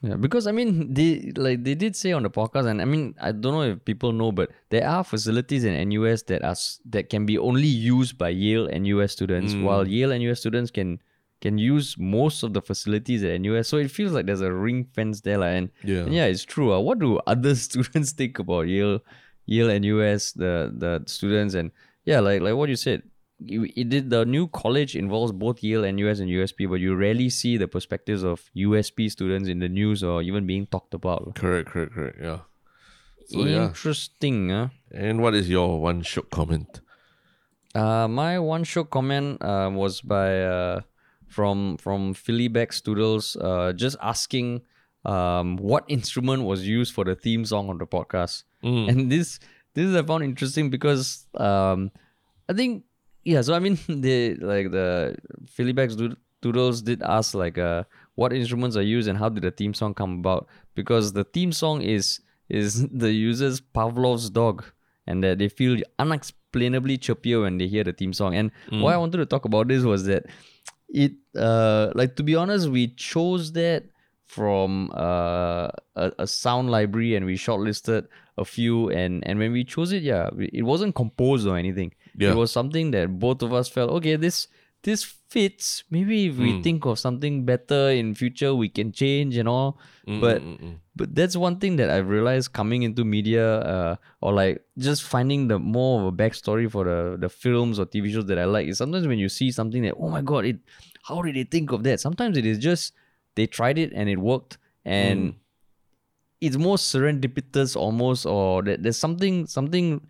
Yeah, 0.05 0.17
because 0.17 0.47
I 0.47 0.53
mean, 0.53 0.93
they 0.93 1.33
like 1.37 1.65
they 1.65 1.75
did 1.75 1.97
say 1.97 2.13
on 2.13 2.23
the 2.25 2.31
podcast, 2.31 2.67
and 2.69 2.83
I 2.83 2.85
mean, 2.85 3.15
I 3.21 3.33
don't 3.33 3.55
know 3.55 3.63
if 3.63 3.85
people 3.87 4.13
know, 4.13 4.33
but 4.33 4.51
there 4.69 4.87
are 4.87 5.03
facilities 5.03 5.65
in 5.65 5.73
NUS 5.89 6.23
that 6.25 6.45
are 6.45 6.57
that 6.91 7.09
can 7.09 7.25
be 7.25 7.39
only 7.39 7.67
used 7.67 8.19
by 8.19 8.29
Yale 8.29 8.69
NUS 8.69 9.13
students, 9.13 9.55
while 9.65 9.89
Yale 9.89 10.13
NUS 10.19 10.41
students 10.41 10.71
can 10.71 11.01
can 11.41 11.57
use 11.57 11.97
most 11.99 12.43
of 12.43 12.53
the 12.53 12.61
facilities 12.61 13.25
at 13.25 13.41
NUS. 13.41 13.69
So 13.69 13.79
it 13.79 13.91
feels 13.91 14.13
like 14.13 14.27
there's 14.27 14.41
a 14.43 14.53
ring 14.53 14.85
fence 14.95 15.23
there, 15.23 15.39
like, 15.39 15.55
and 15.57 15.71
Yeah. 15.83 16.05
and 16.05 16.13
yeah, 16.15 16.27
it's 16.27 16.45
true. 16.45 16.73
Uh, 16.75 16.81
what 16.81 16.99
do 16.99 17.19
other 17.27 17.55
students 17.55 18.13
think 18.13 18.39
about 18.39 18.69
Yale, 18.69 19.01
Yale 19.47 19.73
NUS, 19.81 20.33
the 20.33 20.73
the 20.77 21.03
students, 21.07 21.55
and 21.55 21.71
yeah, 22.05 22.21
like 22.21 22.43
like 22.43 22.57
what 22.57 22.69
you 22.69 22.77
said. 22.77 23.03
You, 23.39 23.69
it 23.77 23.89
did 23.89 24.11
the 24.11 24.25
new 24.25 24.49
college 24.49 24.95
involves 24.95 25.33
both 25.33 25.63
Yale 25.63 25.91
NUS 25.93 26.21
and 26.21 26.31
USP, 26.31 26.69
but 26.69 26.81
you 26.81 26.95
rarely 26.95 27.29
see 27.29 27.57
the 27.57 27.69
perspectives 27.69 28.23
of 28.23 28.51
USP 28.57 29.11
students 29.11 29.49
in 29.49 29.59
the 29.59 29.69
news 29.69 30.03
or 30.03 30.23
even 30.23 30.47
being 30.47 30.67
talked 30.67 30.95
about. 30.95 31.35
Correct, 31.35 31.69
correct, 31.69 31.93
correct. 31.93 32.19
Yeah. 32.23 32.39
So 33.27 33.45
yeah. 33.45 33.67
Interesting, 33.67 34.51
huh? 34.51 34.69
And 34.93 35.21
what 35.21 35.35
is 35.35 35.49
your 35.51 35.81
one 35.81 36.03
short 36.03 36.31
comment? 36.31 36.81
Uh, 37.75 38.07
my 38.07 38.39
one 38.39 38.65
short 38.65 38.91
comment 38.91 39.43
uh, 39.43 39.71
was 39.73 40.01
by 40.01 40.43
uh, 40.43 40.81
from 41.27 41.77
from 41.77 42.15
Pillybaxtoodles, 42.15 43.37
uh, 43.43 43.73
just 43.73 43.97
asking 44.01 44.63
um, 45.05 45.57
what 45.57 45.85
instrument 45.89 46.45
was 46.45 46.67
used 46.67 46.95
for 46.95 47.05
the 47.05 47.15
theme 47.15 47.45
song 47.45 47.69
on 47.69 47.79
the 47.79 47.87
podcast. 47.87 48.45
And 48.63 49.11
this 49.11 49.41
this 49.75 49.95
I 49.95 50.03
found 50.03 50.25
interesting 50.25 50.71
because 50.71 51.27
um, 51.37 51.91
I 52.49 52.53
think 52.53 52.85
yeah. 53.25 53.41
So 53.43 53.55
I 53.55 53.59
mean, 53.59 53.79
they 53.89 54.35
like 54.35 54.71
the 54.71 55.17
Pillybaxtoodles 55.57 56.85
did 56.85 57.03
ask 57.03 57.35
like 57.35 57.59
uh, 57.59 57.85
what 58.15 58.33
instruments 58.33 58.77
are 58.77 58.83
used 58.83 59.09
and 59.09 59.19
how 59.19 59.29
did 59.29 59.43
the 59.43 59.51
theme 59.51 59.75
song 59.75 59.95
come 59.95 60.19
about? 60.19 60.47
Because 60.75 61.13
the 61.13 61.25
theme 61.25 61.53
song 61.53 61.83
is 61.83 62.21
is 62.49 62.87
the 62.93 63.13
user's 63.13 63.61
Pavlov's 63.61 64.31
dog 64.31 64.65
and 65.07 65.23
that 65.23 65.39
they 65.39 65.49
feel 65.49 65.81
unexplainably 65.99 66.99
chirpier 66.99 67.43
when 67.43 67.59
they 67.59 67.67
hear 67.67 67.85
the 67.85 67.93
theme 67.93 68.13
song. 68.13 68.35
And 68.35 68.51
why 68.71 68.95
I 68.95 68.97
wanted 68.97 69.19
to 69.19 69.27
talk 69.27 69.45
about 69.45 69.69
this 69.69 69.83
was 69.83 70.05
that 70.07 70.27
it 70.89 71.13
uh 71.37 71.91
like 71.95 72.17
to 72.17 72.23
be 72.23 72.37
honest, 72.37 72.69
we 72.69 72.89
chose 72.89 73.53
that 73.53 73.85
from 74.27 74.91
uh, 74.95 75.69
a, 75.95 76.13
a 76.19 76.27
sound 76.27 76.71
library 76.71 77.15
and 77.15 77.27
we 77.27 77.37
shortlisted 77.37 78.07
a 78.37 78.45
few 78.45 78.91
and 78.91 79.27
and 79.27 79.39
when 79.39 79.53
we 79.53 79.65
chose 79.65 79.93
it, 79.93 80.03
yeah, 80.03 80.29
it 80.39 80.63
wasn't 80.63 80.95
composed 80.95 81.47
or 81.47 81.57
anything. 81.57 81.93
Yeah. 82.17 82.31
It 82.31 82.37
was 82.37 82.51
something 82.51 82.91
that 82.93 83.19
both 83.19 83.43
of 83.43 83.53
us 83.53 83.69
felt 83.69 83.91
okay. 83.91 84.17
This 84.17 84.49
this 84.83 85.03
fits. 85.03 85.83
Maybe 85.91 86.27
if 86.27 86.37
we 86.37 86.53
hmm. 86.53 86.63
think 86.63 86.85
of 86.85 86.99
something 86.99 87.45
better 87.45 87.91
in 87.91 88.15
future, 88.15 88.55
we 88.55 88.69
can 88.69 88.93
change 88.93 89.37
and 89.37 89.49
all. 89.49 89.79
Mm, 90.07 90.21
but 90.21 90.43
mm, 90.43 90.61
mm, 90.61 90.77
but 90.95 91.15
that's 91.15 91.37
one 91.37 91.59
thing 91.59 91.77
that 91.77 91.91
I've 91.91 92.09
realized 92.09 92.53
coming 92.53 92.83
into 92.83 93.05
media, 93.05 93.59
uh, 93.61 93.97
or 94.21 94.33
like 94.33 94.63
just 94.79 95.03
finding 95.03 95.49
the 95.49 95.59
more 95.59 96.01
of 96.01 96.07
a 96.07 96.13
backstory 96.13 96.71
for 96.71 96.85
the 96.85 97.17
the 97.19 97.29
films 97.29 97.79
or 97.79 97.87
TV 97.87 98.13
shows 98.13 98.27
that 98.27 98.39
I 98.39 98.45
like 98.45 98.69
is 98.69 98.79
sometimes 98.79 99.07
when 99.07 99.19
you 99.19 99.29
see 99.29 99.51
something 99.51 99.83
that 99.83 99.95
oh 99.99 100.09
my 100.09 100.23
god, 100.23 100.45
it 100.45 100.59
how 101.03 101.23
did 101.23 101.35
they 101.35 101.45
think 101.45 101.73
of 101.73 101.83
that? 101.85 102.01
Sometimes 102.01 102.37
it 102.37 102.47
is 102.47 102.59
just 102.59 102.93
they 103.35 103.47
tried 103.47 103.79
it 103.79 103.93
and 103.93 104.09
it 104.09 104.19
worked 104.19 104.59
and 104.85 105.35
it's 106.45 106.61
more 106.61 106.77
serendipitous 106.77 107.75
almost 107.75 108.27
or 108.29 108.63
that 108.63 108.83
there's 108.83 109.01
something 109.01 109.47
something 109.47 110.05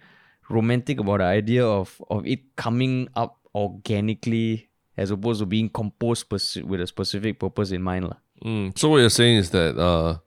romantic 0.50 0.98
about 0.98 1.18
the 1.18 1.24
idea 1.30 1.64
of 1.64 2.02
of 2.10 2.26
it 2.26 2.56
coming 2.56 3.08
up 3.14 3.38
organically 3.54 4.68
as 4.96 5.10
opposed 5.10 5.40
to 5.40 5.46
being 5.46 5.68
composed 5.68 6.26
with 6.30 6.80
a 6.80 6.86
specific 6.86 7.38
purpose 7.38 7.70
in 7.70 7.82
mind 7.82 8.10
lah. 8.10 8.18
Mm, 8.42 8.76
so 8.76 8.90
what 8.90 8.98
you're 8.98 9.14
saying 9.14 9.38
is 9.38 9.50
that 9.50 9.78
uh 9.78 10.18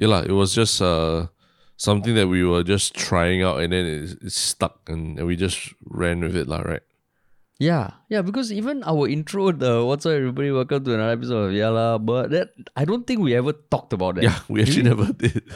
yeah 0.00 0.08
lah, 0.08 0.22
it 0.24 0.32
was 0.32 0.56
just 0.56 0.80
uh 0.80 1.28
something 1.76 2.14
that 2.14 2.28
we 2.28 2.44
were 2.44 2.64
just 2.64 2.94
trying 2.94 3.42
out 3.42 3.60
and 3.60 3.72
then 3.72 3.84
it, 3.84 4.16
it 4.22 4.32
stuck 4.32 4.80
and, 4.88 5.18
and 5.18 5.26
we 5.26 5.36
just 5.36 5.74
ran 5.84 6.20
with 6.20 6.36
it 6.36 6.48
lah, 6.48 6.64
right? 6.64 6.82
Yeah, 7.62 7.90
yeah, 8.08 8.22
because 8.22 8.52
even 8.52 8.82
our 8.82 9.06
intro, 9.06 9.52
the 9.52 9.84
what's 9.84 10.04
up, 10.04 10.18
everybody, 10.18 10.50
welcome 10.50 10.82
to 10.82 10.94
another 10.94 11.12
episode 11.12 11.46
of 11.46 11.52
Yah 11.52 11.70
Lah 11.70 11.96
But 11.96 12.30
that 12.30 12.48
I 12.74 12.84
don't 12.84 13.06
think 13.06 13.20
we 13.20 13.36
ever 13.36 13.52
talked 13.52 13.92
about 13.92 14.16
that. 14.16 14.24
Yeah, 14.24 14.40
we 14.48 14.62
actually 14.62 14.82
never 14.82 15.12
did. 15.12 15.46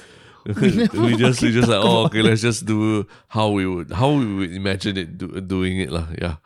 we 0.47 1.17
just 1.17 1.43
we 1.43 1.51
just 1.51 1.67
like 1.67 1.83
oh 1.83 2.07
okay 2.07 2.23
let's 2.23 2.43
just 2.43 2.65
do 2.65 3.05
how 3.27 3.51
we 3.51 3.67
would 3.67 3.91
how 3.91 4.13
we 4.13 4.25
would 4.37 4.53
imagine 4.53 4.97
it 4.97 5.19
do, 5.19 5.41
doing 5.41 5.81
it 5.81 5.91
lah. 5.91 6.07
Yeah. 6.17 6.37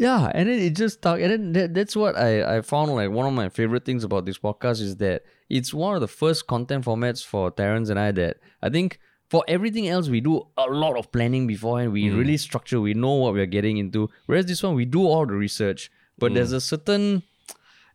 Yeah, 0.00 0.32
and 0.34 0.48
then 0.48 0.58
it 0.58 0.74
just 0.74 0.98
stuck. 0.98 1.20
And 1.20 1.30
then 1.30 1.52
that, 1.52 1.74
that's 1.74 1.94
what 1.94 2.18
I, 2.18 2.56
I 2.56 2.60
found 2.62 2.90
like 2.90 3.10
one 3.10 3.26
of 3.26 3.34
my 3.34 3.50
favorite 3.50 3.84
things 3.84 4.02
about 4.02 4.26
this 4.26 4.38
podcast 4.38 4.80
is 4.82 4.96
that 4.96 5.22
it's 5.48 5.72
one 5.72 5.94
of 5.94 6.00
the 6.00 6.08
first 6.08 6.48
content 6.48 6.84
formats 6.84 7.24
for 7.24 7.52
Terrence 7.52 7.88
and 7.88 8.00
I 8.00 8.10
that 8.10 8.38
I 8.60 8.68
think 8.68 8.98
for 9.32 9.42
everything 9.48 9.88
else 9.88 10.10
we 10.10 10.20
do 10.20 10.46
a 10.58 10.66
lot 10.68 10.98
of 10.98 11.10
planning 11.10 11.46
beforehand. 11.46 11.90
We 11.90 12.04
mm. 12.04 12.18
really 12.18 12.36
structure, 12.36 12.82
we 12.82 12.92
know 12.92 13.14
what 13.14 13.32
we're 13.32 13.46
getting 13.46 13.78
into. 13.78 14.10
Whereas 14.26 14.44
this 14.44 14.62
one 14.62 14.74
we 14.74 14.84
do 14.84 15.06
all 15.06 15.24
the 15.24 15.32
research, 15.32 15.90
but 16.18 16.32
mm. 16.32 16.34
there's 16.34 16.52
a 16.52 16.60
certain 16.60 17.22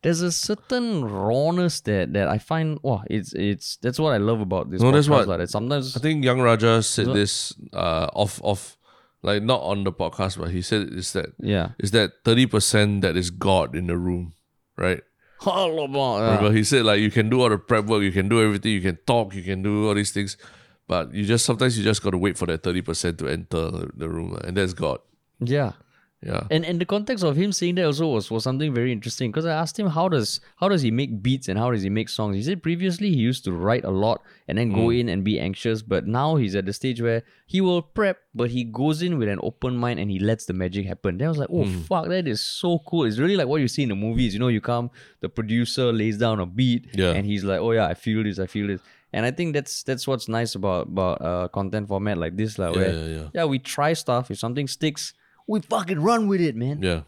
there's 0.01 0.21
a 0.21 0.31
certain 0.31 1.05
rawness 1.05 1.81
that 1.81 2.13
that 2.13 2.27
I 2.27 2.39
find 2.39 2.79
wow, 2.81 3.03
it's 3.05 3.33
it's 3.33 3.77
that's 3.83 3.99
what 3.99 4.13
I 4.13 4.17
love 4.17 4.41
about 4.41 4.71
this 4.71 4.81
No, 4.81 4.89
that's 4.89 5.05
podcast. 5.05 5.11
what- 5.11 5.27
lah, 5.27 5.37
that 5.37 5.51
sometimes 5.51 5.95
I 5.95 5.99
think 5.99 6.25
Yung 6.25 6.41
Raja 6.41 6.81
said 6.81 7.13
this 7.13 7.53
uh, 7.71 8.09
off 8.17 8.41
off 8.41 8.73
like 9.21 9.43
not 9.43 9.61
on 9.61 9.83
the 9.83 9.93
podcast, 9.93 10.41
but 10.41 10.49
he 10.49 10.63
said 10.63 10.89
is 10.89 11.13
that 11.13 11.37
yeah. 11.37 11.77
is 11.77 11.91
that 11.91 12.25
thirty 12.25 12.47
percent 12.47 13.05
that 13.05 13.15
is 13.15 13.29
God 13.29 13.75
in 13.75 13.85
the 13.85 13.97
room, 13.97 14.33
right? 14.75 15.05
Yeah. 15.45 16.33
Remember, 16.33 16.51
he 16.51 16.63
said 16.63 16.81
like 16.83 16.99
you 16.99 17.11
can 17.11 17.29
do 17.29 17.41
all 17.45 17.49
the 17.49 17.59
prep 17.59 17.85
work, 17.85 18.01
you 18.01 18.11
can 18.11 18.27
do 18.27 18.41
everything, 18.41 18.71
you 18.71 18.81
can 18.81 18.97
talk, 19.05 19.35
you 19.35 19.43
can 19.43 19.61
do 19.61 19.87
all 19.87 19.93
these 19.93 20.09
things, 20.09 20.35
but 20.87 21.13
you 21.13 21.25
just 21.25 21.45
sometimes 21.45 21.77
you 21.77 21.83
just 21.83 22.01
got 22.01 22.11
to 22.11 22.17
wait 22.17 22.37
for 22.37 22.45
that 22.47 22.63
thirty 22.63 22.81
percent 22.81 23.17
to 23.19 23.27
enter 23.27 23.71
the- 23.95 24.09
room, 24.09 24.37
and 24.43 24.57
that's 24.57 24.73
God. 24.73 24.99
Yeah. 25.39 25.73
Yeah. 26.25 26.47
And 26.49 26.65
and 26.65 26.81
the 26.81 26.85
context 26.85 27.23
of 27.23 27.35
him 27.35 27.51
saying 27.51 27.75
that 27.75 27.85
also 27.85 28.07
was, 28.07 28.31
was 28.31 28.43
something 28.43 28.73
very 28.73 28.91
interesting 28.91 29.29
because 29.29 29.45
I 29.45 29.53
asked 29.53 29.77
him 29.77 29.85
how 29.85 30.09
does 30.09 30.41
how 30.55 30.67
does 30.67 30.81
he 30.81 30.89
make 30.89 31.21
beats 31.21 31.47
and 31.47 31.59
how 31.59 31.69
does 31.69 31.83
he 31.83 31.91
make 31.91 32.09
songs. 32.09 32.35
He 32.35 32.41
said 32.41 32.63
previously 32.63 33.09
he 33.09 33.17
used 33.17 33.43
to 33.43 33.51
write 33.51 33.83
a 33.83 33.91
lot 33.91 34.23
and 34.47 34.57
then 34.57 34.71
go 34.71 34.87
mm. 34.87 34.99
in 34.99 35.09
and 35.09 35.23
be 35.23 35.39
anxious, 35.39 35.83
but 35.83 36.07
now 36.07 36.35
he's 36.35 36.55
at 36.55 36.65
the 36.65 36.73
stage 36.73 37.01
where 37.01 37.21
he 37.45 37.61
will 37.61 37.83
prep, 37.83 38.17
but 38.33 38.49
he 38.49 38.63
goes 38.63 39.03
in 39.03 39.19
with 39.19 39.29
an 39.29 39.39
open 39.43 39.77
mind 39.77 39.99
and 39.99 40.09
he 40.09 40.17
lets 40.17 40.45
the 40.45 40.53
magic 40.53 40.87
happen. 40.87 41.19
Then 41.19 41.27
I 41.27 41.29
was 41.29 41.37
like, 41.37 41.49
oh 41.51 41.65
mm. 41.65 41.85
fuck, 41.85 42.07
that 42.07 42.27
is 42.27 42.41
so 42.41 42.79
cool. 42.79 43.05
It's 43.05 43.19
really 43.19 43.35
like 43.35 43.47
what 43.47 43.61
you 43.61 43.67
see 43.67 43.83
in 43.83 43.89
the 43.89 43.95
movies. 43.95 44.33
You 44.33 44.39
know, 44.39 44.47
you 44.47 44.59
come, 44.59 44.89
the 45.19 45.29
producer 45.29 45.93
lays 45.93 46.17
down 46.17 46.39
a 46.39 46.47
beat, 46.47 46.87
Yeah. 46.93 47.11
and 47.11 47.27
he's 47.27 47.43
like, 47.43 47.59
oh 47.59 47.73
yeah, 47.73 47.85
I 47.85 47.93
feel 47.93 48.23
this, 48.23 48.39
I 48.39 48.47
feel 48.47 48.65
this. 48.65 48.81
And 49.13 49.25
I 49.25 49.31
think 49.31 49.53
that's 49.53 49.83
that's 49.83 50.05
what's 50.07 50.27
nice 50.27 50.55
about 50.55 50.87
about 50.87 51.21
uh, 51.21 51.47
content 51.47 51.87
format 51.87 52.17
like 52.17 52.35
this, 52.35 52.59
like, 52.59 52.75
Yeah, 52.75 52.81
where 52.81 52.93
yeah, 52.93 53.17
yeah. 53.17 53.27
yeah, 53.33 53.45
we 53.45 53.59
try 53.59 53.93
stuff. 53.93 54.29
If 54.31 54.37
something 54.39 54.67
sticks, 54.67 55.13
we 55.47 55.61
fucking 55.61 55.99
run 56.01 56.27
with 56.27 56.41
it, 56.41 56.55
man. 56.55 56.81
Yeah. 56.81 57.01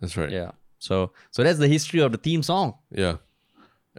That's 0.00 0.16
right. 0.16 0.30
Yeah. 0.30 0.50
So 0.78 1.12
so 1.30 1.42
that's 1.42 1.58
the 1.58 1.68
history 1.68 2.00
of 2.00 2.12
the 2.12 2.18
theme 2.18 2.42
song. 2.42 2.74
Yeah. 2.90 3.16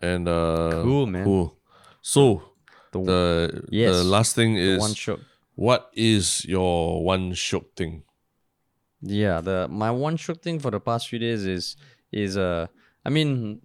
And 0.02 0.28
uh 0.28 0.82
Cool, 0.84 1.08
man. 1.08 1.24
Cool. 1.26 1.58
So 2.02 2.44
The, 2.92 3.00
the 3.02 3.64
Yes. 3.72 3.96
the 3.98 4.04
last 4.04 4.36
thing 4.36 4.56
is 4.56 4.80
one 4.80 4.94
shiok. 4.94 5.20
what 5.56 5.90
is 5.94 6.46
your 6.46 7.04
one 7.04 7.32
shiok 7.34 7.66
thing? 7.76 8.04
Yeah. 9.02 9.42
The 9.42 9.68
my 9.68 9.90
one 9.92 10.18
shiok 10.18 10.42
thing 10.42 10.60
for 10.60 10.70
the 10.72 10.80
past 10.80 11.10
few 11.10 11.20
days 11.20 11.46
is 11.46 11.76
is 12.12 12.38
uh 12.38 12.68
I 13.04 13.10
mean 13.10 13.62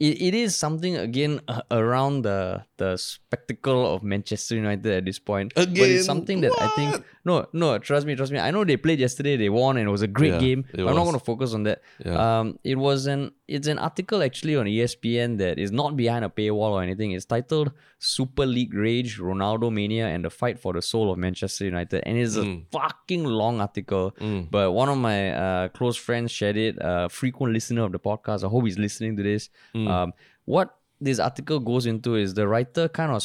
it, 0.00 0.20
it 0.22 0.34
is 0.34 0.56
something 0.56 0.96
again 0.96 1.40
uh, 1.46 1.60
around 1.70 2.22
the 2.22 2.64
the 2.78 2.96
spectacle 2.96 3.94
of 3.94 4.02
Manchester 4.02 4.56
United 4.56 4.90
at 4.92 5.04
this 5.04 5.18
point. 5.18 5.52
Again, 5.56 5.74
but 5.74 5.90
it's 5.90 6.06
something 6.06 6.40
that 6.40 6.52
I 6.58 6.68
think 6.68 7.04
no 7.24 7.46
no 7.52 7.78
trust 7.78 8.06
me 8.06 8.16
trust 8.16 8.32
me. 8.32 8.38
I 8.38 8.50
know 8.50 8.64
they 8.64 8.78
played 8.78 8.98
yesterday. 8.98 9.36
They 9.36 9.50
won 9.50 9.76
and 9.76 9.86
it 9.86 9.90
was 9.90 10.02
a 10.02 10.08
great 10.08 10.32
Yeah, 10.34 10.40
game. 10.40 10.64
I'm 10.76 10.84
not 10.86 11.04
going 11.04 11.18
to 11.18 11.24
focus 11.24 11.52
on 11.54 11.64
that. 11.64 11.82
Yeah. 12.04 12.16
Um, 12.40 12.58
it 12.64 12.76
was 12.76 13.06
an 13.06 13.32
it's 13.56 13.66
an 13.66 13.78
article 13.78 14.22
actually 14.22 14.54
on 14.56 14.66
ESPN 14.66 15.38
that 15.38 15.58
is 15.58 15.70
not 15.80 15.96
behind 15.96 16.24
a 16.24 16.28
paywall 16.28 16.72
or 16.76 16.82
anything. 16.82 17.10
It's 17.16 17.24
titled 17.34 17.72
"Super 17.98 18.46
League 18.46 18.74
Rage: 18.74 19.18
Ronaldo 19.18 19.72
Mania 19.78 20.06
and 20.14 20.24
the 20.24 20.30
Fight 20.40 20.58
for 20.64 20.72
the 20.72 20.82
Soul 20.92 21.10
of 21.12 21.18
Manchester 21.18 21.64
United," 21.64 22.02
and 22.06 22.16
it's 22.16 22.36
a 22.36 22.44
Mm. 22.44 22.64
fucking 22.72 23.24
long 23.24 23.60
article. 23.60 24.06
But 24.50 24.66
one 24.72 24.88
of 24.94 24.98
my 24.98 25.18
uh, 25.44 25.68
close 25.78 25.96
friends 26.06 26.30
shared 26.30 26.56
it. 26.56 26.74
a 26.80 27.08
frequent 27.08 27.52
listener 27.52 27.82
of 27.88 27.92
the 27.92 27.98
podcast. 28.10 28.44
I 28.44 28.48
hope 28.48 28.64
he's 28.64 28.78
listening 28.78 29.16
to 29.18 29.22
this. 29.30 29.50
Mm. 29.74 29.88
Um, 29.88 30.12
what 30.44 30.68
this 31.00 31.18
article 31.18 31.58
goes 31.60 31.84
into 31.86 32.14
is 32.14 32.34
the 32.34 32.46
writer 32.46 32.88
kind 32.88 33.12
of 33.12 33.22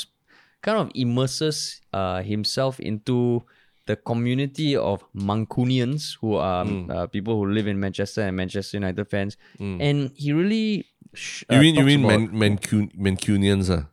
kind 0.61 0.77
of 0.79 0.89
immerses 0.95 1.81
uh, 1.93 2.21
himself 2.23 2.79
into 2.79 3.43
the 3.85 3.95
community 3.95 4.75
of 4.75 5.03
Mancunians, 5.13 6.17
who 6.21 6.35
are 6.35 6.65
Mm. 6.65 6.89
uh, 6.89 7.07
people 7.07 7.35
who 7.37 7.45
live 7.51 7.67
in 7.67 7.79
Manchester 7.79 8.21
and 8.21 8.35
Manchester 8.35 8.77
United 8.77 9.05
fans, 9.09 9.37
and 9.59 10.11
he 10.15 10.33
really. 10.33 10.85
Sh- 11.13 11.43
You 11.49 11.57
uh, 11.57 11.61
mean 11.61 11.75
you 11.75 11.83
mean 11.85 12.01
Man, 12.01 12.27
Mancun, 12.29 12.91
Mancunians? 12.97 13.69
Uh? 13.69 13.83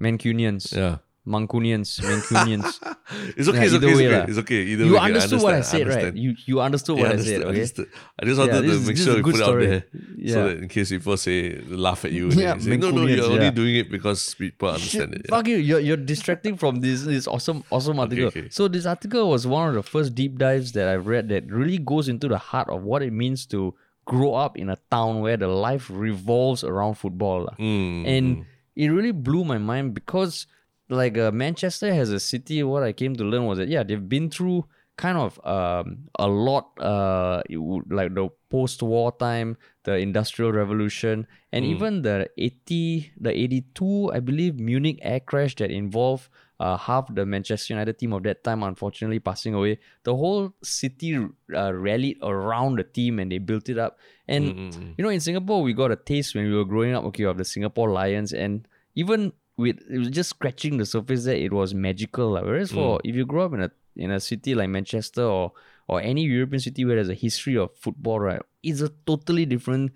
Mancunians, 0.00 0.72
Yeah. 0.76 0.98
Mancunians, 1.34 1.90
Mancunians. 2.10 2.70
It's 3.38 3.48
okay, 3.48 3.58
Yeah, 3.58 3.64
it's 3.64 3.74
okay, 3.74 3.94
way 3.94 4.04
it's 4.04 4.14
okay. 4.14 4.30
It's 4.30 4.38
okay. 4.44 4.60
Either 4.72 4.84
you 4.84 4.92
way, 4.94 4.98
I 4.98 5.06
understood 5.10 5.42
what 5.42 5.54
I 5.54 5.60
said, 5.62 5.86
right? 5.86 5.96
understand. 5.96 6.18
You 6.24 6.30
you 6.48 6.60
understood 6.68 6.96
Yeah, 6.96 7.02
what 7.02 7.08
I 7.08 7.14
understood, 7.16 7.40
said, 7.42 7.46
okay? 7.50 7.56
understood. 7.60 7.88
I 8.18 8.24
just 8.28 8.38
wanted 8.40 8.54
Yeah, 8.64 8.72
to 8.72 8.80
make 8.88 8.96
sure 9.04 9.14
we 9.16 9.22
good 9.22 9.34
put 9.34 9.40
it 9.40 9.46
out 9.48 9.52
story. 9.54 9.66
there 9.66 9.84
so 10.34 10.38
that 10.48 10.56
in 10.62 10.68
case 10.68 10.88
people 10.94 11.16
say 11.16 11.38
laugh 11.86 12.04
at 12.04 12.12
you, 12.12 12.24
Yeah, 12.30 12.58
say, 12.58 12.76
no, 12.76 12.90
no, 12.90 13.06
you're 13.06 13.24
only 13.24 13.44
yeah. 13.50 13.60
doing 13.62 13.74
it 13.82 13.88
because 13.90 14.20
people 14.34 14.68
understand 14.76 15.14
it. 15.14 15.22
Yeah. 15.26 15.34
Fuck 15.36 15.46
you, 15.48 15.56
you're, 15.68 15.80
you're 15.86 16.02
distracting 16.14 16.54
from 16.62 16.80
this 16.84 17.02
this 17.14 17.26
awesome 17.26 17.64
awesome 17.70 17.98
article. 18.04 18.26
okay. 18.30 18.46
So 18.50 18.68
this 18.68 18.86
article 18.94 19.24
was 19.34 19.42
one 19.46 19.68
of 19.70 19.74
the 19.80 19.82
first 19.94 20.14
deep 20.14 20.38
dives 20.38 20.72
that 20.76 20.86
I've 20.92 21.06
read 21.14 21.28
that 21.34 21.42
really 21.50 21.78
goes 21.92 22.06
into 22.12 22.26
the 22.28 22.38
heart 22.38 22.68
of 22.70 22.82
what 22.90 23.02
it 23.02 23.12
means 23.12 23.46
to 23.54 23.74
grow 24.06 24.34
up 24.34 24.56
in 24.62 24.68
a 24.70 24.78
town 24.90 25.20
where 25.24 25.36
the 25.36 25.46
life 25.68 25.86
revolves 25.90 26.62
around 26.64 26.94
football. 26.94 27.42
Mm, 27.58 28.06
And 28.14 28.26
it 28.74 28.88
really 28.88 29.12
blew 29.12 29.44
my 29.44 29.58
mind 29.58 29.94
because 29.94 30.46
like 30.90 31.16
uh, 31.16 31.30
Manchester 31.30 31.94
has 31.94 32.10
a 32.10 32.20
city 32.20 32.62
what 32.62 32.82
I 32.82 32.92
came 32.92 33.16
to 33.16 33.24
learn 33.24 33.46
was 33.46 33.58
that 33.58 33.68
yeah, 33.68 33.82
they've 33.82 34.08
been 34.08 34.28
through 34.30 34.66
kind 35.00 35.16
of 35.16 35.40
um, 35.46 36.10
a 36.18 36.28
lot 36.28 36.78
uh 36.78 37.42
like 37.88 38.12
the 38.14 38.28
post-war 38.50 39.10
time 39.18 39.56
the 39.84 39.96
industrial 39.96 40.52
revolution 40.52 41.26
and 41.52 41.64
even 41.64 42.02
the 42.02 42.28
80 42.36 43.12
the 43.18 43.30
82 43.30 44.10
i 44.12 44.20
believe 44.20 44.60
munich 44.60 44.98
air 45.00 45.20
crash 45.20 45.56
that 45.56 45.70
involved 45.70 46.28
uh, 46.58 46.76
half 46.76 47.08
the 47.14 47.24
manchester 47.24 47.72
united 47.72 47.98
team 47.98 48.12
of 48.12 48.22
that 48.24 48.44
time 48.44 48.62
unfortunately 48.62 49.18
passing 49.18 49.54
away. 49.54 49.78
The 50.02 50.14
whole 50.14 50.52
city 50.62 51.16
uh, 51.54 51.72
rallied 51.72 52.18
around 52.20 52.76
the 52.76 52.84
team 52.84 53.18
and 53.18 53.32
they 53.32 53.38
built 53.38 53.70
it 53.70 53.78
up. 53.78 53.98
And 54.28 54.44
you 54.98 55.02
know 55.02 55.08
in 55.08 55.20
singapore 55.20 55.62
we 55.62 55.72
got 55.72 55.90
a 55.90 55.96
taste 55.96 56.34
when 56.34 56.44
we 56.44 56.54
were 56.54 56.66
growing 56.66 56.94
up 56.94 57.04
okay 57.04 57.24
of 57.24 57.38
the 57.38 57.44
singapore 57.44 57.90
lions 57.90 58.34
and 58.34 58.68
even 58.94 59.32
with 59.60 59.78
it 59.88 59.98
was 59.98 60.10
just 60.10 60.30
scratching 60.30 60.78
the 60.78 60.86
surface 60.86 61.24
that 61.24 61.36
it 61.36 61.52
was 61.52 61.74
magical 61.74 62.32
lah. 62.32 62.42
whereas 62.42 62.72
for 62.72 63.00
if 63.04 63.14
you 63.14 63.26
grow 63.26 63.44
up 63.46 63.52
in 63.52 63.62
a 63.62 63.70
in 63.96 64.10
a 64.10 64.20
city 64.20 64.54
like 64.54 64.68
manchester 64.68 65.24
or 65.24 65.52
or 65.88 66.00
any 66.00 66.22
european 66.24 66.60
city 66.60 66.84
where 66.84 66.96
there's 66.96 67.08
a 67.08 67.14
history 67.26 67.56
of 67.56 67.74
football 67.76 68.18
right 68.18 68.42
it's 68.62 68.80
a 68.80 68.90
totally 69.06 69.44
different 69.44 69.92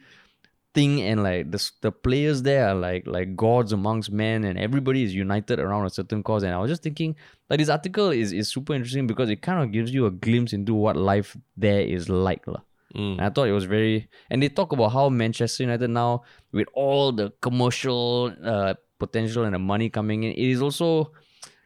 thing 0.75 1.01
and 1.03 1.23
like 1.23 1.51
the, 1.51 1.71
the 1.83 1.93
players 1.93 2.43
there 2.43 2.69
are 2.69 2.75
like 2.75 3.07
like 3.07 3.37
gods 3.37 3.73
amongst 3.73 4.11
men 4.11 4.43
and 4.43 4.59
everybody 4.59 5.05
is 5.05 5.15
united 5.15 5.61
around 5.61 5.87
a 5.87 5.91
certain 5.91 6.23
cause 6.23 6.43
and 6.43 6.53
i 6.53 6.59
was 6.59 6.71
just 6.71 6.83
thinking 6.83 7.15
like 7.51 7.59
this 7.59 7.69
article 7.69 8.11
is, 8.11 8.33
is 8.33 8.49
super 8.49 8.75
interesting 8.75 9.07
because 9.07 9.31
it 9.31 9.43
kind 9.43 9.63
of 9.63 9.71
gives 9.71 9.93
you 9.93 10.07
a 10.07 10.11
glimpse 10.11 10.53
into 10.53 10.75
what 10.75 10.97
life 10.97 11.37
there 11.57 11.81
is 11.81 12.09
like 12.09 12.47
lah. 12.47 12.63
mm. 12.97 13.13
And 13.13 13.21
I 13.21 13.31
thought 13.31 13.49
it 13.49 13.53
was 13.53 13.65
very, 13.65 14.09
and 14.31 14.43
they 14.43 14.49
talk 14.49 14.73
about 14.73 14.93
how 14.93 15.09
Manchester 15.09 15.65
United 15.65 15.91
now, 15.91 16.23
with 16.53 16.69
all 16.75 17.13
the 17.13 17.33
commercial 17.43 18.35
uh, 18.43 18.75
potential 18.99 19.45
and 19.45 19.55
the 19.55 19.59
money 19.59 19.91
coming 19.91 20.23
in, 20.25 20.33
it 20.33 20.39
is 20.39 20.63
also 20.63 21.13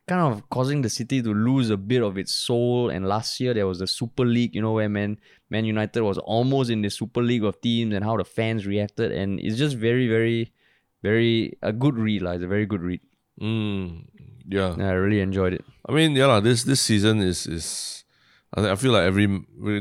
kind 0.06 0.32
of 0.32 0.48
causing 0.48 0.80
the 0.80 0.88
city 0.88 1.20
to 1.20 1.34
lose 1.34 1.68
a 1.70 1.76
bit 1.76 2.02
of 2.02 2.16
its 2.16 2.32
soul. 2.32 2.88
And 2.90 3.06
last 3.06 3.38
year 3.40 3.52
there 3.54 3.66
was 3.66 3.78
the 3.78 3.86
Super 3.86 4.24
League, 4.24 4.54
you 4.54 4.62
know, 4.62 4.72
where 4.72 4.88
Man 4.88 5.18
Man 5.50 5.64
United 5.64 6.02
was 6.02 6.18
almost 6.18 6.70
in 6.70 6.82
the 6.82 6.90
Super 6.90 7.22
League 7.22 7.44
of 7.44 7.60
teams, 7.60 7.94
and 7.94 8.04
how 8.04 8.16
the 8.16 8.24
fans 8.24 8.66
reacted, 8.66 9.12
and 9.12 9.38
it's 9.40 9.56
just 9.56 9.76
very, 9.76 10.08
very, 10.08 10.52
very 11.02 11.58
a 11.62 11.72
good 11.72 11.98
read, 11.98 12.22
like 12.22 12.36
it's 12.36 12.44
a 12.44 12.48
very 12.48 12.66
good 12.66 12.82
read. 12.82 13.00
Mm, 13.40 14.06
yeah. 14.48 14.72
And 14.72 14.82
I 14.82 14.92
really 14.92 15.20
enjoyed 15.20 15.52
it. 15.52 15.64
I 15.88 15.92
mean, 15.92 16.16
yeah, 16.16 16.40
this 16.40 16.64
this 16.64 16.80
season 16.80 17.20
is 17.20 17.46
is. 17.46 17.97
I, 18.56 18.70
I 18.70 18.76
feel 18.76 18.92
like 18.92 19.02
every 19.04 19.26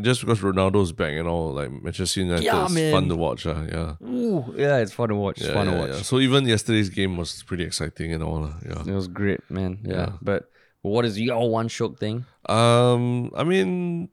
just 0.01 0.21
because 0.21 0.39
Ronaldo's 0.39 0.91
back 0.91 1.13
and 1.13 1.27
all, 1.27 1.53
like 1.53 1.71
Manchester 1.71 2.21
United 2.21 2.43
Yeah, 2.43 2.65
is 2.65 2.71
man. 2.73 2.91
fun 2.93 3.07
to 3.09 3.15
watch. 3.15 3.45
Uh, 3.45 3.63
yeah, 3.71 3.95
Ooh, 4.07 4.53
yeah, 4.57 4.77
it's 4.77 4.91
fun 4.93 5.09
to 5.09 5.15
watch. 5.15 5.37
It's 5.37 5.47
yeah, 5.47 5.53
fun 5.53 5.67
yeah, 5.67 5.73
to 5.73 5.79
watch. 5.79 5.89
yeah. 5.91 6.01
So 6.01 6.19
even 6.19 6.45
yesterday's 6.45 6.89
game 6.89 7.15
was 7.17 7.43
pretty 7.43 7.63
exciting 7.63 8.11
and 8.13 8.21
all. 8.23 8.43
Uh, 8.45 8.53
yeah. 8.65 8.81
It 8.85 8.95
was 8.95 9.07
great, 9.07 9.39
man. 9.49 9.79
Yeah. 9.83 9.93
Yeah. 9.95 10.09
But 10.21 10.49
what 10.81 11.05
is 11.05 11.19
your 11.19 11.49
one 11.49 11.69
shiok 11.69 11.97
thing? 11.99 12.25
Um, 12.47 13.31
I 13.35 13.43
mean, 13.43 14.09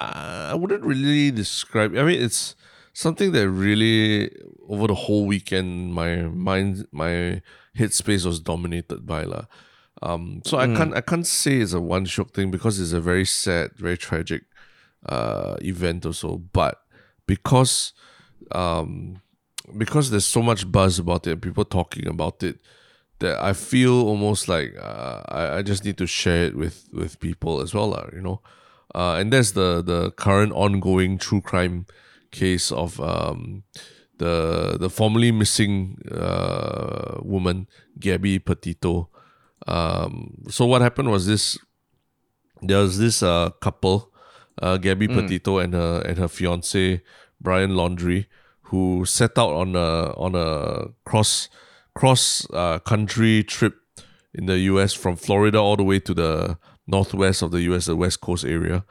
I 0.00 0.54
wouldn't 0.54 0.82
really 0.84 1.30
describe. 1.30 1.96
I 1.96 2.02
mean, 2.02 2.20
it's 2.22 2.54
something 2.92 3.32
that 3.32 3.48
really 3.48 4.30
over 4.68 4.86
the 4.86 4.94
whole 4.94 5.26
weekend, 5.26 5.92
my 5.94 6.22
mind, 6.22 6.86
my 6.92 7.42
headspace 7.78 8.24
was 8.26 8.40
dominated 8.40 9.06
by 9.06 9.24
lah. 9.24 9.44
Um, 10.02 10.42
so 10.44 10.58
I 10.58 10.66
can't, 10.66 10.94
I 10.94 11.00
can't 11.00 11.26
say 11.26 11.58
it's 11.58 11.72
a 11.72 11.80
one 11.80 12.06
shiok 12.06 12.34
thing 12.34 12.50
because 12.50 12.80
it's 12.80 12.92
a 12.92 13.00
very 13.00 13.24
sad, 13.24 13.70
very 13.76 13.96
tragic, 13.96 14.42
uh, 15.06 15.56
event 15.62 16.04
also. 16.04 16.38
But 16.52 16.82
because, 17.26 17.92
um, 18.50 19.22
because 19.78 20.10
there's 20.10 20.24
so 20.26 20.42
much 20.42 20.70
buzz 20.70 20.98
about 20.98 21.26
it, 21.26 21.40
people 21.40 21.64
talking 21.64 22.08
about 22.08 22.42
it, 22.42 22.58
that 23.20 23.40
I 23.40 23.52
feel 23.52 24.02
almost 24.02 24.48
like 24.48 24.74
uh, 24.76 25.22
I, 25.28 25.58
I 25.58 25.62
just 25.62 25.84
need 25.84 25.96
to 25.98 26.06
share 26.06 26.46
it 26.46 26.56
with 26.56 26.88
with 26.92 27.20
people 27.20 27.60
as 27.60 27.72
well, 27.72 27.90
lah, 27.90 28.06
you 28.12 28.20
know. 28.20 28.40
uh, 28.94 29.16
and 29.18 29.32
that's 29.32 29.52
the 29.52 29.82
the 29.82 30.10
current 30.12 30.52
ongoing 30.52 31.18
true 31.18 31.40
crime 31.40 31.86
case 32.30 32.70
of 32.72 33.00
um, 33.00 33.62
the 34.18 34.76
the 34.78 34.90
formerly 34.90 35.32
missing 35.32 35.98
uh, 36.10 37.18
woman 37.22 37.68
Gabby 37.98 38.38
Petito. 38.38 39.08
Um, 39.66 40.42
so 40.48 40.66
what 40.66 40.82
happened 40.82 41.10
was 41.10 41.26
this: 41.26 41.58
there 42.60 42.78
was 42.78 42.98
this 42.98 43.22
uh, 43.22 43.50
couple, 43.60 44.12
uh, 44.60 44.76
Gabby 44.78 45.08
Mm. 45.08 45.14
Petito 45.14 45.58
and 45.58 45.74
her 45.74 46.02
and 46.06 46.18
her 46.18 46.28
fiance 46.28 47.02
Brian 47.40 47.72
Laundrie, 47.72 48.26
who 48.70 49.04
set 49.04 49.38
out 49.38 49.52
on 49.52 49.76
a 49.76 50.12
on 50.16 50.34
a 50.34 50.88
cross 51.04 51.48
cross 51.94 52.46
uh, 52.52 52.78
country 52.80 53.44
trip 53.44 53.74
in 54.34 54.46
the 54.46 54.58
U.S. 54.72 54.94
from 54.94 55.16
Florida 55.16 55.58
all 55.58 55.76
the 55.76 55.84
way 55.84 56.00
to 56.00 56.14
the 56.14 56.56
northwest 56.86 57.42
of 57.42 57.50
the 57.50 57.60
U.S., 57.62 57.86
the 57.86 57.96
West 57.96 58.20
Coast 58.20 58.44
area, 58.44 58.84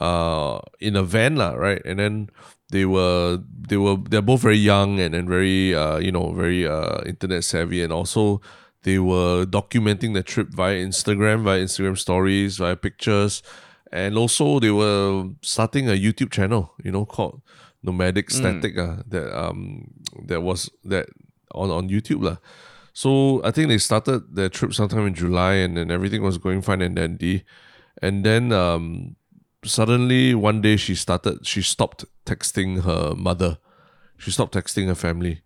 uh, 0.00 0.58
in 0.80 0.96
a 0.96 1.02
van, 1.02 1.36
lah, 1.36 1.52
right? 1.54 1.80
And 1.84 1.98
then 1.98 2.30
they 2.70 2.84
were 2.84 3.38
they 3.68 3.76
were 3.76 3.96
they're 3.96 4.22
both 4.22 4.42
very 4.42 4.56
young 4.58 4.98
and 5.00 5.14
and 5.14 5.28
very 5.28 5.74
uh, 5.74 5.98
you 5.98 6.12
know 6.12 6.32
very 6.32 6.66
uh, 6.66 7.02
internet 7.06 7.44
savvy, 7.44 7.82
and 7.82 7.92
also 7.92 8.40
they 8.82 8.98
were 8.98 9.44
documenting 9.44 10.14
the 10.14 10.22
trip 10.22 10.48
via 10.48 10.76
Instagram, 10.76 11.44
via 11.44 11.60
Instagram 11.60 11.98
stories, 11.98 12.56
via 12.58 12.76
pictures, 12.76 13.42
and 13.92 14.16
also 14.16 14.60
they 14.60 14.70
were 14.70 15.28
starting 15.42 15.88
a 15.88 15.92
YouTube 15.92 16.30
channel, 16.30 16.72
you 16.82 16.90
know, 16.90 17.04
called 17.04 17.42
Nomadic 17.82 18.28
Statik, 18.28 18.78
uh, 18.78 19.02
that 19.08 19.36
um 19.36 19.90
that 20.26 20.42
was 20.42 20.70
that 20.84 21.06
on 21.52 21.70
on 21.70 21.88
YouTube 21.88 22.22
lah. 22.22 22.36
So 22.92 23.40
I 23.44 23.50
think 23.50 23.68
they 23.68 23.78
started 23.78 24.34
their 24.34 24.48
trip 24.48 24.74
sometime 24.74 25.06
in 25.06 25.14
July, 25.14 25.54
and 25.54 25.76
then 25.76 25.90
everything 25.90 26.22
was 26.22 26.38
going 26.38 26.62
fine 26.62 26.82
and 26.82 26.96
dandy, 26.96 27.44
and 28.02 28.24
then 28.24 28.52
um 28.52 29.16
suddenly 29.64 30.34
one 30.34 30.60
day 30.60 30.76
she 30.76 30.94
started 30.94 31.46
she 31.46 31.62
stopped 31.62 32.04
texting 32.24 32.82
her 32.82 33.14
mother, 33.14 33.58
she 34.16 34.30
stopped 34.30 34.54
texting 34.54 34.86
her 34.86 34.94
family, 34.94 35.42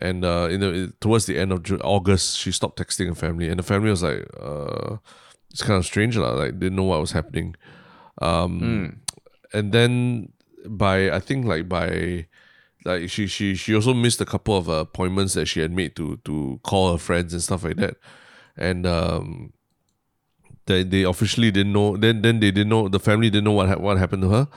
and 0.00 0.24
uh 0.24 0.48
in 0.50 0.60
the 0.60 0.92
towards 1.00 1.26
the 1.26 1.38
end 1.38 1.52
of 1.52 1.64
August 1.82 2.38
she 2.38 2.52
stopped 2.52 2.78
texting 2.78 3.08
her 3.08 3.14
family, 3.14 3.48
and 3.48 3.58
the 3.58 3.62
family 3.62 3.90
was 3.90 4.02
like 4.02 4.26
uh 4.40 4.96
it's 5.50 5.62
kind 5.62 5.78
of 5.78 5.84
strange 5.86 6.16
lah, 6.16 6.32
like 6.32 6.58
didn't 6.58 6.76
know 6.76 6.84
what 6.84 7.00
was 7.00 7.12
happening, 7.12 7.54
um 8.20 8.60
and 9.52 9.72
then 9.72 10.32
by 10.66 11.10
I 11.10 11.20
think 11.20 11.46
like 11.46 11.68
by 11.68 12.26
like 12.84 13.10
she 13.10 13.26
she 13.26 13.54
she 13.54 13.74
also 13.74 13.94
missed 13.94 14.20
a 14.20 14.24
couple 14.26 14.56
of 14.56 14.68
uh, 14.68 14.74
appointments 14.74 15.34
that 15.34 15.46
she 15.46 15.60
had 15.60 15.72
made 15.72 15.96
to 15.96 16.18
to 16.24 16.60
call 16.62 16.92
her 16.92 16.98
friends 16.98 17.32
and 17.32 17.42
stuff 17.42 17.64
like 17.64 17.76
that, 17.76 17.96
and 18.56 18.86
um, 18.86 19.52
they 20.66 20.82
they 20.84 21.02
officially 21.02 21.50
didn't 21.50 21.72
know. 21.72 21.96
Then 21.96 22.22
then 22.22 22.40
they 22.40 22.50
didn't 22.50 22.68
know. 22.68 22.88
The 22.88 23.00
family 23.00 23.30
didn't 23.30 23.44
know 23.44 23.52
what 23.52 23.68
ha- 23.68 23.78
what 23.78 23.98
happened 23.98 24.22
to 24.22 24.30
her, 24.30 24.48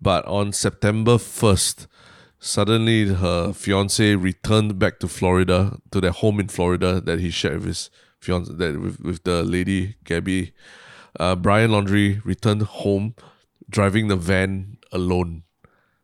but 0.00 0.24
on 0.26 0.52
September 0.52 1.18
first, 1.18 1.86
suddenly 2.42 3.06
her 3.06 3.52
fiance 3.52 4.16
returned 4.16 4.76
back 4.76 4.98
to 4.98 5.06
Florida 5.06 5.78
to 5.92 6.00
their 6.00 6.10
home 6.10 6.40
in 6.40 6.48
Florida 6.48 7.00
that 7.00 7.20
he 7.20 7.30
shared 7.30 7.60
with 7.60 7.66
his 7.66 7.90
fiance 8.18 8.52
that 8.52 8.80
with 8.80 9.00
with 9.00 9.22
the 9.22 9.42
lady 9.44 9.96
Gabby. 10.04 10.52
Uh, 11.18 11.36
Brian 11.36 11.70
Laundrie 11.70 12.20
returned 12.24 12.62
home, 12.62 13.14
driving 13.70 14.08
the 14.08 14.16
van 14.16 14.78
alone. 14.90 15.44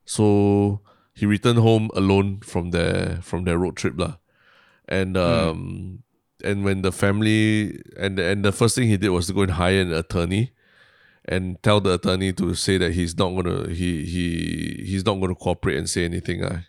So 0.05 0.81
he 1.13 1.27
returned 1.27 1.59
home 1.59 1.91
alone 1.95 2.41
from 2.41 2.71
their 2.71 3.19
from 3.21 3.43
their 3.43 3.59
road 3.59 3.77
trip 3.77 3.99
lah. 3.99 4.17
And 4.89 5.17
um 5.17 6.05
and 6.45 6.65
when 6.65 6.83
the 6.83 6.93
family 6.93 7.83
and 7.99 8.17
and 8.19 8.45
the 8.45 8.53
first 8.53 8.77
thing 8.77 8.87
he 8.89 8.97
did 8.97 9.11
was 9.11 9.27
to 9.27 9.33
go 9.33 9.43
and 9.43 9.59
hire 9.59 9.81
an 9.81 9.93
attorney 9.93 10.53
and 11.29 11.63
tell 11.63 11.81
the 11.81 11.95
attorney 11.95 12.33
to 12.33 12.55
say 12.55 12.79
that 12.79 12.93
he's 12.93 13.17
not 13.17 13.31
gonna 13.31 13.69
he 13.69 14.05
he 14.05 14.85
he's 14.85 15.05
not 15.05 15.21
gonna 15.21 15.35
cooperate 15.35 15.77
and 15.77 15.89
say 15.89 16.05
anything. 16.05 16.43
Uh. 16.43 16.63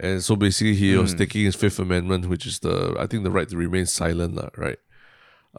And 0.00 0.22
so 0.22 0.34
basically 0.34 0.74
he 0.74 0.96
was 0.96 1.14
taking 1.14 1.44
his 1.44 1.54
Fifth 1.54 1.78
Amendment, 1.78 2.26
which 2.26 2.44
is 2.44 2.58
the 2.58 2.96
I 2.98 3.06
think 3.06 3.22
the 3.22 3.30
right 3.30 3.48
to 3.48 3.56
remain 3.56 3.86
silent, 3.86 4.34
lah, 4.34 4.50
right? 4.56 4.78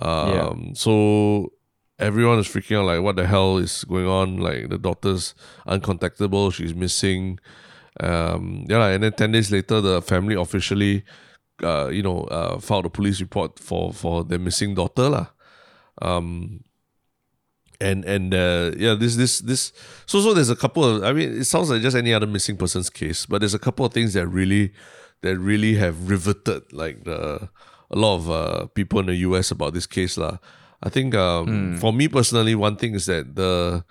Um 0.02 0.76
so 0.76 1.54
everyone 1.98 2.40
is 2.40 2.48
freaking 2.48 2.80
out 2.80 2.86
like 2.86 3.02
what 3.02 3.16
the 3.16 3.26
hell 3.26 3.58
is 3.58 3.86
going 3.86 4.08
on? 4.08 4.38
Like 4.38 4.70
the 4.70 4.78
daughter's 4.78 5.34
uncontactable, 5.66 6.54
she's 6.54 6.76
missing. 6.76 7.40
Um 8.02 8.66
yeah, 8.68 8.88
and 8.88 9.04
then 9.04 9.14
ten 9.14 9.32
days 9.32 9.50
later 9.50 9.80
the 9.80 10.02
family 10.02 10.36
officially 10.36 11.06
uh, 11.62 11.88
you 11.88 12.02
know, 12.02 12.24
uh, 12.26 12.60
filed 12.60 12.86
a 12.86 12.90
police 12.90 13.22
report 13.22 13.60
for 13.60 13.94
for 13.94 14.24
their 14.24 14.40
missing 14.40 14.74
daughter, 14.74 15.10
lah. 15.10 15.28
Um, 16.02 16.64
and 17.82 18.06
and 18.06 18.34
uh, 18.34 18.72
yeah, 18.78 18.96
this 18.96 19.16
this 19.16 19.40
this 19.40 19.72
so 20.06 20.22
so 20.22 20.34
there's 20.34 20.50
a 20.50 20.56
couple 20.56 20.84
of 20.84 21.04
I 21.04 21.14
mean 21.14 21.42
it 21.42 21.46
sounds 21.46 21.70
like 21.70 21.82
just 21.82 21.96
any 21.96 22.14
other 22.14 22.28
missing 22.28 22.58
persons 22.58 22.90
case, 22.90 23.26
but 23.26 23.40
there's 23.40 23.54
a 23.54 23.60
couple 23.60 23.86
of 23.86 23.94
things 23.94 24.14
that 24.14 24.28
really 24.28 24.74
that 25.22 25.38
really 25.38 25.76
have 25.76 26.10
riveted 26.10 26.72
like 26.74 27.04
the 27.04 27.50
a 27.92 27.96
lot 27.96 28.16
of 28.16 28.30
uh, 28.30 28.66
people 28.74 29.00
in 29.00 29.06
the 29.06 29.16
US 29.28 29.52
about 29.52 29.74
this 29.74 29.86
case, 29.86 30.18
lah. 30.18 30.38
I 30.82 30.90
think 30.90 31.16
um, 31.16 31.78
for 31.80 31.94
me 31.94 32.08
personally, 32.08 32.56
one 32.56 32.76
thing 32.76 32.96
is 32.96 33.06
that 33.06 33.36
the 33.36 33.84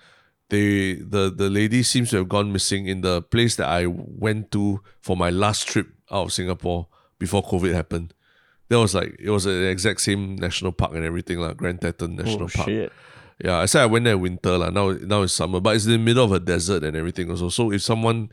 they 0.49 0.93
the 0.95 1.33
the 1.33 1.49
lady 1.49 1.81
seems 1.83 2.09
to 2.11 2.17
have 2.17 2.29
gone 2.29 2.51
missing 2.51 2.85
in 2.87 3.01
the 3.01 3.21
place 3.21 3.55
that 3.55 3.67
I 3.69 3.87
went 3.87 4.51
to 4.51 4.81
for 5.01 5.17
my 5.17 5.29
last 5.31 5.67
trip 5.67 5.87
out 6.11 6.25
of 6.27 6.33
Singapore 6.33 6.87
before 7.17 7.41
COVID 7.43 7.73
happened. 7.73 8.13
That 8.69 8.77
was 8.79 8.93
like 8.93 9.15
it 9.19 9.29
was 9.29 9.45
the 9.45 9.65
exact 9.69 10.01
same 10.01 10.35
national 10.35 10.71
park 10.73 10.93
and 10.93 11.03
everything 11.05 11.39
like 11.39 11.57
Grand 11.57 11.81
Teton 11.81 12.15
National 12.15 12.45
Oh 12.45 12.53
Park. 12.53 12.67
shit. 12.67 12.91
Yeah, 13.43 13.59
I 13.59 13.65
said 13.65 13.81
I 13.81 13.85
went 13.87 14.05
there 14.05 14.13
in 14.13 14.21
winter 14.21 14.57
lah. 14.57 14.69
Now 14.69 14.91
now 14.91 15.21
it's 15.23 15.33
summer, 15.33 15.59
but 15.59 15.75
it's 15.75 15.85
in 15.85 15.91
the 15.91 15.97
middle 15.99 16.23
of 16.23 16.31
a 16.31 16.39
desert 16.39 16.83
and 16.83 16.95
everything 16.95 17.29
also. 17.29 17.49
So 17.49 17.71
if 17.71 17.81
someone, 17.81 18.29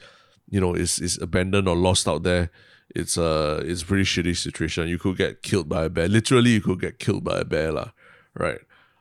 you 0.48 0.60
know, 0.60 0.74
is 0.74 1.00
is 1.00 1.18
abandoned 1.20 1.66
or 1.66 1.74
lost 1.76 2.06
out 2.06 2.22
there, 2.22 2.50
it's 2.94 3.16
a 3.16 3.60
it's 3.64 3.82
a 3.82 3.86
pretty 3.86 4.04
shitty 4.04 4.36
situation. 4.36 4.86
You 4.88 4.98
could 4.98 5.16
get 5.16 5.42
killed 5.42 5.68
by 5.68 5.84
a 5.84 5.90
bear. 5.90 6.06
Literally, 6.08 6.50
you 6.50 6.60
could 6.60 6.80
get 6.80 7.00
killed 7.00 7.24
by 7.24 7.40
a 7.40 7.44
bear 7.44 7.72
lah. 7.72 7.90
Right. 8.38 8.60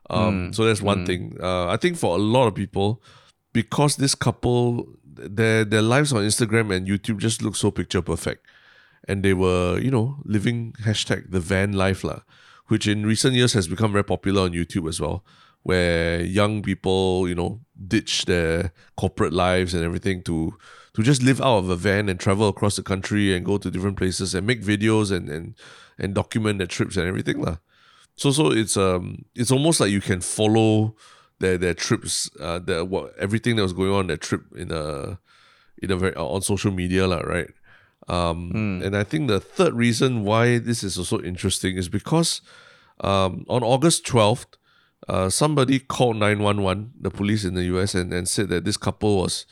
Um. 0.09 0.51
So 0.51 0.65
that's 0.65 0.81
one 0.81 1.05
thing. 1.05 1.37
Uh, 1.39 1.67
I 1.67 1.77
think 1.77 1.95
for 1.95 2.15
a 2.15 2.19
lot 2.19 2.47
of 2.47 2.55
people, 2.55 3.03
because 3.53 3.97
this 3.97 4.15
couple, 4.15 4.89
their 5.05 5.63
their 5.63 5.83
lives 5.83 6.11
on 6.11 6.23
Instagram 6.23 6.75
and 6.75 6.87
YouTube 6.87 7.19
just 7.19 7.43
look 7.43 7.55
so 7.55 7.69
picture 7.69 8.01
perfect 8.01 8.47
and 9.07 9.23
they 9.23 9.33
were, 9.33 9.79
you 9.79 9.91
know, 9.91 10.17
living 10.23 10.73
hashtag 10.83 11.31
the 11.31 11.39
van 11.39 11.73
life 11.73 12.03
lah, 12.03 12.21
which 12.67 12.87
in 12.87 13.05
recent 13.05 13.33
years 13.33 13.53
has 13.53 13.67
become 13.67 13.91
very 13.91 14.03
popular 14.03 14.43
on 14.43 14.51
YouTube 14.51 14.87
as 14.87 15.01
well, 15.01 15.23
where 15.69 16.21
young 16.39 16.61
people, 16.69 17.29
you 17.29 17.35
know, 17.35 17.51
ditch 17.93 18.25
their 18.25 18.73
corporate 18.97 19.33
lives 19.33 19.73
and 19.73 19.83
everything 19.83 20.23
to 20.23 20.35
to 20.95 21.03
just 21.03 21.21
live 21.21 21.39
out 21.47 21.59
of 21.61 21.69
a 21.69 21.75
van 21.85 22.09
and 22.09 22.19
travel 22.19 22.47
across 22.49 22.75
the 22.75 22.83
country 22.91 23.25
and 23.35 23.45
go 23.45 23.57
to 23.59 23.69
different 23.69 23.97
places 24.01 24.33
and 24.33 24.47
make 24.49 24.61
videos 24.73 25.07
and 25.15 25.29
and 25.29 25.45
and 26.01 26.15
document 26.15 26.57
their 26.57 26.71
trips 26.77 26.97
and 26.97 27.05
everything 27.11 27.37
lah. 27.45 27.57
So 28.21 28.31
so 28.33 28.51
it's 28.61 28.75
um 28.75 29.05
it's 29.35 29.51
almost 29.51 29.79
like 29.79 29.93
you 29.93 30.01
can 30.01 30.21
follow 30.21 30.95
their 31.39 31.57
their 31.63 31.77
trips, 31.85 32.29
uh, 32.41 32.59
the 32.59 32.83
what 32.83 33.13
everything 33.25 33.55
that 33.55 33.63
was 33.69 33.77
going 33.77 33.93
on 33.93 34.07
their 34.09 34.21
trip 34.27 34.43
in 34.57 34.73
a 34.73 35.19
in 35.77 35.93
a 35.93 35.97
very 36.01 36.15
on 36.17 36.41
social 36.41 36.73
media 36.73 37.05
lah, 37.05 37.21
right? 37.35 37.53
Um, 38.09 38.49
And 38.81 38.93
I 38.97 39.05
think 39.05 39.29
the 39.29 39.39
third 39.39 39.73
reason 39.77 40.25
why 40.25 40.57
this 40.57 40.83
is 40.83 40.97
also 40.97 41.21
interesting 41.21 41.77
is 41.77 41.87
because 41.87 42.41
um, 42.99 43.45
on 43.47 43.61
August 43.63 44.03
12th, 44.09 44.58
uh, 45.09 45.29
somebody 45.29 45.79
called 45.79 46.17
911, 46.17 46.93
the 47.01 47.09
police 47.09 47.43
in 47.43 47.55
the 47.55 47.63
US, 47.75 47.95
and, 47.95 48.13
and 48.13 48.29
said 48.29 48.49
that 48.49 48.63
this 48.63 48.77
couple 48.77 49.17
was, 49.17 49.47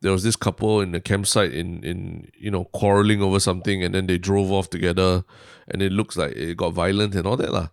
there 0.00 0.12
was 0.12 0.22
this 0.22 0.36
couple 0.36 0.80
in 0.80 0.92
the 0.92 1.00
campsite 1.00 1.52
in, 1.52 1.82
in, 1.82 2.30
you 2.38 2.50
know, 2.50 2.64
quarreling 2.66 3.20
over 3.20 3.40
something, 3.40 3.82
and 3.82 3.94
then 3.94 4.06
they 4.06 4.18
drove 4.18 4.52
off 4.52 4.70
together, 4.70 5.24
and 5.68 5.82
it 5.82 5.90
looks 5.90 6.16
like 6.16 6.32
it 6.36 6.56
got 6.56 6.74
violent 6.74 7.14
and 7.16 7.26
all 7.26 7.36
that. 7.36 7.52
lah. 7.52 7.68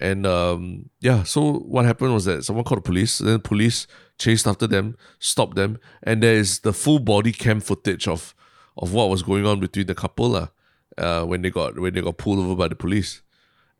And 0.00 0.26
um, 0.26 0.88
yeah, 1.00 1.22
so 1.24 1.58
what 1.58 1.84
happened 1.84 2.14
was 2.14 2.24
that 2.24 2.44
someone 2.44 2.64
called 2.64 2.78
the 2.78 2.88
police, 2.88 3.18
then 3.18 3.34
the 3.34 3.38
police 3.38 3.86
chased 4.18 4.46
after 4.46 4.66
them, 4.66 4.96
stopped 5.18 5.56
them, 5.56 5.78
and 6.02 6.22
there 6.22 6.34
is 6.34 6.60
the 6.60 6.72
full 6.72 6.98
body 6.98 7.32
cam 7.32 7.60
footage 7.60 8.08
of 8.08 8.34
of 8.78 8.94
what 8.94 9.10
was 9.10 9.22
going 9.22 9.44
on 9.44 9.60
between 9.60 9.86
the 9.86 9.94
couple 9.94 10.30
lah, 10.30 10.48
uh, 10.96 11.24
when 11.24 11.42
they 11.42 11.50
got 11.50 11.78
when 11.78 11.92
they 11.92 12.00
got 12.00 12.16
pulled 12.16 12.38
over 12.38 12.54
by 12.56 12.68
the 12.68 12.74
police. 12.74 13.20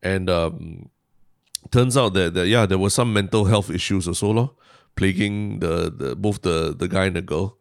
And 0.02 0.28
um, 0.28 0.90
turns 1.70 1.96
out 1.96 2.14
that, 2.14 2.34
that 2.34 2.48
yeah, 2.48 2.66
there 2.66 2.78
were 2.78 2.90
some 2.90 3.12
mental 3.12 3.44
health 3.44 3.70
issues 3.70 4.08
or 4.08 4.14
so 4.14 4.30
lor, 4.30 4.50
plaguing 4.96 5.60
the, 5.60 5.90
the 5.90 6.16
both 6.16 6.42
the, 6.42 6.74
the 6.76 6.88
guy 6.88 7.06
and 7.06 7.16
the 7.16 7.22
girl. 7.22 7.56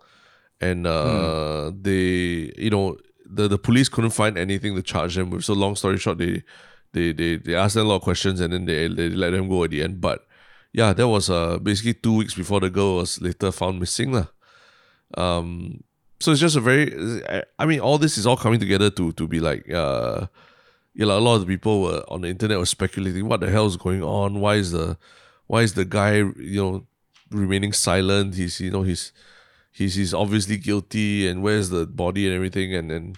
And 0.61 0.85
uh, 0.85 1.71
they 1.73 2.51
you 2.57 2.69
know, 2.69 2.97
the, 3.25 3.47
the 3.47 3.57
police 3.57 3.87
couldn't 3.87 4.11
find 4.11 4.37
anything 4.37 4.75
to 4.75 4.81
charge 4.81 5.15
them 5.15 5.29
with. 5.29 5.45
So 5.45 5.53
long 5.53 5.75
story 5.75 5.97
short, 5.97 6.17
they 6.17 6.43
they 6.91 7.13
they, 7.13 7.37
they 7.37 7.55
asked 7.55 7.75
them 7.75 7.85
a 7.85 7.89
lot 7.89 7.97
of 7.97 8.01
questions 8.01 8.41
and 8.41 8.51
then 8.51 8.65
they, 8.65 8.87
they 8.87 9.09
let 9.09 9.31
them 9.31 9.47
go 9.47 9.63
at 9.63 9.71
the 9.71 9.83
end. 9.83 10.01
But 10.01 10.25
yeah, 10.73 10.93
that 10.93 11.07
was 11.07 11.29
uh 11.29 11.59
basically 11.59 11.93
two 11.93 12.15
weeks 12.15 12.33
before 12.33 12.59
the 12.59 12.69
girl 12.69 12.97
was 12.97 13.21
later 13.21 13.51
found 13.51 13.79
missing. 13.79 14.11
lah. 14.11 14.27
Um 15.17 15.83
so 16.19 16.31
it's 16.31 16.41
just 16.41 16.57
a 16.57 16.59
very 16.59 16.91
I 17.57 17.65
mean 17.65 17.79
all 17.79 17.97
this 17.97 18.17
is 18.17 18.27
all 18.27 18.37
coming 18.37 18.59
together 18.59 18.89
to 18.89 19.13
to 19.13 19.27
be 19.27 19.39
like 19.39 19.69
uh 19.71 20.27
you 20.93 21.05
know 21.05 21.17
a 21.17 21.19
lot 21.19 21.35
of 21.35 21.41
the 21.41 21.47
people 21.47 21.81
were 21.81 22.03
on 22.07 22.21
the 22.21 22.27
internet 22.29 22.57
were 22.57 22.65
speculating 22.65 23.27
what 23.27 23.39
the 23.39 23.49
hell 23.49 23.67
is 23.67 23.77
going 23.77 24.03
on 24.03 24.39
why 24.39 24.55
is 24.55 24.71
the 24.71 24.97
why 25.47 25.61
is 25.61 25.73
the 25.73 25.85
guy 25.85 26.15
you 26.15 26.61
know 26.61 26.85
remaining 27.31 27.73
silent. 27.73 28.35
He's 28.35 28.59
you 28.59 28.71
know 28.71 28.83
he's 28.83 29.11
he's 29.71 29.95
he's 29.95 30.13
obviously 30.13 30.57
guilty, 30.57 31.27
and 31.27 31.41
where's 31.43 31.69
the 31.69 31.85
body 31.85 32.25
and 32.25 32.35
everything, 32.35 32.73
and 32.73 32.89
then 32.89 33.15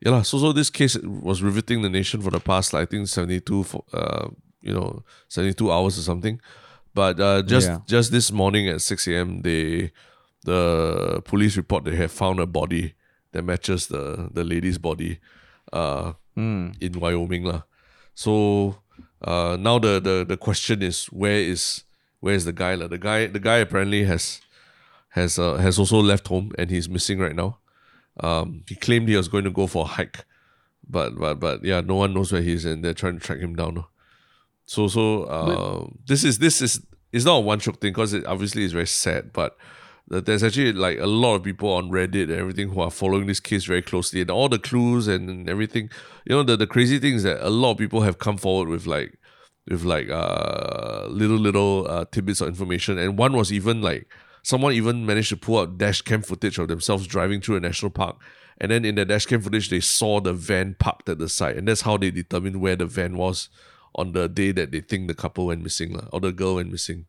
yeah 0.00 0.10
lah. 0.10 0.22
So 0.22 0.38
so 0.38 0.52
this 0.52 0.70
case 0.70 0.96
was 0.98 1.42
riveting 1.42 1.82
the 1.82 1.88
nation 1.88 2.20
for 2.22 2.30
the 2.30 2.40
past 2.40 2.72
like, 2.72 2.82
I 2.82 2.90
think 2.90 3.08
seventy 3.08 3.40
two 3.40 3.62
for 3.64 3.84
uh 3.92 4.28
you 4.60 4.72
know 4.72 5.02
seventy 5.28 5.54
two 5.54 5.72
hours 5.72 5.98
or 5.98 6.02
something. 6.02 6.40
But 6.94 7.20
uh, 7.20 7.42
just 7.42 7.68
Yeah. 7.68 7.80
just 7.86 8.10
this 8.12 8.32
morning 8.32 8.68
at 8.68 8.80
six 8.80 9.06
a.m. 9.08 9.42
they 9.42 9.92
the 10.44 11.20
police 11.24 11.56
report 11.56 11.84
they 11.84 11.96
have 11.96 12.12
found 12.12 12.40
a 12.40 12.46
body 12.46 12.94
that 13.32 13.42
matches 13.42 13.88
the 13.88 14.30
the 14.32 14.44
lady's 14.44 14.78
body 14.78 15.18
uh 15.72 16.12
in 16.80 16.92
Wyoming 17.00 17.44
lah. 17.44 17.62
So 18.14 18.78
uh 19.22 19.56
now 19.58 19.78
the, 19.78 20.00
the 20.00 20.24
the 20.28 20.36
question 20.36 20.82
is 20.82 21.06
where 21.06 21.40
is 21.40 21.84
where 22.20 22.34
is 22.34 22.44
the 22.44 22.52
guy 22.52 22.74
lah? 22.74 22.88
The 22.88 22.98
guy 22.98 23.26
the 23.26 23.40
guy 23.40 23.58
apparently 23.58 24.04
has 24.04 24.40
has 25.10 25.38
uh, 25.38 25.56
has 25.56 25.78
also 25.78 25.98
left 25.98 26.28
home 26.28 26.52
and 26.58 26.70
he's 26.70 26.88
missing 26.88 27.18
right 27.18 27.34
now. 27.34 27.58
Um, 28.20 28.64
he 28.68 28.74
claimed 28.74 29.08
he 29.08 29.16
was 29.16 29.28
going 29.28 29.44
to 29.44 29.50
go 29.50 29.66
for 29.66 29.84
a 29.84 29.88
hike, 29.88 30.24
but 30.88 31.18
but 31.18 31.40
but 31.40 31.64
yeah, 31.64 31.80
no 31.80 31.96
one 31.96 32.14
knows 32.14 32.32
where 32.32 32.42
he 32.42 32.52
is, 32.52 32.64
and 32.64 32.84
they're 32.84 32.94
trying 32.94 33.18
to 33.18 33.24
track 33.24 33.40
him 33.40 33.56
down. 33.56 33.84
So 34.66 34.88
so 34.88 35.24
uh, 35.24 35.86
this 36.06 36.24
is 36.24 36.38
this 36.38 36.60
is 36.60 36.80
it's 37.12 37.24
not 37.24 37.36
a 37.36 37.40
one 37.40 37.60
shiok 37.60 37.80
thing 37.80 37.92
because 37.92 38.12
it 38.12 38.26
obviously 38.26 38.64
is 38.64 38.72
very 38.72 38.86
sad, 38.86 39.32
but 39.32 39.56
there's 40.08 40.44
actually 40.44 40.72
like 40.72 40.98
a 40.98 41.06
lot 41.06 41.34
of 41.34 41.42
people 41.42 41.70
on 41.72 41.90
Reddit 41.90 42.24
and 42.24 42.32
everything 42.32 42.70
who 42.70 42.80
are 42.80 42.90
following 42.90 43.26
this 43.26 43.40
case 43.40 43.64
very 43.64 43.82
closely 43.82 44.20
and 44.20 44.30
all 44.30 44.48
the 44.48 44.58
clues 44.58 45.08
and 45.08 45.48
everything. 45.48 45.90
You 46.24 46.36
know 46.36 46.42
the 46.42 46.56
the 46.56 46.66
crazy 46.66 46.98
thing 46.98 47.14
is 47.14 47.24
that 47.24 47.44
a 47.44 47.50
lot 47.50 47.72
of 47.72 47.78
people 47.78 48.02
have 48.02 48.18
come 48.18 48.36
forward 48.36 48.68
with 48.68 48.86
like 48.86 49.18
with 49.68 49.82
like 49.82 50.08
uh 50.08 51.06
little 51.08 51.38
little 51.38 51.86
uh, 51.88 52.04
tidbits 52.12 52.40
of 52.40 52.48
information, 52.48 52.98
and 52.98 53.18
one 53.18 53.32
was 53.32 53.52
even 53.52 53.82
like 53.82 54.06
someone 54.42 54.72
even 54.72 55.04
managed 55.04 55.30
to 55.30 55.36
pull 55.36 55.58
out 55.58 55.76
dash 55.76 56.02
cam 56.02 56.22
footage 56.22 56.58
of 56.58 56.68
themselves 56.68 57.06
driving 57.06 57.40
through 57.40 57.56
a 57.56 57.60
national 57.60 57.90
park. 57.90 58.16
And 58.58 58.70
then 58.70 58.84
in 58.84 58.94
the 58.94 59.04
dash 59.04 59.26
cam 59.26 59.42
footage, 59.42 59.68
they 59.68 59.80
saw 59.80 60.20
the 60.20 60.32
van 60.32 60.76
parked 60.78 61.08
at 61.08 61.18
the 61.18 61.28
site, 61.28 61.56
and 61.56 61.66
that's 61.66 61.82
how 61.82 61.96
they 61.96 62.10
determined 62.10 62.60
where 62.60 62.76
the 62.76 62.86
van 62.86 63.16
was 63.16 63.48
on 63.96 64.12
the 64.12 64.28
day 64.28 64.52
that 64.52 64.70
they 64.70 64.80
think 64.80 65.08
the 65.08 65.14
couple 65.14 65.46
went 65.46 65.62
missing, 65.62 66.00
or 66.12 66.20
the 66.20 66.32
girl 66.32 66.54
went 66.54 66.70
missing. 66.70 67.06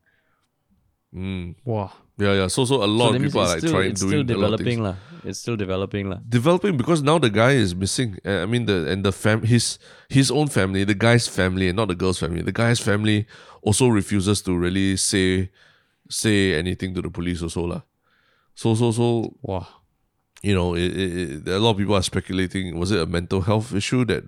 Mm. 1.14 1.54
wow. 1.64 1.92
Yeah, 2.18 2.32
yeah. 2.34 2.46
So, 2.48 2.64
so 2.64 2.82
a 2.82 2.86
lot 2.86 3.10
So 3.10 3.14
of 3.14 3.22
people 3.22 3.40
are 3.40 3.46
like 3.48 3.58
still, 3.60 3.70
trying 3.72 3.90
it's 3.92 4.00
doing 4.00 4.26
still 4.26 4.36
a 4.36 4.40
lot 4.40 4.52
of 4.54 4.60
things. 4.60 4.76
developing 4.76 4.82
lah. 4.82 4.96
It's 5.24 5.38
still 5.38 5.56
developing 5.56 6.10
lah. 6.10 6.18
Developing 6.28 6.76
because 6.76 7.02
now 7.02 7.18
the 7.18 7.30
guy 7.30 7.52
is 7.52 7.74
missing. 7.74 8.18
Uh, 8.26 8.42
I 8.42 8.46
mean 8.46 8.66
the 8.66 8.90
and 8.90 9.04
the 9.04 9.12
fam 9.12 9.42
his 9.42 9.78
his 10.08 10.30
own 10.30 10.48
family, 10.48 10.84
the 10.84 10.94
guy's 10.94 11.28
family, 11.28 11.68
and 11.68 11.76
not 11.76 11.88
the 11.88 11.94
girl's 11.94 12.18
family. 12.18 12.42
The 12.42 12.52
guy's 12.52 12.80
family 12.80 13.26
also 13.62 13.88
refuses 13.88 14.42
to 14.42 14.56
really 14.56 14.96
say 14.96 15.50
say 16.10 16.54
anything 16.54 16.94
to 16.94 17.02
the 17.02 17.10
police 17.10 17.42
also 17.42 17.62
lah. 17.66 17.82
So 18.54 18.74
so 18.74 18.90
so 18.90 19.34
Wow. 19.42 19.66
you 20.42 20.54
know, 20.54 20.74
it, 20.74 20.90
it, 20.96 21.46
it, 21.46 21.48
a 21.48 21.58
lot 21.58 21.70
of 21.72 21.78
people 21.78 21.94
are 21.94 22.02
speculating 22.02 22.78
was 22.78 22.90
it 22.90 23.00
a 23.00 23.06
mental 23.06 23.42
health 23.42 23.74
issue 23.74 24.04
that 24.06 24.24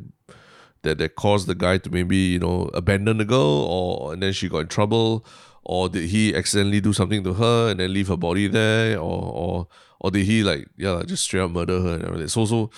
that 0.82 0.98
that 0.98 1.14
caused 1.14 1.46
the 1.46 1.54
guy 1.54 1.78
to 1.78 1.90
maybe 1.90 2.16
you 2.16 2.38
know 2.38 2.70
abandon 2.74 3.18
the 3.18 3.24
girl, 3.24 3.66
or 3.70 4.12
and 4.12 4.22
then 4.22 4.32
she 4.32 4.48
got 4.48 4.60
in 4.60 4.68
trouble, 4.68 5.24
or 5.64 5.88
did 5.88 6.08
he 6.10 6.34
accidentally 6.34 6.80
do 6.80 6.92
something 6.92 7.22
to 7.24 7.34
her 7.34 7.70
and 7.70 7.80
then 7.80 7.92
leave 7.92 8.08
her 8.08 8.16
body 8.16 8.48
there, 8.48 8.98
or 8.98 9.22
or 9.22 9.68
or 10.00 10.10
did 10.10 10.24
he 10.26 10.42
like 10.42 10.68
yeah 10.76 10.90
like, 10.92 11.06
just 11.06 11.24
straight 11.24 11.40
up 11.40 11.50
murder 11.50 11.80
her 11.80 11.94
and 11.94 12.04
everything? 12.04 12.28
So 12.28 12.44
so 12.46 12.70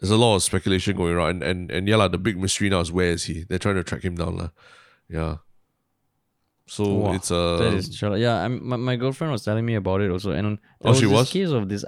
there's 0.00 0.10
a 0.10 0.16
lot 0.16 0.36
of 0.36 0.42
speculation 0.42 0.96
going 0.96 1.14
around, 1.14 1.42
and 1.42 1.42
and, 1.42 1.70
and 1.70 1.88
yeah 1.88 1.96
like, 1.96 2.12
the 2.12 2.18
big 2.18 2.38
mystery 2.38 2.68
now 2.70 2.80
is 2.80 2.92
where 2.92 3.10
is 3.10 3.24
he? 3.24 3.44
They're 3.44 3.58
trying 3.58 3.74
to 3.76 3.84
track 3.84 4.02
him 4.04 4.14
down 4.14 4.36
lah. 4.36 4.50
Yeah. 5.08 5.36
So 6.66 6.84
Wow, 6.84 7.12
it's 7.14 7.30
a 7.30 7.56
That 7.60 7.74
is 7.74 7.88
chill. 7.88 8.16
Yeah, 8.18 8.44
I'm, 8.44 8.66
my, 8.68 8.76
my 8.76 8.96
girlfriend 8.96 9.32
was 9.32 9.42
telling 9.42 9.64
me 9.64 9.74
about 9.74 10.02
it 10.02 10.10
also, 10.10 10.32
and 10.32 10.46
oh, 10.46 10.50
there 10.50 10.60
Oh, 10.84 10.90
was 10.90 10.98
she 11.00 11.06
was? 11.06 11.30
case 11.32 11.48
of 11.50 11.68
this. 11.68 11.82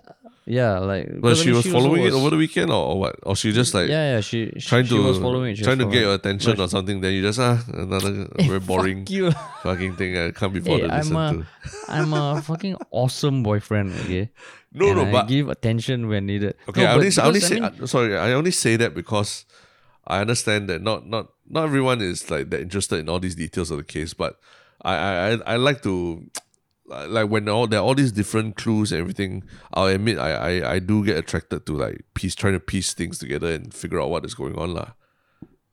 Yeah, 0.47 0.79
like 0.79 1.21
but 1.21 1.33
I 1.33 1.35
she 1.35 1.47
mean, 1.47 1.57
was 1.57 1.67
following 1.67 2.03
it 2.05 2.13
over 2.13 2.31
the 2.31 2.37
weekend 2.37 2.71
or, 2.71 2.83
or 2.93 2.99
what? 2.99 3.17
Or 3.23 3.37
she 3.37 3.53
just 3.53 3.73
like 3.75 3.89
yeah, 3.89 4.15
yeah. 4.17 4.21
She 4.21 4.51
she, 4.59 4.69
trying 4.69 4.85
she 4.87 4.97
to 4.97 5.03
was 5.05 5.19
following 5.19 5.53
it. 5.53 5.57
She 5.57 5.61
was 5.63 5.67
trying 5.67 5.79
to 5.79 5.85
get 5.87 6.01
your 6.03 6.15
attention 6.15 6.59
or 6.61 6.67
something. 6.67 7.01
Then 7.01 7.13
you 7.13 7.23
just 7.23 7.39
ah 7.39 7.63
another 7.73 8.27
Eh, 8.39 8.49
very 8.49 8.59
boring 8.59 9.07
Fuck 9.07 9.37
fucking 9.63 9.97
thing 9.97 10.17
I 10.17 10.31
can't 10.33 10.53
be 10.53 10.61
Hey, 10.61 10.71
bothered 10.71 10.91
to 10.91 10.95
I'm 10.97 10.99
listen 10.99 11.17
a 11.17 11.33
to. 11.33 11.47
I'm 11.89 12.13
a 12.15 12.43
fucking 12.49 12.77
awesome 12.91 13.43
boyfriend. 13.43 13.93
Okay. 14.01 14.31
No, 14.73 14.89
and 14.89 14.97
no, 14.97 15.05
I 15.05 15.13
but 15.13 15.29
give 15.29 15.49
attention 15.51 16.09
when 16.09 16.27
needed. 16.27 16.55
okay. 16.69 16.83
No, 16.83 16.89
I 16.89 16.95
only, 16.95 17.11
I 17.17 17.27
only 17.27 17.41
say 17.41 17.61
mean, 17.61 17.87
sorry. 17.87 18.17
I 18.17 18.33
only 18.33 18.51
say 18.51 18.77
that 18.77 18.95
because 18.95 19.45
I 20.07 20.21
understand 20.21 20.69
that 20.69 20.81
not 20.83 21.07
not 21.07 21.29
not 21.49 21.65
everyone 21.65 22.01
is 22.01 22.31
like 22.31 22.51
that 22.51 22.61
interested 22.61 22.99
in 22.99 23.09
all 23.09 23.21
these 23.21 23.35
details 23.37 23.71
of 23.71 23.79
the 23.79 23.85
case, 23.85 24.15
but 24.15 24.41
I 24.83 24.95
I 24.97 25.13
I, 25.31 25.39
I 25.47 25.57
like 25.57 25.83
to. 25.83 26.25
Like 26.91 27.31
when 27.31 27.49
all 27.49 27.67
there 27.67 27.79
are 27.79 27.83
all 27.83 27.95
these 27.95 28.13
different 28.13 28.57
clues 28.57 28.91
and 28.91 29.01
everything, 29.01 29.45
I'll 29.73 29.87
admit 29.87 30.19
I, 30.19 30.33
I 30.33 30.75
I 30.75 30.79
do 30.81 31.05
get 31.05 31.17
attracted 31.17 31.65
to 31.67 31.77
like 31.77 32.03
piece 32.15 32.35
trying 32.35 32.55
to 32.55 32.61
piece 32.61 32.95
things 32.95 33.19
together 33.19 33.53
and 33.53 33.73
figure 33.73 34.01
out 34.01 34.11
what 34.11 34.25
is 34.25 34.35
going 34.35 34.59
on 34.59 34.75
lah. 34.75 34.93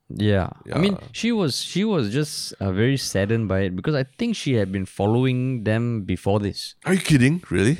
Yeah. 0.09 0.49
I 0.73 0.77
mean, 0.77 0.97
she 1.11 1.31
was 1.31 1.59
she 1.59 1.83
was 1.83 2.13
just 2.13 2.53
uh, 2.61 2.71
very 2.71 2.97
saddened 2.97 3.47
by 3.49 3.61
it 3.61 3.75
because 3.75 3.95
I 3.95 4.05
think 4.17 4.35
she 4.35 4.53
had 4.53 4.71
been 4.71 4.85
following 4.85 5.63
them 5.63 6.03
before 6.03 6.39
this. 6.39 6.75
Are 6.85 6.93
you 6.93 7.01
kidding? 7.01 7.43
Really? 7.49 7.77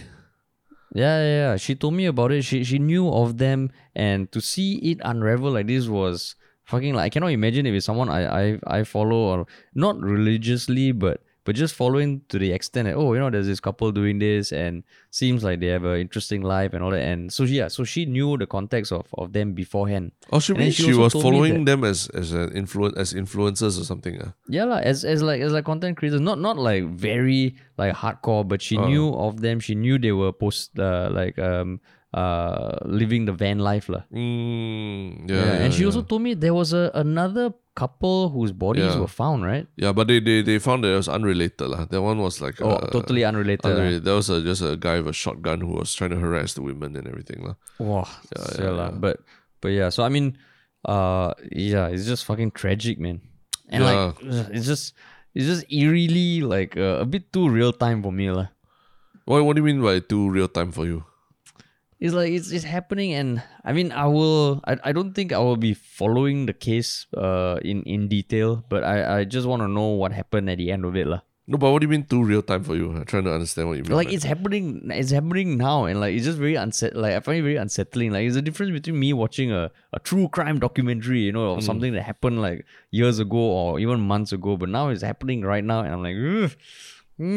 Yeah, 0.94 1.22
yeah, 1.22 1.38
yeah. 1.52 1.56
She 1.58 1.76
told 1.76 1.94
me 1.94 2.06
about 2.06 2.32
it. 2.32 2.44
She 2.44 2.64
she 2.64 2.80
knew 2.80 3.08
of 3.08 3.38
them, 3.38 3.72
and 3.96 4.32
to 4.32 4.42
see 4.42 4.76
it 4.78 5.00
unravel 5.04 5.52
like 5.52 5.68
this 5.68 5.88
was 5.88 6.36
fucking 6.66 6.96
like 6.96 7.06
I 7.06 7.10
cannot 7.10 7.32
imagine 7.32 7.66
if 7.66 7.74
it's 7.76 7.86
someone 7.86 8.10
I 8.10 8.26
I 8.26 8.60
I 8.66 8.84
follow 8.84 9.18
or 9.32 9.48
not 9.74 10.00
religiously, 10.02 10.92
but 10.92 11.22
but 11.48 11.56
just 11.56 11.74
following 11.76 12.20
to 12.28 12.38
the 12.38 12.52
extent 12.52 12.88
that 12.88 12.96
oh 12.96 13.14
you 13.14 13.20
know 13.20 13.30
there's 13.30 13.48
this 13.48 13.62
couple 13.62 13.90
doing 13.94 14.20
this 14.20 14.52
and 14.52 14.84
seems 15.12 15.46
like 15.46 15.62
they 15.62 15.68
have 15.68 15.86
an 15.86 15.98
interesting 15.98 16.42
life 16.42 16.74
and 16.74 16.84
all 16.84 16.92
that 16.92 17.02
and 17.02 17.32
so 17.32 17.44
yeah 17.46 17.70
so 17.70 17.86
she 17.86 18.06
knew 18.06 18.36
the 18.36 18.46
context 18.46 18.92
of 18.92 19.08
of 19.18 19.32
them 19.32 19.54
beforehand. 19.54 20.12
Oh, 20.34 20.40
she 20.40 20.54
she 20.72 20.84
she, 20.92 20.94
was 20.94 21.14
following 21.14 21.64
them 21.64 21.86
as 21.86 22.10
as 22.10 22.34
an 22.34 22.50
influ- 22.52 22.92
as 22.98 23.14
influencers 23.14 23.80
or 23.80 23.86
something. 23.86 24.20
Uh. 24.22 24.32
Yeah, 24.50 24.66
lah, 24.66 24.84
as 24.84 25.06
as 25.06 25.24
like 25.24 25.40
as 25.40 25.54
like 25.54 25.64
content 25.64 25.96
creators, 25.96 26.20
not 26.20 26.38
not 26.40 26.58
like 26.58 26.84
very 26.84 27.56
like 27.78 27.96
hardcore, 27.96 28.44
but 28.46 28.62
she 28.62 28.76
Uh. 28.76 28.88
knew 28.88 29.16
of 29.16 29.40
them. 29.40 29.64
She 29.64 29.74
knew 29.76 29.96
they 29.98 30.12
were 30.12 30.34
post 30.34 30.78
uh, 30.78 31.08
like 31.16 31.40
um 31.40 31.80
uh 32.14 32.72
living 32.86 33.26
the 33.28 33.34
van 33.36 33.60
life 33.60 33.90
lah. 33.90 34.04
Mm, 34.16 35.28
yeah, 35.28 35.36
Yeah, 35.36 35.46
yeah, 35.46 35.64
and 35.68 35.74
she 35.74 35.82
yeah. 35.84 35.88
also 35.92 36.02
told 36.02 36.22
me 36.24 36.34
there 36.34 36.54
was 36.54 36.72
a 36.74 36.90
another 36.96 37.52
couple 37.76 38.30
whose 38.34 38.52
bodies 38.56 38.96
Yeah. 38.96 39.00
were 39.04 39.12
found, 39.12 39.44
right? 39.46 39.68
Yeah, 39.78 39.92
but 39.94 40.08
they, 40.08 40.18
they, 40.20 40.42
they 40.42 40.58
found 40.58 40.82
that 40.84 40.90
it 40.94 40.98
was 40.98 41.08
unrelated. 41.12 41.68
lah. 41.68 41.86
That 41.86 42.02
one 42.02 42.18
was 42.18 42.42
like 42.42 42.58
Oh, 42.64 42.74
uh, 42.80 42.90
totally 42.90 43.22
unrelated. 43.28 43.62
lah. 43.68 43.76
unrelated. 43.78 44.04
That 44.08 44.16
was 44.18 44.30
a, 44.34 44.42
just 44.42 44.64
a 44.66 44.74
guy 44.80 44.98
with 44.98 45.14
a 45.14 45.14
shotgun 45.14 45.62
who 45.62 45.78
was 45.78 45.94
trying 45.94 46.10
to 46.10 46.18
harass 46.18 46.56
the 46.58 46.64
women 46.66 46.96
and 46.98 47.06
everything. 47.06 47.44
lah. 47.46 47.54
Wow, 47.78 48.08
yeah, 48.34 48.48
yeah, 48.58 48.72
lah. 48.74 48.90
yeah. 48.90 48.98
But 48.98 49.16
but 49.62 49.70
yeah, 49.78 49.90
so 49.94 50.02
I 50.02 50.10
mean, 50.10 50.40
uh, 50.90 51.38
yeah, 51.54 51.92
it's 51.94 52.08
just 52.10 52.26
fucking 52.26 52.56
tragic, 52.58 52.98
man. 52.98 53.22
And 53.70 53.84
like, 53.86 54.16
it's 54.56 54.66
just 54.66 54.96
it's 55.38 55.46
just 55.46 55.68
eerily 55.70 56.42
like 56.42 56.74
uh, 56.80 57.04
a 57.04 57.06
bit 57.06 57.30
too 57.36 57.46
real 57.52 57.76
time 57.76 58.02
for 58.02 58.16
me, 58.16 58.32
lah. 58.32 58.48
What, 59.30 59.44
what 59.46 59.54
do 59.54 59.62
you 59.62 59.68
mean 59.70 59.84
by 59.86 60.00
too 60.02 60.32
real 60.32 60.48
time 60.50 60.72
for 60.72 60.88
you? 60.88 61.04
It's 62.00 62.14
like 62.14 62.32
it's 62.32 62.52
it's 62.52 62.64
happening 62.66 63.14
and 63.14 63.42
i 63.66 63.74
mean 63.74 63.92
i 63.92 64.06
will 64.06 64.62
i, 64.66 64.78
I 64.84 64.92
don't 64.92 65.14
think 65.14 65.34
i 65.34 65.40
will 65.40 65.58
be 65.58 65.74
following 65.74 66.46
the 66.46 66.54
case 66.54 67.08
uh 67.18 67.58
in 67.64 67.82
in 67.84 68.08
detail 68.08 68.64
but 68.70 68.84
i 68.84 69.20
i 69.20 69.24
just 69.24 69.48
want 69.48 69.62
to 69.62 69.68
know 69.68 69.88
what 69.88 70.12
happened 70.12 70.50
at 70.50 70.58
the 70.58 70.72
end 70.72 70.86
of 70.86 70.96
it 70.96 71.08
lah. 71.08 71.22
No, 71.50 71.58
but 71.58 71.72
what 71.72 71.80
do 71.80 71.86
you 71.86 71.90
mean 71.90 72.04
too 72.04 72.22
real 72.22 72.42
time 72.42 72.62
for 72.62 72.76
you? 72.76 72.92
I'm 72.92 73.06
trying 73.06 73.24
to 73.24 73.32
understand 73.32 73.70
what 73.70 73.78
you 73.78 73.84
mean. 73.84 73.96
like 73.96 74.12
it's 74.12 74.26
happening 74.26 74.92
it's 74.92 75.12
happening 75.12 75.56
now 75.58 75.86
and 75.86 76.02
like 76.02 76.14
it's 76.14 76.26
just 76.26 76.38
very 76.38 76.56
unset 76.56 76.94
like 76.94 77.16
i 77.16 77.22
find 77.22 77.40
it 77.40 77.44
very 77.44 77.56
unsettling 77.56 78.12
like 78.12 78.28
it's 78.28 78.36
a 78.36 78.42
difference 78.42 78.74
between 78.74 79.00
me 79.00 79.14
watching 79.14 79.54
a, 79.54 79.72
a 79.94 80.00
true 80.00 80.28
crime 80.28 80.60
documentary 80.60 81.22
you 81.22 81.32
know 81.32 81.56
or 81.56 81.62
something 81.62 81.94
that 81.94 82.04
happened 82.04 82.42
like 82.42 82.66
years 82.92 83.20
ago 83.20 83.40
or 83.40 83.80
even 83.80 84.02
months 84.02 84.34
ago 84.34 84.58
but 84.58 84.68
now 84.68 84.90
it's 84.90 85.02
happening 85.02 85.42
right 85.42 85.64
now 85.64 85.80
and 85.80 85.94
i'm 85.96 86.04
like 86.04 86.20
Ugh. 86.20 86.52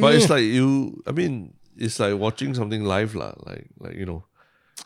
but 0.02 0.14
it's 0.14 0.28
like 0.28 0.42
you. 0.42 1.00
I 1.06 1.12
mean, 1.12 1.54
it's 1.76 1.98
like 2.00 2.18
watching 2.18 2.52
something 2.52 2.84
live, 2.84 3.14
lah. 3.14 3.32
Like 3.46 3.70
like 3.78 3.94
you 3.96 4.04
know. 4.04 4.24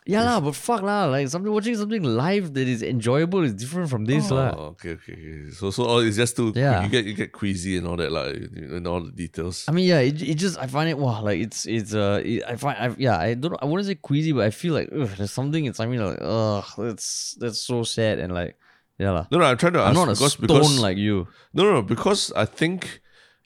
Yeah 0.05 0.23
lah 0.23 0.39
but 0.39 0.53
fuck 0.53 0.81
lah 0.81 1.05
like 1.05 1.27
something 1.27 1.51
watching 1.51 1.75
something 1.75 2.03
live 2.03 2.53
that 2.53 2.67
is 2.67 2.83
enjoyable 2.83 3.41
is 3.41 3.53
different 3.53 3.89
from 3.89 4.05
this 4.05 4.29
lah 4.29 4.53
Oh, 4.53 4.77
okay, 4.77 4.93
okay, 5.01 5.13
okay. 5.13 5.51
So 5.51 5.71
so 5.71 5.85
oh, 5.89 5.99
it's 5.99 6.15
just 6.15 6.37
too. 6.37 6.53
Yeah. 6.55 6.83
You 6.83 6.89
get 6.89 7.05
you 7.05 7.13
get 7.13 7.31
queasy 7.33 7.77
and 7.77 7.87
all 7.87 7.97
that, 7.97 8.11
like 8.11 8.35
and 8.53 8.85
all 8.87 9.01
the 9.01 9.11
details. 9.11 9.65
I 9.67 9.71
mean, 9.71 9.85
yeah, 9.89 9.99
it, 9.99 10.21
it 10.21 10.35
just 10.35 10.57
I 10.61 10.67
find 10.67 10.89
it 10.89 10.97
wow, 10.97 11.21
like 11.25 11.41
it's 11.41 11.65
it's 11.65 11.93
uh, 11.93 12.21
it, 12.23 12.43
I 12.45 12.55
find 12.55 12.77
I 12.77 12.93
yeah, 12.97 13.17
I 13.17 13.33
don't 13.33 13.57
I 13.61 13.65
wouldn't 13.65 13.87
say 13.87 13.95
queasy, 13.95 14.31
but 14.31 14.45
I 14.45 14.51
feel 14.51 14.73
like 14.73 14.89
ugh, 14.93 15.09
there's 15.17 15.31
something 15.33 15.65
inside 15.65 15.89
me 15.89 15.97
like 15.97 16.19
ugh, 16.21 16.65
that's 16.77 17.35
that's 17.41 17.59
so 17.59 17.83
sad 17.83 18.19
and 18.19 18.33
like 18.33 18.55
yeah 19.01 19.11
lah. 19.11 19.25
no, 19.31 19.39
no. 19.39 19.45
I'm 19.45 19.57
trying 19.57 19.73
to 19.73 19.81
I'm 19.81 19.97
ask 19.97 19.97
not 19.97 20.07
a 20.09 20.15
because 20.15 20.33
stone 20.33 20.47
because 20.47 20.79
like 20.79 20.97
you. 20.97 21.27
No, 21.53 21.63
no, 21.65 21.81
because 21.81 22.31
I 22.37 22.45
think 22.45 23.01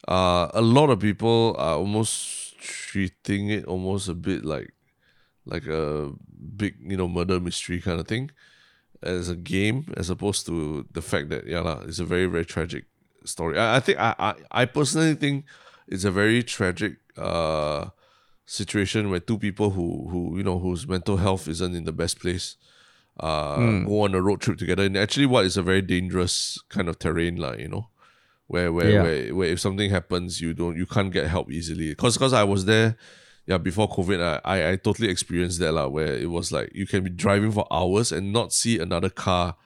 uh, 0.07 0.51
a 0.53 0.61
lot 0.61 0.89
of 0.89 0.99
people 0.99 1.55
are 1.57 1.75
almost 1.75 2.59
treating 2.59 3.49
it 3.49 3.65
almost 3.65 4.09
a 4.09 4.13
bit 4.13 4.43
like 4.43 4.73
like 5.49 5.65
a 5.67 6.11
big, 6.55 6.75
you 6.91 6.97
know, 6.97 7.07
murder 7.07 7.39
mystery 7.39 7.79
kind 7.81 7.99
of 7.99 8.07
thing 8.07 8.31
as 9.01 9.29
a 9.29 9.35
game, 9.35 9.85
as 9.97 10.09
opposed 10.09 10.45
to 10.45 10.85
the 10.91 11.01
fact 11.01 11.29
that 11.29 11.47
yeah, 11.47 11.81
it's 11.87 11.99
a 11.99 12.05
very 12.05 12.25
very 12.25 12.45
tragic 12.45 12.85
story. 13.25 13.57
I, 13.57 13.77
I 13.77 13.79
think 13.79 13.97
I, 13.99 14.15
I 14.19 14.33
I 14.61 14.65
personally 14.65 15.15
think 15.15 15.45
it's 15.87 16.05
a 16.05 16.11
very 16.11 16.43
tragic 16.43 16.93
uh 17.17 17.89
situation 18.45 19.09
where 19.09 19.19
two 19.19 19.37
people 19.37 19.69
who 19.71 20.07
who 20.11 20.37
you 20.37 20.43
know 20.43 20.57
whose 20.59 20.87
mental 20.87 21.17
health 21.17 21.47
isn't 21.47 21.75
in 21.75 21.83
the 21.83 21.91
best 21.91 22.19
place 22.19 22.55
uh 23.19 23.83
go 23.85 24.01
on 24.05 24.15
a 24.15 24.21
road 24.21 24.41
trip 24.41 24.57
together 24.57 24.83
and 24.83 24.97
actually 24.97 25.25
what 25.25 25.45
is 25.45 25.57
a 25.57 25.61
very 25.61 25.81
dangerous 25.81 26.57
kind 26.69 26.87
of 26.89 26.97
terrain 26.97 27.35
like 27.35 27.59
you 27.59 27.67
know 27.67 27.89
where 28.47 28.71
where, 28.73 28.91
Yeah. 28.91 29.03
where 29.03 29.35
where 29.35 29.49
if 29.49 29.59
something 29.59 29.89
happens 29.91 30.41
you 30.41 30.53
don't 30.53 30.75
you 30.77 30.85
can't 30.87 31.11
get 31.13 31.27
help 31.27 31.51
easily 31.51 31.89
because 31.89 32.15
because 32.17 32.33
I 32.33 32.43
was 32.43 32.65
there 32.65 32.95
yeah 33.49 33.57
before 33.57 33.89
COVID 33.89 34.19
I, 34.21 34.33
I 34.45 34.57
I 34.71 34.73
totally 34.77 35.09
experienced 35.09 35.57
that 35.65 35.73
lah 35.73 35.87
where 35.89 36.13
it 36.25 36.29
was 36.29 36.53
like 36.53 36.69
you 36.77 36.85
can 36.85 37.01
be 37.03 37.09
driving 37.25 37.51
for 37.57 37.65
hours 37.73 38.13
and 38.13 38.29
not 38.31 38.53
see 38.53 38.77
another 38.77 39.09
car 39.09 39.57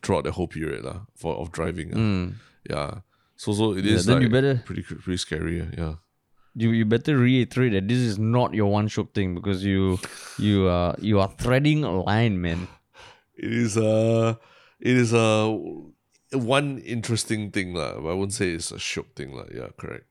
throughout 0.00 0.24
the 0.24 0.32
whole 0.36 0.48
period 0.48 0.82
lah 0.88 1.04
for 1.14 1.36
of 1.40 1.52
driving 1.52 1.88
ah. 1.92 2.00
yeah 2.64 2.90
so 3.36 3.52
so 3.52 3.76
it. 3.76 3.84
Yeah, 3.84 4.00
is 4.00 4.06
then 4.08 4.24
you 4.24 4.30
better- 4.32 4.62
pretty 4.64 4.82
pretty 4.82 5.20
scary 5.20 5.60
ah, 5.60 5.70
yeah 5.76 5.94
You 6.56 6.72
you 6.72 6.84
better 6.88 7.14
reiterate 7.20 7.72
that 7.76 7.84
this 7.84 8.00
is 8.00 8.16
not 8.16 8.56
your 8.56 8.72
one 8.72 8.86
shiok 8.88 9.12
thing 9.12 9.36
because 9.36 9.60
you 9.60 10.00
you 10.40 10.64
uh 10.74 10.96
you 11.08 11.20
are 11.20 11.28
threading 11.36 11.84
a 11.84 11.92
line, 12.08 12.40
man. 12.40 12.64
it 13.46 13.52
is 13.52 13.76
a 13.76 13.92
it 14.80 14.96
is 15.02 15.12
a 15.12 15.52
one 16.32 16.78
interesting 16.96 17.52
thing 17.52 17.76
lah. 17.76 18.00
but 18.00 18.08
I 18.08 18.16
wouldn't 18.16 18.32
say 18.32 18.56
it's 18.56 18.72
a 18.72 18.80
shiok 18.80 19.12
thing 19.20 19.36
lah. 19.36 19.44
Yeah, 19.52 19.68
correct. 19.76 20.08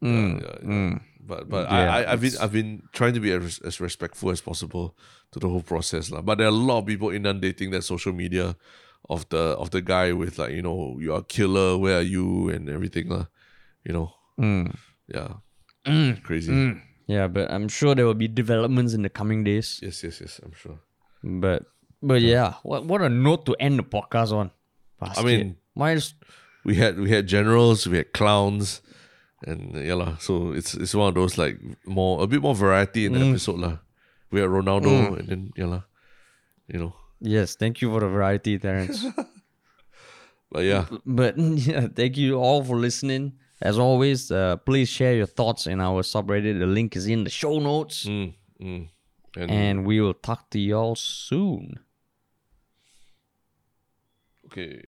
Mm, 0.00 0.40
Yeah, 0.40 0.56
yeah, 0.64 0.72
yeah. 0.72 0.98
But 1.20 1.48
but 1.48 1.70
Yeah, 1.70 1.94
I, 1.94 2.02
I 2.02 2.12
I've 2.12 2.20
been 2.20 2.32
I've 2.40 2.52
been 2.52 2.82
trying 2.92 3.14
to 3.14 3.20
be 3.20 3.32
as, 3.32 3.58
as 3.60 3.80
respectful 3.80 4.30
as 4.30 4.40
possible 4.40 4.96
to 5.32 5.38
the 5.38 5.48
whole 5.48 5.62
process 5.62 6.10
lah. 6.10 6.22
But 6.22 6.38
there 6.38 6.46
are 6.46 6.54
a 6.54 6.64
lot 6.70 6.78
of 6.78 6.86
people 6.86 7.10
inundating 7.10 7.70
that 7.70 7.84
social 7.84 8.12
media 8.12 8.56
of 9.08 9.28
the 9.28 9.54
of 9.58 9.70
the 9.70 9.82
guy 9.82 10.12
with 10.12 10.38
like 10.38 10.52
you 10.52 10.62
know 10.62 10.98
you 11.00 11.12
are 11.12 11.20
a 11.20 11.24
killer. 11.24 11.76
Where 11.78 11.98
are 11.98 12.06
you 12.06 12.48
and 12.48 12.68
everything 12.68 13.08
lah. 13.08 13.26
You 13.84 13.92
know. 13.92 14.08
Mm. 14.40 14.74
Yeah. 15.08 15.44
Crazy. 16.22 16.80
Yeah, 17.06 17.26
but 17.26 17.50
I'm 17.50 17.66
sure 17.66 17.94
there 17.94 18.06
will 18.06 18.14
be 18.14 18.28
developments 18.28 18.94
in 18.94 19.02
the 19.02 19.10
coming 19.10 19.42
days. 19.42 19.80
Yes, 19.82 20.04
yes, 20.04 20.20
yes. 20.20 20.40
I'm 20.44 20.52
sure. 20.52 20.78
But 21.24 21.66
but 22.02 22.22
yeah, 22.22 22.54
what 22.62 22.86
what 22.86 23.02
a 23.02 23.08
note 23.08 23.46
to 23.46 23.56
end 23.58 23.78
the 23.78 23.82
podcast 23.82 24.32
on. 24.32 24.50
I 25.00 25.22
mean, 25.22 25.56
mine's 25.74 26.14
we 26.64 26.76
had 26.76 27.00
we 27.00 27.10
had 27.10 27.26
generals, 27.26 27.86
we 27.86 27.96
had 27.96 28.12
clowns, 28.12 28.80
and 29.46 29.74
yeah 29.74 29.94
lah. 29.94 30.16
So 30.18 30.52
it's 30.52 30.74
it's 30.74 30.94
one 30.94 31.08
of 31.08 31.14
those 31.14 31.38
like 31.38 31.58
more 31.86 32.22
a 32.22 32.26
bit 32.26 32.42
more 32.42 32.54
variety 32.54 33.06
in 33.06 33.12
the 33.12 33.20
episode 33.20 33.60
lah. 33.60 33.78
We 34.30 34.40
had 34.40 34.50
Ronaldo, 34.50 35.18
and 35.18 35.28
then 35.28 35.52
yeah 35.56 35.66
lah. 35.66 35.82
You 36.68 36.78
know, 36.78 36.94
yes, 37.20 37.56
thank 37.56 37.82
you 37.82 37.90
for 37.90 38.00
the 38.00 38.08
variety, 38.08 38.58
Terrence. 38.58 39.04
but 40.52 40.64
yeah, 40.64 40.86
but 41.04 41.36
yeah, 41.66 41.88
thank 41.88 42.16
you 42.16 42.36
all 42.36 42.62
for 42.62 42.76
listening. 42.76 43.32
As 43.60 43.78
always, 43.78 44.30
uh, 44.30 44.56
please 44.56 44.88
share 44.88 45.14
your 45.14 45.26
thoughts 45.26 45.66
in 45.66 45.80
our 45.80 46.02
subreddit. 46.02 46.58
The 46.58 46.66
link 46.66 46.96
is 46.96 47.06
in 47.06 47.24
the 47.24 47.30
show 47.30 47.58
notes. 47.58 48.06
mm, 48.06 48.32
mm. 48.60 48.88
and 49.36 49.50
And 49.50 49.84
we 49.84 50.00
will 50.00 50.14
talk 50.14 50.48
to 50.50 50.58
y'all 50.58 50.96
soon. 50.96 51.80
okay. 54.46 54.82